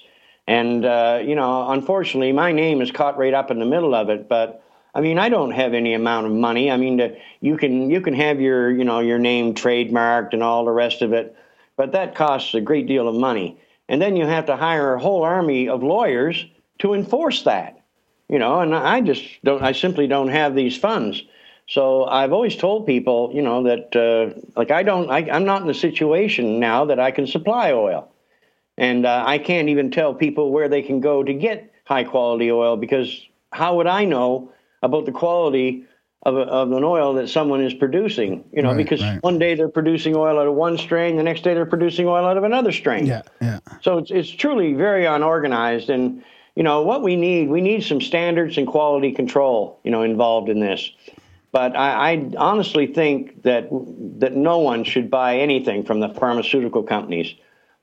And, 0.48 0.86
uh, 0.86 1.20
you 1.24 1.36
know, 1.36 1.70
unfortunately, 1.70 2.32
my 2.32 2.54
name 2.54 2.82
is 2.82 2.90
caught 2.90 3.18
right 3.18 3.34
up 3.34 3.52
in 3.52 3.60
the 3.60 3.66
middle 3.66 3.94
of 3.94 4.10
it. 4.10 4.30
But 4.30 4.64
I 4.96 5.02
mean, 5.02 5.20
I 5.20 5.28
don't 5.28 5.52
have 5.52 5.74
any 5.74 5.94
amount 5.94 6.26
of 6.28 6.32
money. 6.32 6.72
I 6.72 6.78
mean, 6.78 6.98
the, 6.98 7.18
you 7.42 7.58
can 7.58 7.90
you 7.90 8.02
can 8.02 8.14
have 8.14 8.40
your 8.40 8.72
you 8.72 8.84
know 8.84 9.00
your 9.00 9.20
name 9.20 9.54
trademarked 9.54 10.34
and 10.34 10.42
all 10.42 10.66
the 10.66 10.72
rest 10.72 11.02
of 11.02 11.14
it, 11.14 11.36
but 11.76 11.92
that 11.92 12.16
costs 12.16 12.54
a 12.54 12.62
great 12.62 12.88
deal 12.88 13.08
of 13.08 13.16
money. 13.16 13.60
And 13.90 14.02
then 14.02 14.16
you 14.16 14.26
have 14.26 14.46
to 14.48 14.58
hire 14.58 14.94
a 14.94 15.00
whole 15.00 15.24
army 15.24 15.70
of 15.70 15.84
lawyers 15.84 16.46
to 16.80 16.94
enforce 16.94 17.44
that. 17.44 17.84
You 18.30 18.40
know, 18.40 18.60
and 18.60 18.76
I 18.76 19.00
just 19.00 19.24
don't. 19.44 19.64
I 19.64 19.72
simply 19.72 20.06
don't 20.06 20.28
have 20.28 20.54
these 20.54 20.78
funds. 20.78 21.24
So 21.70 22.06
I've 22.06 22.34
always 22.34 22.58
told 22.58 22.86
people, 22.86 23.32
you 23.34 23.42
know, 23.42 23.64
that 23.64 23.96
uh, 23.96 24.38
like 24.58 24.70
I 24.70 24.84
don't. 24.84 25.10
I, 25.10 25.30
I'm 25.30 25.46
not 25.46 25.62
in 25.62 25.70
a 25.70 25.74
situation 25.74 26.60
now 26.60 26.84
that 26.86 27.00
I 27.00 27.12
can 27.12 27.26
supply 27.26 27.72
oil, 27.72 28.12
and 28.78 29.06
uh, 29.06 29.24
I 29.26 29.38
can't 29.38 29.70
even 29.70 29.92
tell 29.92 30.14
people 30.14 30.52
where 30.52 30.68
they 30.68 30.82
can 30.82 31.00
go 31.00 31.24
to 31.24 31.34
get 31.34 31.72
high 31.86 32.04
quality 32.04 32.52
oil 32.52 32.76
because 32.76 33.26
how 33.54 33.78
would 33.78 33.88
I 33.88 34.04
know 34.04 34.52
about 34.84 35.06
the 35.06 35.14
quality 35.14 35.86
of, 36.24 36.36
a, 36.36 36.42
of 36.42 36.72
an 36.72 36.84
oil 36.84 37.14
that 37.14 37.30
someone 37.30 37.62
is 37.62 37.74
producing? 37.74 38.44
You 38.52 38.62
know, 38.62 38.70
Right, 38.70 38.78
because 38.78 39.02
right. 39.02 39.22
one 39.24 39.40
day 39.40 39.56
they're 39.56 39.70
producing 39.70 40.16
oil 40.16 40.40
out 40.40 40.48
of 40.48 40.54
one 40.54 40.78
strain, 40.78 41.16
the 41.16 41.24
next 41.24 41.44
day 41.44 41.54
they're 41.54 41.66
producing 41.66 42.08
oil 42.08 42.26
out 42.26 42.38
of 42.38 42.44
another 42.44 42.72
strain. 42.72 43.06
Yeah, 43.06 43.22
yeah. 43.42 43.60
So 43.82 44.00
it's, 44.00 44.12
it's 44.12 44.30
truly 44.30 44.74
very 44.74 45.06
unorganized. 45.06 45.90
And, 45.90 46.24
you 46.56 46.64
know, 46.64 46.82
what 46.82 47.04
we 47.04 47.16
need, 47.16 47.50
we 47.50 47.62
need 47.62 47.84
some 47.84 48.02
standards 48.02 48.58
and 48.58 48.68
quality 48.68 49.12
control, 49.12 49.80
you 49.84 49.92
know, 49.92 50.02
involved 50.02 50.50
in 50.50 50.60
this. 50.60 50.92
But 51.52 51.76
I, 51.76 52.12
I 52.12 52.32
honestly 52.38 52.88
think 52.88 53.44
that 53.44 53.70
that 54.20 54.36
no 54.36 54.60
one 54.60 54.84
should 54.84 55.10
buy 55.10 55.38
anything 55.38 55.86
from 55.86 56.02
the 56.02 56.10
pharmaceutical 56.10 56.84
companies 56.84 57.34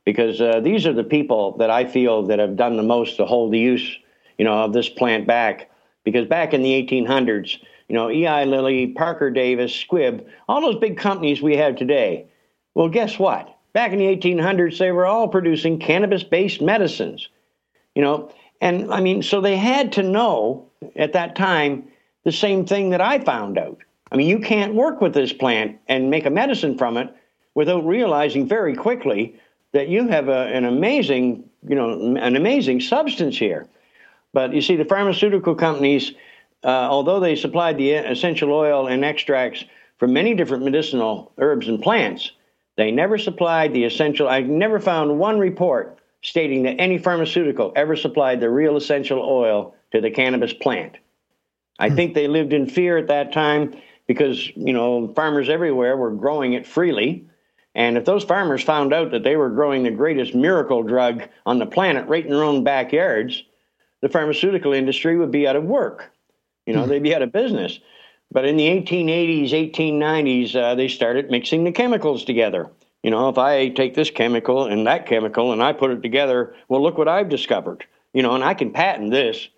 because 0.05 0.41
uh, 0.41 0.61
these 0.61 0.87
are 0.87 0.93
the 0.93 1.05
people 1.05 1.57
that 1.59 1.71
I 1.71 1.87
feel 1.87 2.25
that 2.27 2.39
have 2.39 2.57
done 2.57 2.77
the 2.77 2.83
most 2.83 3.17
to 3.17 3.25
hold 3.25 3.53
the 3.53 3.59
use, 3.59 3.99
you 4.39 4.45
know, 4.45 4.65
of 4.65 4.73
this 4.73 4.89
plant 4.89 5.27
back. 5.27 5.71
Because 6.05 6.27
back 6.27 6.53
in 6.53 6.63
the 6.63 6.71
1800s, 6.71 7.59
you 7.89 7.95
know, 7.95 8.11
Eli 8.11 8.45
Lilly, 8.45 8.89
Parke-Davis, 8.89 9.73
Squibb, 9.73 10.25
all 10.49 10.61
those 10.61 10.81
big 10.81 10.97
companies 10.97 11.43
we 11.43 11.57
have 11.57 11.77
today. 11.77 12.27
Well, 12.75 12.89
guess 12.89 13.19
what? 13.19 13.57
Back 13.73 13.93
in 13.93 13.99
the 13.99 14.17
1800s, 14.17 14.79
they 14.79 14.93
were 14.93 15.07
all 15.07 15.29
producing 15.29 15.79
cannabis-based 15.79 16.61
medicines, 16.63 17.29
you 17.95 18.03
know, 18.03 18.33
and 18.61 18.93
I 18.93 19.01
mean, 19.01 19.23
so 19.23 19.41
they 19.41 19.57
had 19.57 19.93
to 19.93 20.03
know 20.03 20.71
at 20.97 21.13
that 21.13 21.37
time 21.37 21.89
the 22.25 22.33
same 22.33 22.65
thing 22.67 22.91
that 22.91 23.01
I 23.01 23.19
found 23.19 23.59
out. 23.59 23.79
I 24.11 24.17
mean, 24.17 24.29
you 24.29 24.39
can't 24.39 24.75
work 24.75 25.01
with 25.01 25.13
this 25.13 25.33
plant 25.33 25.79
and 25.89 26.11
make 26.11 26.25
a 26.25 26.31
medicine 26.31 26.79
from 26.79 26.97
it 26.97 27.15
without 27.55 27.87
realizing 27.87 28.49
very 28.49 28.75
quickly 28.75 29.39
that 29.73 29.89
you 29.89 30.09
have 30.09 30.29
a, 30.29 30.47
an 30.47 30.65
amazing, 30.65 31.45
you 31.69 31.75
know, 31.75 32.17
an 32.17 32.37
amazing 32.37 32.81
substance 32.81 33.37
here. 33.37 33.67
But 34.33 34.55
you 34.55 34.61
see, 34.61 34.77
the 34.77 34.85
pharmaceutical 34.85 35.55
companies, 35.55 36.13
uh, 36.65 36.89
although 36.91 37.21
they 37.21 37.37
supplied 37.37 37.77
the 37.77 37.93
essential 37.93 38.53
oil 38.53 38.87
and 38.87 39.05
extracts 39.05 39.65
from 39.99 40.13
many 40.13 40.35
different 40.35 40.65
medicinal 40.65 41.33
herbs 41.39 41.69
and 41.69 41.83
plants, 41.83 42.33
they 42.77 42.91
never 42.91 43.19
supplied 43.19 43.73
the 43.73 43.85
essential. 43.85 44.29
I 44.29 44.41
never 44.41 44.81
found 44.81 45.19
one 45.19 45.39
report 45.39 45.99
stating 46.23 46.63
that 46.63 46.81
any 46.81 46.99
pharmaceutical 46.99 47.73
ever 47.77 47.95
supplied 47.95 48.41
the 48.41 48.51
real 48.51 48.77
essential 48.77 49.21
oil 49.21 49.75
to 49.93 50.01
the 50.01 50.11
cannabis 50.11 50.53
plant. 50.55 50.97
I 51.79 51.91
think 51.91 52.15
they 52.15 52.29
lived 52.29 52.53
in 52.53 52.67
fear 52.67 52.97
at 52.97 53.09
that 53.09 53.33
time 53.33 53.77
because, 54.07 54.49
you 54.57 54.73
know, 54.73 55.13
farmers 55.15 55.49
everywhere 55.49 55.97
were 55.97 56.13
growing 56.13 56.55
it 56.55 56.67
freely. 56.67 57.27
And 57.75 57.99
if 57.99 58.05
those 58.05 58.25
farmers 58.25 58.63
found 58.63 58.95
out 58.95 59.11
that 59.11 59.23
they 59.23 59.37
were 59.37 59.51
growing 59.51 59.83
the 59.83 59.91
greatest 59.91 60.35
miracle 60.35 60.83
drug 60.83 61.25
on 61.45 61.59
the 61.59 61.67
planet 61.67 62.09
right 62.09 62.25
in 62.25 62.31
their 62.31 62.45
own 62.45 62.65
backyards, 62.65 63.43
the 64.01 64.09
pharmaceutical 64.09 64.73
industry 64.73 65.19
would 65.19 65.31
be 65.31 65.47
out 65.47 65.57
of 65.57 65.65
work. 65.65 66.14
You 66.67 66.75
know, 66.75 66.87
they'd 66.87 67.03
be 67.03 67.15
out 67.15 67.23
of 67.23 67.33
business. 67.33 67.79
But 68.31 68.47
in 68.47 68.57
the 68.57 68.67
1880s, 68.67 69.51
1890s, 69.51 70.57
uh, 70.57 70.75
they 70.75 70.89
started 70.89 71.31
mixing 71.31 71.65
the 71.65 71.73
chemicals 71.73 72.25
together. 72.25 72.71
You 73.03 73.11
know, 73.11 73.29
if 73.29 73.37
I 73.37 73.69
take 73.69 73.95
this 73.95 74.11
chemical 74.11 74.65
and 74.65 74.87
that 74.87 75.07
chemical 75.07 75.53
and 75.53 75.63
I 75.63 75.75
put 75.75 75.91
it 75.91 76.03
together, 76.03 76.55
well, 76.69 76.83
look 76.83 76.97
what 76.97 77.07
I've 77.07 77.29
discovered. 77.29 77.85
You 78.15 78.23
know, 78.23 78.35
and 78.35 78.43
I 78.43 78.55
can 78.55 78.73
patent 78.73 79.11
this. 79.11 79.49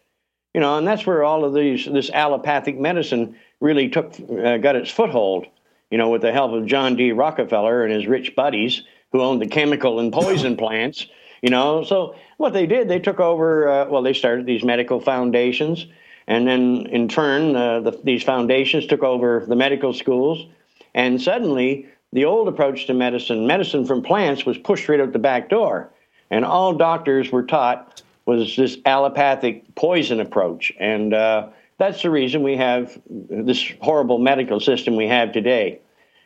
You 0.52 0.60
know, 0.60 0.78
and 0.78 0.86
that's 0.86 1.06
where 1.06 1.22
all 1.22 1.44
of 1.44 1.54
these 1.54 1.84
this 1.84 2.10
allopathic 2.10 2.78
medicine 2.78 3.36
really 3.60 3.88
took 3.88 4.14
uh, 4.18 4.56
got 4.56 4.74
its 4.74 4.90
foothold. 4.90 5.46
You 5.90 5.98
know, 5.98 6.08
with 6.08 6.22
the 6.22 6.32
help 6.32 6.52
of 6.52 6.66
John 6.66 6.96
D. 6.96 7.12
Rockefeller 7.12 7.84
and 7.84 7.92
his 7.92 8.06
rich 8.06 8.34
buddies 8.34 8.82
who 9.12 9.20
owned 9.20 9.40
the 9.40 9.46
chemical 9.46 10.00
and 10.00 10.12
poison 10.12 10.56
plants. 10.58 11.06
You 11.42 11.50
know, 11.50 11.84
so 11.84 12.16
what 12.38 12.52
they 12.52 12.66
did, 12.66 12.88
they 12.88 12.98
took 12.98 13.20
over. 13.20 13.68
Uh, 13.68 13.86
well, 13.88 14.02
they 14.02 14.12
started 14.14 14.46
these 14.46 14.64
medical 14.64 15.00
foundations, 15.00 15.86
and 16.26 16.46
then 16.46 16.86
in 16.86 17.08
turn, 17.08 17.54
uh, 17.54 17.80
the, 17.80 18.00
these 18.02 18.22
foundations 18.22 18.86
took 18.86 19.02
over 19.02 19.44
the 19.46 19.56
medical 19.56 19.92
schools, 19.92 20.46
and 20.94 21.20
suddenly 21.20 21.86
the 22.12 22.24
old 22.24 22.48
approach 22.48 22.86
to 22.86 22.94
medicine, 22.94 23.46
medicine 23.46 23.84
from 23.84 24.02
plants, 24.02 24.46
was 24.46 24.58
pushed 24.58 24.88
right 24.88 25.00
out 25.00 25.12
the 25.12 25.18
back 25.18 25.48
door, 25.48 25.90
and 26.30 26.44
all 26.44 26.74
doctors 26.74 27.30
were 27.30 27.42
taught 27.44 28.02
was 28.26 28.56
this 28.56 28.78
allopathic 28.84 29.74
poison 29.76 30.20
approach, 30.20 30.72
and 30.80 31.14
uh, 31.14 31.48
that's 31.78 32.02
the 32.02 32.10
reason 32.10 32.42
we 32.42 32.56
have 32.56 32.98
this 33.08 33.72
horrible 33.80 34.18
medical 34.18 34.58
system 34.60 34.96
we 34.96 35.06
have 35.06 35.32
today. 35.32 35.78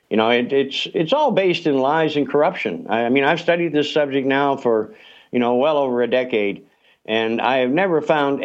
You 0.09 0.17
know, 0.17 0.31
it, 0.31 0.53
it's 0.53 0.89
it's 0.95 1.13
all 1.13 1.31
based 1.31 1.67
in 1.67 1.79
lies 1.79 2.17
and 2.17 2.29
corruption. 2.29 2.87
I, 2.89 3.05
I 3.05 3.09
mean, 3.11 3.25
I've 3.25 3.41
studied 3.41 3.73
this 3.73 3.93
subject 3.93 4.27
now 4.27 4.57
for, 4.57 4.95
you 5.31 5.39
know, 5.39 5.57
well 5.57 5.77
over 5.77 6.03
a 6.03 6.09
decade, 6.09 6.67
and 7.05 7.41
I 7.41 7.59
have 7.59 7.71
never 7.71 8.01
found 8.01 8.43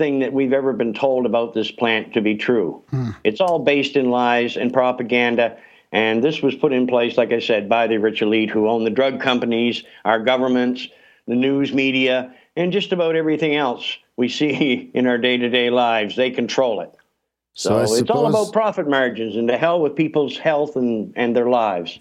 anything 0.00 0.20
that 0.20 0.32
we've 0.32 0.52
ever 0.52 0.72
been 0.72 0.94
told 0.94 1.26
about 1.26 1.54
this 1.54 1.70
plant 1.70 2.14
to 2.14 2.20
be 2.20 2.36
true. 2.36 2.82
Hmm. 2.90 3.10
It's 3.24 3.40
all 3.40 3.58
based 3.58 3.96
in 3.96 4.10
lies 4.10 4.56
and 4.56 4.72
propaganda. 4.72 5.58
And 5.90 6.22
this 6.22 6.42
was 6.42 6.54
put 6.54 6.72
in 6.72 6.86
place, 6.86 7.16
like 7.16 7.32
I 7.32 7.40
said, 7.40 7.68
by 7.68 7.86
the 7.86 7.96
rich 7.96 8.22
elite 8.22 8.50
who 8.50 8.68
own 8.68 8.84
the 8.84 8.90
drug 8.90 9.20
companies, 9.20 9.82
our 10.04 10.22
governments, 10.22 10.86
the 11.26 11.34
news 11.34 11.72
media, 11.72 12.34
and 12.56 12.72
just 12.72 12.92
about 12.92 13.16
everything 13.16 13.56
else 13.56 13.96
we 14.16 14.28
see 14.28 14.90
in 14.94 15.06
our 15.06 15.18
day 15.18 15.36
to 15.36 15.48
day 15.48 15.70
lives. 15.70 16.16
They 16.16 16.30
control 16.30 16.80
it. 16.80 16.94
So 17.54 17.86
So, 17.86 17.94
it's 17.94 18.10
all 18.10 18.26
about 18.26 18.52
profit 18.52 18.88
margins 18.88 19.34
and 19.34 19.48
to 19.48 19.56
hell 19.56 19.80
with 19.80 19.96
people's 19.96 20.38
health 20.38 20.76
and, 20.76 21.12
and 21.16 21.34
their 21.34 21.48
lives. 21.48 21.98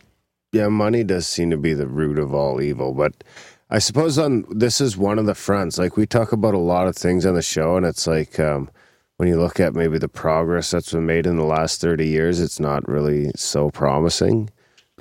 Yeah, 0.53 0.67
money 0.69 1.03
does 1.03 1.27
seem 1.27 1.49
to 1.49 1.57
be 1.57 1.73
the 1.73 1.87
root 1.87 2.19
of 2.19 2.33
all 2.33 2.61
evil, 2.61 2.93
but 2.93 3.23
I 3.69 3.80
suppose 3.80 4.18
on 4.18 4.45
this 4.49 4.80
is 4.80 4.95
one 4.95 5.19
of 5.19 5.26
the 5.26 5.35
fronts. 5.35 5.77
Like 5.77 5.98
we 5.98 6.06
talk 6.06 6.31
about 6.31 6.53
a 6.53 6.60
lot 6.60 6.88
of 6.88 6.95
things 6.95 7.26
on 7.26 7.35
the 7.35 7.41
show, 7.41 7.76
and 7.76 7.85
it's 7.85 8.07
like 8.07 8.39
um, 8.39 8.69
when 9.18 9.27
you 9.27 9.38
look 9.39 9.60
at 9.60 9.76
maybe 9.76 9.98
the 9.98 10.07
progress 10.07 10.72
that's 10.72 10.94
been 10.94 11.06
made 11.06 11.26
in 11.26 11.35
the 11.35 11.44
last 11.44 11.81
thirty 11.81 12.07
years, 12.07 12.39
it's 12.39 12.60
not 12.60 12.88
really 12.88 13.31
so 13.35 13.69
promising. 13.69 14.49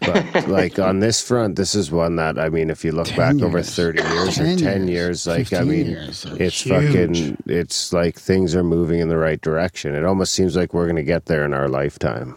But 0.01 0.49
like 0.49 0.81
on 0.81 0.99
this 0.99 1.23
front, 1.23 1.55
this 1.57 1.77
is 1.77 1.93
one 1.93 2.17
that 2.17 2.41
I 2.41 2.49
mean, 2.49 2.69
if 2.69 2.85
you 2.85 2.91
look 2.91 3.07
10 3.07 3.17
back 3.17 3.45
over 3.45 3.63
thirty 3.63 4.03
years 4.03 4.35
10 4.35 4.47
or 4.47 4.59
ten 4.59 4.89
years, 4.89 5.27
years, 5.27 5.27
like 5.27 5.53
I 5.53 5.63
mean, 5.63 5.89
it's 5.89 6.61
huge. 6.61 6.67
fucking. 6.67 7.39
It's 7.47 7.93
like 7.93 8.19
things 8.19 8.57
are 8.57 8.65
moving 8.65 8.99
in 8.99 9.09
the 9.09 9.17
right 9.17 9.41
direction. 9.41 9.95
It 9.95 10.05
almost 10.05 10.35
seems 10.35 10.57
like 10.57 10.75
we're 10.75 10.87
going 10.87 10.97
to 10.97 11.05
get 11.05 11.27
there 11.27 11.45
in 11.45 11.55
our 11.55 11.69
lifetime. 11.69 12.37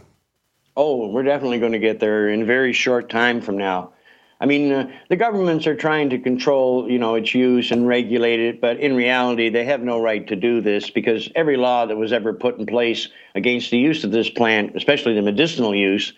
Oh, 0.78 1.08
we're 1.08 1.24
definitely 1.24 1.60
going 1.60 1.74
to 1.74 1.80
get 1.80 2.00
there 2.00 2.30
in 2.30 2.44
a 2.44 2.46
very 2.46 2.72
short 2.72 3.10
time 3.10 3.42
from 3.42 3.58
now. 3.58 3.94
I 4.42 4.46
mean, 4.46 4.72
uh, 4.72 4.90
the 5.10 5.18
governments 5.18 5.68
are 5.68 5.76
trying 5.76 6.10
to 6.12 6.20
control, 6.20 6.90
you 6.90 6.98
know, 6.98 7.16
its 7.16 7.36
use 7.36 7.72
and 7.72 7.88
regulate 7.88 8.40
it, 8.40 8.62
but 8.62 8.80
in 8.80 8.96
reality, 8.96 9.50
they 9.50 9.66
have 9.66 9.82
no 9.82 10.02
right 10.02 10.26
to 10.28 10.36
do 10.36 10.62
this 10.62 10.90
because 10.90 11.30
every 11.36 11.58
law 11.58 11.86
that 11.86 11.98
was 11.98 12.14
ever 12.14 12.34
put 12.34 12.58
in 12.58 12.66
place 12.66 13.10
against 13.36 13.70
the 13.70 13.78
use 13.78 14.04
of 14.04 14.12
this 14.12 14.30
plant, 14.30 14.76
especially 14.76 15.14
the 15.14 15.22
medicinal 15.22 15.76
use, 15.76 16.14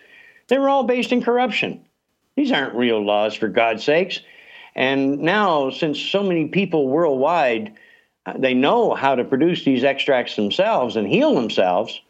they 0.48 0.58
were 0.58 0.68
all 0.68 0.84
based 0.84 1.10
in 1.10 1.22
corruption. 1.22 1.84
These 2.36 2.52
aren't 2.52 2.74
real 2.74 3.04
laws, 3.04 3.34
for 3.34 3.48
God's 3.48 3.84
sakes. 3.84 4.20
And 4.74 5.18
now, 5.20 5.70
since 5.70 6.00
so 6.00 6.22
many 6.22 6.46
people 6.46 6.88
worldwide, 6.88 7.74
uh, 8.24 8.34
they 8.38 8.54
know 8.54 8.94
how 8.94 9.16
to 9.16 9.24
produce 9.24 9.64
these 9.64 9.84
extracts 9.84 10.36
themselves 10.36 10.96
and 10.96 11.08
heal 11.08 11.34
themselves, 11.34 12.00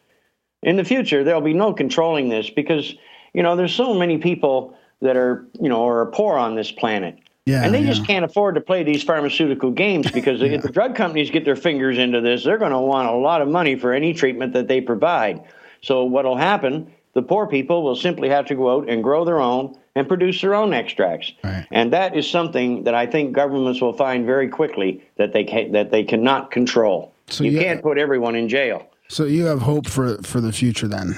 in 0.63 0.77
the 0.77 0.83
future 0.83 1.23
there'll 1.23 1.41
be 1.41 1.53
no 1.53 1.73
controlling 1.73 2.29
this 2.29 2.49
because 2.49 2.95
you 3.33 3.43
know 3.43 3.55
there's 3.55 3.75
so 3.75 3.93
many 3.93 4.17
people 4.17 4.75
that 5.03 5.15
are 5.15 5.45
you 5.61 5.69
know 5.69 5.87
are 5.87 6.05
poor 6.07 6.37
on 6.37 6.55
this 6.55 6.71
planet. 6.71 7.19
Yeah, 7.45 7.63
and 7.63 7.73
they 7.73 7.81
yeah. 7.81 7.87
just 7.87 8.07
can't 8.07 8.23
afford 8.23 8.55
to 8.55 8.61
play 8.61 8.83
these 8.83 9.03
pharmaceutical 9.03 9.71
games 9.71 10.09
because 10.09 10.41
if 10.41 10.61
the 10.61 10.71
drug 10.71 10.95
companies 10.95 11.29
get 11.29 11.45
their 11.45 11.57
fingers 11.57 11.97
into 11.97 12.21
this 12.21 12.43
they're 12.43 12.57
going 12.57 12.71
to 12.71 12.79
want 12.79 13.09
a 13.09 13.13
lot 13.13 13.41
of 13.41 13.47
money 13.47 13.75
for 13.75 13.93
any 13.93 14.13
treatment 14.13 14.53
that 14.53 14.67
they 14.67 14.81
provide. 14.81 15.43
So 15.81 16.05
what'll 16.05 16.37
happen 16.37 16.91
the 17.13 17.21
poor 17.21 17.47
people 17.47 17.83
will 17.83 17.95
simply 17.95 18.29
have 18.29 18.45
to 18.47 18.55
go 18.55 18.75
out 18.75 18.89
and 18.89 19.03
grow 19.03 19.23
their 19.23 19.39
own 19.39 19.77
and 19.95 20.07
produce 20.07 20.41
their 20.41 20.55
own 20.55 20.73
extracts. 20.73 21.31
Right. 21.43 21.67
and 21.71 21.93
that 21.93 22.15
is 22.15 22.29
something 22.29 22.83
that 22.83 22.95
i 22.95 23.05
think 23.05 23.33
governments 23.33 23.81
will 23.81 23.93
find 23.93 24.25
very 24.25 24.47
quickly 24.47 25.03
that 25.17 25.33
they 25.33 25.43
can, 25.43 25.71
that 25.73 25.91
they 25.91 26.03
cannot 26.03 26.51
control. 26.51 27.13
So 27.27 27.43
you 27.43 27.51
yeah- 27.51 27.63
can't 27.63 27.83
put 27.83 27.97
everyone 27.97 28.35
in 28.35 28.49
jail. 28.49 28.87
So 29.09 29.25
you 29.25 29.45
have 29.45 29.61
hope 29.61 29.87
for 29.87 30.17
for 30.23 30.41
the 30.41 30.51
future 30.51 30.87
then, 30.87 31.15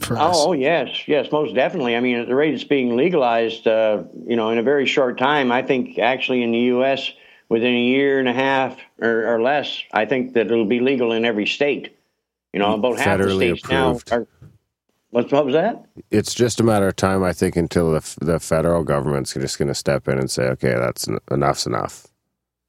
for 0.00 0.18
us. 0.18 0.34
Oh 0.36 0.52
yes, 0.52 1.06
yes, 1.06 1.30
most 1.32 1.54
definitely. 1.54 1.96
I 1.96 2.00
mean, 2.00 2.16
at 2.16 2.28
the 2.28 2.34
rate 2.34 2.54
it's 2.54 2.64
being 2.64 2.96
legalized, 2.96 3.66
uh, 3.66 4.04
you 4.26 4.36
know, 4.36 4.50
in 4.50 4.58
a 4.58 4.62
very 4.62 4.86
short 4.86 5.18
time, 5.18 5.52
I 5.52 5.62
think 5.62 5.98
actually 5.98 6.42
in 6.42 6.52
the 6.52 6.58
U.S. 6.58 7.12
within 7.48 7.74
a 7.74 7.82
year 7.82 8.18
and 8.18 8.28
a 8.28 8.32
half 8.32 8.78
or, 9.00 9.34
or 9.34 9.42
less, 9.42 9.82
I 9.92 10.04
think 10.06 10.34
that 10.34 10.46
it'll 10.46 10.64
be 10.64 10.80
legal 10.80 11.12
in 11.12 11.24
every 11.24 11.46
state. 11.46 11.96
You 12.52 12.60
know, 12.60 12.74
about 12.74 12.98
half 12.98 13.18
the 13.18 13.34
states 13.34 13.68
now 13.68 13.98
are. 14.10 14.26
What, 15.10 15.32
what 15.32 15.46
was 15.46 15.54
that? 15.54 15.86
It's 16.10 16.34
just 16.34 16.60
a 16.60 16.62
matter 16.62 16.88
of 16.88 16.96
time, 16.96 17.22
I 17.22 17.32
think, 17.32 17.56
until 17.56 17.92
the, 17.92 18.16
the 18.20 18.38
federal 18.38 18.84
government's 18.84 19.32
just 19.32 19.58
going 19.58 19.68
to 19.68 19.74
step 19.74 20.06
in 20.06 20.18
and 20.18 20.30
say, 20.30 20.44
okay, 20.48 20.74
that's 20.74 21.08
en- 21.08 21.18
enough's 21.30 21.66
enough. 21.66 22.06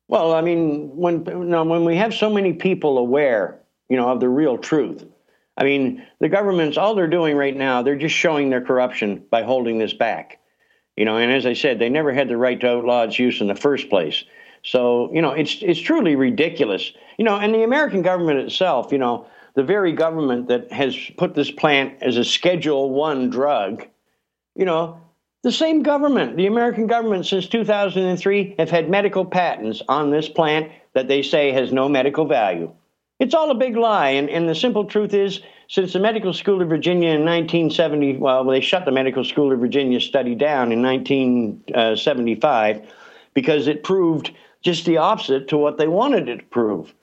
Well, 0.07 0.33
I 0.33 0.41
mean, 0.41 0.95
when 0.95 1.25
you 1.25 1.43
know, 1.43 1.63
when 1.63 1.85
we 1.85 1.95
have 1.97 2.13
so 2.13 2.29
many 2.29 2.53
people 2.53 2.97
aware, 2.97 3.59
you 3.89 3.97
know, 3.97 4.09
of 4.09 4.19
the 4.19 4.29
real 4.29 4.57
truth. 4.57 5.05
I 5.59 5.65
mean, 5.65 6.07
the 6.19 6.29
governments, 6.29 6.77
all 6.77 6.95
they're 6.95 7.07
doing 7.07 7.35
right 7.35 7.55
now, 7.55 7.81
they're 7.81 7.97
just 7.97 8.15
showing 8.15 8.49
their 8.49 8.61
corruption 8.61 9.25
by 9.29 9.43
holding 9.43 9.77
this 9.77 9.93
back. 9.93 10.39
You 10.95 11.05
know, 11.05 11.17
and 11.17 11.31
as 11.31 11.45
I 11.45 11.53
said, 11.53 11.79
they 11.79 11.89
never 11.89 12.13
had 12.13 12.29
the 12.29 12.37
right 12.37 12.59
to 12.61 12.69
outlaw 12.69 13.03
its 13.03 13.19
use 13.19 13.41
in 13.41 13.47
the 13.47 13.55
first 13.55 13.89
place. 13.89 14.23
So, 14.63 15.13
you 15.13 15.21
know, 15.21 15.31
it's 15.31 15.57
it's 15.61 15.79
truly 15.79 16.15
ridiculous. 16.15 16.91
You 17.17 17.25
know, 17.25 17.35
and 17.35 17.53
the 17.53 17.63
American 17.63 18.01
government 18.01 18.39
itself, 18.39 18.91
you 18.91 18.97
know, 18.97 19.27
the 19.55 19.63
very 19.63 19.91
government 19.91 20.47
that 20.47 20.71
has 20.71 20.97
put 21.17 21.35
this 21.35 21.51
plant 21.51 22.01
as 22.01 22.17
a 22.17 22.23
Schedule 22.23 22.89
One 22.91 23.29
drug, 23.29 23.85
you 24.55 24.65
know, 24.65 25.01
the 25.43 25.51
same 25.51 25.83
government, 25.83 26.35
the 26.35 26.47
American 26.47 26.87
government, 26.87 27.25
since 27.25 27.47
2003, 27.47 28.55
have 28.59 28.69
had 28.69 28.89
medical 28.89 29.25
patents 29.25 29.81
on 29.87 30.11
this 30.11 30.27
plant 30.27 30.71
that 30.93 31.07
they 31.07 31.21
say 31.21 31.51
has 31.51 31.71
no 31.71 31.87
medical 31.87 32.25
value. 32.25 32.73
It's 33.19 33.33
all 33.33 33.51
a 33.51 33.55
big 33.55 33.75
lie. 33.75 34.09
And, 34.09 34.29
and 34.29 34.47
the 34.47 34.55
simple 34.55 34.85
truth 34.85 35.13
is, 35.13 35.41
since 35.67 35.93
the 35.93 35.99
Medical 35.99 36.33
School 36.33 36.61
of 36.61 36.69
Virginia 36.69 37.09
in 37.09 37.25
1970, 37.25 38.17
well, 38.17 38.43
they 38.45 38.61
shut 38.61 38.85
the 38.85 38.91
Medical 38.91 39.23
School 39.23 39.51
of 39.51 39.59
Virginia 39.59 39.99
study 39.99 40.35
down 40.35 40.71
in 40.71 40.81
1975 40.81 42.93
because 43.33 43.67
it 43.67 43.83
proved 43.83 44.31
just 44.61 44.85
the 44.85 44.97
opposite 44.97 45.47
to 45.49 45.57
what 45.57 45.77
they 45.77 45.87
wanted 45.87 46.27
it 46.27 46.37
to 46.37 46.45
prove. 46.45 46.93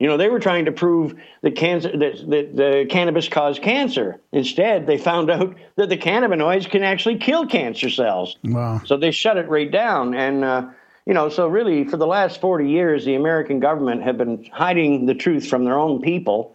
You 0.00 0.06
know, 0.06 0.16
they 0.16 0.28
were 0.28 0.40
trying 0.40 0.64
to 0.64 0.72
prove 0.72 1.14
that, 1.42 1.56
cancer, 1.56 1.94
that, 1.96 2.30
that 2.30 2.56
the 2.56 2.86
cannabis 2.88 3.28
caused 3.28 3.62
cancer. 3.62 4.18
Instead, 4.32 4.86
they 4.86 4.96
found 4.96 5.30
out 5.30 5.54
that 5.76 5.90
the 5.90 5.98
cannabinoids 5.98 6.70
can 6.70 6.82
actually 6.82 7.18
kill 7.18 7.46
cancer 7.46 7.90
cells. 7.90 8.38
Wow. 8.42 8.80
So 8.86 8.96
they 8.96 9.10
shut 9.10 9.36
it 9.36 9.48
right 9.48 9.70
down. 9.70 10.14
And, 10.14 10.42
uh, 10.42 10.68
you 11.10 11.14
know, 11.14 11.28
so 11.28 11.48
really 11.48 11.82
for 11.82 11.96
the 11.96 12.06
last 12.06 12.40
40 12.40 12.70
years, 12.70 13.04
the 13.04 13.16
American 13.16 13.58
government 13.58 14.04
have 14.04 14.16
been 14.16 14.48
hiding 14.52 15.06
the 15.06 15.14
truth 15.14 15.44
from 15.44 15.64
their 15.64 15.76
own 15.76 16.00
people. 16.00 16.54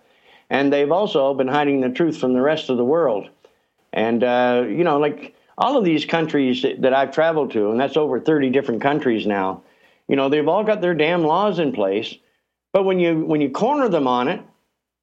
And 0.49 0.71
they've 0.71 0.93
also 0.93 1.33
been 1.33 1.49
hiding 1.49 1.81
the 1.81 1.89
truth 1.89 2.17
from 2.17 2.33
the 2.33 2.39
rest 2.39 2.69
of 2.69 2.77
the 2.77 2.85
world. 2.85 3.27
And, 3.91 4.23
uh, 4.23 4.63
you 4.65 4.85
know, 4.85 4.97
like 4.97 5.35
all 5.57 5.77
of 5.77 5.83
these 5.83 6.05
countries 6.05 6.61
that, 6.61 6.93
I've 6.93 7.11
traveled 7.11 7.51
to, 7.51 7.69
and 7.69 7.77
that's 7.77 7.97
over 7.97 8.17
30 8.17 8.49
different 8.49 8.81
countries 8.81 9.27
now, 9.27 9.61
you 10.07 10.15
know, 10.15 10.29
they've 10.29 10.47
all 10.47 10.63
got 10.63 10.79
their 10.79 10.93
damn 10.95 11.23
laws 11.25 11.59
in 11.59 11.73
place. 11.73 12.15
But 12.71 12.83
when 12.83 12.97
you 12.97 13.25
when 13.25 13.41
you 13.41 13.49
corner 13.49 13.89
them 13.89 14.07
on 14.07 14.29
it, 14.29 14.39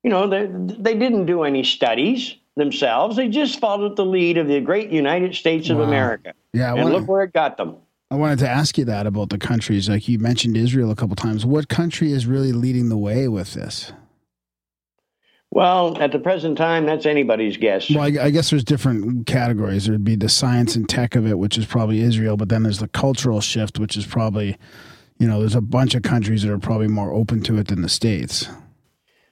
you 0.02 0.08
know, 0.08 0.28
they, 0.28 0.48
they 0.48 0.94
didn't 0.94 1.26
do 1.26 1.42
any 1.42 1.62
studies 1.62 2.36
themselves. 2.56 3.16
They 3.16 3.28
just 3.28 3.60
followed 3.60 3.96
the 3.96 4.06
lead 4.06 4.38
of 4.38 4.48
the 4.48 4.62
great 4.62 4.88
United 4.88 5.34
States 5.34 5.68
of 5.68 5.76
Wow. 5.76 5.84
America. 5.84 6.32
Yeah, 6.54 6.72
and 6.72 6.84
wanna- 6.84 6.96
look 6.96 7.06
where 7.06 7.24
it 7.24 7.34
got 7.34 7.58
them. 7.58 7.76
I 8.12 8.14
wanted 8.14 8.40
to 8.40 8.48
ask 8.50 8.76
you 8.76 8.84
that 8.84 9.06
about 9.06 9.30
the 9.30 9.38
countries. 9.38 9.88
Like 9.88 10.06
you 10.06 10.18
mentioned 10.18 10.54
Israel 10.54 10.90
a 10.90 10.94
couple 10.94 11.16
times. 11.16 11.46
What 11.46 11.70
country 11.70 12.12
is 12.12 12.26
really 12.26 12.52
leading 12.52 12.90
the 12.90 12.98
way 12.98 13.26
with 13.26 13.54
this? 13.54 13.90
Well, 15.50 15.96
at 15.98 16.12
the 16.12 16.18
present 16.18 16.58
time, 16.58 16.84
that's 16.84 17.06
anybody's 17.06 17.56
guess. 17.56 17.88
Well, 17.88 18.02
I, 18.02 18.24
I 18.26 18.30
guess 18.30 18.50
there's 18.50 18.64
different 18.64 19.26
categories. 19.26 19.86
There'd 19.86 20.04
be 20.04 20.16
the 20.16 20.28
science 20.28 20.76
and 20.76 20.86
tech 20.86 21.16
of 21.16 21.26
it, 21.26 21.38
which 21.38 21.56
is 21.56 21.64
probably 21.64 22.02
Israel, 22.02 22.36
but 22.36 22.50
then 22.50 22.64
there's 22.64 22.80
the 22.80 22.88
cultural 22.88 23.40
shift, 23.40 23.78
which 23.78 23.96
is 23.96 24.04
probably, 24.04 24.58
you 25.18 25.26
know, 25.26 25.40
there's 25.40 25.54
a 25.54 25.62
bunch 25.62 25.94
of 25.94 26.02
countries 26.02 26.42
that 26.42 26.52
are 26.52 26.58
probably 26.58 26.88
more 26.88 27.14
open 27.14 27.40
to 27.44 27.56
it 27.56 27.68
than 27.68 27.80
the 27.80 27.88
states. 27.88 28.46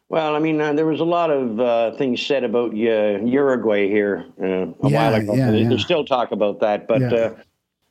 Well, 0.09 0.35
I 0.35 0.39
mean, 0.39 0.59
uh, 0.59 0.73
there 0.73 0.86
was 0.86 1.01
a 1.01 1.05
lot 1.05 1.31
of 1.31 1.61
uh, 1.61 1.97
things 1.98 2.24
said 2.24 2.44
about 2.44 2.70
uh, 2.73 3.24
Uruguay 3.27 3.89
here 3.89 4.24
uh, 4.43 4.47
a 4.47 4.89
Yeah, 4.89 5.11
while 5.11 5.15
ago. 5.16 5.35
yeah, 5.35 5.51
There- 5.51 5.61
yeah. 5.61 5.69
There's 5.69 5.85
still 5.85 6.07
talk 6.07 6.32
about 6.32 6.61
that, 6.61 6.89
but 6.89 7.02
uh, 7.02 7.35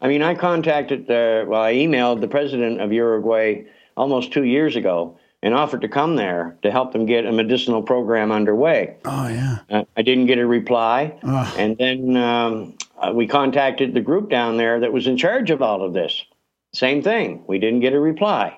I 0.01 0.07
mean, 0.07 0.21
I 0.21 0.35
contacted, 0.35 1.09
uh, 1.09 1.45
well, 1.47 1.61
I 1.61 1.73
emailed 1.73 2.21
the 2.21 2.27
president 2.27 2.80
of 2.80 2.93
Uruguay 2.93 3.63
almost 3.97 4.31
two 4.31 4.43
years 4.43 4.76
ago 4.76 5.17
and 5.41 5.53
offered 5.53 5.81
to 5.81 5.89
come 5.89 6.15
there 6.15 6.57
to 6.61 6.71
help 6.71 6.93
them 6.93 7.05
get 7.05 7.26
a 7.26 7.31
medicinal 7.31 7.81
program 7.81 8.31
underway. 8.31 8.97
Oh 9.05 9.27
yeah. 9.27 9.59
Uh, 9.69 9.84
I 9.95 10.01
didn't 10.01 10.27
get 10.27 10.38
a 10.38 10.45
reply. 10.45 11.17
And 11.57 11.77
then 11.77 12.17
um, 12.17 12.77
uh, 12.97 13.11
we 13.13 13.27
contacted 13.27 13.93
the 13.93 14.01
group 14.01 14.30
down 14.30 14.57
there 14.57 14.80
that 14.80 14.93
was 14.93 15.07
in 15.07 15.17
charge 15.17 15.49
of 15.49 15.61
all 15.61 15.84
of 15.84 15.93
this. 15.93 16.23
Same 16.73 17.01
thing. 17.01 17.43
We 17.47 17.59
didn't 17.59 17.80
get 17.80 17.93
a 17.93 17.99
reply. 17.99 18.57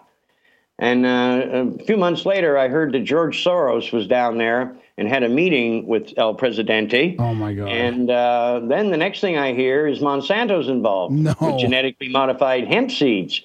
And 0.77 1.05
uh, 1.05 1.41
a 1.80 1.84
few 1.85 1.97
months 1.97 2.26
later, 2.26 2.57
I 2.57 2.68
heard 2.68 2.91
that 2.93 3.03
George 3.03 3.43
Soros 3.43 3.91
was 3.91 4.07
down 4.07 4.38
there 4.38 4.76
and 4.97 5.07
had 5.07 5.23
a 5.23 5.30
meeting 5.30 5.88
with 5.88 6.13
El 6.18 6.34
Presidente. 6.35 7.15
Oh 7.18 7.34
my 7.34 7.53
God. 7.53 7.69
And 7.69 8.09
uh, 8.09 8.61
then 8.63 8.91
the 8.91 8.97
next 8.97 9.19
thing 9.22 9.38
I 9.38 9.53
hear 9.53 9.88
is 9.88 9.99
Monsanto's 9.99 10.68
involved 10.68 11.15
No. 11.15 11.34
with 11.39 11.59
genetically 11.59 12.09
modified 12.09 12.68
hemp 12.68 12.91
seeds. 12.91 13.41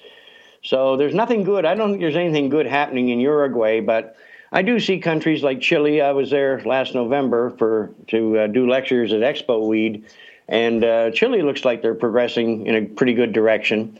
So 0.63 0.97
there's 0.97 1.13
nothing 1.15 1.43
good. 1.43 1.65
I 1.65 1.75
don't 1.75 1.91
think 1.91 2.01
there's 2.01 2.15
anything 2.15 2.49
good 2.49 2.65
happening 2.65 3.09
in 3.09 3.19
Uruguay, 3.19 3.79
but 3.79 4.15
I 4.51 4.61
do 4.61 4.79
see 4.79 4.99
countries 4.99 5.43
like 5.43 5.61
Chile. 5.61 6.01
I 6.01 6.11
was 6.11 6.29
there 6.29 6.61
last 6.65 6.93
November 6.95 7.51
for 7.57 7.91
to 8.07 8.39
uh, 8.39 8.47
do 8.47 8.69
lectures 8.69 9.13
at 9.13 9.19
Expo 9.21 9.67
Weed, 9.67 10.05
and 10.47 10.83
uh, 10.83 11.11
Chile 11.11 11.41
looks 11.41 11.63
like 11.65 11.81
they're 11.81 11.95
progressing 11.95 12.65
in 12.65 12.75
a 12.75 12.81
pretty 12.85 13.13
good 13.13 13.33
direction. 13.33 13.99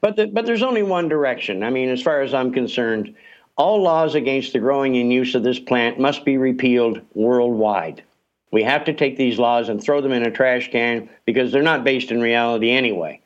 But 0.00 0.16
the, 0.16 0.26
but 0.26 0.46
there's 0.46 0.62
only 0.62 0.82
one 0.82 1.08
direction. 1.08 1.62
I 1.62 1.70
mean, 1.70 1.88
as 1.88 2.02
far 2.02 2.20
as 2.22 2.34
I'm 2.34 2.52
concerned, 2.52 3.14
all 3.56 3.82
laws 3.82 4.14
against 4.14 4.52
the 4.52 4.58
growing 4.58 4.96
and 4.96 5.12
use 5.12 5.34
of 5.34 5.42
this 5.42 5.58
plant 5.58 5.98
must 5.98 6.24
be 6.24 6.36
repealed 6.36 7.00
worldwide. 7.14 8.02
We 8.52 8.62
have 8.62 8.84
to 8.84 8.92
take 8.92 9.16
these 9.16 9.38
laws 9.38 9.68
and 9.68 9.82
throw 9.82 10.00
them 10.00 10.12
in 10.12 10.22
a 10.22 10.30
trash 10.30 10.70
can 10.70 11.08
because 11.24 11.52
they're 11.52 11.62
not 11.62 11.84
based 11.84 12.10
in 12.10 12.20
reality 12.20 12.70
anyway. 12.70 13.20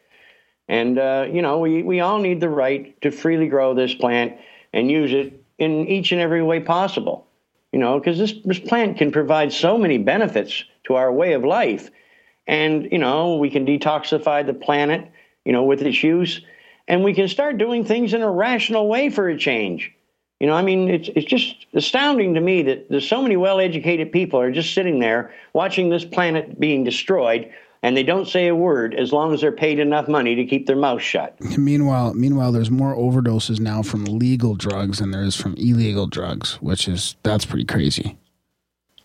And, 0.68 0.98
uh, 0.98 1.26
you 1.30 1.42
know, 1.42 1.58
we, 1.58 1.82
we 1.82 2.00
all 2.00 2.18
need 2.18 2.40
the 2.40 2.48
right 2.48 3.00
to 3.02 3.10
freely 3.10 3.48
grow 3.48 3.74
this 3.74 3.94
plant 3.94 4.38
and 4.72 4.90
use 4.90 5.12
it 5.12 5.42
in 5.58 5.88
each 5.88 6.12
and 6.12 6.20
every 6.20 6.42
way 6.42 6.60
possible. 6.60 7.26
You 7.72 7.78
know, 7.78 7.98
because 7.98 8.18
this, 8.18 8.34
this 8.44 8.58
plant 8.58 8.98
can 8.98 9.12
provide 9.12 9.52
so 9.52 9.78
many 9.78 9.98
benefits 9.98 10.64
to 10.84 10.94
our 10.94 11.12
way 11.12 11.32
of 11.32 11.44
life. 11.44 11.90
And, 12.46 12.90
you 12.90 12.98
know, 12.98 13.36
we 13.36 13.50
can 13.50 13.66
detoxify 13.66 14.44
the 14.44 14.54
planet, 14.54 15.10
you 15.44 15.52
know, 15.52 15.64
with 15.64 15.82
its 15.82 16.02
use. 16.02 16.40
And 16.88 17.04
we 17.04 17.14
can 17.14 17.28
start 17.28 17.58
doing 17.58 17.84
things 17.84 18.14
in 18.14 18.22
a 18.22 18.30
rational 18.30 18.88
way 18.88 19.10
for 19.10 19.28
a 19.28 19.36
change. 19.36 19.92
You 20.40 20.46
know, 20.46 20.54
I 20.54 20.62
mean, 20.62 20.88
it's, 20.88 21.10
it's 21.14 21.26
just 21.26 21.66
astounding 21.74 22.34
to 22.34 22.40
me 22.40 22.62
that 22.62 22.88
there's 22.88 23.06
so 23.06 23.22
many 23.22 23.36
well 23.36 23.60
educated 23.60 24.10
people 24.10 24.40
are 24.40 24.50
just 24.50 24.74
sitting 24.74 24.98
there 24.98 25.34
watching 25.52 25.90
this 25.90 26.04
planet 26.04 26.58
being 26.58 26.82
destroyed 26.82 27.52
and 27.82 27.96
they 27.96 28.02
don't 28.02 28.26
say 28.26 28.48
a 28.48 28.54
word 28.54 28.94
as 28.94 29.12
long 29.12 29.32
as 29.32 29.40
they're 29.40 29.52
paid 29.52 29.78
enough 29.78 30.08
money 30.08 30.34
to 30.34 30.44
keep 30.44 30.66
their 30.66 30.76
mouth 30.76 31.00
shut. 31.00 31.38
Meanwhile, 31.58 32.14
meanwhile, 32.14 32.52
there's 32.52 32.70
more 32.70 32.94
overdoses 32.94 33.60
now 33.60 33.82
from 33.82 34.04
legal 34.04 34.54
drugs 34.54 34.98
than 34.98 35.10
there 35.10 35.22
is 35.22 35.36
from 35.36 35.54
illegal 35.54 36.06
drugs, 36.06 36.54
which 36.60 36.88
is 36.88 37.16
that's 37.22 37.44
pretty 37.44 37.64
crazy. 37.64 38.16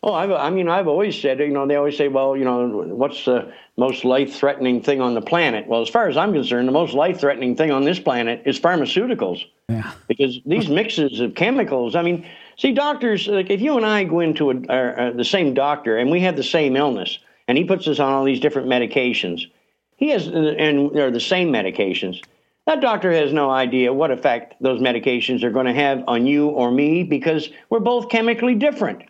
Oh, 0.06 0.14
I've, 0.14 0.30
I 0.30 0.52
mean, 0.52 0.70
I've 0.70 0.88
always 0.88 1.20
said, 1.20 1.40
you 1.40 1.48
know, 1.48 1.66
they 1.66 1.76
always 1.76 1.98
say, 1.98 2.10
well, 2.10 2.38
you 2.38 2.46
know, 2.46 2.68
what's 2.68 3.26
the 3.26 3.52
most 3.76 4.06
life 4.06 4.36
threatening 4.36 4.80
thing 4.80 5.02
on 5.02 5.16
the 5.16 5.22
planet? 5.22 5.66
Well, 5.68 5.82
as 5.82 5.90
far 5.90 6.08
as 6.08 6.16
I'm 6.16 6.32
concerned, 6.32 6.68
the 6.68 6.72
most 6.72 6.94
life 6.94 7.20
threatening 7.20 7.56
thing 7.56 7.72
on 7.72 7.86
this 7.86 7.98
planet 7.98 8.44
is 8.46 8.60
pharmaceuticals. 8.60 9.44
Yeah. 9.68 9.92
Because 10.08 10.40
these 10.46 10.70
mixes 10.70 11.20
of 11.22 11.34
chemicals, 11.34 11.96
I 11.96 12.04
mean, 12.04 12.24
see, 12.56 12.72
doctors, 12.72 13.28
like 13.28 13.50
if 13.50 13.62
you 13.62 13.78
and 13.78 13.86
I 13.86 14.04
go 14.04 14.20
into 14.20 14.52
a, 14.52 14.56
uh, 14.72 15.12
the 15.14 15.24
same 15.24 15.56
doctor 15.56 15.98
and 15.98 16.12
we 16.12 16.22
have 16.22 16.36
the 16.36 16.44
same 16.44 16.76
illness, 16.76 17.18
and 17.48 17.58
he 17.58 17.64
puts 17.64 17.88
us 17.88 18.00
on 18.00 18.14
all 18.14 18.24
these 18.24 18.40
different 18.40 18.68
medications, 18.68 19.50
he 19.96 20.10
has, 20.10 20.28
and 20.28 20.94
they're 20.94 21.10
the 21.10 21.20
same 21.20 21.52
medications. 21.52 22.22
That 22.68 22.80
doctor 22.80 23.12
has 23.12 23.34
no 23.34 23.50
idea 23.50 23.92
what 23.92 24.12
effect 24.12 24.54
those 24.62 24.80
medications 24.80 25.42
are 25.42 25.52
going 25.52 25.66
to 25.66 25.74
have 25.74 26.04
on 26.08 26.28
you 26.28 26.50
or 26.50 26.70
me 26.70 27.02
because 27.02 27.50
we're 27.72 27.80
both 27.80 28.10
chemically 28.10 28.54
different. 28.54 29.02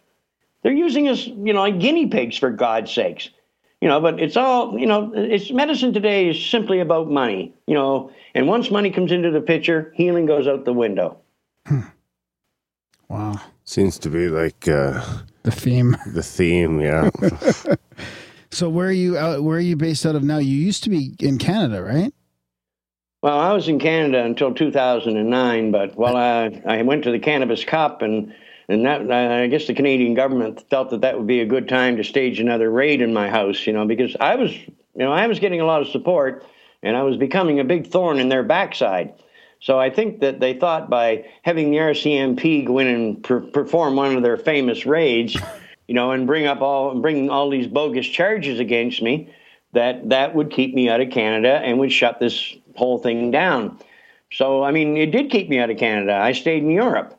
They're 0.65 0.73
using 0.73 1.07
us, 1.07 1.27
you 1.27 1.53
know, 1.53 1.59
like 1.59 1.79
guinea 1.79 2.07
pigs 2.07 2.37
for 2.37 2.49
God's 2.49 2.91
sakes. 2.91 3.29
You 3.81 3.87
know, 3.87 4.01
but 4.01 4.19
it's 4.19 4.35
all, 4.35 4.79
you 4.79 4.87
know, 4.87 5.11
it's 5.13 5.51
medicine 5.51 5.93
today 5.93 6.27
is 6.27 6.43
simply 6.43 6.79
about 6.79 7.07
money, 7.07 7.53
you 7.67 7.75
know, 7.75 8.09
and 8.33 8.47
once 8.47 8.71
money 8.71 8.89
comes 8.89 9.11
into 9.11 9.29
the 9.29 9.41
picture, 9.41 9.93
healing 9.95 10.25
goes 10.25 10.47
out 10.47 10.65
the 10.65 10.73
window. 10.73 11.19
Wow. 13.09 13.39
Seems 13.63 13.99
to 13.99 14.09
be 14.09 14.27
like 14.27 14.67
uh, 14.67 15.05
The 15.43 15.51
theme. 15.51 15.97
the 16.07 16.23
theme, 16.23 16.79
yeah. 16.79 17.11
So 18.49 18.67
where 18.67 18.87
are 18.87 18.91
you 18.91 19.19
out 19.19 19.43
where 19.43 19.57
are 19.57 19.61
you 19.61 19.75
based 19.75 20.03
out 20.05 20.15
of 20.15 20.23
now? 20.23 20.37
You 20.39 20.55
used 20.55 20.83
to 20.85 20.89
be 20.89 21.13
in 21.19 21.37
Canada, 21.37 21.83
right? 21.83 22.11
Well, 23.21 23.37
I 23.37 23.51
was 23.51 23.67
in 23.67 23.79
Canada 23.79 24.23
until 24.23 24.53
2009, 24.53 25.71
but 25.71 25.95
well, 25.95 26.15
I, 26.15 26.61
I 26.65 26.81
went 26.81 27.03
to 27.03 27.11
the 27.11 27.19
Cannabis 27.19 27.65
Cup, 27.65 28.01
and 28.01 28.33
and 28.67 28.85
that 28.85 29.11
I 29.11 29.47
guess 29.47 29.67
the 29.67 29.73
Canadian 29.73 30.13
government 30.13 30.67
felt 30.69 30.89
that 30.89 31.01
that 31.01 31.17
would 31.17 31.27
be 31.27 31.41
a 31.41 31.45
good 31.45 31.69
time 31.69 31.97
to 31.97 32.03
stage 32.03 32.39
another 32.39 32.69
raid 32.71 33.01
in 33.01 33.13
my 33.13 33.29
house, 33.29 33.67
you 33.67 33.73
know, 33.73 33.85
because 33.85 34.15
I 34.19 34.35
was, 34.35 34.51
you 34.53 34.75
know, 34.95 35.11
I 35.11 35.27
was 35.27 35.39
getting 35.39 35.61
a 35.61 35.65
lot 35.65 35.81
of 35.81 35.87
support, 35.89 36.45
and 36.81 36.95
I 36.97 37.03
was 37.03 37.17
becoming 37.17 37.59
a 37.59 37.63
big 37.63 37.87
thorn 37.87 38.19
in 38.19 38.29
their 38.29 38.43
backside. 38.43 39.13
So 39.59 39.79
I 39.79 39.89
think 39.89 40.19
that 40.19 40.39
they 40.39 40.53
thought 40.53 40.89
by 40.89 41.25
having 41.43 41.71
the 41.71 41.77
RCMP 41.77 42.65
go 42.65 42.79
in 42.79 42.87
and 42.87 43.23
per- 43.23 43.41
perform 43.41 43.95
one 43.95 44.15
of 44.15 44.23
their 44.23 44.37
famous 44.37 44.85
raids, 44.85 45.35
you 45.87 45.95
know, 45.95 46.11
and 46.11 46.27
bring 46.27 46.45
up 46.45 46.61
all 46.61 46.95
bring 46.99 47.29
all 47.29 47.49
these 47.49 47.67
bogus 47.67 48.07
charges 48.07 48.59
against 48.59 49.01
me, 49.01 49.33
that 49.73 50.09
that 50.09 50.35
would 50.35 50.51
keep 50.51 50.73
me 50.73 50.89
out 50.89 51.01
of 51.01 51.09
Canada 51.09 51.61
and 51.63 51.79
would 51.79 51.91
shut 51.91 52.19
this 52.19 52.55
whole 52.75 52.97
thing 52.97 53.31
down. 53.31 53.79
So 54.31 54.63
I 54.63 54.71
mean, 54.71 54.97
it 54.97 55.11
did 55.11 55.31
keep 55.31 55.49
me 55.49 55.59
out 55.59 55.69
of 55.69 55.77
Canada. 55.77 56.13
I 56.13 56.33
stayed 56.33 56.63
in 56.63 56.71
Europe. 56.71 57.14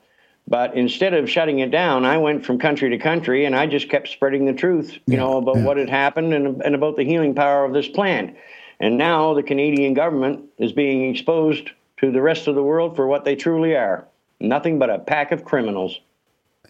But 0.48 0.77
instead 0.77 1.12
of 1.12 1.28
shutting 1.28 1.59
it 1.59 1.73
down, 1.73 2.05
I 2.05 2.18
went 2.18 2.47
from 2.47 2.59
country 2.59 2.90
to 2.90 2.98
country 2.98 3.47
and 3.47 3.56
I 3.56 3.66
just 3.66 3.89
kept 3.89 4.09
spreading 4.09 4.47
the 4.47 4.52
truth, 4.52 4.97
you 5.06 5.16
know, 5.16 5.39
about 5.39 5.56
what 5.59 5.77
had 5.77 5.90
happened 5.90 6.32
and, 6.32 6.62
and 6.62 6.74
about 6.74 6.94
the 6.94 7.05
healing 7.05 7.35
power 7.35 7.64
of 7.64 7.73
this 7.73 7.89
plant. 7.89 8.36
And 8.78 8.97
now 8.97 9.35
the 9.35 9.43
Canadian 9.43 9.94
government 9.94 10.44
is 10.59 10.73
being 10.73 11.10
exposed 11.10 11.70
to 11.97 12.12
the 12.12 12.23
rest 12.23 12.47
of 12.47 12.55
the 12.55 12.62
world 12.62 12.94
for 12.94 13.09
what 13.09 13.24
they 13.24 13.35
truly 13.35 13.74
are 13.74 14.06
nothing 14.40 14.78
but 14.78 14.90
a 14.90 14.98
pack 14.98 15.32
of 15.32 15.44
criminals. 15.44 16.01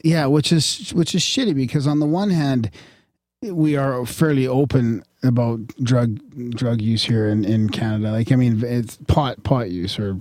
Yeah, 0.04 0.26
which 0.26 0.52
is 0.52 0.92
which 0.94 1.14
is 1.14 1.22
shitty 1.22 1.54
because 1.54 1.86
on 1.86 2.00
the 2.00 2.06
one 2.06 2.30
hand, 2.30 2.70
we 3.42 3.76
are 3.76 4.04
fairly 4.06 4.46
open 4.46 5.02
about 5.22 5.66
drug 5.82 6.20
drug 6.50 6.80
use 6.80 7.04
here 7.04 7.28
in, 7.28 7.44
in 7.44 7.70
Canada. 7.70 8.12
Like, 8.12 8.30
I 8.30 8.36
mean, 8.36 8.62
it's 8.62 8.98
pot 9.08 9.42
pot 9.42 9.70
use, 9.70 9.98
or 9.98 10.16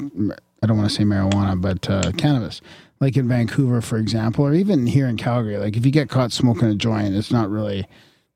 I 0.64 0.68
don't 0.68 0.78
want 0.78 0.90
to 0.90 0.96
say 0.96 1.04
marijuana, 1.04 1.60
but 1.60 1.90
uh, 1.90 2.12
cannabis. 2.14 2.62
Like 3.00 3.18
in 3.18 3.28
Vancouver, 3.28 3.82
for 3.82 3.98
example, 3.98 4.46
or 4.46 4.54
even 4.54 4.88
here 4.88 5.08
in 5.08 5.18
Calgary. 5.18 5.58
Like, 5.58 5.76
if 5.76 5.86
you 5.86 5.92
get 5.92 6.10
caught 6.10 6.32
smoking 6.32 6.70
a 6.70 6.76
joint, 6.76 7.16
it's 7.16 7.32
not 7.32 7.50
really. 7.50 7.88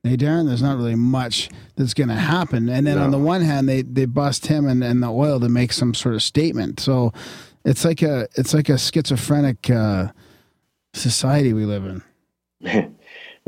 Hey 0.04 0.16
Darren, 0.16 0.48
there's 0.48 0.62
not 0.62 0.78
really 0.78 0.96
much 0.96 1.50
that's 1.76 1.94
going 1.94 2.08
to 2.08 2.16
happen. 2.16 2.70
And 2.70 2.88
then 2.88 2.98
on 2.98 3.12
the 3.12 3.18
one 3.18 3.42
hand, 3.42 3.68
they 3.68 3.82
they 3.82 4.06
bust 4.06 4.48
him 4.48 4.66
and, 4.66 4.82
and 4.82 5.04
the 5.04 5.12
oil 5.12 5.42
to 5.42 5.50
make 5.50 5.74
some 5.74 5.94
sort 5.94 6.16
of 6.16 6.24
statement. 6.24 6.80
So 6.80 7.12
it's 7.66 7.84
like 7.84 8.02
a 8.02 8.30
it's 8.36 8.54
like 8.54 8.70
a 8.70 8.78
schizophrenic 8.78 9.70
uh, 9.70 10.12
society 10.94 11.52
we 11.52 11.66
live 11.66 12.02
in. 12.64 12.96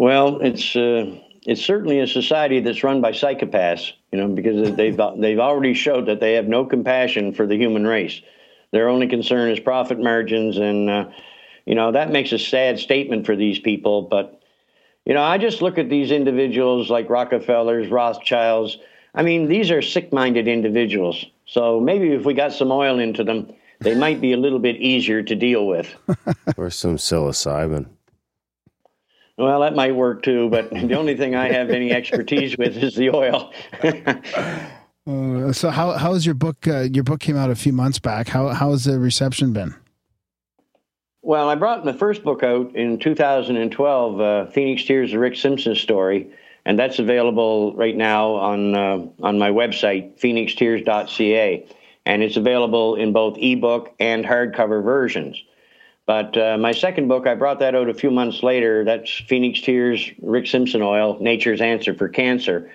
Well, 0.01 0.39
it's 0.41 0.75
uh, 0.75 1.15
it's 1.45 1.63
certainly 1.63 1.99
a 1.99 2.07
society 2.07 2.59
that's 2.59 2.83
run 2.83 3.01
by 3.01 3.11
psychopaths, 3.11 3.91
you 4.11 4.17
know, 4.17 4.27
because 4.27 4.75
they've 4.75 4.99
they've 5.17 5.39
already 5.39 5.75
showed 5.75 6.07
that 6.07 6.19
they 6.19 6.33
have 6.33 6.47
no 6.47 6.65
compassion 6.65 7.33
for 7.33 7.45
the 7.45 7.55
human 7.55 7.85
race. 7.85 8.19
Their 8.71 8.89
only 8.89 9.07
concern 9.07 9.51
is 9.51 9.59
profit 9.59 9.99
margins, 9.99 10.57
and 10.57 10.89
uh, 10.89 11.09
you 11.65 11.75
know 11.75 11.91
that 11.91 12.11
makes 12.11 12.31
a 12.31 12.39
sad 12.39 12.79
statement 12.79 13.25
for 13.25 13.35
these 13.35 13.59
people. 13.59 14.03
But 14.03 14.41
you 15.05 15.13
know, 15.13 15.23
I 15.23 15.37
just 15.37 15.61
look 15.61 15.77
at 15.77 15.89
these 15.89 16.11
individuals 16.11 16.89
like 16.89 17.09
Rockefellers, 17.09 17.89
Rothschilds. 17.89 18.77
I 19.13 19.23
mean, 19.23 19.47
these 19.47 19.71
are 19.71 19.81
sick-minded 19.81 20.47
individuals. 20.47 21.25
So 21.45 21.81
maybe 21.81 22.13
if 22.13 22.23
we 22.23 22.33
got 22.33 22.53
some 22.53 22.71
oil 22.71 22.97
into 22.99 23.25
them, 23.25 23.51
they 23.81 23.93
might 23.93 24.21
be 24.21 24.31
a 24.31 24.37
little 24.37 24.59
bit 24.59 24.77
easier 24.77 25.21
to 25.21 25.35
deal 25.35 25.67
with. 25.67 25.93
or 26.57 26.69
some 26.69 26.95
psilocybin. 26.95 27.87
Well, 29.37 29.61
that 29.61 29.75
might 29.75 29.95
work 29.95 30.23
too, 30.23 30.49
but 30.49 30.69
the 30.69 30.93
only 30.93 31.17
thing 31.17 31.35
I 31.35 31.51
have 31.51 31.71
any 31.71 31.91
expertise 31.91 32.57
with 32.57 32.77
is 32.77 32.95
the 32.95 33.09
oil. 33.09 33.51
Uh, 35.11 35.53
so 35.53 35.69
how 35.69 35.91
how 35.91 36.13
is 36.13 36.25
your 36.25 36.35
book? 36.35 36.67
Uh, 36.67 36.81
your 36.81 37.03
book 37.03 37.19
came 37.19 37.37
out 37.37 37.49
a 37.49 37.55
few 37.55 37.73
months 37.73 37.99
back. 37.99 38.27
How 38.29 38.49
how 38.49 38.71
has 38.71 38.85
the 38.85 38.99
reception 38.99 39.53
been? 39.53 39.75
well, 41.21 41.49
I 41.49 41.55
brought 41.55 41.85
my 41.85 41.93
first 41.93 42.23
book 42.23 42.43
out 42.43 42.75
in 42.75 42.97
2012, 42.99 44.19
uh, 44.21 44.45
Phoenix 44.47 44.83
Tears, 44.83 45.11
the 45.11 45.19
Rick 45.19 45.35
Simpson 45.35 45.75
story, 45.75 46.31
and 46.65 46.77
that's 46.79 46.99
available 46.99 47.75
right 47.75 47.95
now 47.95 48.31
on 48.31 48.75
uh, 48.75 49.05
on 49.21 49.37
my 49.37 49.51
website, 49.51 50.19
phoenixtears.ca, 50.19 51.65
and 52.05 52.23
it's 52.23 52.37
available 52.37 52.95
in 52.95 53.13
both 53.13 53.37
ebook 53.37 53.93
and 53.99 54.25
hardcover 54.25 54.83
versions. 54.83 55.41
But 56.07 56.35
uh, 56.35 56.57
my 56.57 56.71
second 56.71 57.07
book, 57.07 57.27
I 57.27 57.35
brought 57.35 57.59
that 57.59 57.75
out 57.75 57.87
a 57.87 57.93
few 57.93 58.09
months 58.09 58.41
later. 58.41 58.83
That's 58.83 59.09
Phoenix 59.09 59.61
Tears, 59.61 60.09
Rick 60.21 60.47
Simpson 60.47 60.81
Oil, 60.81 61.17
Nature's 61.21 61.61
Answer 61.61 61.93
for 61.93 62.09
Cancer. 62.09 62.71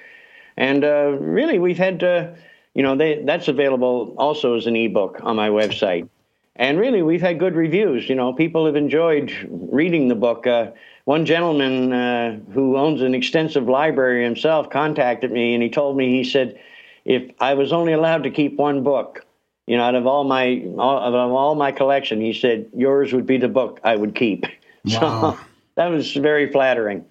And 0.56 0.84
uh, 0.84 1.16
really, 1.20 1.58
we've 1.58 1.78
had, 1.78 2.02
uh, 2.02 2.28
you 2.74 2.82
know, 2.82 2.96
they, 2.96 3.22
that's 3.24 3.48
available 3.48 4.14
also 4.18 4.56
as 4.56 4.66
an 4.66 4.76
ebook 4.76 5.18
on 5.22 5.36
my 5.36 5.48
website. 5.48 6.08
And 6.56 6.78
really, 6.78 7.02
we've 7.02 7.20
had 7.20 7.38
good 7.38 7.54
reviews. 7.54 8.08
You 8.08 8.14
know, 8.14 8.32
people 8.32 8.64
have 8.66 8.76
enjoyed 8.76 9.32
reading 9.50 10.08
the 10.08 10.14
book. 10.14 10.46
Uh, 10.46 10.70
one 11.04 11.26
gentleman 11.26 11.92
uh, 11.92 12.40
who 12.52 12.76
owns 12.76 13.02
an 13.02 13.14
extensive 13.14 13.68
library 13.68 14.24
himself 14.24 14.70
contacted 14.70 15.30
me, 15.30 15.54
and 15.54 15.62
he 15.62 15.68
told 15.68 15.96
me, 15.96 16.16
he 16.16 16.24
said, 16.24 16.58
if 17.04 17.30
I 17.38 17.54
was 17.54 17.72
only 17.72 17.92
allowed 17.92 18.24
to 18.24 18.30
keep 18.30 18.56
one 18.56 18.82
book, 18.82 19.24
you 19.66 19.76
know, 19.76 19.84
out 19.84 19.94
of 19.94 20.06
all 20.06 20.24
my 20.24 20.64
all, 20.78 20.98
out 20.98 21.14
of 21.14 21.32
all 21.32 21.54
my 21.54 21.72
collection, 21.72 22.20
he 22.20 22.32
said 22.32 22.68
yours 22.74 23.12
would 23.12 23.26
be 23.26 23.36
the 23.38 23.48
book 23.48 23.80
I 23.84 23.96
would 23.96 24.14
keep. 24.14 24.46
Wow. 24.86 25.32
So 25.32 25.40
that 25.74 25.86
was 25.88 26.12
very 26.12 26.52
flattering. 26.52 27.04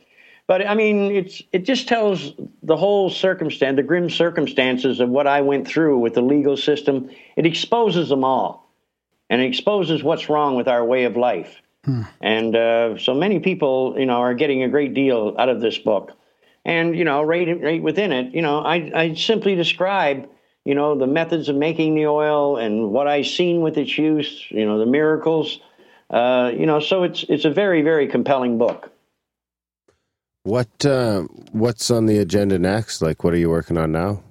But 0.48 0.68
I 0.68 0.76
mean, 0.76 1.12
it's 1.12 1.42
it 1.52 1.66
just 1.66 1.88
tells 1.88 2.34
the 2.62 2.78
whole 2.78 3.10
circumstance, 3.10 3.78
the 3.78 3.84
grim 3.84 4.10
circumstances 4.10 5.00
of 5.00 5.10
what 5.10 5.26
I 5.26 5.42
went 5.42 5.68
through 5.68 5.98
with 5.98 6.14
the 6.14 6.22
legal 6.22 6.56
system. 6.56 7.10
It 7.36 7.46
exposes 7.46 8.10
them 8.10 8.24
all, 8.24 8.72
and 9.30 9.42
it 9.42 9.46
exposes 9.46 10.04
what's 10.04 10.30
wrong 10.30 10.56
with 10.56 10.68
our 10.68 10.86
way 10.86 11.06
of 11.06 11.18
life. 11.18 11.62
And 12.22 12.56
uh, 12.56 12.98
so 12.98 13.14
many 13.14 13.40
people, 13.40 13.96
you 13.98 14.06
know, 14.06 14.18
are 14.18 14.34
getting 14.34 14.64
a 14.64 14.70
great 14.70 14.94
deal 14.94 15.36
out 15.38 15.50
of 15.50 15.62
this 15.62 15.78
book. 15.78 16.12
And 16.64 16.96
you 16.96 17.06
know, 17.06 17.24
right, 17.24 17.62
right 17.62 17.82
within 17.82 18.12
it, 18.12 18.34
you 18.34 18.42
know, 18.42 18.60
I, 18.60 18.92
I 18.96 19.14
simply 19.14 19.56
describe, 19.56 20.28
you 20.64 20.74
know, 20.74 20.98
the 20.98 21.08
methods 21.08 21.50
of 21.50 21.56
making 21.56 21.96
the 21.96 22.08
oil 22.08 22.58
and 22.58 22.92
what 22.92 23.08
I've 23.08 23.28
seen 23.28 23.62
with 23.62 23.78
its 23.78 23.98
use. 23.98 24.46
You 24.50 24.66
know, 24.66 24.78
the 24.78 24.86
miracles. 24.86 25.60
Uh, 26.10 26.52
you 26.56 26.68
know, 26.68 26.80
so 26.80 27.02
it's 27.04 27.24
it's 27.30 27.46
a 27.46 27.50
very 27.50 27.82
very 27.82 28.08
compelling 28.08 28.60
book. 28.60 28.92
What 30.46 30.86
uh, 30.86 31.24
what's 31.54 31.90
on 31.90 32.06
the 32.06 32.20
agenda 32.20 32.60
next? 32.60 33.02
Like, 33.02 33.24
what 33.24 33.34
are 33.34 33.38
you 33.38 33.50
working 33.50 33.80
on 33.80 33.92
now? 33.92 34.22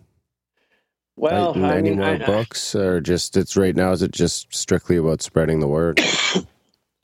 Well, 1.16 1.48
Writing 1.54 1.64
I 1.64 1.76
any 1.76 1.90
mean, 1.90 1.98
more 1.98 2.06
I- 2.06 2.12
I- 2.14 2.18
books, 2.18 2.76
or 2.76 3.00
just 3.00 3.36
it's 3.36 3.56
right 3.56 3.74
now? 3.74 3.90
Is 3.90 4.00
it 4.00 4.12
just 4.12 4.54
strictly 4.54 4.96
about 4.96 5.22
spreading 5.22 5.60
the 5.60 5.68
word? 5.68 6.00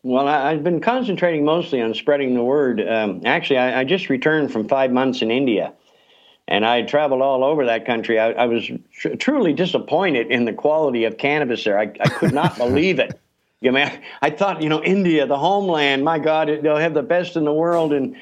Well, 0.03 0.29
I, 0.29 0.53
I've 0.53 0.65
been 0.65 0.81
concentrating 0.81 1.45
mostly 1.45 1.83
on 1.83 1.93
spreading 1.93 2.33
the 2.33 2.43
word. 2.43 2.81
Um, 2.81 3.21
actually, 3.27 3.59
I, 3.59 3.81
I 3.81 3.85
just 3.85 4.09
returned 4.09 4.51
from 4.51 4.67
five 4.67 4.91
months 4.91 5.21
in 5.21 5.31
India, 5.31 5.75
and 6.49 6.65
I 6.65 6.81
traveled 6.81 7.21
all 7.21 7.45
over 7.45 7.67
that 7.67 7.85
country. 7.85 8.19
I, 8.19 8.31
I 8.33 8.47
was 8.47 8.71
tr- 8.95 9.17
truly 9.17 9.53
disappointed 9.53 10.29
in 10.29 10.47
the 10.47 10.55
quality 10.55 11.05
of 11.05 11.19
cannabis 11.19 11.65
there. 11.65 11.79
I, 11.79 11.93
I 12.01 12.09
could 12.09 12.33
not 12.33 12.57
believe 12.57 12.99
it. 12.99 13.21
You 13.61 13.73
know, 13.73 13.79
I, 13.81 14.01
I 14.23 14.31
thought, 14.31 14.63
you 14.63 14.71
know, 14.71 14.83
India, 14.83 15.27
the 15.27 15.37
homeland, 15.37 16.03
my 16.03 16.19
God, 16.19 16.49
it, 16.49 16.63
they'll 16.63 16.77
have 16.79 16.95
the 16.95 17.03
best 17.03 17.37
in 17.37 17.45
the 17.45 17.53
world, 17.53 17.93
and 17.93 18.17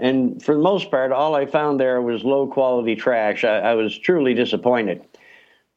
and 0.00 0.42
for 0.42 0.54
the 0.54 0.62
most 0.62 0.90
part, 0.90 1.12
all 1.12 1.34
I 1.34 1.46
found 1.46 1.78
there 1.78 2.00
was 2.00 2.24
low 2.24 2.46
quality 2.46 2.96
trash. 2.96 3.44
I, 3.44 3.58
I 3.58 3.74
was 3.74 3.96
truly 3.96 4.34
disappointed. 4.34 5.04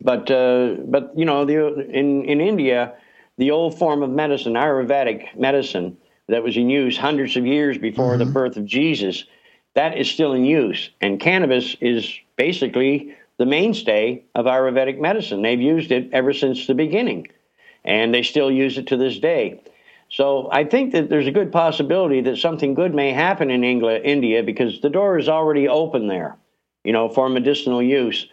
But 0.02 0.32
uh, 0.32 0.76
but 0.86 1.12
you 1.16 1.26
know, 1.26 1.46
the, 1.46 1.90
in 1.90 2.26
in 2.26 2.42
India, 2.42 2.94
the 3.38 3.52
old 3.52 3.78
form 3.78 4.02
of 4.02 4.10
medicine, 4.10 4.54
Ayurvedic 4.54 5.38
medicine, 5.38 5.98
that 6.28 6.44
was 6.44 6.56
in 6.58 6.70
use 6.70 6.98
hundreds 6.98 7.36
of 7.36 7.46
years 7.46 7.78
before 7.78 8.18
the 8.18 8.26
birth 8.26 8.58
of 8.58 8.66
Jesus, 8.66 9.26
that 9.76 9.98
is 9.98 10.10
still 10.10 10.34
in 10.34 10.46
use. 10.46 10.90
And 11.02 11.20
cannabis 11.20 11.76
is 11.82 12.14
basically 12.38 13.16
the 13.38 13.46
mainstay 13.46 14.24
of 14.36 14.46
Ayurvedic 14.46 15.00
medicine. 15.00 15.42
They've 15.42 15.60
used 15.60 15.92
it 15.92 16.10
ever 16.14 16.34
since 16.34 16.68
the 16.68 16.76
beginning, 16.76 17.28
and 17.84 18.14
they 18.14 18.24
still 18.24 18.52
use 18.52 18.78
it 18.78 18.88
to 18.88 18.98
this 18.98 19.20
day. 19.20 19.62
So 20.14 20.48
I 20.52 20.64
think 20.64 20.92
that 20.92 21.10
there's 21.10 21.26
a 21.26 21.32
good 21.32 21.52
possibility 21.52 22.22
that 22.22 22.38
something 22.38 22.76
good 22.76 22.94
may 22.94 23.12
happen 23.12 23.50
in 23.50 23.64
England, 23.64 24.06
India 24.06 24.44
because 24.44 24.80
the 24.80 24.90
door 24.90 25.18
is 25.18 25.28
already 25.28 25.68
open 25.68 26.06
there, 26.06 26.38
you 26.84 26.94
know, 26.94 27.10
for 27.10 27.28
medicinal 27.30 27.82
use. 27.82 28.28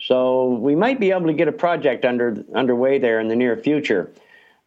So 0.00 0.54
we 0.54 0.74
might 0.74 0.98
be 0.98 1.10
able 1.10 1.26
to 1.26 1.34
get 1.34 1.46
a 1.46 1.52
project 1.52 2.06
under 2.06 2.42
underway 2.54 2.98
there 2.98 3.20
in 3.20 3.28
the 3.28 3.36
near 3.36 3.54
future. 3.54 4.10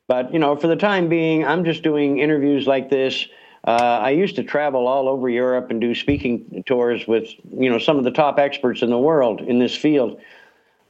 But 0.07 0.31
you 0.31 0.37
know, 0.37 0.55
for 0.55 0.67
the 0.67 0.75
time 0.75 1.09
being, 1.09 1.43
I'm 1.43 1.65
just 1.65 1.81
doing 1.81 2.19
interviews 2.19 2.67
like 2.67 2.91
this. 2.91 3.27
Uh, 3.63 3.99
I 4.03 4.11
used 4.11 4.35
to 4.35 4.43
travel 4.43 4.85
all 4.85 5.09
over 5.09 5.27
Europe 5.27 5.71
and 5.71 5.81
do 5.81 5.95
speaking 5.95 6.63
tours 6.67 7.07
with 7.07 7.29
you 7.51 7.71
know 7.71 7.79
some 7.79 7.97
of 7.97 8.03
the 8.03 8.11
top 8.11 8.37
experts 8.37 8.83
in 8.83 8.91
the 8.91 8.99
world 8.99 9.41
in 9.41 9.57
this 9.57 9.75
field. 9.75 10.21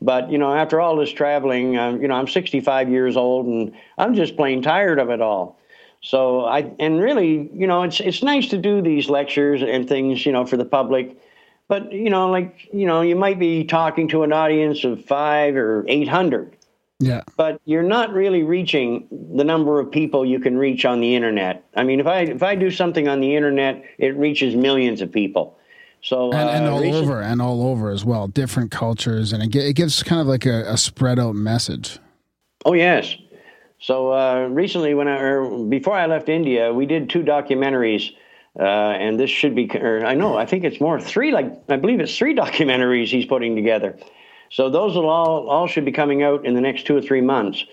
But 0.02 0.30
you 0.30 0.40
know, 0.40 0.54
after 0.54 0.82
all 0.82 0.98
this 0.98 1.12
traveling, 1.12 1.78
um, 1.78 2.02
you 2.02 2.10
know, 2.10 2.16
I'm 2.16 2.28
65 2.28 2.90
years 2.90 3.16
old 3.16 3.46
and 3.46 3.74
I'm 3.98 4.14
just 4.14 4.36
plain 4.36 4.62
tired 4.62 5.00
of 5.00 5.10
it 5.10 5.22
all. 5.22 5.58
So 6.02 6.46
I 6.46 6.72
and 6.80 7.00
really, 7.00 7.50
you 7.54 7.68
know, 7.68 7.84
it's 7.84 8.00
it's 8.00 8.24
nice 8.24 8.48
to 8.50 8.58
do 8.58 8.82
these 8.82 9.10
lectures 9.10 9.62
and 9.62 9.88
things, 9.88 10.26
you 10.26 10.32
know, 10.32 10.46
for 10.46 10.58
the 10.58 10.66
public. 10.66 11.18
But 11.68 11.92
you 11.92 12.10
know, 12.10 12.30
like 12.30 12.70
you 12.74 12.86
know, 12.86 13.02
you 13.02 13.16
might 13.16 13.38
be 13.40 13.64
talking 13.64 14.08
to 14.10 14.24
an 14.24 14.34
audience 14.34 14.84
of 14.84 15.04
five 15.06 15.56
or 15.56 15.86
eight 15.88 16.08
hundred, 16.08 16.56
Yeah. 17.00 17.24
but 17.38 17.62
you're 17.66 17.84
not 17.84 18.14
really 18.14 18.44
reaching 18.44 19.08
the 19.36 19.44
number 19.44 19.80
of 19.80 19.92
people 19.92 20.26
you 20.26 20.40
can 20.40 20.58
reach 20.58 20.86
on 20.86 21.02
the 21.02 21.16
internet. 21.16 21.66
I 21.76 21.84
mean, 21.84 22.00
if 22.00 22.08
I 22.08 22.22
if 22.22 22.44
I 22.44 22.56
do 22.56 22.72
something 22.72 23.08
on 23.08 23.20
the 23.20 23.36
internet, 23.36 23.84
it 23.98 24.16
reaches 24.16 24.56
millions 24.56 25.02
of 25.02 25.12
people. 25.12 25.58
So 26.02 26.32
and, 26.32 26.50
and 26.50 26.66
uh, 26.66 26.72
all 26.72 26.96
over 26.96 27.22
and 27.22 27.42
all 27.42 27.68
over 27.68 27.92
as 27.92 28.06
well 28.06 28.30
different 28.30 28.72
cultures 28.72 29.34
and 29.34 29.44
it, 29.44 29.54
it 29.54 29.74
gives 29.74 30.02
kind 30.02 30.22
of 30.22 30.28
like 30.28 30.46
a, 30.46 30.64
a 30.72 30.78
spread 30.78 31.20
out 31.20 31.36
message 31.36 32.00
Oh 32.66 32.72
yes, 32.74 33.16
So 33.80 34.12
uh, 34.12 34.48
recently, 34.52 34.94
when 34.94 35.08
I 35.08 35.20
or 35.20 35.66
before 35.66 35.94
I 35.96 36.06
left 36.06 36.28
India, 36.28 36.74
we 36.74 36.86
did 36.86 37.10
two 37.10 37.24
documentaries, 37.24 38.12
uh, 38.60 38.64
and 38.64 39.20
this 39.20 39.30
should 39.30 39.56
be. 39.56 39.70
Or 39.74 40.06
I 40.06 40.16
know, 40.16 40.38
I 40.38 40.46
think 40.46 40.66
it's 40.66 40.82
more 40.82 41.00
three. 41.00 41.32
Like 41.32 41.52
I 41.70 41.78
believe 41.78 42.00
it's 42.02 42.18
three 42.18 42.36
documentaries 42.46 43.08
he's 43.08 43.26
putting 43.26 43.56
together. 43.56 43.98
So 44.52 44.70
those 44.70 44.96
will 44.96 45.10
all 45.10 45.48
all 45.48 45.68
should 45.68 45.86
be 45.86 45.94
coming 45.94 46.24
out 46.24 46.46
in 46.46 46.56
the 46.56 46.62
next 46.62 46.86
two 46.88 46.98
or 46.98 47.02
three 47.02 47.22
months, 47.22 47.64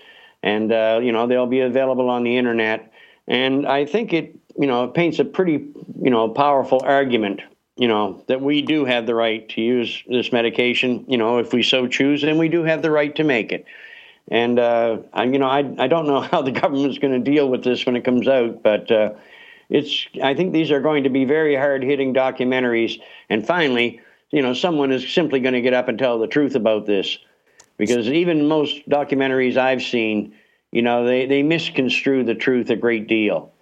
and 0.41 0.71
uh, 0.71 1.01
you 1.03 1.11
know 1.11 1.27
they'll 1.27 1.45
be 1.45 1.59
available 1.59 2.09
on 2.09 2.23
the 2.23 2.37
internet. 2.37 2.91
And 3.27 3.67
I 3.67 3.85
think 3.85 4.13
it 4.13 4.33
you 4.57 4.67
know 4.67 4.87
paints 4.87 5.19
a 5.19 5.25
pretty 5.25 5.67
you 6.01 6.09
know 6.09 6.29
powerful 6.29 6.81
argument. 6.85 7.41
You 7.75 7.89
know 7.89 8.23
that 8.27 8.41
we 8.41 8.61
do 8.61 8.85
have 8.85 9.07
the 9.07 9.13
right 9.13 9.47
to 9.49 9.61
use 9.61 10.03
this 10.07 10.31
medication. 10.31 11.03
You 11.09 11.17
know 11.17 11.39
if 11.39 11.51
we 11.51 11.63
so 11.63 11.85
choose, 11.85 12.23
and 12.23 12.39
we 12.39 12.47
do 12.47 12.63
have 12.63 12.81
the 12.81 12.91
right 12.91 13.13
to 13.17 13.25
make 13.25 13.51
it. 13.51 13.65
And 14.29 14.59
uh, 14.59 14.97
I, 15.13 15.23
you 15.23 15.39
know, 15.39 15.47
I, 15.47 15.59
I 15.77 15.87
don't 15.87 16.07
know 16.07 16.21
how 16.31 16.41
the 16.41 16.51
government's 16.51 16.99
going 16.99 17.13
to 17.13 17.31
deal 17.31 17.49
with 17.49 17.63
this 17.63 17.85
when 17.85 17.95
it 17.95 18.03
comes 18.03 18.27
out, 18.27 18.63
but 18.63 18.91
uh, 18.91 19.11
it's. 19.69 20.07
I 20.21 20.33
think 20.33 20.53
these 20.53 20.71
are 20.71 20.81
going 20.81 21.03
to 21.03 21.09
be 21.09 21.25
very 21.25 21.55
hard-hitting 21.55 22.13
documentaries. 22.13 22.99
And 23.29 23.45
finally, 23.45 24.01
you 24.31 24.41
know, 24.41 24.53
someone 24.53 24.91
is 24.91 25.07
simply 25.07 25.39
going 25.39 25.53
to 25.53 25.61
get 25.61 25.73
up 25.73 25.87
and 25.87 25.97
tell 25.97 26.19
the 26.19 26.27
truth 26.27 26.55
about 26.55 26.85
this, 26.85 27.17
because 27.77 28.07
even 28.07 28.47
most 28.47 28.87
documentaries 28.89 29.57
I've 29.57 29.81
seen, 29.81 30.35
you 30.71 30.81
know, 30.81 31.05
they 31.05 31.25
they 31.25 31.43
misconstrue 31.43 32.23
the 32.23 32.35
truth 32.35 32.69
a 32.69 32.75
great 32.75 33.07
deal. 33.07 33.53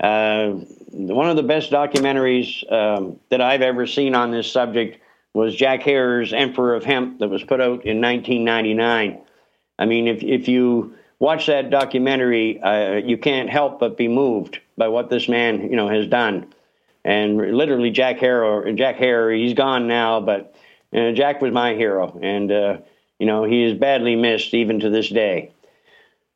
Uh, 0.00 0.50
one 0.90 1.28
of 1.28 1.36
the 1.36 1.42
best 1.42 1.70
documentaries 1.70 2.70
um, 2.72 3.18
that 3.30 3.40
I've 3.40 3.62
ever 3.62 3.86
seen 3.86 4.14
on 4.14 4.30
this 4.30 4.50
subject 4.50 5.00
was 5.32 5.54
Jack 5.54 5.82
Herer's 5.82 6.32
Emperor 6.32 6.74
of 6.74 6.84
Hemp 6.84 7.18
that 7.18 7.28
was 7.28 7.42
put 7.42 7.60
out 7.60 7.84
in 7.84 8.00
1999. 8.00 9.23
I 9.78 9.86
mean, 9.86 10.08
if 10.08 10.22
if 10.22 10.48
you 10.48 10.94
watch 11.18 11.46
that 11.46 11.70
documentary, 11.70 12.60
uh, 12.60 12.96
you 12.96 13.18
can't 13.18 13.50
help 13.50 13.80
but 13.80 13.96
be 13.96 14.08
moved 14.08 14.60
by 14.76 14.88
what 14.88 15.10
this 15.10 15.28
man, 15.28 15.70
you 15.70 15.76
know, 15.76 15.88
has 15.88 16.06
done. 16.06 16.52
And 17.04 17.36
literally, 17.36 17.90
Jack 17.90 18.18
Herer, 18.18 18.72
Jack 18.72 18.96
Herer, 18.96 19.32
he's 19.32 19.54
gone 19.54 19.88
now, 19.88 20.20
but 20.20 20.56
uh, 20.94 21.12
Jack 21.12 21.42
was 21.42 21.52
my 21.52 21.74
hero, 21.74 22.18
and 22.22 22.50
uh, 22.50 22.78
you 23.18 23.26
know, 23.26 23.44
he 23.44 23.64
is 23.64 23.74
badly 23.78 24.16
missed 24.16 24.54
even 24.54 24.80
to 24.80 24.90
this 24.90 25.08
day. 25.08 25.52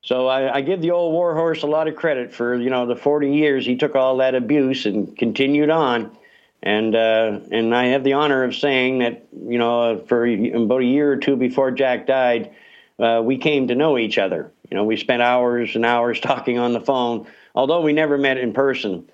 So 0.03 0.27
I, 0.27 0.57
I 0.57 0.61
give 0.61 0.81
the 0.81 0.93
old 0.93 1.13
warhorse 1.13 1.63
a 1.63 1.67
lot 1.67 1.89
of 1.89 1.97
credit 1.97 2.33
for 2.33 2.55
you 2.55 2.71
know 2.71 2.87
the 2.87 2.97
40 2.97 3.35
years 3.35 3.67
he 3.67 3.77
took 3.77 3.95
all 3.95 4.19
that 4.19 4.35
abuse 4.35 4.87
and 4.87 5.17
continued 5.17 5.71
on. 5.71 6.17
And 6.63 6.95
uh, 6.95 7.41
and 7.53 7.75
I 7.75 7.87
have 7.87 8.05
the 8.05 8.15
honor 8.15 8.43
of 8.43 8.55
saying 8.55 8.99
that 8.99 9.27
you 9.33 9.59
know 9.59 10.05
for 10.09 10.27
about 10.27 10.83
a 10.83 10.85
year 10.85 11.13
or 11.13 11.17
two 11.17 11.37
before 11.37 11.71
Jack 11.71 12.07
died, 12.07 12.55
uh, 12.99 13.21
we 13.25 13.39
came 13.39 13.69
to 13.69 13.75
know 13.75 13.99
each 13.99 14.19
other. 14.19 14.51
You 14.71 14.77
know, 14.77 14.85
we 14.85 14.97
spent 14.97 15.23
hours 15.23 15.75
and 15.77 15.85
hours 15.85 16.21
talking 16.21 16.59
on 16.59 16.73
the 16.73 16.81
phone, 16.81 17.27
although 17.55 17.81
we 17.81 17.93
never 17.93 18.19
met 18.19 18.39
in 18.39 18.53
person. 18.53 19.09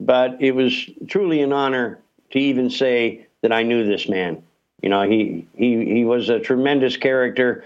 But 0.00 0.38
it 0.40 0.52
was 0.52 0.88
truly 1.06 1.40
an 1.40 1.52
honor 1.52 2.00
to 2.30 2.38
even 2.38 2.70
say 2.70 3.26
that 3.42 3.52
I 3.52 3.62
knew 3.62 3.86
this 3.86 4.08
man. 4.08 4.42
You 4.82 4.88
know, 4.90 5.02
he 5.02 5.46
he 5.54 5.84
he 5.84 6.04
was 6.04 6.28
a 6.28 6.40
tremendous 6.40 6.96
character, 6.96 7.64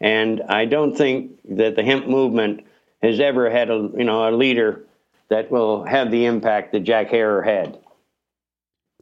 and 0.00 0.42
I 0.42 0.66
don't 0.66 0.96
think 0.96 1.38
that 1.56 1.74
the 1.74 1.82
hemp 1.82 2.06
movement 2.06 2.64
has 3.02 3.18
ever 3.18 3.50
had 3.50 3.70
a 3.70 3.90
you 3.96 4.04
know 4.04 4.28
a 4.28 4.30
leader 4.30 4.84
that 5.30 5.50
will 5.50 5.84
have 5.84 6.10
the 6.10 6.26
impact 6.26 6.72
that 6.72 6.80
Jack 6.80 7.08
Herer 7.08 7.42
had. 7.42 7.78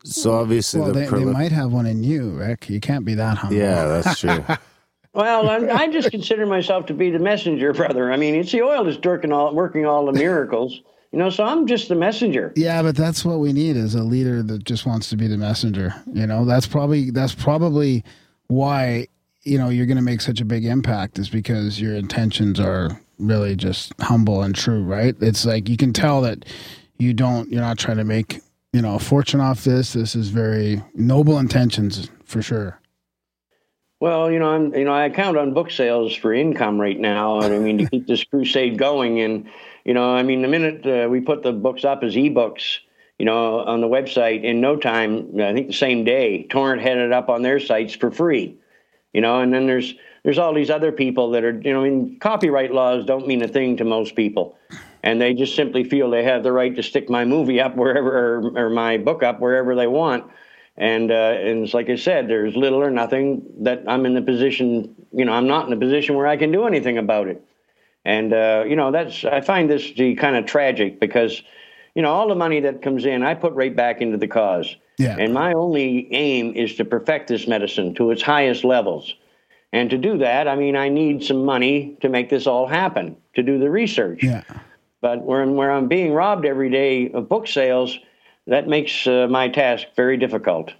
So 0.04 0.32
obviously 0.32 0.80
Well, 0.80 0.92
the 0.92 1.00
they, 1.00 1.06
they 1.06 1.24
might 1.24 1.52
have 1.52 1.72
one 1.72 1.86
in 1.86 2.04
you, 2.04 2.30
Rick. 2.30 2.70
You 2.70 2.80
can't 2.80 3.04
be 3.04 3.14
that 3.14 3.38
humble. 3.38 3.58
Yeah, 3.58 3.86
that's 3.86 4.20
true. 4.20 4.44
Well, 5.18 5.50
I, 5.50 5.56
I 5.72 5.88
just 5.88 6.12
consider 6.12 6.46
myself 6.46 6.86
to 6.86 6.94
be 6.94 7.10
the 7.10 7.18
messenger, 7.18 7.72
brother. 7.72 8.12
I 8.12 8.16
mean, 8.16 8.36
it's 8.36 8.52
the 8.52 8.62
oil 8.62 8.84
that's 8.84 9.04
working 9.04 9.32
all 9.32 9.52
working 9.52 9.84
all 9.84 10.06
the 10.06 10.12
miracles, 10.12 10.80
you 11.10 11.18
know. 11.18 11.28
So 11.28 11.42
I'm 11.42 11.66
just 11.66 11.88
the 11.88 11.96
messenger. 11.96 12.52
Yeah, 12.54 12.82
but 12.82 12.94
that's 12.94 13.24
what 13.24 13.40
we 13.40 13.52
need 13.52 13.76
is 13.76 13.96
a 13.96 14.04
leader 14.04 14.44
that 14.44 14.62
just 14.62 14.86
wants 14.86 15.10
to 15.10 15.16
be 15.16 15.26
the 15.26 15.36
messenger. 15.36 15.92
You 16.14 16.28
know, 16.28 16.44
that's 16.44 16.68
probably 16.68 17.10
that's 17.10 17.34
probably 17.34 18.04
why 18.46 19.08
you 19.42 19.58
know 19.58 19.70
you're 19.70 19.86
going 19.86 19.96
to 19.96 20.04
make 20.04 20.20
such 20.20 20.40
a 20.40 20.44
big 20.44 20.64
impact 20.64 21.18
is 21.18 21.28
because 21.28 21.80
your 21.80 21.96
intentions 21.96 22.60
are 22.60 23.00
really 23.18 23.56
just 23.56 23.92
humble 24.00 24.42
and 24.42 24.54
true, 24.54 24.84
right? 24.84 25.16
It's 25.20 25.44
like 25.44 25.68
you 25.68 25.76
can 25.76 25.92
tell 25.92 26.20
that 26.20 26.44
you 26.98 27.12
don't 27.12 27.50
you're 27.50 27.60
not 27.60 27.76
trying 27.76 27.96
to 27.96 28.04
make 28.04 28.40
you 28.72 28.82
know 28.82 28.94
a 28.94 29.00
fortune 29.00 29.40
off 29.40 29.64
this. 29.64 29.94
This 29.94 30.14
is 30.14 30.28
very 30.28 30.80
noble 30.94 31.40
intentions 31.40 32.08
for 32.24 32.40
sure. 32.40 32.80
Well, 34.00 34.30
you 34.30 34.38
know, 34.38 34.50
I'm 34.50 34.74
you 34.74 34.84
know 34.84 34.94
I 34.94 35.10
count 35.10 35.36
on 35.36 35.54
book 35.54 35.70
sales 35.70 36.14
for 36.14 36.32
income 36.32 36.80
right 36.80 36.98
now, 36.98 37.40
and 37.40 37.52
I 37.52 37.58
mean 37.58 37.78
to 37.78 37.86
keep 37.86 38.06
this 38.06 38.22
crusade 38.30 38.78
going. 38.78 39.20
And 39.20 39.48
you 39.84 39.92
know, 39.92 40.14
I 40.14 40.22
mean, 40.22 40.42
the 40.42 40.48
minute 40.48 40.86
uh, 40.86 41.08
we 41.08 41.20
put 41.20 41.42
the 41.42 41.52
books 41.52 41.84
up 41.84 42.04
as 42.04 42.14
ebooks, 42.14 42.78
you 43.18 43.26
know, 43.26 43.60
on 43.60 43.80
the 43.80 43.88
website, 43.88 44.44
in 44.44 44.60
no 44.60 44.76
time, 44.76 45.40
I 45.40 45.52
think 45.52 45.68
the 45.68 45.72
same 45.72 46.04
day, 46.04 46.44
Torrent 46.44 46.80
had 46.80 46.96
it 46.98 47.12
up 47.12 47.28
on 47.28 47.42
their 47.42 47.58
sites 47.58 47.94
for 47.94 48.10
free. 48.12 48.56
You 49.12 49.20
know, 49.20 49.40
and 49.40 49.52
then 49.52 49.66
there's 49.66 49.94
there's 50.22 50.38
all 50.38 50.54
these 50.54 50.70
other 50.70 50.92
people 50.92 51.30
that 51.32 51.42
are 51.42 51.60
you 51.60 51.72
know, 51.72 51.84
I 51.84 51.88
mean, 51.88 52.20
copyright 52.20 52.72
laws 52.72 53.04
don't 53.04 53.26
mean 53.26 53.42
a 53.42 53.48
thing 53.48 53.76
to 53.78 53.84
most 53.84 54.14
people, 54.14 54.56
and 55.02 55.20
they 55.20 55.34
just 55.34 55.56
simply 55.56 55.82
feel 55.82 56.08
they 56.08 56.22
have 56.22 56.44
the 56.44 56.52
right 56.52 56.76
to 56.76 56.84
stick 56.84 57.10
my 57.10 57.24
movie 57.24 57.60
up 57.60 57.74
wherever 57.74 58.36
or, 58.36 58.66
or 58.66 58.70
my 58.70 58.96
book 58.96 59.24
up 59.24 59.40
wherever 59.40 59.74
they 59.74 59.88
want. 59.88 60.30
And 60.78 61.10
uh, 61.10 61.14
and 61.14 61.64
it's 61.64 61.74
like 61.74 61.90
I 61.90 61.96
said, 61.96 62.28
there's 62.28 62.54
little 62.54 62.80
or 62.80 62.90
nothing 62.90 63.42
that 63.60 63.82
I'm 63.88 64.06
in 64.06 64.14
the 64.14 64.22
position. 64.22 64.94
You 65.12 65.24
know, 65.24 65.32
I'm 65.32 65.48
not 65.48 65.66
in 65.66 65.72
a 65.72 65.76
position 65.76 66.14
where 66.14 66.28
I 66.28 66.36
can 66.36 66.52
do 66.52 66.66
anything 66.66 66.98
about 66.98 67.26
it. 67.26 67.44
And 68.04 68.32
uh, 68.32 68.64
you 68.66 68.76
know, 68.76 68.92
that's 68.92 69.24
I 69.24 69.40
find 69.40 69.68
this 69.68 69.88
to 69.88 69.94
be 69.94 70.14
kind 70.14 70.36
of 70.36 70.46
tragic 70.46 71.00
because, 71.00 71.42
you 71.96 72.02
know, 72.02 72.12
all 72.12 72.28
the 72.28 72.36
money 72.36 72.60
that 72.60 72.80
comes 72.80 73.04
in, 73.06 73.24
I 73.24 73.34
put 73.34 73.54
right 73.54 73.74
back 73.74 74.00
into 74.00 74.18
the 74.18 74.28
cause. 74.28 74.76
Yeah. 74.98 75.16
And 75.18 75.34
my 75.34 75.52
only 75.52 76.12
aim 76.12 76.54
is 76.54 76.76
to 76.76 76.84
perfect 76.84 77.28
this 77.28 77.48
medicine 77.48 77.94
to 77.96 78.12
its 78.12 78.22
highest 78.22 78.62
levels. 78.62 79.14
And 79.72 79.90
to 79.90 79.98
do 79.98 80.18
that, 80.18 80.48
I 80.48 80.56
mean, 80.56 80.76
I 80.76 80.88
need 80.88 81.24
some 81.24 81.44
money 81.44 81.96
to 82.00 82.08
make 82.08 82.30
this 82.30 82.46
all 82.46 82.66
happen, 82.66 83.16
to 83.34 83.42
do 83.42 83.58
the 83.58 83.70
research. 83.70 84.22
Yeah. 84.22 84.42
But 85.00 85.24
where, 85.24 85.46
where 85.46 85.70
I'm 85.70 85.88
being 85.88 86.12
robbed 86.12 86.46
every 86.46 86.70
day 86.70 87.10
of 87.10 87.28
book 87.28 87.46
sales, 87.46 87.98
that 88.48 88.66
makes 88.66 89.06
uh, 89.06 89.28
my 89.30 89.48
task 89.48 89.86
very 89.94 90.16
difficult. 90.16 90.72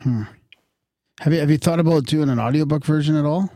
Have 0.00 1.32
you 1.32 1.38
have 1.38 1.50
you 1.50 1.58
thought 1.58 1.78
about 1.78 2.06
doing 2.06 2.30
an 2.30 2.40
audiobook 2.40 2.84
version 2.84 3.14
at 3.14 3.24
all? 3.24 3.50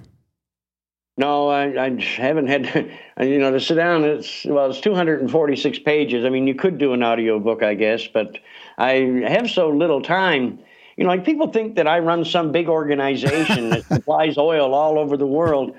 No, 1.16 1.48
I, 1.48 1.86
I 1.86 2.00
haven't 2.00 2.48
had, 2.48 2.90
you 3.20 3.38
know, 3.38 3.52
to 3.52 3.60
sit 3.60 3.76
down. 3.76 4.04
It's 4.04 4.44
well, 4.44 4.70
it's 4.70 4.80
246 4.80 5.78
pages. 5.80 6.24
I 6.24 6.28
mean, 6.28 6.46
you 6.46 6.54
could 6.54 6.78
do 6.78 6.92
an 6.92 7.02
audiobook, 7.02 7.62
I 7.62 7.74
guess, 7.74 8.06
but 8.06 8.38
I 8.76 9.22
have 9.26 9.48
so 9.48 9.70
little 9.70 10.02
time. 10.02 10.58
You 10.96 11.04
know, 11.04 11.10
like 11.10 11.24
people 11.24 11.48
think 11.48 11.76
that 11.76 11.88
I 11.88 12.00
run 12.00 12.24
some 12.24 12.52
big 12.52 12.68
organization 12.68 13.70
that 13.70 13.84
supplies 13.88 14.36
oil 14.36 14.74
all 14.74 14.98
over 14.98 15.16
the 15.16 15.26
world, 15.26 15.74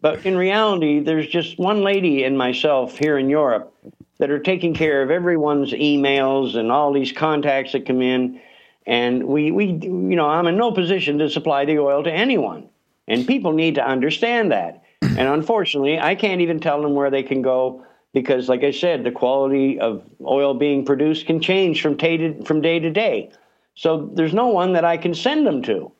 but 0.00 0.26
in 0.26 0.36
reality, 0.36 1.00
there's 1.00 1.26
just 1.26 1.58
one 1.58 1.82
lady 1.82 2.24
and 2.24 2.36
myself 2.36 2.98
here 2.98 3.16
in 3.16 3.30
Europe 3.30 3.74
that 4.20 4.30
are 4.30 4.38
taking 4.38 4.74
care 4.74 5.02
of 5.02 5.10
everyone's 5.10 5.72
emails 5.72 6.54
and 6.54 6.70
all 6.70 6.92
these 6.92 7.10
contacts 7.10 7.72
that 7.72 7.86
come 7.86 8.02
in. 8.02 8.40
And 8.86 9.24
we, 9.24 9.50
we, 9.50 9.66
you 9.66 10.16
know, 10.16 10.28
I'm 10.28 10.46
in 10.46 10.58
no 10.58 10.72
position 10.72 11.18
to 11.18 11.30
supply 11.30 11.64
the 11.64 11.78
oil 11.78 12.04
to 12.04 12.12
anyone. 12.12 12.68
And 13.08 13.26
people 13.26 13.52
need 13.52 13.74
to 13.76 13.84
understand 13.84 14.52
that. 14.52 14.84
And 15.02 15.20
unfortunately, 15.20 15.98
I 15.98 16.14
can't 16.14 16.42
even 16.42 16.60
tell 16.60 16.82
them 16.82 16.94
where 16.94 17.10
they 17.10 17.22
can 17.22 17.40
go 17.40 17.84
because, 18.12 18.48
like 18.48 18.62
I 18.62 18.70
said, 18.70 19.04
the 19.04 19.10
quality 19.10 19.80
of 19.80 20.04
oil 20.20 20.52
being 20.52 20.84
produced 20.84 21.26
can 21.26 21.40
change 21.40 21.80
from 21.80 21.96
day 21.96 22.16
to, 22.18 22.44
from 22.44 22.60
day 22.60 22.78
to 22.78 22.90
day. 22.90 23.32
So 23.74 24.10
there's 24.14 24.34
no 24.34 24.48
one 24.48 24.74
that 24.74 24.84
I 24.84 24.98
can 24.98 25.14
send 25.14 25.46
them 25.46 25.62
to. 25.62 25.90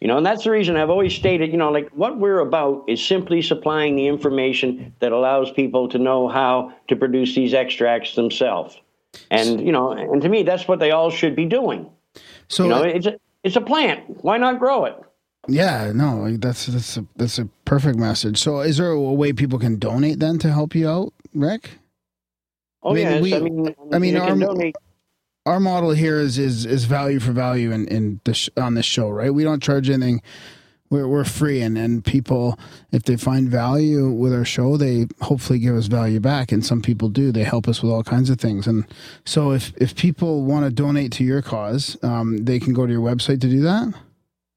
You 0.00 0.08
know, 0.08 0.16
and 0.16 0.24
that's 0.24 0.44
the 0.44 0.50
reason 0.50 0.76
I've 0.76 0.88
always 0.88 1.14
stated, 1.14 1.50
you 1.52 1.58
know, 1.58 1.70
like 1.70 1.90
what 1.90 2.18
we're 2.18 2.38
about 2.38 2.84
is 2.88 3.04
simply 3.04 3.42
supplying 3.42 3.96
the 3.96 4.06
information 4.06 4.94
that 5.00 5.12
allows 5.12 5.50
people 5.50 5.88
to 5.90 5.98
know 5.98 6.26
how 6.26 6.72
to 6.88 6.96
produce 6.96 7.34
these 7.34 7.52
extracts 7.52 8.14
themselves. 8.14 8.80
And, 9.30 9.60
you 9.60 9.72
know, 9.72 9.92
and 9.92 10.22
to 10.22 10.28
me, 10.30 10.42
that's 10.42 10.66
what 10.66 10.78
they 10.78 10.90
all 10.90 11.10
should 11.10 11.36
be 11.36 11.44
doing. 11.44 11.90
So 12.48 12.64
you 12.64 12.70
know, 12.70 12.82
it's 12.82 13.06
a, 13.06 13.20
it's 13.44 13.56
a 13.56 13.60
plant. 13.60 14.24
Why 14.24 14.38
not 14.38 14.58
grow 14.58 14.86
it? 14.86 14.96
Yeah, 15.48 15.92
no, 15.94 16.36
that's 16.36 16.66
that's 16.66 16.96
a 16.98 17.06
that's 17.16 17.38
a 17.38 17.48
perfect 17.64 17.98
message. 17.98 18.38
So, 18.38 18.60
is 18.60 18.76
there 18.76 18.90
a 18.90 19.00
way 19.00 19.32
people 19.32 19.58
can 19.58 19.78
donate 19.78 20.18
then 20.18 20.38
to 20.40 20.52
help 20.52 20.74
you 20.74 20.86
out, 20.86 21.14
Rick? 21.34 21.70
Oh, 22.82 22.90
I 22.90 22.94
mean, 22.94 23.06
yes. 23.06 23.22
we- 23.22 23.34
I 23.34 23.40
mean, 23.40 23.74
I 23.92 23.98
mean, 23.98 24.14
you 24.14 24.20
can 24.20 24.42
our- 24.42 24.48
donate. 24.54 24.76
Our 25.46 25.58
model 25.58 25.90
here 25.90 26.18
is 26.18 26.38
is 26.38 26.66
is 26.66 26.84
value 26.84 27.18
for 27.18 27.32
value 27.32 27.72
in 27.72 27.88
in 27.88 28.20
the 28.24 28.34
sh- 28.34 28.50
on 28.56 28.74
this 28.74 28.84
show, 28.84 29.08
right? 29.08 29.32
We 29.32 29.42
don't 29.42 29.62
charge 29.62 29.88
anything. 29.88 30.20
We're 30.90 31.08
we're 31.08 31.24
free, 31.24 31.62
and 31.62 31.78
and 31.78 32.04
people, 32.04 32.58
if 32.92 33.04
they 33.04 33.16
find 33.16 33.48
value 33.48 34.10
with 34.10 34.34
our 34.34 34.44
show, 34.44 34.76
they 34.76 35.06
hopefully 35.22 35.58
give 35.58 35.76
us 35.76 35.86
value 35.86 36.20
back. 36.20 36.52
And 36.52 36.66
some 36.66 36.82
people 36.82 37.08
do. 37.08 37.32
They 37.32 37.44
help 37.44 37.68
us 37.68 37.82
with 37.82 37.90
all 37.90 38.02
kinds 38.02 38.28
of 38.28 38.38
things. 38.38 38.66
And 38.66 38.84
so, 39.24 39.52
if 39.52 39.72
if 39.76 39.96
people 39.96 40.44
want 40.44 40.66
to 40.66 40.70
donate 40.70 41.12
to 41.12 41.24
your 41.24 41.40
cause, 41.40 41.96
um, 42.02 42.44
they 42.44 42.58
can 42.58 42.74
go 42.74 42.86
to 42.86 42.92
your 42.92 43.02
website 43.02 43.40
to 43.40 43.48
do 43.48 43.60
that. 43.62 43.94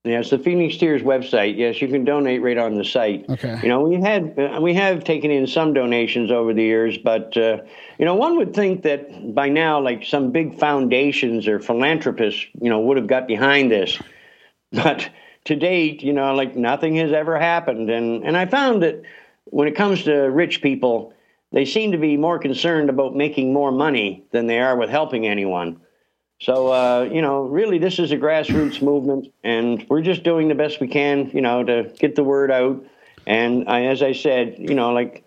Yes, 0.06 0.32
the 0.32 0.38
Phoenix 0.38 0.76
Tears 0.76 1.02
website. 1.02 1.58
Yes, 1.58 1.82
you 1.82 1.88
can 1.88 2.04
donate 2.04 2.42
right 2.42 2.58
on 2.58 2.76
the 2.76 2.84
site. 2.84 3.26
Okay. 3.30 3.58
You 3.64 3.70
know, 3.70 3.82
we 3.82 4.02
had 4.02 4.38
uh, 4.38 4.60
we 4.62 4.74
have 4.74 5.06
taken 5.06 5.32
in 5.32 5.48
some 5.48 5.74
donations 5.74 6.30
over 6.30 6.54
the 6.54 6.62
years, 6.62 6.98
but 6.98 7.38
uh, 7.38 7.60
you 7.98 8.04
know, 8.04 8.14
one 8.16 8.36
would 8.36 8.54
think 8.54 8.84
that 8.84 9.34
by 9.34 9.48
now, 9.48 9.80
like 9.80 10.04
some 10.04 10.32
big 10.32 10.60
foundations 10.60 11.48
or 11.48 11.62
philanthropists, 11.62 12.46
you 12.62 12.70
know, 12.70 12.82
would 12.82 12.98
have 12.98 13.08
got 13.08 13.28
behind 13.28 13.72
this. 13.72 13.98
But 14.74 15.10
to 15.46 15.56
date, 15.56 16.04
you 16.04 16.12
know, 16.12 16.36
like 16.36 16.56
nothing 16.58 16.96
has 16.98 17.14
ever 17.14 17.40
happened, 17.40 17.90
and 17.90 18.26
and 18.26 18.36
I 18.36 18.46
found 18.46 18.84
that 18.84 19.04
when 19.46 19.70
it 19.70 19.76
comes 19.76 20.04
to 20.04 20.14
rich 20.14 20.62
people, 20.62 21.14
they 21.54 21.64
seem 21.64 21.94
to 21.94 21.98
be 21.98 22.18
more 22.18 22.40
concerned 22.40 22.90
about 22.90 23.16
making 23.16 23.54
more 23.54 23.72
money 23.72 24.26
than 24.32 24.48
they 24.48 24.60
are 24.60 24.76
with 24.76 24.90
helping 24.90 25.26
anyone. 25.28 25.80
So, 26.40 26.68
uh, 26.68 27.10
you 27.12 27.22
know, 27.22 27.44
really, 27.44 27.78
this 27.78 28.00
is 28.00 28.12
a 28.12 28.18
grassroots 28.18 28.82
movement, 28.82 29.34
and 29.44 29.86
we're 29.90 30.02
just 30.02 30.24
doing 30.24 30.50
the 30.50 30.56
best 30.56 30.80
we 30.80 30.88
can, 30.88 31.30
you 31.34 31.42
know, 31.42 31.64
to 31.64 31.92
get 32.00 32.16
the 32.16 32.24
word 32.24 32.52
out. 32.52 32.86
And 33.26 33.70
I, 33.70 33.86
as 33.86 34.04
I 34.04 34.12
said, 34.12 34.56
you 34.58 34.76
know, 34.76 34.92
like, 34.92 35.24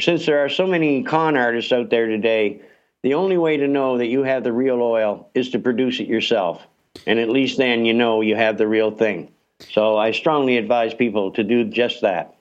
since 0.00 0.26
there 0.26 0.44
are 0.44 0.48
so 0.48 0.66
many 0.66 1.04
con 1.04 1.36
artists 1.36 1.72
out 1.72 1.90
there 1.90 2.06
today, 2.06 2.60
the 3.02 3.14
only 3.14 3.38
way 3.38 3.56
to 3.56 3.68
know 3.68 3.98
that 3.98 4.06
you 4.06 4.24
have 4.24 4.44
the 4.44 4.52
real 4.52 4.82
oil 4.82 5.30
is 5.34 5.50
to 5.50 5.58
produce 5.58 6.00
it 6.00 6.08
yourself. 6.08 6.66
And 7.06 7.18
at 7.18 7.28
least 7.28 7.58
then 7.58 7.84
you 7.84 7.94
know 7.94 8.20
you 8.20 8.34
have 8.34 8.58
the 8.58 8.66
real 8.66 8.90
thing. 8.90 9.30
So 9.70 9.96
I 9.96 10.10
strongly 10.10 10.56
advise 10.56 10.94
people 10.94 11.30
to 11.32 11.44
do 11.44 11.64
just 11.64 12.00
that. 12.02 12.34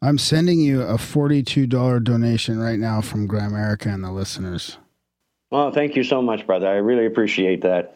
I'm 0.00 0.18
sending 0.18 0.60
you 0.60 0.82
a 0.82 0.94
$42 0.94 2.04
donation 2.04 2.58
right 2.58 2.78
now 2.78 3.00
from 3.00 3.26
Grimerica 3.26 3.86
and 3.86 4.04
the 4.04 4.12
listeners. 4.12 4.78
Well, 5.54 5.70
thank 5.70 5.94
you 5.94 6.02
so 6.02 6.20
much, 6.20 6.48
brother. 6.48 6.66
I 6.66 6.78
really 6.78 7.06
appreciate 7.06 7.62
that. 7.62 7.94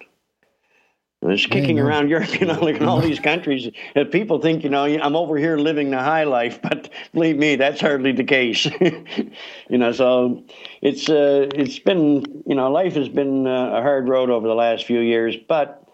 It's 1.22 1.44
kicking 1.46 1.80
around 1.80 2.08
Europe, 2.08 2.40
you 2.40 2.46
know, 2.46 2.60
like 2.60 2.76
in 2.76 2.84
all 2.84 3.00
these 3.00 3.18
countries. 3.18 3.68
People 4.12 4.40
think, 4.40 4.62
you 4.62 4.70
know, 4.70 4.84
I'm 4.84 5.16
over 5.16 5.36
here 5.36 5.56
living 5.56 5.90
the 5.90 5.98
high 5.98 6.22
life, 6.22 6.62
but 6.62 6.88
believe 7.12 7.36
me, 7.36 7.56
that's 7.56 7.80
hardly 7.80 8.12
the 8.12 8.22
case. 8.22 8.64
you 8.80 9.76
know, 9.76 9.90
so 9.90 10.44
it's 10.82 11.08
uh, 11.08 11.48
it's 11.52 11.80
been, 11.80 12.44
you 12.46 12.54
know, 12.54 12.70
life 12.70 12.94
has 12.94 13.08
been 13.08 13.48
uh, 13.48 13.78
a 13.78 13.82
hard 13.82 14.08
road 14.08 14.30
over 14.30 14.46
the 14.46 14.54
last 14.54 14.86
few 14.86 15.00
years. 15.00 15.34
But 15.48 15.84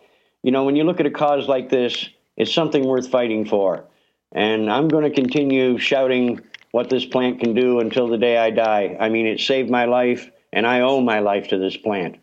you 0.42 0.52
know, 0.52 0.64
when 0.64 0.76
you 0.76 0.84
look 0.84 1.00
at 1.00 1.06
a 1.06 1.10
cause 1.10 1.48
like 1.48 1.70
this, 1.70 2.10
it's 2.36 2.52
something 2.52 2.84
worth 2.84 3.08
fighting 3.08 3.46
for. 3.46 3.86
And 4.32 4.70
I'm 4.70 4.88
going 4.88 5.04
to 5.04 5.10
continue 5.10 5.78
shouting 5.78 6.42
what 6.72 6.90
this 6.90 7.06
plant 7.06 7.40
can 7.40 7.54
do 7.54 7.80
until 7.80 8.06
the 8.06 8.18
day 8.18 8.36
I 8.36 8.50
die. 8.50 8.98
I 9.00 9.08
mean, 9.08 9.26
it 9.26 9.40
saved 9.40 9.70
my 9.70 9.86
life, 9.86 10.30
and 10.54 10.66
I 10.66 10.80
owe 10.80 11.00
my 11.00 11.18
life 11.18 11.48
to 11.48 11.58
this 11.58 11.76
plant. 11.76 12.16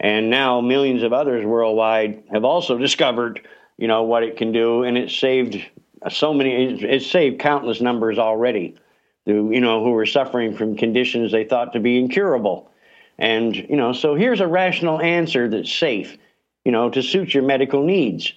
And 0.00 0.30
now 0.30 0.60
millions 0.60 1.02
of 1.02 1.12
others 1.12 1.44
worldwide 1.44 2.22
have 2.32 2.44
also 2.44 2.78
discovered, 2.78 3.46
you 3.76 3.88
know, 3.88 4.04
what 4.04 4.22
it 4.22 4.36
can 4.36 4.52
do, 4.52 4.84
and 4.84 4.96
it 4.96 5.10
saved 5.10 5.62
so 6.10 6.32
many. 6.32 6.74
It, 6.74 6.82
it 6.82 7.02
saved 7.02 7.40
countless 7.40 7.80
numbers 7.80 8.18
already, 8.18 8.76
who 9.24 9.50
you 9.52 9.60
know 9.60 9.82
who 9.82 9.90
were 9.90 10.06
suffering 10.06 10.56
from 10.56 10.76
conditions 10.76 11.32
they 11.32 11.44
thought 11.44 11.72
to 11.72 11.80
be 11.80 11.98
incurable. 11.98 12.70
And 13.18 13.54
you 13.56 13.76
know, 13.76 13.92
so 13.92 14.14
here's 14.14 14.40
a 14.40 14.46
rational 14.46 15.00
answer 15.00 15.48
that's 15.48 15.72
safe, 15.72 16.16
you 16.64 16.72
know, 16.72 16.90
to 16.90 17.02
suit 17.02 17.34
your 17.34 17.42
medical 17.42 17.82
needs. 17.82 18.32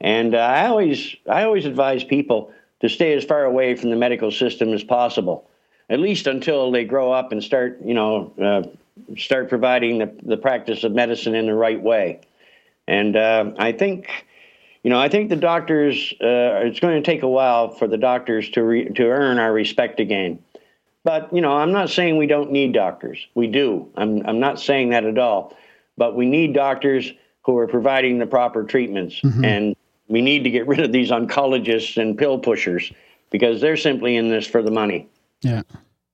And 0.00 0.34
uh, 0.34 0.38
I 0.38 0.66
always, 0.68 1.14
I 1.28 1.42
always 1.42 1.66
advise 1.66 2.04
people 2.04 2.52
to 2.80 2.88
stay 2.88 3.12
as 3.12 3.24
far 3.24 3.44
away 3.44 3.74
from 3.74 3.90
the 3.90 3.96
medical 3.96 4.30
system 4.30 4.72
as 4.72 4.82
possible, 4.82 5.49
at 5.90 5.98
least 5.98 6.26
until 6.28 6.70
they 6.70 6.84
grow 6.84 7.12
up 7.12 7.32
and 7.32 7.42
start, 7.42 7.80
you 7.84 7.94
know, 7.94 8.32
uh, 8.40 9.16
start 9.18 9.48
providing 9.48 9.98
the, 9.98 10.14
the 10.22 10.36
practice 10.36 10.84
of 10.84 10.92
medicine 10.92 11.34
in 11.34 11.46
the 11.46 11.54
right 11.54 11.82
way. 11.82 12.20
And 12.86 13.16
uh, 13.16 13.52
I 13.58 13.72
think, 13.72 14.08
you 14.84 14.90
know, 14.90 14.98
I 14.98 15.08
think 15.08 15.28
the 15.28 15.36
doctors. 15.36 16.14
Uh, 16.20 16.64
it's 16.64 16.80
going 16.80 17.02
to 17.02 17.04
take 17.04 17.22
a 17.22 17.28
while 17.28 17.70
for 17.70 17.86
the 17.86 17.98
doctors 17.98 18.48
to 18.50 18.62
re- 18.62 18.88
to 18.88 19.04
earn 19.04 19.38
our 19.38 19.52
respect 19.52 20.00
again. 20.00 20.38
But 21.04 21.32
you 21.32 21.40
know, 21.40 21.52
I'm 21.52 21.72
not 21.72 21.90
saying 21.90 22.16
we 22.16 22.26
don't 22.26 22.52
need 22.52 22.72
doctors. 22.72 23.26
We 23.34 23.46
do. 23.46 23.88
I'm 23.96 24.26
I'm 24.26 24.40
not 24.40 24.60
saying 24.60 24.90
that 24.90 25.04
at 25.04 25.18
all. 25.18 25.56
But 25.96 26.14
we 26.16 26.26
need 26.26 26.54
doctors 26.54 27.12
who 27.42 27.58
are 27.58 27.66
providing 27.66 28.18
the 28.18 28.26
proper 28.26 28.64
treatments, 28.64 29.20
and 29.44 29.76
we 30.08 30.22
need 30.22 30.44
to 30.44 30.50
get 30.50 30.66
rid 30.66 30.80
of 30.80 30.92
these 30.92 31.10
oncologists 31.10 32.00
and 32.00 32.16
pill 32.16 32.38
pushers 32.38 32.92
because 33.30 33.60
they're 33.60 33.76
simply 33.76 34.16
in 34.16 34.28
this 34.28 34.46
for 34.46 34.62
the 34.62 34.70
money. 34.70 35.08
Yeah. 35.42 35.62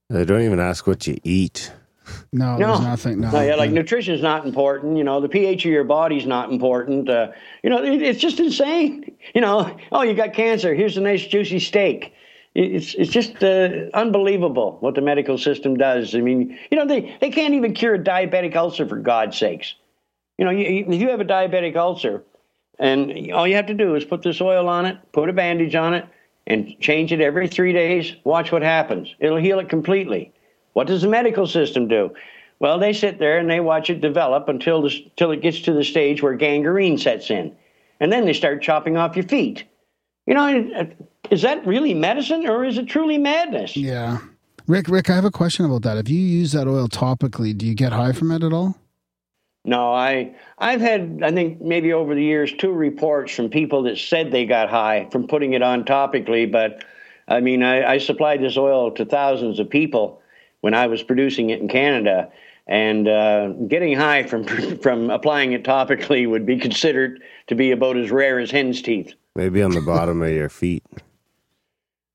They 0.09 0.25
don't 0.25 0.43
even 0.43 0.61
ask 0.61 0.87
what 0.87 1.07
you 1.07 1.19
eat. 1.25 1.73
No, 2.33 2.57
No, 2.57 2.69
there's 2.69 2.81
nothing. 2.81 3.21
No. 3.21 3.31
No, 3.31 3.41
yeah, 3.41 3.57
like 3.57 3.73
nutrition's 3.73 4.23
not 4.23 4.47
important. 4.47 4.97
You 4.97 5.05
know, 5.05 5.21
the 5.21 5.29
pH 5.29 5.65
of 5.65 5.73
your 5.73 5.85
body's 5.85 6.27
not 6.27 6.53
important. 6.53 7.09
Uh, 7.09 7.33
you 7.65 7.71
know, 7.71 7.83
it, 7.83 8.01
it's 8.01 8.21
just 8.21 8.39
insane. 8.39 9.17
You 9.35 9.41
know, 9.41 9.77
oh, 9.91 10.03
you 10.03 10.15
got 10.15 10.33
cancer. 10.33 10.75
Here's 10.75 10.97
a 10.97 11.01
nice 11.01 11.27
juicy 11.27 11.59
steak. 11.59 12.13
It's 12.55 12.95
it's 12.95 13.11
just 13.11 13.43
uh, 13.43 13.91
unbelievable 13.93 14.79
what 14.81 14.95
the 14.95 15.01
medical 15.01 15.37
system 15.37 15.77
does. 15.77 16.15
I 16.15 16.21
mean, 16.21 16.59
you 16.71 16.79
know, 16.79 16.87
they 16.87 17.17
they 17.21 17.31
can't 17.31 17.55
even 17.55 17.75
cure 17.75 17.95
a 17.95 17.99
diabetic 17.99 18.55
ulcer 18.55 18.87
for 18.87 18.97
God's 18.97 19.37
sakes. 19.37 19.75
You 20.39 20.45
know, 20.45 20.51
you, 20.53 20.87
if 20.89 21.01
you 21.01 21.11
have 21.11 21.21
a 21.21 21.25
diabetic 21.25 21.77
ulcer, 21.77 22.23
and 22.79 23.33
all 23.33 23.49
you 23.49 23.57
have 23.57 23.67
to 23.67 23.75
do 23.75 23.95
is 23.95 24.05
put 24.05 24.23
this 24.23 24.41
oil 24.41 24.69
on 24.69 24.87
it, 24.87 24.97
put 25.13 25.29
a 25.29 25.33
bandage 25.33 25.75
on 25.75 25.95
it, 25.95 26.07
and 26.47 26.79
change 26.81 27.13
it 27.13 27.21
every 27.21 27.49
three 27.49 27.73
days. 27.73 28.15
Watch 28.25 28.53
what 28.53 28.63
happens. 28.63 29.15
It'll 29.19 29.37
heal 29.39 29.59
it 29.59 29.69
completely. 29.69 30.33
What 30.75 30.87
does 30.87 31.03
the 31.03 31.09
medical 31.09 31.47
system 31.47 31.89
do? 31.89 32.15
Well, 32.59 32.79
they 32.79 32.93
sit 32.93 33.19
there 33.19 33.39
and 33.39 33.51
they 33.51 33.61
watch 33.61 33.91
it 33.91 34.01
develop 34.01 34.49
until 34.49 34.83
the, 34.83 35.05
until 35.05 35.31
it 35.31 35.43
gets 35.43 35.61
to 35.61 35.73
the 35.73 35.85
stage 35.85 36.23
where 36.23 36.35
gangrene 36.35 36.99
sets 36.99 37.31
in, 37.31 37.55
and 38.01 38.13
then 38.13 38.25
they 38.25 38.33
start 38.33 38.63
chopping 38.63 38.97
off 38.97 39.17
your 39.17 39.27
feet. 39.27 39.65
You 40.27 40.35
know, 40.35 40.71
uh, 40.75 40.85
is 41.31 41.43
that 41.43 41.67
really 41.67 41.95
medicine 41.95 42.47
or 42.47 42.65
is 42.65 42.79
it 42.79 42.87
truly 42.87 43.19
madness? 43.19 43.77
Yeah. 43.77 44.19
Rick, 44.67 44.89
Rick, 44.89 45.11
I 45.11 45.15
have 45.15 45.25
a 45.25 45.31
question 45.31 45.65
about 45.65 45.83
that. 45.83 45.97
If 45.97 46.09
you 46.09 46.19
use 46.19 46.53
that 46.53 46.67
oil 46.67 46.89
topically, 46.89 47.57
do 47.57 47.67
you 47.67 47.75
get 47.75 47.93
high 47.93 48.13
from 48.13 48.33
it 48.33 48.43
at 48.43 48.53
all? 48.53 48.77
No, 49.67 49.93
I 49.93 50.33
I've 50.59 50.81
had 50.81 51.21
I 51.25 51.33
think 51.33 51.61
maybe 51.61 51.93
over 51.93 52.15
the 52.15 52.23
years 52.23 52.53
two 52.53 52.71
reports 52.71 53.35
from 53.35 53.51
people 53.51 53.83
that 53.83 53.99
said 53.99 54.31
they 54.31 54.47
got 54.47 54.71
high 54.71 55.09
from 55.11 55.27
putting 55.27 55.55
it 55.55 55.63
on 55.63 55.85
topically, 55.85 56.51
but 56.51 56.85
I 57.27 57.41
mean 57.41 57.65
I, 57.65 57.95
I 57.95 57.99
supplied 57.99 58.41
this 58.41 58.57
oil 58.57 58.93
to 58.93 59.05
thousands 59.05 59.59
of 59.59 59.69
people 59.69 60.23
when 60.61 60.73
I 60.73 60.87
was 60.87 61.03
producing 61.03 61.51
it 61.51 61.61
in 61.61 61.67
Canada, 61.67 62.31
and 62.69 63.09
uh, 63.09 63.49
getting 63.67 63.97
high 63.97 64.23
from 64.23 64.45
from 64.79 65.11
applying 65.11 65.51
it 65.51 65.65
topically 65.65 66.31
would 66.31 66.47
be 66.47 66.59
considered 66.59 67.21
to 67.49 67.57
be 67.57 67.73
about 67.73 67.97
as 67.97 68.13
rare 68.13 68.39
as 68.39 68.53
hen's 68.53 68.81
teeth. 68.81 69.15
Maybe 69.35 69.63
on 69.63 69.73
the 69.73 69.81
bottom 69.81 70.23
of 70.23 70.31
your 70.31 70.49
feet. 70.49 70.85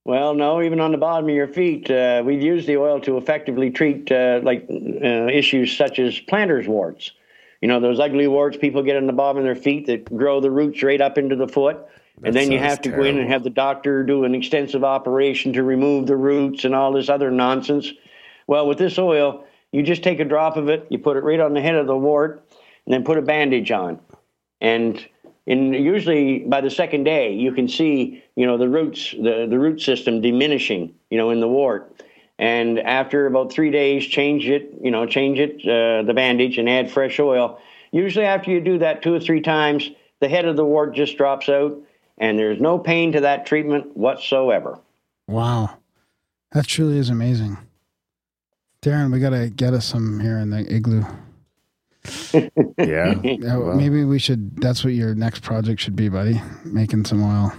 Well, 0.05 0.33
no, 0.33 0.61
even 0.61 0.79
on 0.79 0.93
the 0.93 0.97
bottom 0.97 1.29
of 1.29 1.35
your 1.35 1.49
feet, 1.49 1.91
uh, 1.91 2.23
we've 2.25 2.41
used 2.41 2.65
the 2.65 2.77
oil 2.77 2.99
to 3.01 3.17
effectively 3.17 3.69
treat 3.69 4.09
uh, 4.09 4.39
like 4.41 4.65
uh, 4.69 5.27
issues 5.27 5.75
such 5.75 5.99
as 5.99 6.17
planter's 6.21 6.67
warts. 6.67 7.11
You 7.61 7.67
know, 7.67 7.79
those 7.79 7.99
ugly 7.99 8.27
warts 8.27 8.57
people 8.57 8.81
get 8.81 8.97
on 8.97 9.05
the 9.05 9.13
bottom 9.13 9.38
of 9.38 9.43
their 9.43 9.55
feet 9.55 9.85
that 9.85 10.05
grow 10.05 10.41
the 10.41 10.49
roots 10.49 10.81
right 10.81 10.99
up 10.99 11.17
into 11.17 11.35
the 11.35 11.47
foot. 11.47 11.77
and 12.23 12.35
then 12.35 12.51
you 12.51 12.59
have 12.59 12.81
to 12.81 12.89
go 12.89 13.03
in 13.03 13.17
and 13.17 13.29
have 13.29 13.43
the 13.43 13.49
doctor 13.49 14.03
do 14.03 14.25
an 14.25 14.35
extensive 14.35 14.83
operation 14.83 15.53
to 15.53 15.63
remove 15.63 16.07
the 16.07 16.17
roots 16.17 16.65
and 16.65 16.73
all 16.73 16.91
this 16.91 17.07
other 17.07 17.29
nonsense. 17.31 17.91
Well, 18.47 18.67
with 18.67 18.79
this 18.79 18.97
oil, 18.97 19.45
you 19.71 19.83
just 19.83 20.03
take 20.03 20.19
a 20.19 20.25
drop 20.25 20.57
of 20.57 20.69
it, 20.69 20.88
you 20.89 20.97
put 20.97 21.17
it 21.17 21.23
right 21.23 21.39
on 21.39 21.53
the 21.53 21.61
head 21.61 21.75
of 21.75 21.88
the 21.88 21.95
wart, 21.95 22.43
and 22.85 22.93
then 22.93 23.03
put 23.03 23.17
a 23.17 23.21
bandage 23.21 23.71
on. 23.71 23.99
And 24.59 25.03
in 25.45 25.73
usually 25.73 26.39
by 26.39 26.61
the 26.61 26.69
second 26.69 27.03
day, 27.03 27.33
you 27.33 27.51
can 27.51 27.67
see, 27.67 28.23
you 28.35 28.45
know, 28.45 28.57
the 28.57 28.69
roots, 28.69 29.11
the, 29.11 29.47
the 29.49 29.59
root 29.59 29.81
system 29.81 30.21
diminishing, 30.21 30.93
you 31.09 31.17
know, 31.17 31.29
in 31.29 31.39
the 31.39 31.47
wart. 31.47 32.03
And 32.41 32.80
after 32.80 33.27
about 33.27 33.53
three 33.53 33.69
days, 33.69 34.03
change 34.07 34.49
it, 34.49 34.73
you 34.81 34.89
know, 34.89 35.05
change 35.05 35.38
it, 35.38 35.61
uh, 35.61 36.01
the 36.01 36.13
bandage, 36.15 36.57
and 36.57 36.68
add 36.68 36.89
fresh 36.89 37.19
oil. 37.19 37.59
Usually, 37.91 38.26
after 38.26 38.49
you 38.49 38.59
do 38.59 38.80
that 38.80 39.03
two 39.03 39.13
or 39.13 39.19
three 39.19 39.41
times, 39.41 39.88
the 40.22 40.27
head 40.27 40.45
of 40.45 40.55
the 40.55 40.65
wart 40.65 40.95
just 40.95 41.18
drops 41.18 41.49
out, 41.49 41.77
and 42.18 42.39
there's 42.39 42.59
no 42.59 42.80
pain 42.80 43.11
to 43.11 43.22
that 43.22 43.45
treatment 43.45 43.95
whatsoever. 43.95 44.80
Wow. 45.27 45.77
That 46.51 46.65
truly 46.65 46.97
is 46.97 47.11
amazing. 47.11 47.59
Darren, 48.81 49.11
we 49.13 49.19
got 49.19 49.30
to 49.30 49.51
get 49.51 49.76
us 49.76 49.85
some 49.85 50.19
here 50.19 50.39
in 50.39 50.49
the 50.49 50.65
igloo. 50.73 51.03
Yeah. 52.80 53.13
Yeah, 53.23 53.57
Well, 53.57 53.76
maybe 53.76 54.03
we 54.05 54.18
should, 54.18 54.59
that's 54.59 54.84
what 54.84 54.93
your 54.93 55.13
next 55.13 55.43
project 55.43 55.80
should 55.80 55.95
be, 55.95 56.09
buddy. 56.09 56.41
Making 56.65 57.05
some 57.05 57.23
oil. 57.23 57.53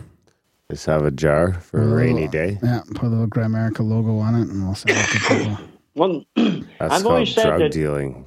Just 0.72 0.86
have 0.86 1.04
a 1.04 1.10
jar 1.10 1.52
for 1.52 1.82
a 1.82 1.84
Put 1.86 1.94
rainy 1.96 2.14
little- 2.14 2.28
day. 2.28 2.58
Yeah, 2.62 2.80
put 2.94 3.04
a 3.04 3.08
little 3.10 3.26
Grimerica 3.26 3.80
logo 3.86 4.16
on 4.16 4.34
it 4.34 4.48
and 4.48 4.64
we'll 4.64 4.74
send 4.74 4.96
it 4.96 5.04
to 5.06 5.18
people. 5.44 5.58
Well, 5.94 6.24
That's 6.36 6.64
I've 6.80 7.04
always 7.04 7.34
said 7.34 7.44
drug 7.44 7.60
that- 7.60 7.72
dealing. 7.72 8.26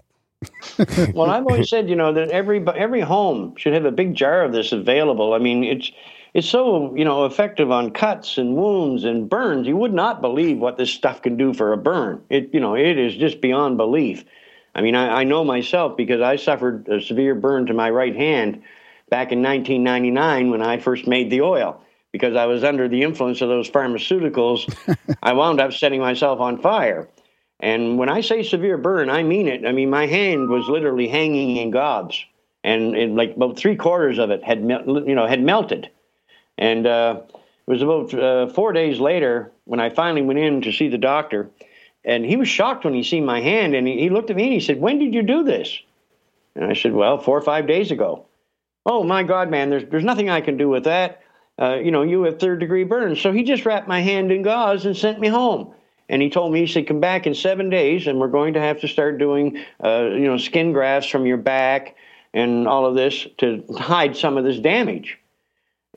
well, 1.16 1.32
I've 1.32 1.48
always 1.48 1.68
said, 1.68 1.90
you 1.90 1.96
know, 1.96 2.14
that 2.14 2.30
every 2.30 2.64
every 2.68 3.02
home 3.02 3.56
should 3.58 3.74
have 3.74 3.86
a 3.86 3.92
big 3.92 4.14
jar 4.14 4.44
of 4.44 4.52
this 4.52 4.72
available. 4.72 5.34
I 5.34 5.40
mean, 5.40 5.64
it's 5.64 5.92
it's 6.36 6.48
so 6.48 6.94
you 6.96 7.04
know 7.04 7.26
effective 7.26 7.72
on 7.72 7.90
cuts 7.90 8.38
and 8.38 8.56
wounds 8.56 9.04
and 9.06 9.28
burns. 9.28 9.66
You 9.66 9.78
would 9.78 9.94
not 9.96 10.22
believe 10.22 10.60
what 10.60 10.78
this 10.78 10.92
stuff 10.92 11.24
can 11.24 11.38
do 11.38 11.56
for 11.56 11.74
a 11.74 11.78
burn. 11.78 12.22
It 12.30 12.52
you 12.54 12.60
know 12.60 12.76
it 12.76 13.00
is 13.00 13.16
just 13.16 13.42
beyond 13.42 13.78
belief. 13.78 14.24
I 14.76 14.82
mean, 14.82 14.94
I, 14.94 15.22
I 15.22 15.24
know 15.24 15.44
myself 15.44 15.98
because 15.98 16.22
I 16.22 16.36
suffered 16.36 16.88
a 16.88 17.02
severe 17.02 17.34
burn 17.34 17.66
to 17.66 17.74
my 17.74 17.90
right 17.90 18.16
hand 18.16 18.62
back 19.10 19.32
in 19.32 19.42
1999 19.42 20.52
when 20.52 20.62
I 20.62 20.78
first 20.78 21.08
made 21.08 21.32
the 21.32 21.42
oil 21.42 21.82
because 22.16 22.38
I 22.38 22.46
was 22.46 22.64
under 22.64 22.88
the 22.88 23.04
influence 23.04 23.42
of 23.42 23.50
those 23.50 23.70
pharmaceuticals. 23.70 24.74
I 25.22 25.34
wound 25.34 25.60
up 25.60 25.74
setting 25.74 26.00
myself 26.00 26.40
on 26.40 26.62
fire. 26.62 27.10
And 27.60 27.98
when 27.98 28.08
I 28.08 28.22
say 28.22 28.42
severe 28.42 28.78
burn, 28.78 29.10
I 29.10 29.22
mean 29.22 29.50
it. 29.50 29.66
I 29.66 29.74
mean, 29.74 29.90
my 29.90 30.06
hand 30.08 30.48
was 30.48 30.70
literally 30.70 31.10
hanging 31.10 31.58
in 31.58 31.72
gobs, 31.72 32.24
and, 32.64 32.96
and 32.96 33.18
like 33.18 33.36
about 33.36 33.58
three 33.58 33.76
quarters 33.76 34.18
of 34.18 34.30
it 34.30 34.46
had, 34.46 34.60
you 34.62 35.14
know, 35.14 35.28
had 35.28 35.44
melted. 35.44 35.90
And 36.58 36.88
uh, 36.88 37.20
it 37.34 37.70
was 37.70 37.82
about 37.82 38.14
uh, 38.14 38.48
four 38.48 38.72
days 38.72 39.02
later 39.02 39.52
when 39.66 39.82
I 39.82 39.90
finally 39.90 40.22
went 40.22 40.40
in 40.40 40.62
to 40.62 40.72
see 40.72 40.88
the 40.88 40.98
doctor, 40.98 41.50
and 42.06 42.26
he 42.26 42.38
was 42.38 42.48
shocked 42.48 42.86
when 42.86 42.94
he 42.94 43.04
seen 43.04 43.26
my 43.26 43.42
hand, 43.42 43.76
and 43.76 43.86
he, 43.86 44.00
he 44.00 44.10
looked 44.10 44.30
at 44.30 44.38
me 44.38 44.44
and 44.44 44.54
he 44.54 44.62
said, 44.62 44.80
"When 44.80 45.00
did 45.00 45.14
you 45.14 45.22
do 45.22 45.44
this?" 45.44 45.78
And 46.56 46.64
I 46.64 46.76
said, 46.76 46.94
"Well, 46.94 47.18
four 47.18 47.38
or 47.38 47.42
five 47.42 47.68
days 47.68 47.92
ago." 47.92 48.26
Oh 48.86 49.04
my 49.04 49.24
God, 49.24 49.50
man! 49.50 49.70
There's 49.70 49.84
there's 49.90 50.06
nothing 50.06 50.30
I 50.30 50.40
can 50.40 50.56
do 50.56 50.70
with 50.70 50.86
that. 50.86 51.22
Uh, 51.60 51.76
you 51.76 51.92
know, 51.92 52.04
you 52.04 52.24
have 52.24 52.40
third 52.40 52.60
degree 52.60 52.84
burns. 52.84 53.22
So 53.22 53.32
he 53.32 53.44
just 53.44 53.66
wrapped 53.66 53.88
my 53.88 54.02
hand 54.02 54.32
in 54.32 54.42
gauze 54.42 54.86
and 54.86 54.96
sent 54.96 55.20
me 55.20 55.28
home. 55.28 55.74
And 56.10 56.22
he 56.22 56.30
told 56.30 56.52
me, 56.52 56.60
he 56.60 56.68
said, 56.68 56.88
come 56.88 57.00
back 57.00 57.26
in 57.26 57.34
seven 57.34 57.70
days 57.70 58.08
and 58.08 58.20
we're 58.20 58.28
going 58.28 58.54
to 58.54 58.62
have 58.62 58.82
to 58.82 58.88
start 58.88 59.18
doing, 59.18 59.64
uh, 59.84 60.10
you 60.12 60.28
know, 60.28 60.38
skin 60.38 60.72
grafts 60.72 61.10
from 61.10 61.26
your 61.26 61.38
back 61.38 61.96
and 62.34 62.68
all 62.68 62.86
of 62.86 62.96
this 62.96 63.26
to 63.38 63.64
hide 63.78 64.16
some 64.16 64.38
of 64.38 64.44
this 64.44 64.60
damage. 64.60 65.18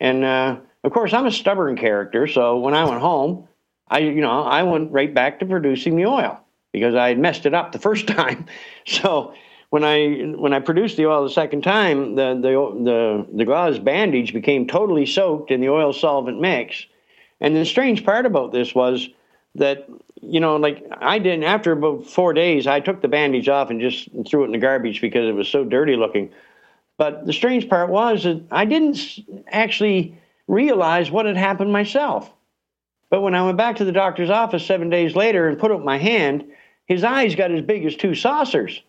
And 0.01 0.24
uh, 0.24 0.56
of 0.85 0.93
course, 0.93 1.12
I'm 1.12 1.26
a 1.26 1.32
stubborn 1.32 1.76
character. 1.76 2.26
So 2.26 2.59
when 2.59 2.74
I 2.74 2.85
went 2.85 3.01
home, 3.01 3.48
I, 3.89 3.98
you 3.98 4.20
know, 4.20 4.43
I 4.43 4.62
went 4.62 4.93
right 4.93 5.12
back 5.12 5.40
to 5.40 5.47
producing 5.47 5.97
the 5.97 6.06
oil 6.06 6.40
because 6.72 6.94
I 6.94 7.09
had 7.09 7.18
messed 7.18 7.44
it 7.47 7.55
up 7.55 7.72
the 7.72 7.78
first 7.78 8.06
time. 8.09 8.47
So 8.86 9.35
when 9.70 9.84
I 9.84 10.32
when 10.36 10.52
I 10.52 10.60
produced 10.60 10.96
the 10.96 11.06
oil 11.06 11.24
the 11.24 11.30
second 11.30 11.62
time, 11.62 12.14
the 12.14 12.34
the 12.34 12.50
the, 12.84 13.26
the 13.36 13.44
gauze 13.44 13.78
bandage 13.78 14.32
became 14.32 14.66
totally 14.66 15.06
soaked 15.06 15.50
in 15.50 15.60
the 15.60 15.68
oil 15.68 15.92
solvent 15.92 16.40
mix. 16.40 16.86
And 17.40 17.54
the 17.54 17.64
strange 17.64 18.04
part 18.04 18.26
about 18.26 18.52
this 18.52 18.74
was 18.74 19.08
that 19.54 19.88
you 20.22 20.40
know, 20.40 20.56
like 20.56 20.84
I 21.00 21.18
didn't 21.18 21.44
after 21.44 21.72
about 21.72 22.06
four 22.06 22.32
days, 22.32 22.66
I 22.66 22.80
took 22.80 23.02
the 23.02 23.08
bandage 23.08 23.48
off 23.48 23.70
and 23.70 23.80
just 23.80 24.08
threw 24.26 24.42
it 24.42 24.46
in 24.46 24.52
the 24.52 24.58
garbage 24.58 25.00
because 25.00 25.28
it 25.28 25.34
was 25.34 25.48
so 25.48 25.64
dirty 25.64 25.96
looking. 25.96 26.30
But 26.96 27.26
the 27.26 27.32
strange 27.32 27.68
part 27.68 27.90
was 27.90 28.24
that 28.24 28.42
I 28.50 28.64
didn't 28.64 28.98
actually 29.46 30.18
realize 30.48 31.10
what 31.10 31.26
had 31.26 31.36
happened 31.36 31.72
myself. 31.72 32.32
But 33.10 33.20
when 33.20 33.34
I 33.34 33.44
went 33.44 33.56
back 33.56 33.76
to 33.76 33.84
the 33.84 33.92
doctor's 33.92 34.30
office 34.30 34.66
seven 34.66 34.90
days 34.90 35.14
later 35.14 35.46
and 35.48 35.58
put 35.58 35.70
up 35.70 35.82
my 35.82 35.98
hand, 35.98 36.44
his 36.86 37.04
eyes 37.04 37.36
got 37.36 37.52
as 37.52 37.62
big 37.62 37.84
as 37.84 37.94
two 37.94 38.14
saucers. 38.14 38.82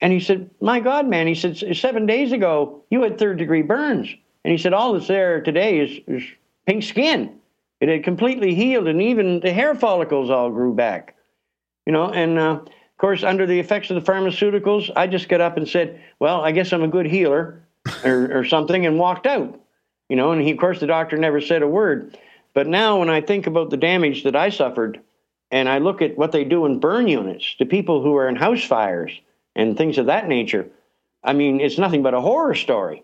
And 0.00 0.12
he 0.12 0.20
said, 0.20 0.50
My 0.60 0.80
God, 0.80 1.06
man, 1.06 1.26
he 1.26 1.34
said, 1.34 1.76
seven 1.76 2.06
days 2.06 2.32
ago, 2.32 2.82
you 2.90 3.02
had 3.02 3.18
third 3.18 3.38
degree 3.38 3.62
burns. 3.62 4.14
And 4.44 4.52
he 4.52 4.58
said, 4.58 4.72
All 4.72 4.92
that's 4.92 5.08
there 5.08 5.40
today 5.40 5.80
is, 5.80 6.00
is 6.06 6.22
pink 6.66 6.82
skin. 6.82 7.38
It 7.80 7.88
had 7.88 8.04
completely 8.04 8.54
healed, 8.54 8.88
and 8.88 9.00
even 9.00 9.40
the 9.40 9.52
hair 9.52 9.74
follicles 9.74 10.30
all 10.30 10.50
grew 10.50 10.74
back. 10.74 11.14
You 11.86 11.92
know, 11.92 12.10
and 12.10 12.38
uh, 12.38 12.60
of 12.62 12.98
course, 12.98 13.22
under 13.22 13.46
the 13.46 13.58
effects 13.58 13.90
of 13.90 13.94
the 14.04 14.12
pharmaceuticals, 14.12 14.90
I 14.96 15.06
just 15.06 15.28
got 15.28 15.40
up 15.40 15.56
and 15.56 15.68
said, 15.68 16.00
Well, 16.18 16.40
I 16.40 16.52
guess 16.52 16.72
I'm 16.72 16.82
a 16.82 16.88
good 16.88 17.06
healer 17.06 17.62
or, 18.04 18.38
or 18.38 18.44
something, 18.44 18.86
and 18.86 18.98
walked 18.98 19.26
out. 19.26 19.60
You 20.08 20.16
know, 20.16 20.32
and 20.32 20.40
he, 20.40 20.50
of 20.52 20.58
course, 20.58 20.80
the 20.80 20.86
doctor 20.86 21.16
never 21.16 21.40
said 21.40 21.62
a 21.62 21.68
word. 21.68 22.16
But 22.54 22.66
now, 22.66 22.98
when 22.98 23.10
I 23.10 23.20
think 23.20 23.46
about 23.46 23.70
the 23.70 23.76
damage 23.76 24.24
that 24.24 24.34
I 24.34 24.48
suffered, 24.48 25.00
and 25.50 25.68
I 25.68 25.78
look 25.78 26.02
at 26.02 26.16
what 26.16 26.32
they 26.32 26.44
do 26.44 26.66
in 26.66 26.80
burn 26.80 27.08
units 27.08 27.54
to 27.56 27.66
people 27.66 28.02
who 28.02 28.16
are 28.16 28.28
in 28.28 28.36
house 28.36 28.64
fires 28.64 29.12
and 29.58 29.76
things 29.76 29.98
of 29.98 30.06
that 30.06 30.28
nature, 30.28 30.70
I 31.22 31.34
mean, 31.34 31.60
it's 31.60 31.76
nothing 31.76 32.02
but 32.02 32.14
a 32.14 32.20
horror 32.20 32.54
story. 32.54 33.02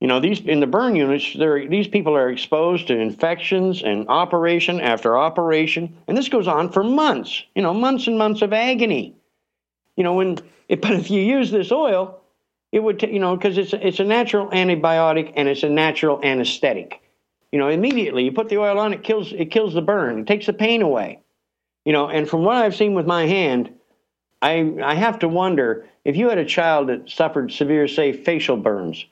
You 0.00 0.08
know, 0.08 0.20
these 0.20 0.40
in 0.40 0.60
the 0.60 0.66
burn 0.66 0.94
units, 0.94 1.34
these 1.34 1.88
people 1.88 2.16
are 2.16 2.30
exposed 2.30 2.88
to 2.88 2.98
infections 2.98 3.82
and 3.82 4.08
operation 4.08 4.80
after 4.80 5.16
operation, 5.18 5.96
and 6.06 6.16
this 6.16 6.28
goes 6.28 6.46
on 6.46 6.70
for 6.70 6.84
months. 6.84 7.42
You 7.54 7.62
know, 7.62 7.72
months 7.72 8.06
and 8.06 8.18
months 8.18 8.42
of 8.42 8.52
agony. 8.52 9.16
You 9.96 10.04
know, 10.04 10.14
when 10.14 10.38
it, 10.68 10.80
but 10.82 10.92
if 10.92 11.10
you 11.10 11.22
use 11.22 11.50
this 11.50 11.72
oil, 11.72 12.20
it 12.72 12.80
would, 12.80 13.00
t- 13.00 13.10
you 13.10 13.18
know, 13.18 13.36
because 13.36 13.56
it's 13.56 13.72
it's 13.72 14.00
a 14.00 14.04
natural 14.04 14.48
antibiotic 14.48 15.32
and 15.34 15.48
it's 15.48 15.62
a 15.62 15.70
natural 15.70 16.20
anesthetic. 16.22 17.00
You 17.50 17.58
know, 17.58 17.68
immediately 17.68 18.24
you 18.24 18.32
put 18.32 18.50
the 18.50 18.58
oil 18.58 18.78
on, 18.78 18.92
it 18.92 19.02
kills 19.02 19.32
it 19.32 19.50
kills 19.50 19.72
the 19.72 19.82
burn, 19.82 20.20
it 20.20 20.26
takes 20.26 20.46
the 20.46 20.52
pain 20.52 20.82
away. 20.82 21.20
You 21.86 21.92
know, 21.92 22.08
and 22.08 22.28
from 22.28 22.44
what 22.44 22.56
I've 22.56 22.76
seen 22.76 22.92
with 22.92 23.06
my 23.06 23.26
hand, 23.26 23.72
I 24.42 24.74
I 24.84 24.94
have 24.94 25.20
to 25.20 25.28
wonder 25.28 25.86
if 26.06 26.16
you 26.16 26.28
had 26.28 26.38
a 26.38 26.44
child 26.44 26.88
that 26.88 27.10
suffered 27.10 27.50
severe, 27.50 27.88
say, 27.88 28.12
facial 28.12 28.56
burns, 28.56 29.04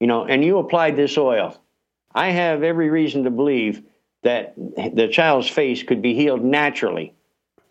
you 0.00 0.06
know, 0.06 0.24
and 0.24 0.42
you 0.42 0.56
applied 0.56 0.96
this 0.96 1.18
oil, 1.18 1.54
I 2.14 2.30
have 2.30 2.62
every 2.62 2.88
reason 2.88 3.24
to 3.24 3.30
believe 3.30 3.82
that 4.22 4.54
the 4.56 5.08
child's 5.12 5.50
face 5.50 5.82
could 5.82 6.00
be 6.00 6.14
healed 6.14 6.42
naturally 6.42 7.12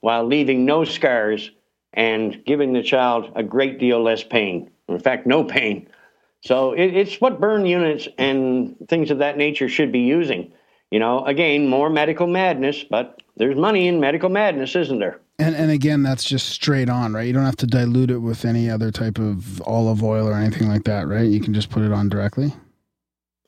while 0.01 0.23
leaving 0.23 0.65
no 0.65 0.85
scars 0.85 1.49
and 1.93 2.45
giving 2.45 2.71
the 2.73 2.83
child 2.83 3.31
a 3.35 3.41
great 3.41 3.79
deal 3.79 4.03
less 4.03 4.23
pain. 4.23 4.69
In 4.87 4.99
fact, 4.99 5.25
no 5.25 5.43
pain. 5.43 5.87
So 6.41 6.73
it, 6.73 6.95
it's 6.95 7.19
what 7.19 7.41
burn 7.41 7.65
units 7.65 8.07
and 8.19 8.75
things 8.87 9.09
of 9.09 9.17
that 9.17 9.35
nature 9.35 9.67
should 9.67 9.91
be 9.91 10.01
using. 10.01 10.53
You 10.91 10.99
know, 10.99 11.25
again, 11.25 11.67
more 11.67 11.89
medical 11.89 12.27
madness, 12.27 12.83
but 12.83 13.19
there's 13.35 13.57
money 13.57 13.87
in 13.87 13.99
medical 13.99 14.29
madness, 14.29 14.75
isn't 14.75 14.99
there? 14.99 15.19
And 15.39 15.55
and 15.55 15.71
again, 15.71 16.03
that's 16.03 16.25
just 16.25 16.49
straight 16.49 16.89
on, 16.89 17.13
right? 17.13 17.25
You 17.25 17.33
don't 17.33 17.45
have 17.45 17.55
to 17.57 17.67
dilute 17.67 18.11
it 18.11 18.17
with 18.17 18.43
any 18.43 18.69
other 18.69 18.91
type 18.91 19.17
of 19.17 19.61
olive 19.61 20.03
oil 20.03 20.27
or 20.27 20.33
anything 20.33 20.67
like 20.67 20.83
that, 20.83 21.07
right? 21.07 21.25
You 21.25 21.39
can 21.39 21.53
just 21.53 21.69
put 21.69 21.81
it 21.83 21.93
on 21.93 22.09
directly. 22.09 22.53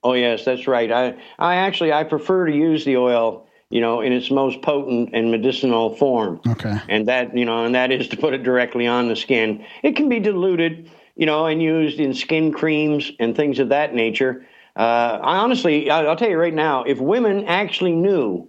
Oh 0.03 0.13
yes, 0.13 0.45
that's 0.45 0.68
right. 0.68 0.91
I 0.91 1.15
I 1.38 1.55
actually 1.55 1.91
I 1.93 2.05
prefer 2.05 2.45
to 2.47 2.55
use 2.55 2.85
the 2.85 2.97
oil, 2.97 3.45
you 3.69 3.81
know, 3.81 4.01
in 4.01 4.13
its 4.13 4.31
most 4.31 4.61
potent 4.61 5.09
and 5.13 5.31
medicinal 5.31 5.95
form. 5.97 6.39
Okay. 6.47 6.80
And 6.88 7.07
that, 7.07 7.38
you 7.38 7.45
know, 7.45 7.65
and 7.65 7.76
that 7.76 7.91
is 7.91 8.07
to 8.07 8.18
put 8.18 8.34
it 8.34 8.41
directly 8.43 8.88
on 8.88 9.09
the 9.09 9.15
skin. 9.15 9.63
It 9.84 9.95
can 9.97 10.07
be 10.09 10.19
diluted, 10.19 10.89
you 11.15 11.26
know, 11.26 11.45
and 11.45 11.61
used 11.61 11.99
in 11.99 12.13
skin 12.13 12.51
creams 12.53 13.11
and 13.19 13.35
things 13.35 13.59
of 13.59 13.69
that 13.69 13.93
nature. 13.93 14.45
Uh, 14.77 15.19
I 15.22 15.38
honestly, 15.38 15.89
I- 15.89 16.05
I'll 16.05 16.15
tell 16.15 16.30
you 16.30 16.38
right 16.38 16.53
now, 16.53 16.84
if 16.84 16.99
women 16.99 17.43
actually 17.45 17.91
knew 17.91 18.47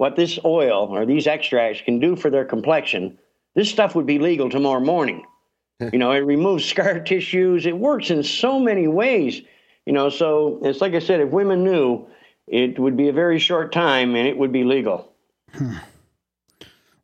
what 0.00 0.16
this 0.16 0.38
oil 0.46 0.88
or 0.90 1.04
these 1.04 1.26
extracts 1.26 1.82
can 1.82 2.00
do 2.00 2.16
for 2.16 2.30
their 2.30 2.46
complexion, 2.46 3.18
this 3.54 3.68
stuff 3.68 3.94
would 3.94 4.06
be 4.06 4.18
legal 4.18 4.48
tomorrow 4.48 4.80
morning. 4.80 5.22
you 5.92 5.98
know, 5.98 6.10
it 6.12 6.20
removes 6.20 6.64
scar 6.64 7.00
tissues. 7.04 7.66
It 7.66 7.76
works 7.76 8.08
in 8.10 8.22
so 8.22 8.58
many 8.58 8.88
ways. 8.88 9.42
You 9.84 9.92
know, 9.92 10.08
so 10.08 10.58
it's 10.62 10.80
like 10.80 10.94
I 10.94 11.00
said, 11.00 11.20
if 11.20 11.28
women 11.28 11.64
knew, 11.64 12.06
it 12.46 12.78
would 12.78 12.96
be 12.96 13.08
a 13.08 13.12
very 13.12 13.38
short 13.38 13.72
time 13.72 14.16
and 14.16 14.26
it 14.26 14.38
would 14.38 14.52
be 14.52 14.64
legal. 14.64 15.12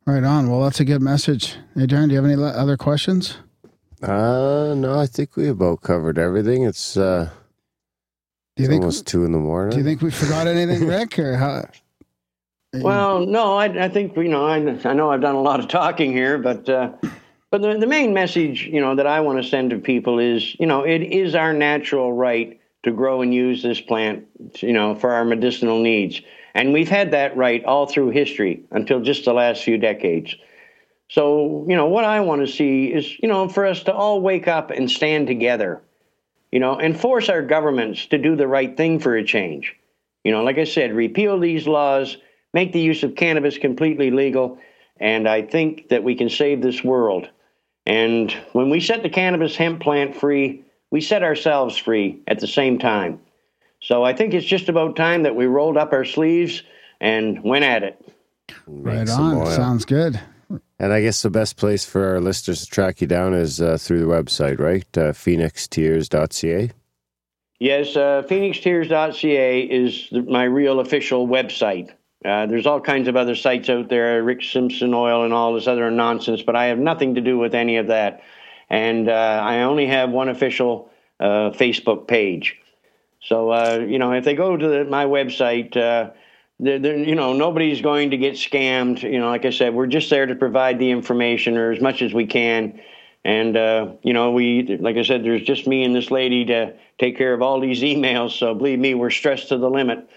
Right 0.07 0.23
on. 0.23 0.49
Well, 0.49 0.63
that's 0.63 0.79
a 0.79 0.85
good 0.85 1.03
message. 1.03 1.55
Hey, 1.75 1.85
Darren, 1.85 2.07
do 2.07 2.15
you 2.15 2.21
have 2.23 2.25
any 2.25 2.41
other 2.41 2.77
questions? 2.77 3.37
Uh, 4.01 4.73
no, 4.75 4.99
I 4.99 5.05
think 5.05 5.35
we 5.35 5.49
about 5.49 5.81
covered 5.81 6.17
everything. 6.17 6.63
It's 6.63 6.97
uh, 6.97 7.29
Do 8.55 8.63
you 8.63 8.65
it's 8.65 8.69
think? 8.69 8.81
almost 8.81 9.05
two 9.05 9.23
in 9.23 9.33
the 9.33 9.37
morning. 9.37 9.69
Do 9.69 9.77
you 9.77 9.83
think 9.83 10.01
we 10.01 10.09
forgot 10.09 10.47
anything, 10.47 10.87
Rick? 10.87 11.19
Or 11.19 11.35
how? 11.35 11.65
Well, 12.83 13.25
no, 13.25 13.55
I, 13.55 13.85
I 13.85 13.89
think 13.89 14.15
you 14.15 14.27
know 14.27 14.45
I, 14.45 14.57
I 14.57 14.93
know 14.93 15.11
I've 15.11 15.21
done 15.21 15.35
a 15.35 15.41
lot 15.41 15.59
of 15.59 15.67
talking 15.67 16.11
here, 16.11 16.37
but 16.37 16.67
uh, 16.69 16.91
but 17.49 17.61
the, 17.61 17.77
the 17.77 17.87
main 17.87 18.13
message 18.13 18.63
you 18.63 18.81
know 18.81 18.95
that 18.95 19.07
I 19.07 19.19
want 19.21 19.41
to 19.41 19.47
send 19.47 19.71
to 19.71 19.77
people 19.77 20.19
is 20.19 20.55
you 20.59 20.65
know 20.65 20.83
it 20.83 21.01
is 21.01 21.35
our 21.35 21.53
natural 21.53 22.13
right 22.13 22.59
to 22.83 22.91
grow 22.91 23.21
and 23.21 23.33
use 23.33 23.63
this 23.63 23.81
plant 23.81 24.27
you 24.55 24.73
know 24.73 24.95
for 24.95 25.11
our 25.11 25.25
medicinal 25.25 25.79
needs, 25.79 26.21
and 26.53 26.73
we've 26.73 26.89
had 26.89 27.11
that 27.11 27.35
right 27.37 27.63
all 27.65 27.85
through 27.85 28.09
history 28.09 28.63
until 28.71 29.01
just 29.01 29.25
the 29.25 29.33
last 29.33 29.63
few 29.63 29.77
decades. 29.77 30.35
So 31.09 31.65
you 31.67 31.75
know 31.75 31.87
what 31.87 32.03
I 32.03 32.19
want 32.21 32.45
to 32.45 32.51
see 32.51 32.87
is 32.87 33.17
you 33.19 33.29
know 33.29 33.47
for 33.47 33.65
us 33.65 33.83
to 33.83 33.93
all 33.93 34.21
wake 34.21 34.47
up 34.47 34.71
and 34.71 34.89
stand 34.89 35.27
together, 35.27 35.81
you 36.51 36.59
know, 36.59 36.75
and 36.77 36.99
force 36.99 37.29
our 37.29 37.41
governments 37.41 38.07
to 38.07 38.17
do 38.17 38.35
the 38.35 38.47
right 38.47 38.75
thing 38.75 38.99
for 38.99 39.15
a 39.15 39.23
change. 39.23 39.75
You 40.23 40.33
know, 40.33 40.43
like 40.43 40.57
I 40.57 40.65
said, 40.65 40.93
repeal 40.93 41.39
these 41.39 41.67
laws, 41.67 42.17
make 42.53 42.73
the 42.73 42.79
use 42.81 43.03
of 43.03 43.15
cannabis 43.15 43.57
completely 43.57 44.11
legal, 44.11 44.57
and 44.99 45.27
I 45.27 45.41
think 45.41 45.89
that 45.89 46.03
we 46.03 46.15
can 46.15 46.29
save 46.29 46.61
this 46.61 46.83
world. 46.83 47.29
And 47.85 48.31
when 48.51 48.69
we 48.69 48.79
set 48.79 49.03
the 49.03 49.09
cannabis 49.09 49.55
hemp 49.55 49.81
plant 49.81 50.15
free, 50.15 50.63
we 50.91 51.01
set 51.01 51.23
ourselves 51.23 51.77
free 51.77 52.19
at 52.27 52.39
the 52.39 52.47
same 52.47 52.79
time. 52.79 53.19
So 53.81 54.03
I 54.03 54.13
think 54.13 54.33
it's 54.33 54.45
just 54.45 54.69
about 54.69 54.95
time 54.95 55.23
that 55.23 55.35
we 55.35 55.45
rolled 55.45 55.77
up 55.77 55.93
our 55.93 56.05
sleeves 56.05 56.63
and 56.99 57.43
went 57.43 57.63
at 57.63 57.83
it. 57.83 58.13
Make 58.67 58.95
Right 58.95 59.09
on. 59.09 59.35
oil. 59.35 59.45
Sounds 59.51 59.85
good. 59.85 60.19
And 60.79 60.93
I 60.93 61.01
guess 61.01 61.21
the 61.21 61.29
best 61.29 61.57
place 61.57 61.85
for 61.85 62.05
our 62.05 62.21
listeners 62.21 62.63
to 62.63 62.67
track 62.69 63.01
you 63.01 63.07
down 63.07 63.33
is 63.33 63.61
uh, 63.61 63.77
through 63.79 63.99
the 63.99 64.05
website, 64.05 64.59
right? 64.59 64.85
Uh, 64.97 65.11
phoenixtears.ca. 65.11 66.71
Yes, 67.59 67.95
uh, 67.95 68.23
phoenixtears.ca 68.29 69.61
is 69.61 70.07
the, 70.11 70.21
my 70.21 70.43
real 70.43 70.79
official 70.79 71.27
website. 71.27 71.91
Uh, 72.25 72.47
there's 72.47 72.65
all 72.65 72.81
kinds 72.81 73.07
of 73.07 73.15
other 73.15 73.35
sites 73.35 73.69
out 73.69 73.89
there, 73.89 74.23
Rick 74.23 74.43
Simpson 74.43 74.93
Oil 74.93 75.23
and 75.23 75.33
all 75.33 75.53
this 75.53 75.67
other 75.67 75.89
nonsense, 75.91 76.41
but 76.41 76.55
I 76.55 76.65
have 76.65 76.79
nothing 76.79 77.15
to 77.15 77.21
do 77.21 77.37
with 77.37 77.53
any 77.53 77.77
of 77.77 77.87
that. 77.87 78.21
And 78.69 79.07
uh, 79.07 79.11
I 79.43 79.61
only 79.61 79.85
have 79.87 80.09
one 80.09 80.27
official 80.27 80.89
uh, 81.19 81.51
Facebook 81.51 82.07
page. 82.07 82.57
So 83.21 83.51
uh, 83.51 83.85
you 83.87 83.99
know, 83.99 84.13
if 84.13 84.23
they 84.23 84.33
go 84.33 84.57
to 84.57 84.67
the, 84.67 84.85
my 84.85 85.05
website, 85.05 85.77
uh, 85.77 86.11
they're, 86.59 86.79
they're, 86.79 86.97
you 86.97 87.15
know, 87.15 87.33
nobody's 87.33 87.81
going 87.81 88.11
to 88.11 88.17
get 88.17 88.33
scammed. 88.33 89.03
You 89.03 89.19
know, 89.19 89.29
like 89.29 89.45
I 89.45 89.51
said, 89.51 89.75
we're 89.75 89.87
just 89.87 90.09
there 90.09 90.25
to 90.25 90.35
provide 90.35 90.79
the 90.79 90.89
information 90.89 91.55
or 91.55 91.71
as 91.71 91.81
much 91.81 92.01
as 92.01 92.13
we 92.13 92.25
can. 92.25 92.79
And 93.23 93.99
you 94.03 94.13
know, 94.13 94.31
we, 94.31 94.77
like 94.79 94.95
I 94.95 95.03
said, 95.03 95.23
there's 95.23 95.41
just 95.41 95.67
me 95.67 95.83
and 95.83 95.93
this 95.93 96.09
lady 96.11 96.45
to 96.45 96.73
take 96.97 97.17
care 97.17 97.33
of 97.33 97.41
all 97.41 97.59
these 97.59 97.81
emails. 97.81 98.31
So 98.31 98.55
believe 98.55 98.79
me, 98.79 98.95
we're 98.95 99.09
stressed 99.09 99.49
to 99.49 99.57
the 99.57 99.69
limit. 99.69 100.09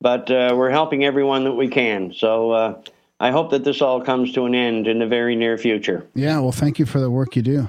But 0.00 0.30
uh, 0.30 0.54
we're 0.56 0.70
helping 0.70 1.04
everyone 1.04 1.44
that 1.44 1.54
we 1.54 1.68
can. 1.68 2.12
So 2.12 2.50
uh, 2.50 2.80
I 3.18 3.30
hope 3.30 3.50
that 3.50 3.64
this 3.64 3.80
all 3.80 4.00
comes 4.00 4.32
to 4.32 4.44
an 4.44 4.54
end 4.54 4.86
in 4.86 4.98
the 4.98 5.06
very 5.06 5.36
near 5.36 5.56
future. 5.56 6.06
Yeah, 6.14 6.38
well, 6.40 6.52
thank 6.52 6.78
you 6.78 6.86
for 6.86 7.00
the 7.00 7.10
work 7.10 7.34
you 7.34 7.42
do. 7.42 7.68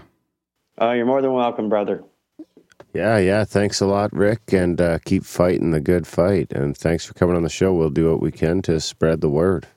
Uh, 0.79 0.91
you're 0.91 1.05
more 1.05 1.21
than 1.21 1.33
welcome, 1.33 1.69
brother. 1.69 2.03
Yeah, 2.93 3.17
yeah. 3.17 3.43
Thanks 3.45 3.79
a 3.81 3.85
lot, 3.85 4.11
Rick, 4.13 4.53
and 4.53 4.79
uh, 4.79 4.99
keep 5.05 5.23
fighting 5.23 5.71
the 5.71 5.79
good 5.79 6.07
fight. 6.07 6.51
And 6.51 6.75
thanks 6.75 7.05
for 7.05 7.13
coming 7.13 7.35
on 7.35 7.43
the 7.43 7.49
show. 7.49 7.73
We'll 7.73 7.89
do 7.89 8.09
what 8.09 8.21
we 8.21 8.31
can 8.31 8.61
to 8.63 8.79
spread 8.79 9.21
the 9.21 9.29
word. 9.29 9.67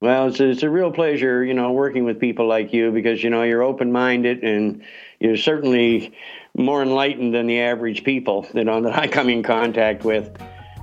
Well, 0.00 0.28
it's 0.28 0.40
a, 0.40 0.50
it's 0.50 0.62
a 0.62 0.70
real 0.70 0.90
pleasure, 0.90 1.42
you 1.42 1.54
know, 1.54 1.72
working 1.72 2.04
with 2.04 2.20
people 2.20 2.46
like 2.46 2.72
you 2.72 2.90
because 2.92 3.24
you 3.24 3.30
know 3.30 3.42
you're 3.44 3.62
open-minded 3.62 4.44
and 4.44 4.82
you're 5.20 5.38
certainly 5.38 6.14
more 6.54 6.82
enlightened 6.82 7.34
than 7.34 7.46
the 7.46 7.60
average 7.60 8.04
people, 8.04 8.46
you 8.52 8.64
know, 8.64 8.82
that 8.82 8.98
I 8.98 9.08
come 9.08 9.30
in 9.30 9.42
contact 9.42 10.04
with. 10.04 10.36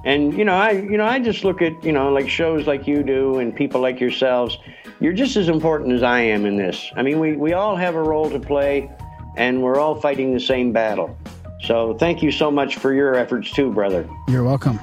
And 0.06 0.38
you 0.38 0.44
know, 0.44 0.54
I 0.54 0.72
you 0.72 0.98
know 0.98 1.06
I 1.06 1.20
just 1.20 1.44
look 1.44 1.62
at 1.62 1.84
you 1.84 1.92
know 1.92 2.12
like 2.12 2.30
shows 2.30 2.68
like 2.68 2.88
you 2.88 3.04
do 3.04 3.40
and 3.40 3.56
people 3.56 3.82
like 3.82 4.00
yourselves. 4.00 4.58
You're 5.00 5.14
just 5.14 5.36
as 5.36 5.50
important 5.50 5.92
as 5.94 6.04
I 6.04 6.20
am 6.22 6.46
in 6.46 6.58
this. 6.58 6.92
I 6.96 7.02
mean, 7.04 7.20
we 7.20 7.36
we 7.36 7.54
all 7.54 7.76
have 7.76 7.96
a 7.96 8.02
role 8.04 8.30
to 8.30 8.40
play, 8.40 8.90
and 9.38 9.62
we're 9.64 9.80
all 9.80 9.96
fighting 10.00 10.34
the 10.34 10.40
same 10.40 10.72
battle. 10.72 11.18
So 11.62 11.94
thank 11.98 12.22
you 12.22 12.32
so 12.32 12.52
much 12.52 12.76
for 12.76 12.94
your 12.94 13.16
efforts 13.16 13.52
too, 13.52 13.72
brother. 13.72 14.08
You're 14.28 14.44
welcome. 14.44 14.80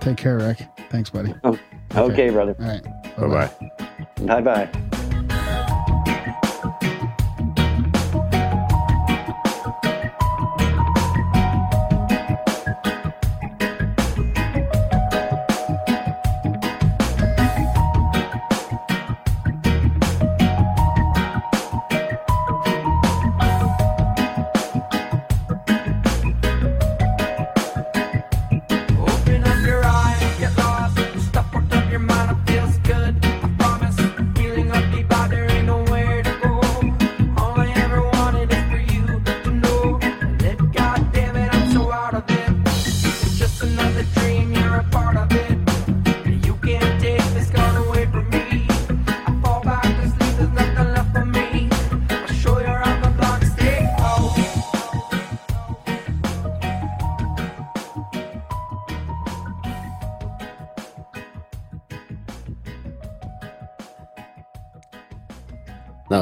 Take 0.00 0.16
care, 0.16 0.38
Rick. 0.38 0.66
Thanks, 0.90 1.10
buddy. 1.10 1.34
Oh, 1.44 1.58
okay, 1.94 2.30
brother. 2.30 2.56
All 2.60 2.66
right. 2.66 2.84
Bye 3.16 3.28
bye. 4.26 4.40
Bye 4.40 4.40
bye. 4.40 4.90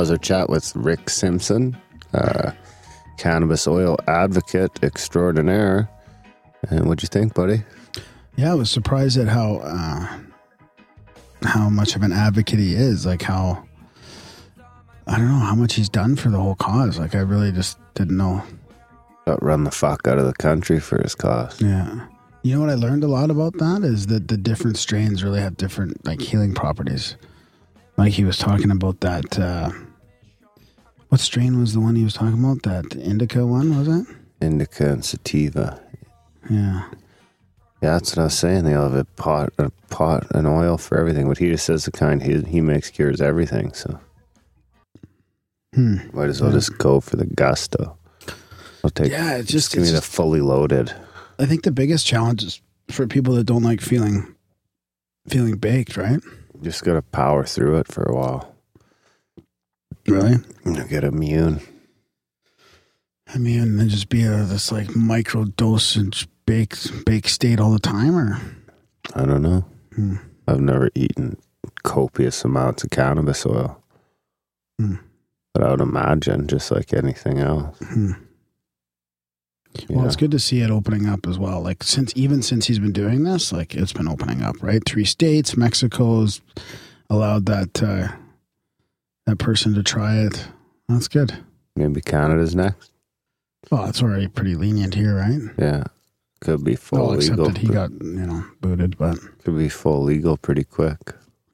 Was 0.03 0.11
our 0.11 0.19
chat 0.19 0.51
with 0.51 0.75
Rick 0.75 1.09
Simpson, 1.09 1.77
uh, 2.13 2.51
cannabis 3.19 3.69
oil 3.69 3.97
advocate 4.09 4.83
extraordinaire. 4.83 5.89
And 6.71 6.89
what'd 6.89 7.05
you 7.05 7.09
think, 7.09 7.35
buddy? 7.35 7.63
Yeah, 8.35 8.51
I 8.51 8.55
was 8.57 8.69
surprised 8.69 9.17
at 9.17 9.29
how 9.29 9.59
uh, 9.59 10.19
how 11.45 11.69
much 11.69 11.95
of 11.95 12.03
an 12.03 12.11
advocate 12.11 12.59
he 12.59 12.75
is. 12.75 13.07
Like 13.07 13.23
how 13.23 13.65
I 15.07 15.19
don't 15.19 15.29
know 15.29 15.39
how 15.39 15.55
much 15.55 15.75
he's 15.75 15.89
done 15.89 16.17
for 16.17 16.31
the 16.31 16.39
whole 16.39 16.57
cause. 16.57 16.99
Like 16.99 17.15
I 17.15 17.21
really 17.21 17.53
just 17.53 17.79
didn't 17.95 18.17
know. 18.17 18.43
Got 19.25 19.41
run 19.41 19.63
the 19.63 19.71
fuck 19.71 20.09
out 20.09 20.19
of 20.19 20.27
the 20.27 20.33
country 20.33 20.81
for 20.81 21.01
his 21.01 21.15
cause. 21.15 21.63
Yeah. 21.63 22.09
You 22.43 22.57
know 22.57 22.61
what 22.61 22.71
I 22.71 22.75
learned 22.75 23.05
a 23.05 23.09
lot 23.09 23.31
about 23.31 23.57
that 23.59 23.85
is 23.85 24.09
that 24.09 24.27
the 24.27 24.37
different 24.37 24.79
strains 24.79 25.23
really 25.23 25.41
have 25.41 25.57
different 25.57 26.05
like 26.05 26.21
healing 26.21 26.55
properties. 26.55 27.15
Like 27.97 28.15
he 28.15 28.25
was 28.25 28.37
talking 28.37 28.73
about 28.73 28.99
that. 29.03 29.39
Uh, 29.39 29.71
what 31.13 31.21
strain 31.21 31.61
was 31.61 31.75
the 31.75 31.81
one 31.81 31.95
he 31.95 32.05
was 32.05 32.15
talking 32.15 32.43
about? 32.43 32.63
That 32.63 32.97
indica 32.97 33.45
one 33.47 33.77
was 33.77 33.87
it? 33.87 34.07
Indica 34.41 34.91
and 34.91 35.05
sativa. 35.05 35.79
Yeah. 36.49 36.89
Yeah, 37.83 37.91
that's 37.99 38.17
what 38.17 38.23
I 38.23 38.25
was 38.25 38.39
saying. 38.39 38.65
They 38.65 38.73
all 38.73 38.89
have 38.89 38.95
a 38.99 39.05
pot, 39.05 39.53
a 39.59 39.71
pot, 39.91 40.27
and 40.35 40.47
oil 40.47 40.79
for 40.79 40.97
everything. 40.99 41.29
But 41.29 41.37
he 41.37 41.51
just 41.51 41.67
says 41.67 41.85
the 41.85 41.91
kind 41.91 42.23
he 42.23 42.41
he 42.43 42.63
makes 42.63 42.89
cures 42.89 43.21
everything. 43.21 43.75
So 43.75 44.01
Hmm. 45.75 45.97
might 46.15 46.31
as 46.31 46.41
well 46.41 46.51
Yeah. 46.51 46.57
just 46.57 46.79
go 46.79 47.01
for 47.01 47.17
the 47.17 47.27
gusto. 47.27 47.99
I'll 48.83 48.91
take. 48.91 49.11
Yeah, 49.13 49.35
it's 49.37 49.51
just 49.51 49.71
just- 49.71 49.73
give 49.75 49.83
me 49.83 49.89
it's 49.91 49.97
the 49.99 50.03
fully 50.03 50.41
loaded. 50.41 50.95
I 51.39 51.45
think 51.45 51.63
the 51.65 51.71
biggest 51.73 52.07
challenge 52.07 52.43
is 52.43 52.61
for 52.91 53.07
people 53.07 53.35
that 53.35 53.45
don't 53.45 53.63
like 53.63 53.83
feeling 53.83 54.35
feeling 55.29 55.57
baked, 55.57 55.99
right? 55.99 56.21
Just 56.63 56.85
gotta 56.85 57.03
power 57.03 57.45
through 57.45 57.77
it 57.79 57.89
for 57.93 58.03
a 58.05 58.15
while. 58.15 58.52
Really? 60.07 60.37
You 60.65 60.73
know, 60.73 60.85
get 60.85 61.05
immune. 61.05 61.61
I 63.35 63.39
mean, 63.39 63.61
and 63.61 63.91
just 63.91 64.09
be 64.09 64.25
a 64.25 64.45
this 64.45 64.71
like 64.73 64.95
micro 64.95 65.45
dosage 65.45 66.29
bake 66.45 66.75
bake 67.07 67.29
state 67.29 67.61
all 67.61 67.71
the 67.71 67.79
time, 67.79 68.17
or 68.17 68.41
I 69.15 69.25
don't 69.25 69.43
know. 69.43 69.65
Hmm. 69.95 70.17
I've 70.47 70.61
never 70.61 70.91
eaten 70.95 71.39
copious 71.83 72.45
amounts 72.45 72.85
of 72.85 72.91
cannabis 72.91 73.47
oil. 73.47 73.83
Hmm. 74.79 74.97
But 75.55 75.63
I 75.63 75.71
would 75.71 75.81
imagine, 75.81 76.47
just 76.47 76.71
like 76.71 76.93
anything 76.93 77.39
else. 77.39 77.79
Hmm. 77.79 78.13
Well, 79.89 80.07
it's 80.07 80.17
good 80.17 80.31
to 80.33 80.39
see 80.39 80.61
it 80.61 80.71
opening 80.71 81.09
up 81.09 81.27
as 81.27 81.39
well. 81.39 81.63
Like 81.63 81.83
since 81.83 82.13
even 82.15 82.43
since 82.43 82.67
he's 82.67 82.79
been 82.79 82.93
doing 82.93 83.25
this, 83.25 83.53
like 83.53 83.75
it's 83.75 83.93
been 83.93 84.09
opening 84.09 84.43
up, 84.43 84.57
right? 84.63 84.83
Three 84.85 85.05
states, 85.07 85.57
Mexico's 85.57 86.43
allowed 87.09 87.47
that 87.47 87.83
uh, 87.83 88.09
that 89.27 89.39
person 89.39 89.75
to 89.75 89.83
try 89.83 90.17
it. 90.19 90.49
That's 90.89 91.09
good. 91.09 91.37
Maybe 91.77 92.01
Canada's 92.01 92.55
next. 92.55 92.91
Well, 93.71 93.87
it's 93.87 94.03
already 94.03 94.29
pretty 94.29 94.55
lenient 94.55 94.95
here, 94.95 95.17
right? 95.17 95.41
Yeah. 95.59 95.85
Could 96.41 96.65
be 96.65 96.75
full 96.75 96.99
Well, 97.09 97.13
except 97.13 97.39
legal. 97.39 97.53
that 97.53 97.59
he 97.59 97.69
got 97.69 97.91
you 97.93 98.27
know 98.27 98.45
booted, 98.61 98.99
but 98.99 99.17
could 99.45 99.57
be 99.57 99.69
full 99.69 100.03
legal 100.03 100.37
pretty 100.37 100.65
quick. 100.65 100.99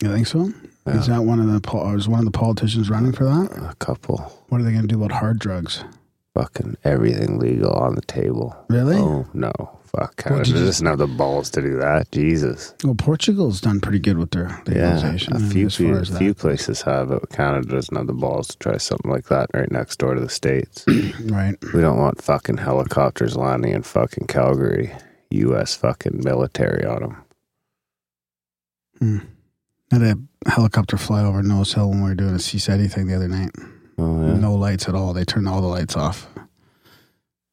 you 0.03 0.11
think 0.13 0.27
so? 0.27 0.53
Is 0.87 1.07
that 1.09 1.25
one 1.25 1.39
of 1.39 1.47
the 1.47 1.93
is 1.95 2.09
one 2.09 2.21
of 2.21 2.25
the 2.25 2.31
politicians 2.31 2.89
running 2.89 3.13
for 3.13 3.25
that? 3.25 3.53
A 3.71 3.75
couple. 3.79 4.17
What 4.49 4.61
are 4.61 4.65
they 4.65 4.71
going 4.73 4.89
to 4.89 4.89
do 4.89 5.05
about 5.05 5.19
hard 5.21 5.39
drugs? 5.39 5.85
Fucking 6.33 6.79
everything 6.85 7.39
legal 7.39 7.73
on 7.73 7.95
the 7.95 8.01
table. 8.03 8.57
Really? 8.71 8.97
Oh 8.97 9.27
no. 9.35 9.53
Fuck. 9.97 10.17
Canada 10.17 10.49
you- 10.51 10.55
doesn't 10.67 10.87
have 10.87 10.99
the 10.99 11.07
balls 11.07 11.51
to 11.51 11.63
do 11.63 11.79
that. 11.79 12.11
Jesus. 12.13 12.75
Well, 12.85 12.95
Portugal's 12.95 13.61
done 13.61 13.81
pretty 13.81 13.99
good 13.99 14.19
with 14.19 14.31
their 14.33 14.49
Yeah. 14.67 14.95
legalization. 14.95 15.37
A 15.37 15.41
few, 15.41 15.67
as 15.67 15.77
few, 15.77 15.97
as 15.97 16.09
few 16.11 16.35
places 16.35 16.83
have 16.83 17.11
it. 17.11 17.29
Canada 17.31 17.69
doesn't 17.69 17.97
have 17.97 18.07
the 18.07 18.13
balls 18.13 18.49
to 18.49 18.59
try 18.59 18.77
something 18.77 19.11
like 19.11 19.27
that 19.29 19.49
right 19.55 19.71
next 19.71 19.99
door 19.99 20.15
to 20.15 20.21
the 20.21 20.29
States. 20.29 20.85
right. 21.25 21.57
We 21.73 21.81
don't 21.81 21.99
want 21.99 22.21
fucking 22.23 22.59
helicopters 22.59 23.37
landing 23.37 23.73
in 23.73 23.83
fucking 23.83 24.27
Calgary. 24.27 24.93
U.S. 25.31 25.75
fucking 25.75 26.21
military 26.25 26.85
on 26.87 27.01
them. 27.03 27.17
Hmm. 28.99 29.19
Had 29.91 30.03
a 30.03 30.19
helicopter 30.49 30.97
fly 30.97 31.23
over 31.25 31.43
Nose 31.43 31.73
Hill 31.75 31.91
when 31.91 32.03
we 32.03 32.09
were 32.11 32.15
doing 32.15 32.35
a 32.35 32.39
CSETI 32.39 32.91
thing 32.93 33.07
the 33.07 33.15
other 33.15 33.29
night. 33.29 33.51
Oh 33.99 34.27
yeah. 34.27 34.37
No 34.37 34.55
lights 34.55 34.89
at 34.89 34.95
all. 34.95 35.13
They 35.13 35.25
turned 35.25 35.49
all 35.49 35.61
the 35.61 35.67
lights 35.67 35.97
off. 35.97 36.29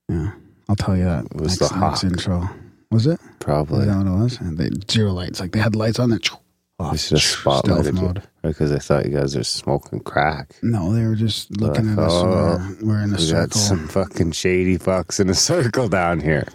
Yeah, 0.10 0.32
I'll 0.70 0.76
tell 0.76 0.98
you 0.98 1.04
that. 1.06 1.26
It 1.26 1.36
was 1.42 1.58
the 1.60 1.68
Hawk. 1.68 2.04
intro. 2.04 2.50
Was 2.92 3.08
it? 3.08 3.20
Probably. 3.40 3.82
Is 3.82 3.86
that 3.88 3.98
what 3.98 4.08
it 4.08 4.24
was? 4.24 4.40
And 4.40 4.58
they 4.58 4.70
zero 4.92 5.12
lights. 5.12 5.40
Like 5.40 5.52
they 5.52 5.60
had 5.60 5.76
lights 5.76 6.00
on 6.00 6.12
it. 6.12 6.30
Off. 6.78 6.94
It's 6.94 7.10
just 7.10 7.40
stealth 7.40 7.64
spotlighted 7.66 7.94
mode. 7.94 8.22
Because 8.42 8.72
I 8.72 8.80
thought 8.80 9.06
you 9.06 9.12
guys 9.18 9.36
are 9.36 9.44
smoking 9.46 10.02
crack. 10.02 10.56
No, 10.62 10.92
they 10.92 11.06
were 11.06 11.16
just 11.16 11.56
looking 11.62 11.90
at 11.94 12.00
us. 12.00 12.12
Oh, 12.14 12.76
We're, 12.82 12.88
we're 12.88 13.02
in 13.04 13.14
a 13.14 13.18
circle. 13.18 13.38
we 13.40 13.46
got 13.48 13.54
some 13.54 13.88
fucking 13.88 14.32
shady 14.34 14.78
fucks 14.78 15.20
in 15.20 15.30
a 15.30 15.34
circle 15.36 15.88
down 15.88 16.20
here. 16.20 16.48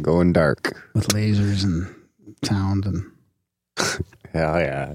Going 0.00 0.32
dark. 0.32 0.90
with 0.94 1.08
lasers 1.08 1.62
and 1.64 1.94
sound 2.44 2.86
and 2.86 3.10
Hell 4.32 4.58
yeah. 4.60 4.94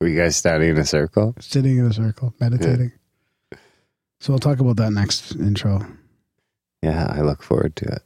Were 0.00 0.08
you 0.08 0.18
guys 0.18 0.36
standing 0.36 0.70
in 0.70 0.78
a 0.78 0.84
circle? 0.84 1.34
sitting 1.38 1.78
in 1.78 1.86
a 1.86 1.92
circle, 1.92 2.34
meditating. 2.40 2.90
So 4.18 4.32
we'll 4.32 4.38
talk 4.40 4.58
about 4.60 4.76
that 4.78 4.90
next 4.92 5.36
intro. 5.36 5.86
Yeah, 6.82 7.12
I 7.14 7.20
look 7.20 7.42
forward 7.42 7.76
to 7.76 7.86
it. 7.86 8.02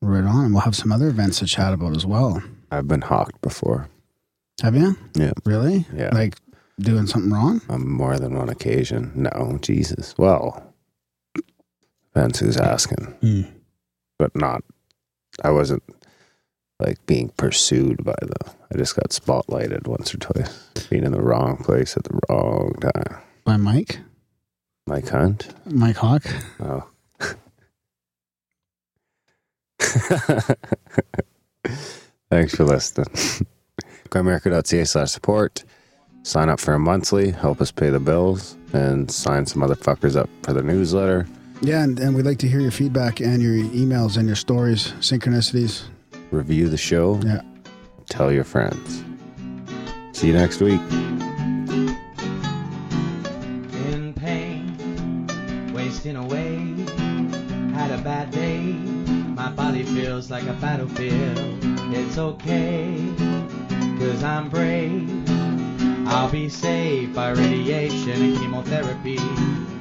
Right 0.00 0.24
on. 0.24 0.52
We'll 0.52 0.62
have 0.62 0.76
some 0.76 0.92
other 0.92 1.08
events 1.08 1.38
to 1.38 1.46
chat 1.46 1.72
about 1.72 1.96
as 1.96 2.04
well. 2.04 2.42
I've 2.70 2.88
been 2.88 3.02
hawked 3.02 3.40
before. 3.40 3.88
Have 4.62 4.74
you? 4.74 4.96
Yeah. 5.14 5.32
Really? 5.44 5.86
Yeah. 5.94 6.10
Like 6.12 6.36
doing 6.78 7.06
something 7.06 7.32
wrong? 7.32 7.62
On 7.68 7.88
more 7.88 8.18
than 8.18 8.36
one 8.36 8.48
occasion. 8.48 9.12
No, 9.14 9.58
Jesus. 9.62 10.14
Well, 10.18 10.74
depends 12.12 12.40
who's 12.40 12.56
asking. 12.56 13.06
Hmm. 13.20 13.42
But 14.18 14.34
not, 14.36 14.62
I 15.42 15.50
wasn't 15.50 15.82
like 16.80 17.04
being 17.06 17.30
pursued 17.30 18.04
by 18.04 18.14
the, 18.20 18.50
I 18.72 18.76
just 18.76 18.96
got 18.96 19.10
spotlighted 19.10 19.86
once 19.86 20.14
or 20.14 20.18
twice. 20.18 20.68
Being 20.90 21.04
in 21.04 21.12
the 21.12 21.22
wrong 21.22 21.56
place 21.56 21.96
at 21.96 22.04
the 22.04 22.18
wrong 22.28 22.74
time. 22.80 23.18
By 23.44 23.56
Mike? 23.56 23.98
Mike 24.86 25.08
Hunt? 25.08 25.54
Mike 25.64 25.96
Hawk? 25.96 26.24
Oh. 26.60 26.88
Thanks 32.30 32.54
for 32.54 32.64
listening. 32.64 33.06
Grimerica.ca 34.08 34.84
slash 34.84 35.10
support. 35.10 35.64
Sign 36.22 36.48
up 36.48 36.58
for 36.58 36.72
a 36.74 36.78
monthly, 36.78 37.30
help 37.30 37.60
us 37.60 37.70
pay 37.70 37.90
the 37.90 38.00
bills, 38.00 38.56
and 38.72 39.10
sign 39.10 39.44
some 39.46 39.62
motherfuckers 39.62 40.16
up 40.16 40.30
for 40.42 40.54
the 40.54 40.62
newsletter. 40.62 41.26
Yeah, 41.60 41.82
and, 41.82 41.98
and 42.00 42.14
we'd 42.14 42.24
like 42.24 42.38
to 42.38 42.48
hear 42.48 42.60
your 42.60 42.70
feedback 42.70 43.20
and 43.20 43.42
your 43.42 43.54
emails 43.54 44.16
and 44.16 44.26
your 44.26 44.36
stories, 44.36 44.92
synchronicities. 45.00 45.84
Review 46.30 46.68
the 46.68 46.76
show. 46.76 47.20
Yeah. 47.24 47.42
Tell 48.08 48.32
your 48.32 48.44
friends. 48.44 49.04
See 50.12 50.28
you 50.28 50.32
next 50.32 50.60
week. 50.60 50.80
in 53.86 54.14
pain, 54.16 55.72
wasting 55.74 56.16
away. 56.16 56.56
Had 57.74 57.90
a 57.90 58.02
bad 58.02 58.30
day, 58.30 58.76
my 59.44 59.50
body 59.50 59.82
feels 59.82 60.30
like 60.30 60.46
a 60.46 60.54
battlefield. 60.54 61.58
It's 61.92 62.16
okay, 62.16 62.96
cause 63.98 64.24
I'm 64.24 64.48
brave. 64.48 65.06
I'll 66.08 66.30
be 66.30 66.48
saved 66.48 67.14
by 67.14 67.28
radiation 67.32 68.22
and 68.22 68.38
chemotherapy. 68.38 69.18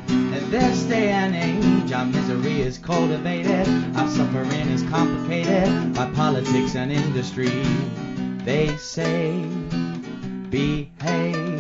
In 0.10 0.52
this 0.52 0.84
day 0.84 1.12
and 1.12 1.34
age, 1.34 1.94
our 1.94 2.06
misery 2.06 2.60
is 2.60 2.78
cultivated, 2.78 3.66
our 3.96 4.10
suffering 4.10 4.68
is 4.68 4.84
complicated 4.84 5.94
by 5.94 6.12
politics 6.12 6.76
and 6.76 6.92
industry. 6.92 7.64
They 8.44 8.76
say, 8.76 9.46
behave. 10.50 11.53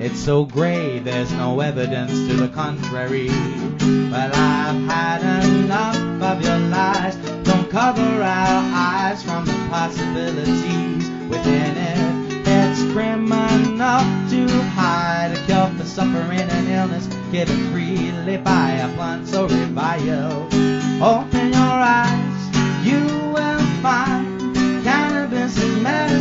It's 0.00 0.20
so 0.20 0.44
gray, 0.44 1.00
there's 1.00 1.32
no 1.32 1.58
evidence 1.58 2.12
to 2.28 2.34
the 2.34 2.48
contrary. 2.48 3.26
But 3.28 4.32
I've 4.32 4.80
had 4.86 5.44
enough 5.44 5.96
of 6.22 6.40
your 6.40 6.58
lies. 6.70 7.16
Don't 7.42 7.68
cover 7.68 8.22
our 8.22 8.62
eyes 8.72 9.24
from 9.24 9.44
the 9.44 9.58
possibilities 9.68 11.10
within 11.28 11.76
it. 11.76 12.46
It's 12.46 12.80
criminal 12.92 13.98
to 14.30 14.62
hide 14.70 15.32
a 15.36 15.44
cure 15.46 15.68
for 15.76 15.84
suffering 15.84 16.48
and 16.48 16.68
illness 16.68 17.08
given 17.32 17.72
freely 17.72 18.36
by 18.36 18.70
a 18.70 18.94
plant 18.94 19.26
so 19.26 19.48
reviled. 19.48 20.54
Open 21.02 21.52
your 21.52 21.60
eyes, 21.60 22.86
you 22.86 23.02
will 23.34 23.66
find 23.82 24.54
cannabis 24.84 25.56
is 25.56 25.82
medicine. 25.82 26.17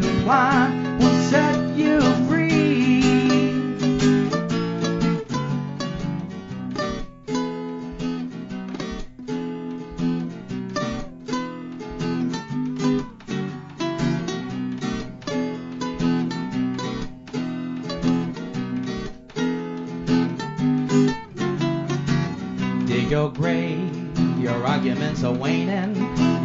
Healing 0.00 0.22
plant 0.24 1.00
will 1.00 1.22
set 1.30 1.76
you 1.76 2.00
free. 2.26 3.00
Dig 22.86 23.10
your 23.10 23.30
grave, 23.30 24.18
your 24.38 24.66
arguments 24.66 25.24
are 25.24 25.32
waning, 25.32 25.94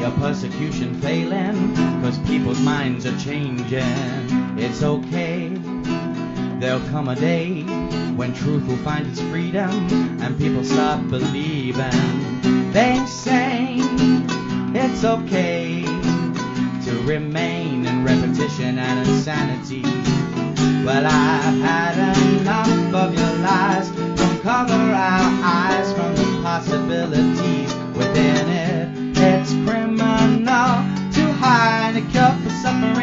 your 0.04 0.12
persecution 0.12 0.94
failing, 1.00 1.74
cause 2.02 2.20
people's 2.28 2.60
minds 2.60 3.06
are 3.06 3.18
changing. 3.20 4.60
It's 4.60 4.84
okay, 4.84 5.48
there'll 6.60 6.86
come 6.90 7.08
a 7.08 7.16
day 7.16 7.62
when 8.18 8.34
truth 8.34 8.68
will 8.68 8.84
find 8.84 9.08
its 9.08 9.22
freedom 9.22 9.70
and 10.22 10.38
people 10.38 10.62
stop 10.66 11.08
believing. 11.10 12.72
They 12.74 13.02
say 13.06 13.78
it's 14.76 15.06
okay 15.06 15.84
to 15.84 17.02
remain 17.06 17.86
in 17.86 18.04
repetition 18.04 18.78
and 18.80 19.08
insanity. 19.08 19.84
Well, 20.84 21.06
I've 21.06 21.62
had 21.62 22.42
enough 22.42 22.94
of 22.94 23.18
your 23.18 23.36
lies. 23.38 23.90
Don't 24.18 24.42
cover 24.42 24.74
our 24.74 25.44
eyes 25.46 25.94
from 25.94 26.14
the 26.14 26.42
possibilities 26.44 27.53
cure 32.80 33.03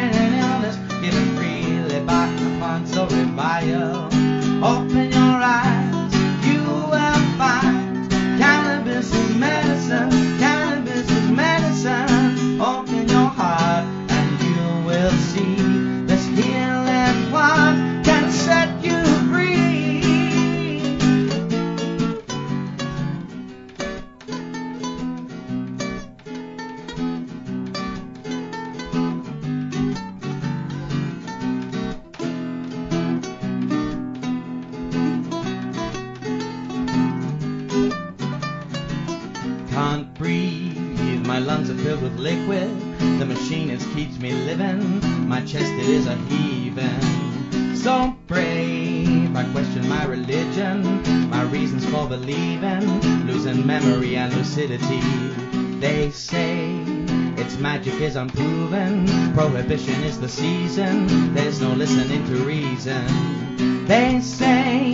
the 60.21 60.29
season, 60.29 61.33
there's 61.33 61.59
no 61.59 61.73
listening 61.73 62.23
to 62.27 62.35
reason. 62.43 63.87
They 63.87 64.19
say, 64.21 64.93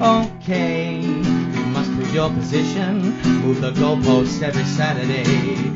okay, 0.00 1.00
you 1.00 1.64
must 1.74 1.90
prove 1.94 2.14
your 2.14 2.30
position, 2.30 3.00
move 3.42 3.60
the 3.60 3.72
goalposts 3.72 4.40
every 4.40 4.62
Saturday. 4.62 5.69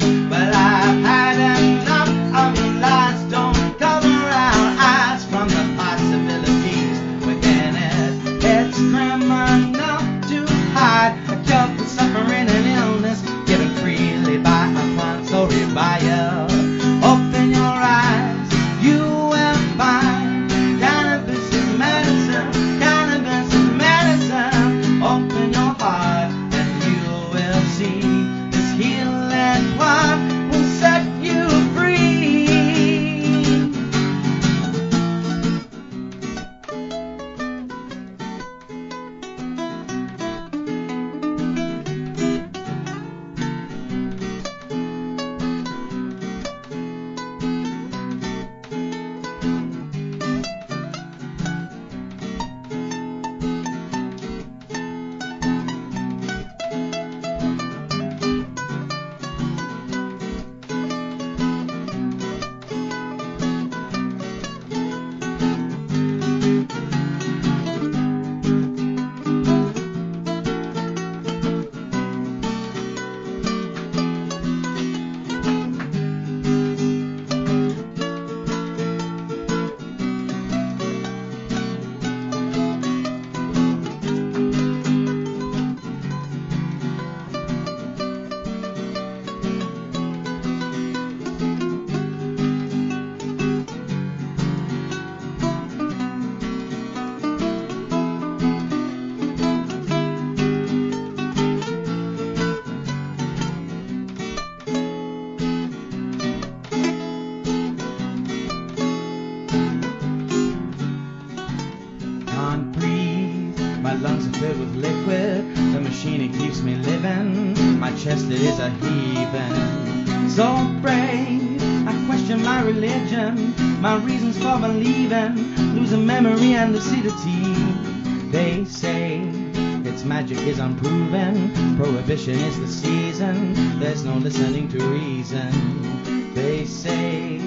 reason. 135.05 136.33
They 136.35 136.65
say, 136.65 137.41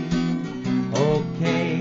okay, 0.94 1.78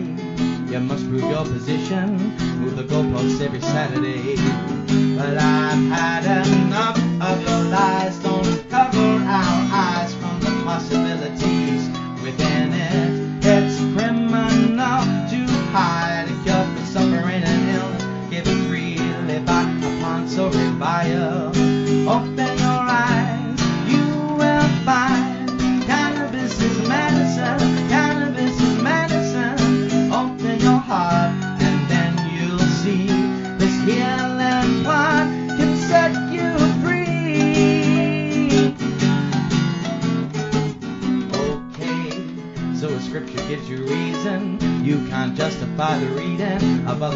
you 0.70 0.80
must 0.80 1.08
prove 1.08 1.22
your 1.22 1.44
position. 1.44 2.16
Move 2.60 2.76
the 2.76 2.84
goalposts 2.84 3.40
every 3.40 3.60
Saturday. 3.60 4.36
But 5.16 5.36
I've 5.36 5.84
had 5.90 6.46
enough 6.46 6.98
of 7.20 7.42
your 7.42 7.62
lies. 7.70 8.25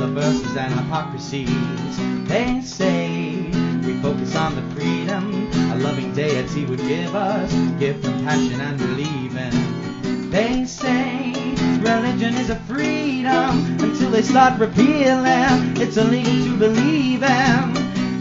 the 0.01 0.07
verses 0.07 0.57
and 0.57 0.73
hypocrisies. 0.73 2.27
They 2.27 2.63
say 2.63 3.35
we 3.85 4.01
focus 4.01 4.35
on 4.35 4.57
the 4.57 4.63
freedom 4.75 5.51
a 5.71 5.77
loving 5.77 6.15
deity 6.15 6.65
would 6.65 6.79
give 6.79 7.15
us, 7.15 7.53
give 7.79 8.01
compassion 8.01 8.63
and 8.63 8.79
believing. 8.79 10.31
They 10.31 10.65
say 10.65 11.35
religion 11.81 12.35
is 12.35 12.49
a 12.49 12.57
freedom 12.61 13.79
until 13.79 14.11
they 14.11 14.23
start 14.23 14.59
repealing. 14.59 15.77
It's 15.77 15.99
illegal 15.99 16.33
to 16.45 16.57
believe 16.57 17.21
them. 17.21 17.75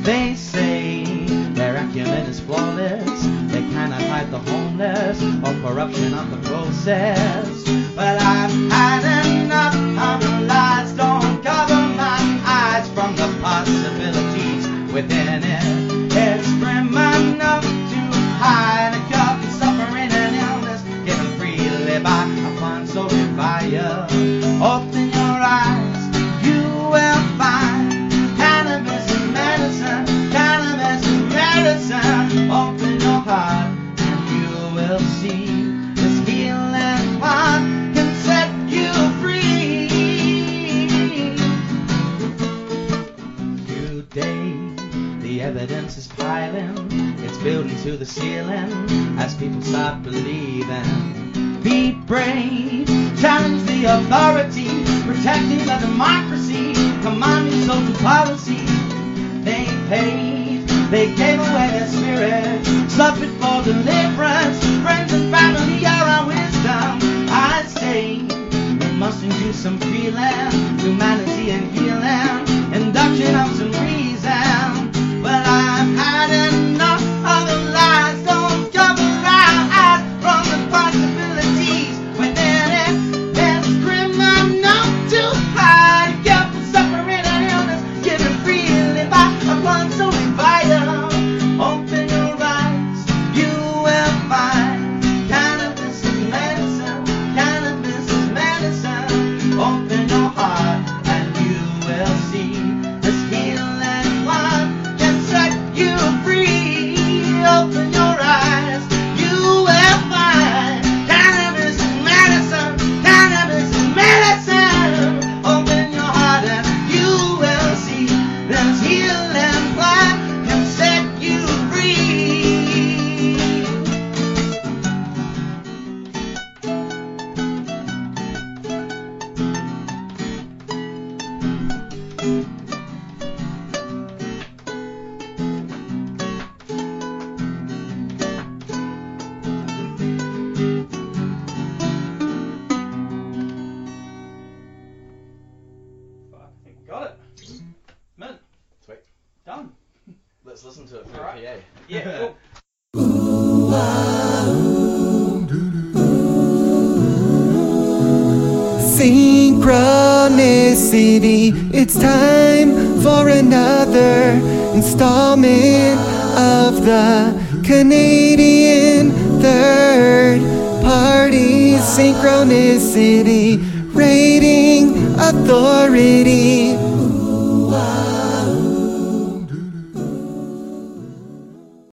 They 0.04 0.36
say 0.36 1.06
their 1.54 1.78
acumen 1.78 2.26
is 2.26 2.42
flawless. 2.42 3.24
They 3.54 3.62
cannot 3.72 4.02
hide 4.02 4.32
the 4.32 4.40
homeless 4.40 5.24
or 5.24 5.54
corruption 5.62 6.14
of 6.14 6.30
the 6.30 6.50
process. 6.50 7.49